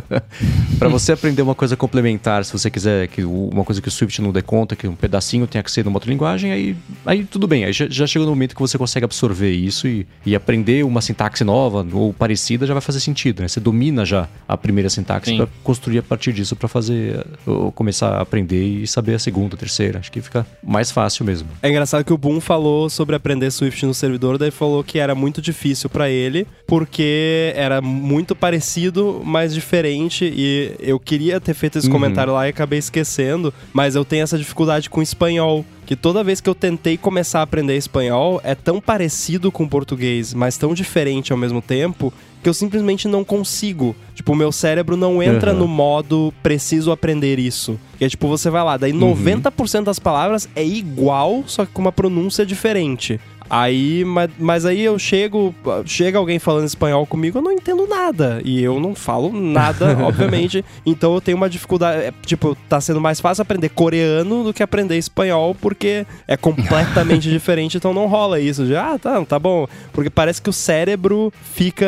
para 0.78 0.88
você 0.88 1.12
aprender 1.12 1.42
uma 1.42 1.54
coisa 1.54 1.76
complementar, 1.76 2.44
se 2.44 2.52
você 2.52 2.70
quiser 2.70 3.08
que 3.08 3.24
uma 3.24 3.64
coisa 3.64 3.80
que 3.80 3.88
o 3.88 3.90
Swift 3.90 4.20
não 4.20 4.32
dê 4.32 4.42
conta, 4.42 4.76
que 4.76 4.86
um 4.86 4.94
pedacinho 4.94 5.46
tenha 5.46 5.62
que 5.62 5.70
ser 5.70 5.84
numa 5.84 5.96
outra 5.96 6.10
linguagem, 6.10 6.52
aí, 6.52 6.76
aí 7.04 7.24
tudo 7.24 7.46
bem, 7.46 7.64
aí 7.64 7.72
já, 7.72 7.88
já 7.88 8.06
chegou 8.06 8.26
no 8.26 8.32
momento 8.32 8.54
que 8.54 8.60
você 8.60 8.76
consegue 8.76 9.04
absorver 9.04 9.52
isso 9.52 9.86
e, 9.86 10.06
e 10.24 10.34
aprender 10.34 10.84
uma 10.84 11.00
sintaxe 11.00 11.44
nova 11.44 11.86
ou 11.92 12.12
parecida 12.12 12.66
já 12.66 12.74
vai 12.74 12.80
fazer 12.80 13.00
sentido, 13.00 13.40
né? 13.40 13.48
Você 13.48 13.60
domina 13.60 14.04
já 14.04 14.28
a 14.46 14.56
primeira 14.56 14.90
sintaxe 14.90 15.36
para 15.36 15.48
construir 15.62 15.98
a 15.98 16.02
partir 16.02 16.32
disso 16.32 16.54
para 16.56 16.68
fazer 16.68 17.24
ou 17.46 17.72
começar 17.72 18.10
a 18.10 18.20
aprender 18.20 18.62
e 18.62 18.86
saber 18.86 19.14
a 19.14 19.18
segunda, 19.18 19.54
a 19.54 19.58
terceira. 19.58 19.98
Acho 19.98 20.12
que 20.12 20.20
fica 20.20 20.46
mais 20.62 20.90
fácil 20.90 21.24
mesmo. 21.24 21.48
É 21.62 21.68
engraçado 21.68 22.04
que 22.04 22.12
o 22.12 22.18
Boom 22.18 22.40
falou 22.40 22.90
sobre 22.90 23.16
aprender 23.16 23.50
Swift 23.50 23.84
no 23.86 23.94
servidor, 23.94 24.38
daí 24.38 24.50
falou 24.50 24.82
que 24.84 24.98
era 25.06 25.14
muito 25.14 25.40
difícil 25.40 25.88
pra 25.88 26.10
ele, 26.10 26.46
porque 26.66 27.52
era 27.56 27.80
muito 27.80 28.34
parecido, 28.34 29.22
mas 29.24 29.54
diferente, 29.54 30.24
e 30.34 30.72
eu 30.80 30.98
queria 31.00 31.40
ter 31.40 31.54
feito 31.54 31.78
esse 31.78 31.86
Uhum. 31.86 31.92
comentário 31.92 32.32
lá 32.32 32.46
e 32.46 32.50
acabei 32.50 32.78
esquecendo, 32.78 33.52
mas 33.72 33.94
eu 33.94 34.04
tenho 34.04 34.22
essa 34.24 34.36
dificuldade 34.38 34.90
com 34.90 35.00
espanhol. 35.00 35.64
Que 35.86 35.94
toda 35.94 36.24
vez 36.24 36.40
que 36.40 36.50
eu 36.50 36.54
tentei 36.54 36.96
começar 36.96 37.38
a 37.38 37.42
aprender 37.42 37.76
espanhol, 37.76 38.40
é 38.42 38.56
tão 38.56 38.80
parecido 38.80 39.52
com 39.52 39.68
português, 39.68 40.34
mas 40.34 40.56
tão 40.56 40.74
diferente 40.74 41.30
ao 41.30 41.38
mesmo 41.38 41.62
tempo, 41.62 42.12
que 42.42 42.48
eu 42.48 42.54
simplesmente 42.54 43.06
não 43.06 43.22
consigo. 43.24 43.94
Tipo, 44.12 44.32
o 44.32 44.36
meu 44.36 44.50
cérebro 44.50 44.96
não 44.96 45.22
entra 45.22 45.52
Uhum. 45.52 45.60
no 45.60 45.68
modo 45.68 46.34
preciso 46.42 46.90
aprender 46.90 47.38
isso. 47.38 47.78
Que 47.98 48.04
é 48.04 48.08
tipo, 48.08 48.26
você 48.26 48.50
vai 48.50 48.64
lá, 48.64 48.76
daí 48.76 48.92
90% 48.92 49.84
das 49.84 50.00
palavras 50.00 50.48
é 50.56 50.64
igual, 50.64 51.44
só 51.46 51.64
que 51.64 51.70
com 51.72 51.82
uma 51.82 51.92
pronúncia 51.92 52.44
diferente. 52.44 53.20
Aí, 53.48 54.04
mas, 54.04 54.30
mas 54.38 54.66
aí 54.66 54.82
eu 54.82 54.98
chego, 54.98 55.54
chega 55.84 56.18
alguém 56.18 56.38
falando 56.38 56.66
espanhol 56.66 57.06
comigo, 57.06 57.38
eu 57.38 57.42
não 57.42 57.52
entendo 57.52 57.86
nada. 57.86 58.40
E 58.44 58.62
eu 58.62 58.80
não 58.80 58.94
falo 58.94 59.32
nada, 59.32 59.96
obviamente. 60.02 60.64
Então 60.84 61.14
eu 61.14 61.20
tenho 61.20 61.36
uma 61.36 61.48
dificuldade. 61.48 62.02
é, 62.02 62.12
tipo, 62.24 62.56
tá 62.68 62.80
sendo 62.80 63.00
mais 63.00 63.20
fácil 63.20 63.42
aprender 63.42 63.68
coreano 63.68 64.44
do 64.44 64.52
que 64.52 64.62
aprender 64.62 64.96
espanhol, 64.96 65.54
porque 65.54 66.06
é 66.26 66.36
completamente 66.36 67.28
diferente, 67.30 67.76
então 67.76 67.94
não 67.94 68.06
rola 68.06 68.40
isso. 68.40 68.64
De, 68.64 68.76
ah, 68.76 68.98
tá, 69.00 69.24
tá 69.24 69.38
bom. 69.38 69.66
Porque 69.92 70.10
parece 70.10 70.42
que 70.42 70.50
o 70.50 70.52
cérebro 70.52 71.32
fica 71.54 71.86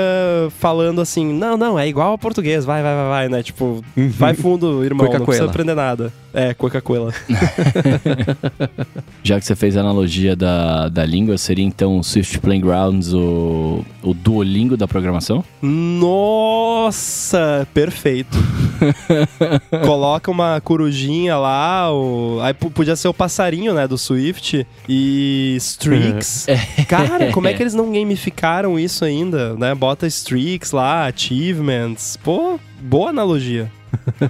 falando 0.59 1.01
assim: 1.01 1.33
não, 1.33 1.57
não, 1.57 1.79
é 1.79 1.89
igual 1.89 2.11
ao 2.11 2.19
português, 2.19 2.65
vai, 2.65 2.83
vai, 2.83 2.95
vai, 2.95 3.09
vai, 3.09 3.29
né? 3.29 3.43
Tipo, 3.43 3.83
vai 3.97 4.35
fundo, 4.35 4.85
irmão, 4.85 5.11
não 5.11 5.25
precisa 5.25 5.47
aprender 5.47 5.75
nada. 5.75 6.13
É, 6.39 6.55
Coca-Cola. 6.55 7.13
Já 9.25 9.41
que 9.41 9.45
você 9.45 9.57
fez 9.57 9.77
a 9.77 9.81
analogia 9.81 10.37
da, 10.37 10.89
da 10.89 11.05
língua, 11.05 11.37
seria 11.37 11.65
então 11.65 11.99
o 11.99 12.05
Swift 12.05 12.39
Playgrounds 12.39 13.13
o, 13.13 13.85
o 14.05 14.15
Duolingo 14.15 14.77
da 14.77 14.87
programação? 14.87 15.45
Nossa, 15.61 17.67
perfeito. 17.75 18.39
Coloca 19.85 20.31
uma 20.31 20.61
corujinha 20.61 21.37
lá, 21.37 21.93
o... 21.93 22.39
aí 22.41 22.55
podia 22.55 22.95
ser 22.95 23.09
o 23.09 23.15
passarinho, 23.15 23.75
né, 23.75 23.89
do 23.89 23.99
Swift 23.99 24.65
e 24.89 25.57
streaks. 25.59 26.47
Cara, 26.87 27.33
como 27.33 27.49
é 27.49 27.53
que 27.53 27.65
eles 27.65 27.75
não 27.75 27.91
gamificaram 27.91 28.79
isso 28.79 29.05
ainda, 29.05 29.55
né? 29.55 29.75
Bota 29.75 30.07
streaks 30.07 30.71
lá, 30.71 31.07
achievements. 31.07 32.17
Pô, 32.23 32.61
boa 32.81 33.11
analogia. 33.11 33.73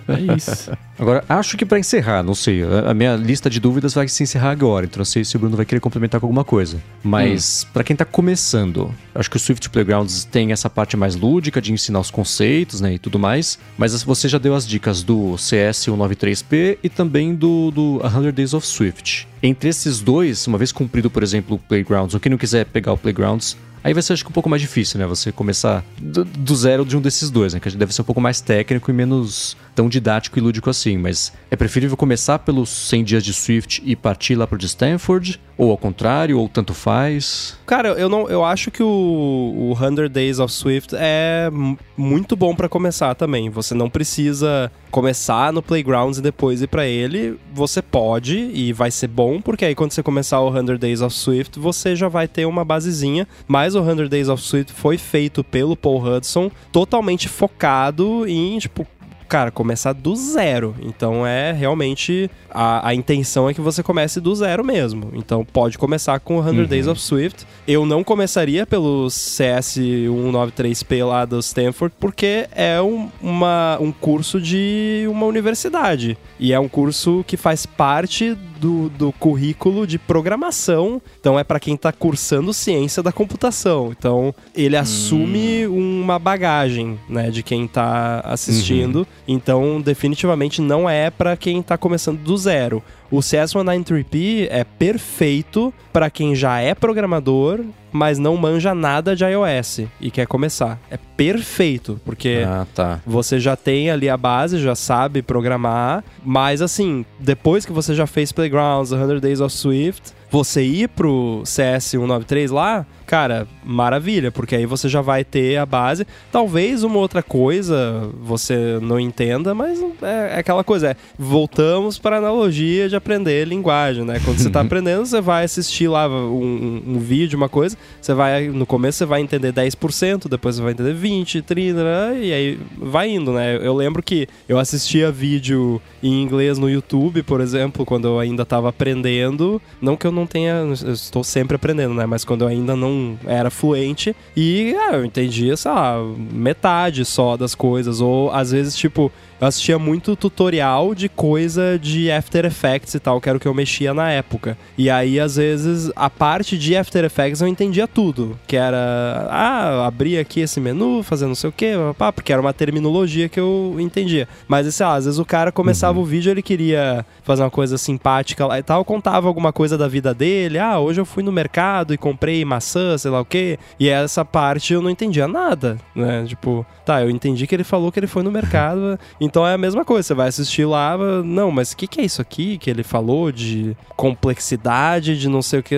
É 0.08 0.34
isso. 0.34 0.72
Agora, 0.98 1.24
acho 1.28 1.56
que 1.56 1.64
pra 1.64 1.78
encerrar, 1.78 2.22
não 2.22 2.34
sei, 2.34 2.62
a 2.64 2.88
a 2.88 2.94
minha 2.94 3.16
lista 3.16 3.50
de 3.50 3.60
dúvidas 3.60 3.92
vai 3.92 4.08
se 4.08 4.22
encerrar 4.22 4.50
agora, 4.50 4.86
então 4.86 4.98
não 4.98 5.04
sei 5.04 5.24
se 5.24 5.36
o 5.36 5.38
Bruno 5.38 5.56
vai 5.56 5.66
querer 5.66 5.80
complementar 5.80 6.20
com 6.20 6.26
alguma 6.26 6.44
coisa. 6.44 6.82
Mas, 7.02 7.64
pra 7.72 7.84
quem 7.84 7.94
tá 7.94 8.04
começando, 8.04 8.94
acho 9.14 9.30
que 9.30 9.36
o 9.36 9.40
Swift 9.40 9.68
Playgrounds 9.68 10.24
tem 10.24 10.52
essa 10.52 10.70
parte 10.70 10.96
mais 10.96 11.14
lúdica 11.14 11.60
de 11.60 11.72
ensinar 11.72 12.00
os 12.00 12.10
conceitos, 12.10 12.80
né, 12.80 12.94
e 12.94 12.98
tudo 12.98 13.18
mais. 13.18 13.58
Mas 13.76 14.02
você 14.02 14.28
já 14.28 14.38
deu 14.38 14.54
as 14.54 14.66
dicas 14.66 15.02
do 15.02 15.36
CS 15.36 15.86
193P 15.86 16.78
e 16.82 16.88
também 16.88 17.34
do, 17.34 17.70
do 17.70 18.00
100 18.00 18.32
Days 18.32 18.54
of 18.54 18.66
Swift. 18.66 19.28
Entre 19.42 19.68
esses 19.68 20.00
dois, 20.00 20.46
uma 20.46 20.58
vez 20.58 20.72
cumprido, 20.72 21.10
por 21.10 21.22
exemplo, 21.22 21.56
o 21.56 21.58
Playgrounds, 21.58 22.14
ou 22.14 22.20
quem 22.20 22.30
não 22.30 22.38
quiser 22.38 22.64
pegar 22.64 22.92
o 22.92 22.98
Playgrounds, 22.98 23.56
Aí 23.82 23.94
vai 23.94 24.02
ser, 24.02 24.12
acho 24.12 24.24
que, 24.24 24.30
um 24.30 24.32
pouco 24.32 24.48
mais 24.48 24.60
difícil, 24.60 24.98
né? 24.98 25.06
Você 25.06 25.30
começar 25.30 25.84
do, 26.00 26.24
do 26.24 26.56
zero 26.56 26.84
de 26.84 26.96
um 26.96 27.00
desses 27.00 27.30
dois, 27.30 27.54
né? 27.54 27.60
Que 27.60 27.70
deve 27.70 27.94
ser 27.94 28.02
um 28.02 28.04
pouco 28.04 28.20
mais 28.20 28.40
técnico 28.40 28.90
e 28.90 28.94
menos 28.94 29.56
tão 29.78 29.88
didático 29.88 30.36
e 30.36 30.42
lúdico 30.42 30.68
assim. 30.68 30.98
Mas 30.98 31.32
é 31.48 31.54
preferível 31.54 31.96
começar 31.96 32.40
pelos 32.40 32.68
100 32.68 33.04
dias 33.04 33.24
de 33.24 33.32
Swift 33.32 33.80
e 33.86 33.94
partir 33.94 34.34
lá 34.34 34.44
pro 34.44 34.58
de 34.58 34.66
Stanford? 34.66 35.40
Ou 35.56 35.70
ao 35.70 35.78
contrário, 35.78 36.38
ou 36.38 36.48
tanto 36.48 36.74
faz? 36.74 37.56
Cara, 37.64 37.90
eu 37.90 38.08
não, 38.08 38.28
eu 38.28 38.44
acho 38.44 38.72
que 38.72 38.82
o, 38.82 39.70
o 39.70 39.76
100 39.76 40.08
Days 40.08 40.40
of 40.40 40.52
Swift 40.52 40.96
é 40.98 41.48
muito 41.96 42.34
bom 42.34 42.56
pra 42.56 42.68
começar 42.68 43.14
também. 43.14 43.50
Você 43.50 43.72
não 43.72 43.88
precisa 43.88 44.70
começar 44.90 45.52
no 45.52 45.62
Playgrounds 45.62 46.18
e 46.18 46.22
depois 46.22 46.60
ir 46.60 46.66
pra 46.66 46.84
ele. 46.84 47.38
Você 47.54 47.80
pode 47.80 48.36
e 48.36 48.72
vai 48.72 48.90
ser 48.90 49.06
bom, 49.08 49.40
porque 49.40 49.64
aí 49.64 49.76
quando 49.76 49.92
você 49.92 50.02
começar 50.02 50.40
o 50.40 50.52
100 50.52 50.76
Days 50.76 51.00
of 51.00 51.14
Swift, 51.14 51.56
você 51.58 51.94
já 51.94 52.08
vai 52.08 52.26
ter 52.26 52.46
uma 52.46 52.64
basezinha. 52.64 53.28
Mas 53.46 53.76
o 53.76 53.84
100 53.84 54.08
Days 54.08 54.28
of 54.28 54.42
Swift 54.42 54.72
foi 54.72 54.98
feito 54.98 55.44
pelo 55.44 55.76
Paul 55.76 56.02
Hudson, 56.02 56.50
totalmente 56.72 57.28
focado 57.28 58.26
em, 58.26 58.58
tipo, 58.58 58.84
cara, 59.28 59.50
começar 59.50 59.92
do 59.92 60.16
zero. 60.16 60.74
Então 60.80 61.26
é 61.26 61.52
realmente 61.52 62.30
a, 62.50 62.88
a 62.88 62.94
intenção 62.94 63.48
é 63.48 63.54
que 63.54 63.60
você 63.60 63.82
comece 63.82 64.20
do 64.20 64.34
zero 64.34 64.64
mesmo. 64.64 65.10
Então 65.14 65.44
pode 65.44 65.76
começar 65.78 66.18
com 66.20 66.38
o 66.38 66.42
100 66.42 66.64
Days 66.64 66.86
of 66.86 67.00
Swift. 67.00 67.46
Eu 67.66 67.84
não 67.84 68.02
começaria 68.02 68.66
pelo 68.66 69.10
CS 69.10 69.78
193P 69.78 71.06
lá 71.06 71.24
do 71.24 71.38
Stanford, 71.38 71.94
porque 72.00 72.48
é 72.52 72.80
um, 72.80 73.08
uma, 73.20 73.78
um 73.80 73.92
curso 73.92 74.40
de 74.40 75.06
uma 75.08 75.26
universidade. 75.26 76.16
E 76.38 76.52
é 76.52 76.60
um 76.60 76.68
curso 76.68 77.24
que 77.26 77.36
faz 77.36 77.66
parte 77.66 78.36
do, 78.58 78.88
do 78.90 79.12
currículo 79.12 79.86
de 79.86 79.98
programação. 79.98 81.00
Então 81.20 81.38
é 81.38 81.44
para 81.44 81.60
quem 81.60 81.76
tá 81.76 81.92
cursando 81.92 82.52
ciência 82.52 83.02
da 83.02 83.12
computação. 83.12 83.92
Então 83.96 84.34
ele 84.54 84.76
assume 84.76 85.66
uma 85.66 86.18
bagagem, 86.18 86.98
né, 87.08 87.30
de 87.30 87.42
quem 87.42 87.66
tá 87.66 88.20
assistindo. 88.20 89.06
Então 89.26 89.80
definitivamente 89.80 90.60
não 90.60 90.88
é 90.88 91.10
para 91.10 91.36
quem 91.36 91.62
tá 91.62 91.76
começando 91.76 92.18
do 92.18 92.36
zero. 92.36 92.82
O 93.10 93.18
CS193P 93.20 94.48
é 94.50 94.64
perfeito 94.64 95.72
para 95.92 96.10
quem 96.10 96.34
já 96.34 96.60
é 96.60 96.74
programador, 96.74 97.60
mas 97.90 98.18
não 98.18 98.36
manja 98.36 98.74
nada 98.74 99.16
de 99.16 99.24
iOS 99.24 99.80
e 100.00 100.10
quer 100.10 100.26
começar. 100.26 100.78
É 100.90 100.98
perfeito, 101.16 101.98
porque 102.04 102.42
Ah, 102.46 102.66
tá. 102.74 103.00
você 103.06 103.40
já 103.40 103.56
tem 103.56 103.90
ali 103.90 104.08
a 104.10 104.16
base, 104.16 104.58
já 104.60 104.74
sabe 104.74 105.22
programar, 105.22 106.04
mas 106.22 106.60
assim, 106.60 107.04
depois 107.18 107.64
que 107.64 107.72
você 107.72 107.94
já 107.94 108.06
fez 108.06 108.30
Playgrounds, 108.30 108.90
100 108.90 109.20
Days 109.20 109.40
of 109.40 109.54
Swift, 109.54 110.12
você 110.30 110.62
ir 110.62 110.88
pro 110.88 111.42
CS 111.46 111.84
193 111.84 112.50
lá, 112.50 112.84
cara, 113.08 113.48
maravilha, 113.64 114.30
porque 114.30 114.54
aí 114.54 114.66
você 114.66 114.86
já 114.88 115.00
vai 115.00 115.24
ter 115.24 115.56
a 115.56 115.64
base. 115.64 116.06
Talvez 116.30 116.84
uma 116.84 116.98
outra 116.98 117.22
coisa 117.22 118.10
você 118.22 118.78
não 118.82 119.00
entenda, 119.00 119.54
mas 119.54 119.80
é, 120.02 120.34
é 120.34 120.38
aquela 120.38 120.62
coisa, 120.62 120.90
é, 120.90 120.96
voltamos 121.18 121.98
para 121.98 122.16
a 122.16 122.18
analogia 122.18 122.86
de 122.88 122.94
aprender 122.94 123.46
linguagem, 123.48 124.04
né? 124.04 124.20
Quando 124.24 124.38
você 124.38 124.50
tá 124.50 124.60
aprendendo, 124.62 125.06
você 125.06 125.20
vai 125.22 125.44
assistir 125.44 125.88
lá 125.88 126.06
um, 126.06 126.36
um- 126.36 126.82
um 126.96 126.98
vídeo, 126.98 127.36
uma 127.38 127.48
coisa, 127.48 127.76
você 128.00 128.12
vai, 128.12 128.48
no 128.48 128.66
começo 128.66 128.98
você 128.98 129.06
vai 129.06 129.22
entender 129.22 129.52
10%, 129.54 130.28
depois 130.28 130.56
você 130.56 130.62
vai 130.62 130.72
entender 130.72 130.92
20, 130.92 131.40
30, 131.40 131.82
né? 131.82 132.18
e 132.20 132.32
aí 132.32 132.58
vai 132.76 133.08
indo, 133.10 133.32
né? 133.32 133.58
Eu 133.62 133.74
lembro 133.74 134.02
que 134.02 134.28
eu 134.46 134.58
assistia 134.58 135.10
vídeo 135.10 135.80
em 136.02 136.22
inglês 136.22 136.58
no 136.58 136.68
YouTube, 136.68 137.22
por 137.22 137.40
exemplo, 137.40 137.86
quando 137.86 138.06
eu 138.06 138.18
ainda 138.18 138.44
tava 138.44 138.68
aprendendo, 138.68 139.62
não 139.80 139.96
que 139.96 140.06
eu 140.06 140.12
não 140.12 140.26
tenha, 140.26 140.52
eu 140.84 140.92
estou 140.92 141.24
sempre 141.24 141.56
aprendendo, 141.56 141.94
né? 141.94 142.04
Mas 142.04 142.24
quando 142.24 142.42
eu 142.42 142.48
ainda 142.48 142.76
não 142.76 142.97
era 143.26 143.50
fluente 143.50 144.14
e 144.36 144.74
ah, 144.78 144.94
eu 144.94 145.04
entendia, 145.04 145.56
sei 145.56 145.70
lá, 145.70 145.96
metade 146.32 147.04
só 147.04 147.36
das 147.36 147.54
coisas, 147.54 148.00
ou 148.00 148.30
às 148.30 148.50
vezes, 148.52 148.76
tipo, 148.76 149.10
eu 149.40 149.46
assistia 149.46 149.78
muito 149.78 150.16
tutorial 150.16 150.94
de 150.94 151.08
coisa 151.08 151.78
de 151.78 152.10
After 152.10 152.44
Effects 152.44 152.94
e 152.94 153.00
tal, 153.00 153.20
que 153.20 153.28
era 153.28 153.38
o 153.38 153.40
que 153.40 153.46
eu 153.46 153.54
mexia 153.54 153.94
na 153.94 154.10
época. 154.10 154.58
E 154.76 154.90
aí, 154.90 155.20
às 155.20 155.36
vezes, 155.36 155.90
a 155.94 156.10
parte 156.10 156.58
de 156.58 156.76
After 156.76 157.04
Effects 157.04 157.40
eu 157.40 157.48
entendia 157.48 157.86
tudo. 157.86 158.38
Que 158.46 158.56
era, 158.56 159.28
ah, 159.30 159.86
abrir 159.86 160.18
aqui 160.18 160.40
esse 160.40 160.60
menu, 160.60 161.02
fazer 161.02 161.26
não 161.26 161.34
sei 161.34 161.50
o 161.50 161.52
quê, 161.52 161.74
papá, 161.76 162.12
porque 162.12 162.32
era 162.32 162.40
uma 162.40 162.52
terminologia 162.52 163.28
que 163.28 163.38
eu 163.38 163.76
entendia. 163.78 164.28
Mas, 164.46 164.72
sei 164.74 164.86
lá, 164.86 164.94
às 164.94 165.04
vezes 165.04 165.20
o 165.20 165.24
cara 165.24 165.52
começava 165.52 165.98
o 165.98 166.04
vídeo, 166.04 166.30
ele 166.30 166.42
queria 166.42 167.06
fazer 167.22 167.42
uma 167.42 167.50
coisa 167.50 167.78
simpática 167.78 168.46
lá 168.46 168.58
e 168.58 168.62
tal, 168.62 168.84
contava 168.84 169.28
alguma 169.28 169.52
coisa 169.52 169.78
da 169.78 169.86
vida 169.86 170.12
dele. 170.12 170.58
Ah, 170.58 170.78
hoje 170.78 171.00
eu 171.00 171.04
fui 171.04 171.22
no 171.22 171.30
mercado 171.30 171.94
e 171.94 171.98
comprei 171.98 172.44
maçã, 172.44 172.98
sei 172.98 173.10
lá 173.10 173.20
o 173.20 173.24
quê. 173.24 173.58
E 173.78 173.88
essa 173.88 174.24
parte 174.24 174.72
eu 174.72 174.82
não 174.82 174.90
entendia 174.90 175.28
nada, 175.28 175.78
né? 175.94 176.24
Tipo, 176.26 176.66
tá, 176.88 177.02
eu 177.02 177.10
entendi 177.10 177.46
que 177.46 177.54
ele 177.54 177.64
falou 177.64 177.92
que 177.92 178.00
ele 178.00 178.06
foi 178.06 178.22
no 178.22 178.30
mercado. 178.30 178.98
Então 179.20 179.46
é 179.46 179.52
a 179.54 179.58
mesma 179.58 179.84
coisa, 179.84 180.06
você 180.06 180.14
vai 180.14 180.28
assistir 180.28 180.64
lá, 180.64 180.96
não, 181.22 181.50
mas 181.50 181.72
o 181.72 181.76
que, 181.76 181.86
que 181.86 182.00
é 182.00 182.04
isso 182.04 182.22
aqui 182.22 182.56
que 182.56 182.70
ele 182.70 182.82
falou 182.82 183.30
de 183.30 183.76
complexidade, 183.94 185.18
de 185.18 185.28
não 185.28 185.42
sei 185.42 185.60
o 185.60 185.62
que. 185.62 185.76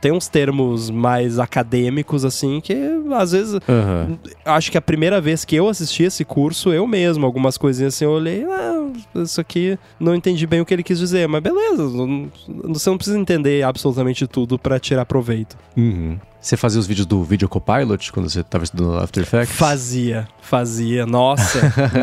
Tem 0.00 0.12
uns 0.12 0.28
termos 0.28 0.90
mais 0.90 1.38
acadêmicos, 1.38 2.24
assim, 2.24 2.60
que 2.60 2.74
às 3.12 3.32
vezes. 3.32 3.60
Aham. 3.68 4.18
Acho 4.44 4.70
que 4.70 4.78
a 4.78 4.82
primeira 4.82 5.20
vez 5.20 5.44
que 5.44 5.56
eu 5.56 5.68
assisti 5.68 6.04
esse 6.04 6.24
curso, 6.24 6.72
eu 6.72 6.86
mesmo, 6.86 7.26
algumas 7.26 7.56
coisinhas 7.58 7.94
assim, 7.94 8.04
eu 8.04 8.12
olhei, 8.12 8.44
ah, 8.44 8.86
isso 9.16 9.40
aqui 9.40 9.78
não 9.98 10.14
entendi 10.14 10.46
bem 10.46 10.60
o 10.60 10.64
que 10.66 10.72
ele 10.74 10.82
quis 10.82 10.98
dizer, 10.98 11.26
mas 11.28 11.42
beleza, 11.42 11.82
não- 11.82 12.28
você 12.72 12.88
não 12.90 12.96
precisa 12.96 13.18
entender 13.18 13.62
absolutamente 13.64 14.26
tudo 14.26 14.58
pra 14.58 14.78
tirar 14.78 15.04
proveito. 15.06 15.56
Uhum. 15.76 16.18
Você 16.46 16.56
fazia 16.56 16.78
os 16.78 16.86
vídeos 16.86 17.06
do 17.06 17.24
Video 17.24 17.48
Copilot 17.48 18.12
quando 18.12 18.30
você 18.30 18.40
tava 18.40 18.62
estudando 18.62 18.96
After 18.98 19.20
Effects? 19.20 19.56
Fazia, 19.56 20.28
fazia. 20.40 21.04
Nossa, 21.04 21.58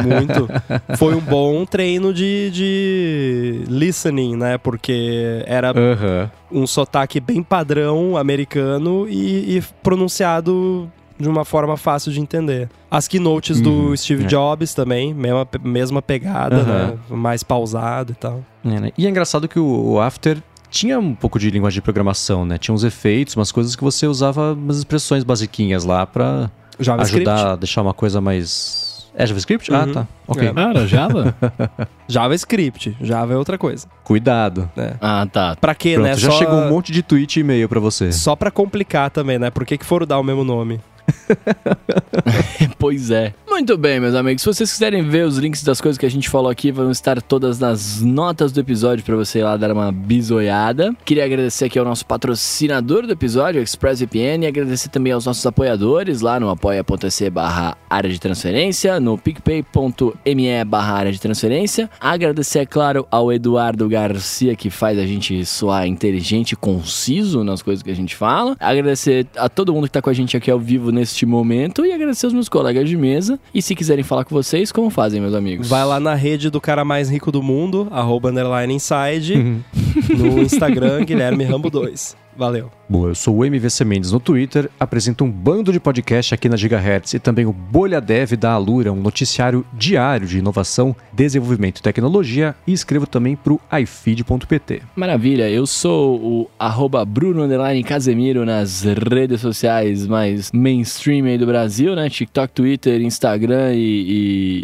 muito. 0.06 0.50
Foi 1.00 1.16
um 1.16 1.22
bom 1.22 1.66
treino 1.66 2.14
de, 2.14 2.52
de 2.52 3.64
listening, 3.70 4.36
né? 4.36 4.58
Porque 4.58 5.42
era 5.48 5.70
Aham. 5.70 6.30
um 6.52 6.68
sotaque 6.68 7.22
bem 7.22 7.42
padrão 7.42 8.18
americano 8.18 9.08
e, 9.08 9.60
e 9.60 9.64
pronunciado 9.82 10.92
de 11.18 11.30
uma 11.30 11.46
forma 11.46 11.78
fácil 11.78 12.12
de 12.12 12.20
entender. 12.20 12.70
As 12.92 13.08
keynotes 13.08 13.62
do 13.62 13.72
Uhum, 13.72 13.96
Steve 13.96 14.26
é. 14.26 14.28
Jobs 14.28 14.74
também, 14.74 15.14
mesma, 15.14 15.48
mesma 15.64 16.02
pegada, 16.02 16.64
né? 16.64 16.98
Mais 17.10 17.44
pausado 17.44 18.12
e 18.12 18.16
tal. 18.16 18.44
É, 18.66 18.78
né? 18.78 18.92
E 18.98 19.08
é 19.08 19.10
engraçado 19.10 19.48
que 19.48 19.58
o 19.58 20.02
After 20.02 20.38
tinha 20.74 21.00
um 21.00 21.14
pouco 21.14 21.38
de 21.38 21.52
linguagem 21.52 21.76
de 21.76 21.82
programação, 21.82 22.46
né? 22.46 22.58
Tinha 22.58 22.74
uns 22.74 22.84
efeitos, 22.84 23.36
umas 23.36 23.52
coisas 23.52 23.76
que 23.76 23.84
você 23.84 24.08
usava 24.08 24.54
umas 24.54 24.80
expressões 24.80 25.24
basiquinhas 25.24 25.86
lá 25.86 26.06
pra 26.08 26.50
JavaScript. 26.80 27.30
ajudar 27.30 27.52
a 27.52 27.56
deixar 27.56 27.84
uma 27.84 27.94
coisa 27.94 28.20
mais... 28.20 28.92
É 29.16 29.28
JavaScript? 29.28 29.72
Ah, 29.72 29.84
Uhum. 29.86 29.94
tá. 29.94 30.08
Ok. 30.28 30.48
É. 30.48 30.52
Ah, 30.56 30.70
era 30.72 30.88
Java? 30.88 31.36
JavaScript. 32.10 32.98
Java 33.00 33.34
é 33.34 33.38
outra 33.38 33.60
coisa. 33.60 33.88
Cuidado. 34.04 34.68
Né? 34.76 34.96
ah, 35.00 35.28
tá. 35.32 35.56
Pra 35.56 35.76
quê, 35.76 35.94
Pronto, 35.94 36.08
né? 36.08 36.18
já 36.18 36.32
Só- 36.32 36.38
chegou 36.40 36.56
um 36.56 36.70
monte 36.70 36.92
de 36.92 37.04
tweet 37.04 37.38
e 37.38 37.42
e-mail 37.42 37.70
pra 37.70 37.80
você. 37.80 38.12
Só 38.12 38.36
pra 38.36 38.50
complicar 38.50 39.12
também, 39.12 39.38
né? 39.38 39.52
Por 39.52 39.66
que, 39.68 39.78
que 39.78 39.86
foram 39.86 40.08
dar 40.08 40.18
o 40.18 40.24
mesmo 40.24 40.44
nome? 40.44 40.82
Pois 42.80 43.12
é. 43.12 43.34
Muito 43.54 43.78
bem, 43.78 44.00
meus 44.00 44.16
amigos. 44.16 44.42
Se 44.42 44.48
vocês 44.48 44.72
quiserem 44.72 45.08
ver 45.08 45.28
os 45.28 45.38
links 45.38 45.64
das 45.64 45.80
coisas 45.80 45.96
que 45.96 46.08
a 46.08 46.10
gente 46.10 46.28
falou 46.28 46.50
aqui, 46.50 46.72
vão 46.72 46.90
estar 46.90 47.22
todas 47.22 47.60
nas 47.60 48.02
notas 48.02 48.52
do 48.52 48.60
episódio 48.60 49.06
para 49.06 49.16
você 49.16 49.40
ir 49.40 49.44
lá 49.44 49.56
dar 49.56 49.72
uma 49.72 49.92
bisoiada. 49.92 50.92
Queria 51.06 51.24
agradecer 51.24 51.66
aqui 51.66 51.78
ao 51.78 51.86
nosso 51.86 52.04
patrocinador 52.04 53.06
do 53.06 53.14
episódio, 53.14 53.62
ExpressVPN, 53.62 54.44
e 54.44 54.48
agradecer 54.48 54.90
também 54.90 55.14
aos 55.14 55.28
nossos 55.28 55.46
apoiadores 55.46 56.22
lá 56.22 56.40
no 56.40 56.50
apoia.se 56.50 57.30
barra 57.30 57.78
área 57.88 58.10
de 58.10 58.20
transferência, 58.20 59.00
no 59.00 59.20
picpay.me 59.20 60.66
barra 60.66 60.94
área 60.96 61.12
de 61.12 61.22
transferência. 61.22 61.88
Agradecer, 62.02 62.60
é 62.60 62.66
claro, 62.66 63.08
ao 63.12 63.32
Eduardo 63.32 63.88
Garcia, 63.88 64.56
que 64.56 64.72
faz 64.72 64.98
a 64.98 65.06
gente 65.06 65.46
soar 65.46 65.86
inteligente 65.86 66.54
e 66.54 66.56
conciso 66.56 67.44
nas 67.44 67.62
coisas 67.62 67.84
que 67.84 67.92
a 67.92 67.96
gente 67.96 68.16
fala. 68.16 68.58
Agradecer 68.60 69.28
a 69.38 69.48
todo 69.48 69.72
mundo 69.72 69.84
que 69.84 69.92
tá 69.92 70.02
com 70.02 70.10
a 70.10 70.14
gente 70.14 70.36
aqui 70.36 70.50
ao 70.50 70.60
vivo 70.60 70.92
neste 70.92 71.24
momento 71.24 71.86
e 71.86 71.94
agradecer 71.94 72.26
aos 72.26 72.34
meus 72.34 72.50
colegas 72.50 72.90
de 72.90 72.98
mesa. 72.98 73.40
E 73.54 73.62
se 73.62 73.76
quiserem 73.76 74.04
falar 74.04 74.26
com 74.26 74.34
vocês, 74.34 74.72
como 74.72 74.90
fazem, 74.90 75.22
meus 75.22 75.34
amigos? 75.34 75.68
Vai 75.68 75.86
lá 75.86 76.00
na 76.00 76.16
rede 76.16 76.50
do 76.50 76.60
cara 76.60 76.84
mais 76.84 77.10
rico 77.10 77.32
do 77.32 77.42
mundo, 77.42 77.88
arroba 77.92 78.30
underline 78.30 78.74
inside, 78.74 79.64
no 80.10 80.42
Instagram, 80.42 81.04
Guilherme 81.06 81.44
Rambo 81.44 81.70
2. 81.70 82.23
Valeu. 82.36 82.72
Bom, 82.90 83.08
eu 83.08 83.16
sou 83.16 83.38
o 83.38 83.46
MVC 83.46 83.86
Mendes 83.86 84.12
no 84.12 84.20
Twitter, 84.20 84.70
apresento 84.80 85.24
um 85.24 85.32
bando 85.32 85.72
de 85.72 85.80
podcast 85.80 86.34
aqui 86.34 86.50
na 86.50 86.58
Gigahertz 86.58 87.14
e 87.14 87.20
também 87.20 87.46
o 87.46 87.54
Bolha 87.54 88.02
Dev 88.02 88.34
da 88.34 88.52
Alura, 88.52 88.92
um 88.92 89.02
noticiário 89.02 89.66
diário 89.74 90.28
de 90.28 90.40
inovação, 90.40 90.96
desenvolvimento 91.12 91.80
e 91.80 91.82
tecnologia, 91.82 92.56
e 92.68 92.74
escrevo 92.74 93.08
também 93.08 93.36
para 93.36 93.54
o 93.54 93.62
ifeed.pt. 93.72 94.82
Maravilha, 94.96 95.50
eu 95.50 95.66
sou 95.66 96.16
o 96.20 96.50
arroba 96.60 97.04
Bruno 97.06 97.44
Underline 97.44 97.84
Casemiro 97.84 98.46
nas 98.46 98.84
redes 98.84 99.42
sociais 99.42 100.06
mais 100.06 100.52
mainstream 100.52 101.26
aí 101.26 101.38
do 101.38 101.46
Brasil, 101.46 101.96
né? 101.96 102.10
TikTok, 102.10 102.54
Twitter, 102.54 103.02
Instagram 103.02 103.74
e, 103.74 103.80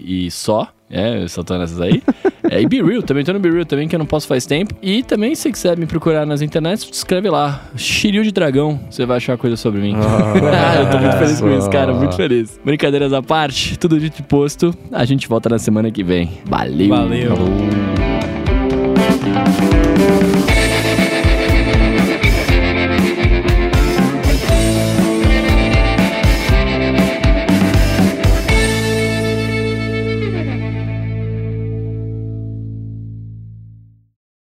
e, 0.05 0.27
e 0.27 0.31
só. 0.31 0.67
É, 0.89 1.21
eu 1.23 1.29
só 1.29 1.43
tô 1.43 1.57
nessas 1.57 1.79
aí. 1.79 2.01
É, 2.49 2.61
e 2.61 2.67
Be 2.67 2.81
Real, 2.81 3.03
também 3.03 3.23
tô 3.23 3.31
no 3.31 3.39
Be 3.39 3.49
Real 3.49 3.65
também, 3.65 3.87
que 3.87 3.95
eu 3.95 3.99
não 3.99 4.05
posso 4.07 4.27
faz 4.27 4.45
tempo. 4.45 4.73
E 4.81 5.03
também, 5.03 5.35
se 5.35 5.51
quiser 5.51 5.77
me 5.77 5.85
procurar 5.85 6.25
nas 6.25 6.41
internets, 6.41 6.89
escreve 6.91 7.29
lá. 7.29 7.61
Shiryu 7.75 8.23
de 8.23 8.31
Dragão, 8.31 8.79
você 8.89 9.05
vai 9.05 9.17
achar 9.17 9.37
coisa 9.37 9.55
sobre 9.55 9.81
mim. 9.81 9.93
Ah, 9.95 10.81
eu 10.81 10.89
tô 10.89 10.97
muito 10.97 11.17
feliz 11.17 11.39
com 11.39 11.55
isso, 11.55 11.69
cara, 11.69 11.93
muito 11.93 12.15
feliz. 12.15 12.59
Brincadeiras 12.65 13.13
à 13.13 13.21
parte, 13.21 13.77
tudo 13.77 13.99
dito 13.99 14.19
e 14.19 14.23
posto. 14.23 14.73
A 14.91 15.05
gente 15.05 15.27
volta 15.27 15.47
na 15.47 15.59
semana 15.59 15.91
que 15.91 16.03
vem. 16.03 16.39
Valeu! 16.45 16.89
Valeu. 16.89 17.35
Falou. 17.35 17.49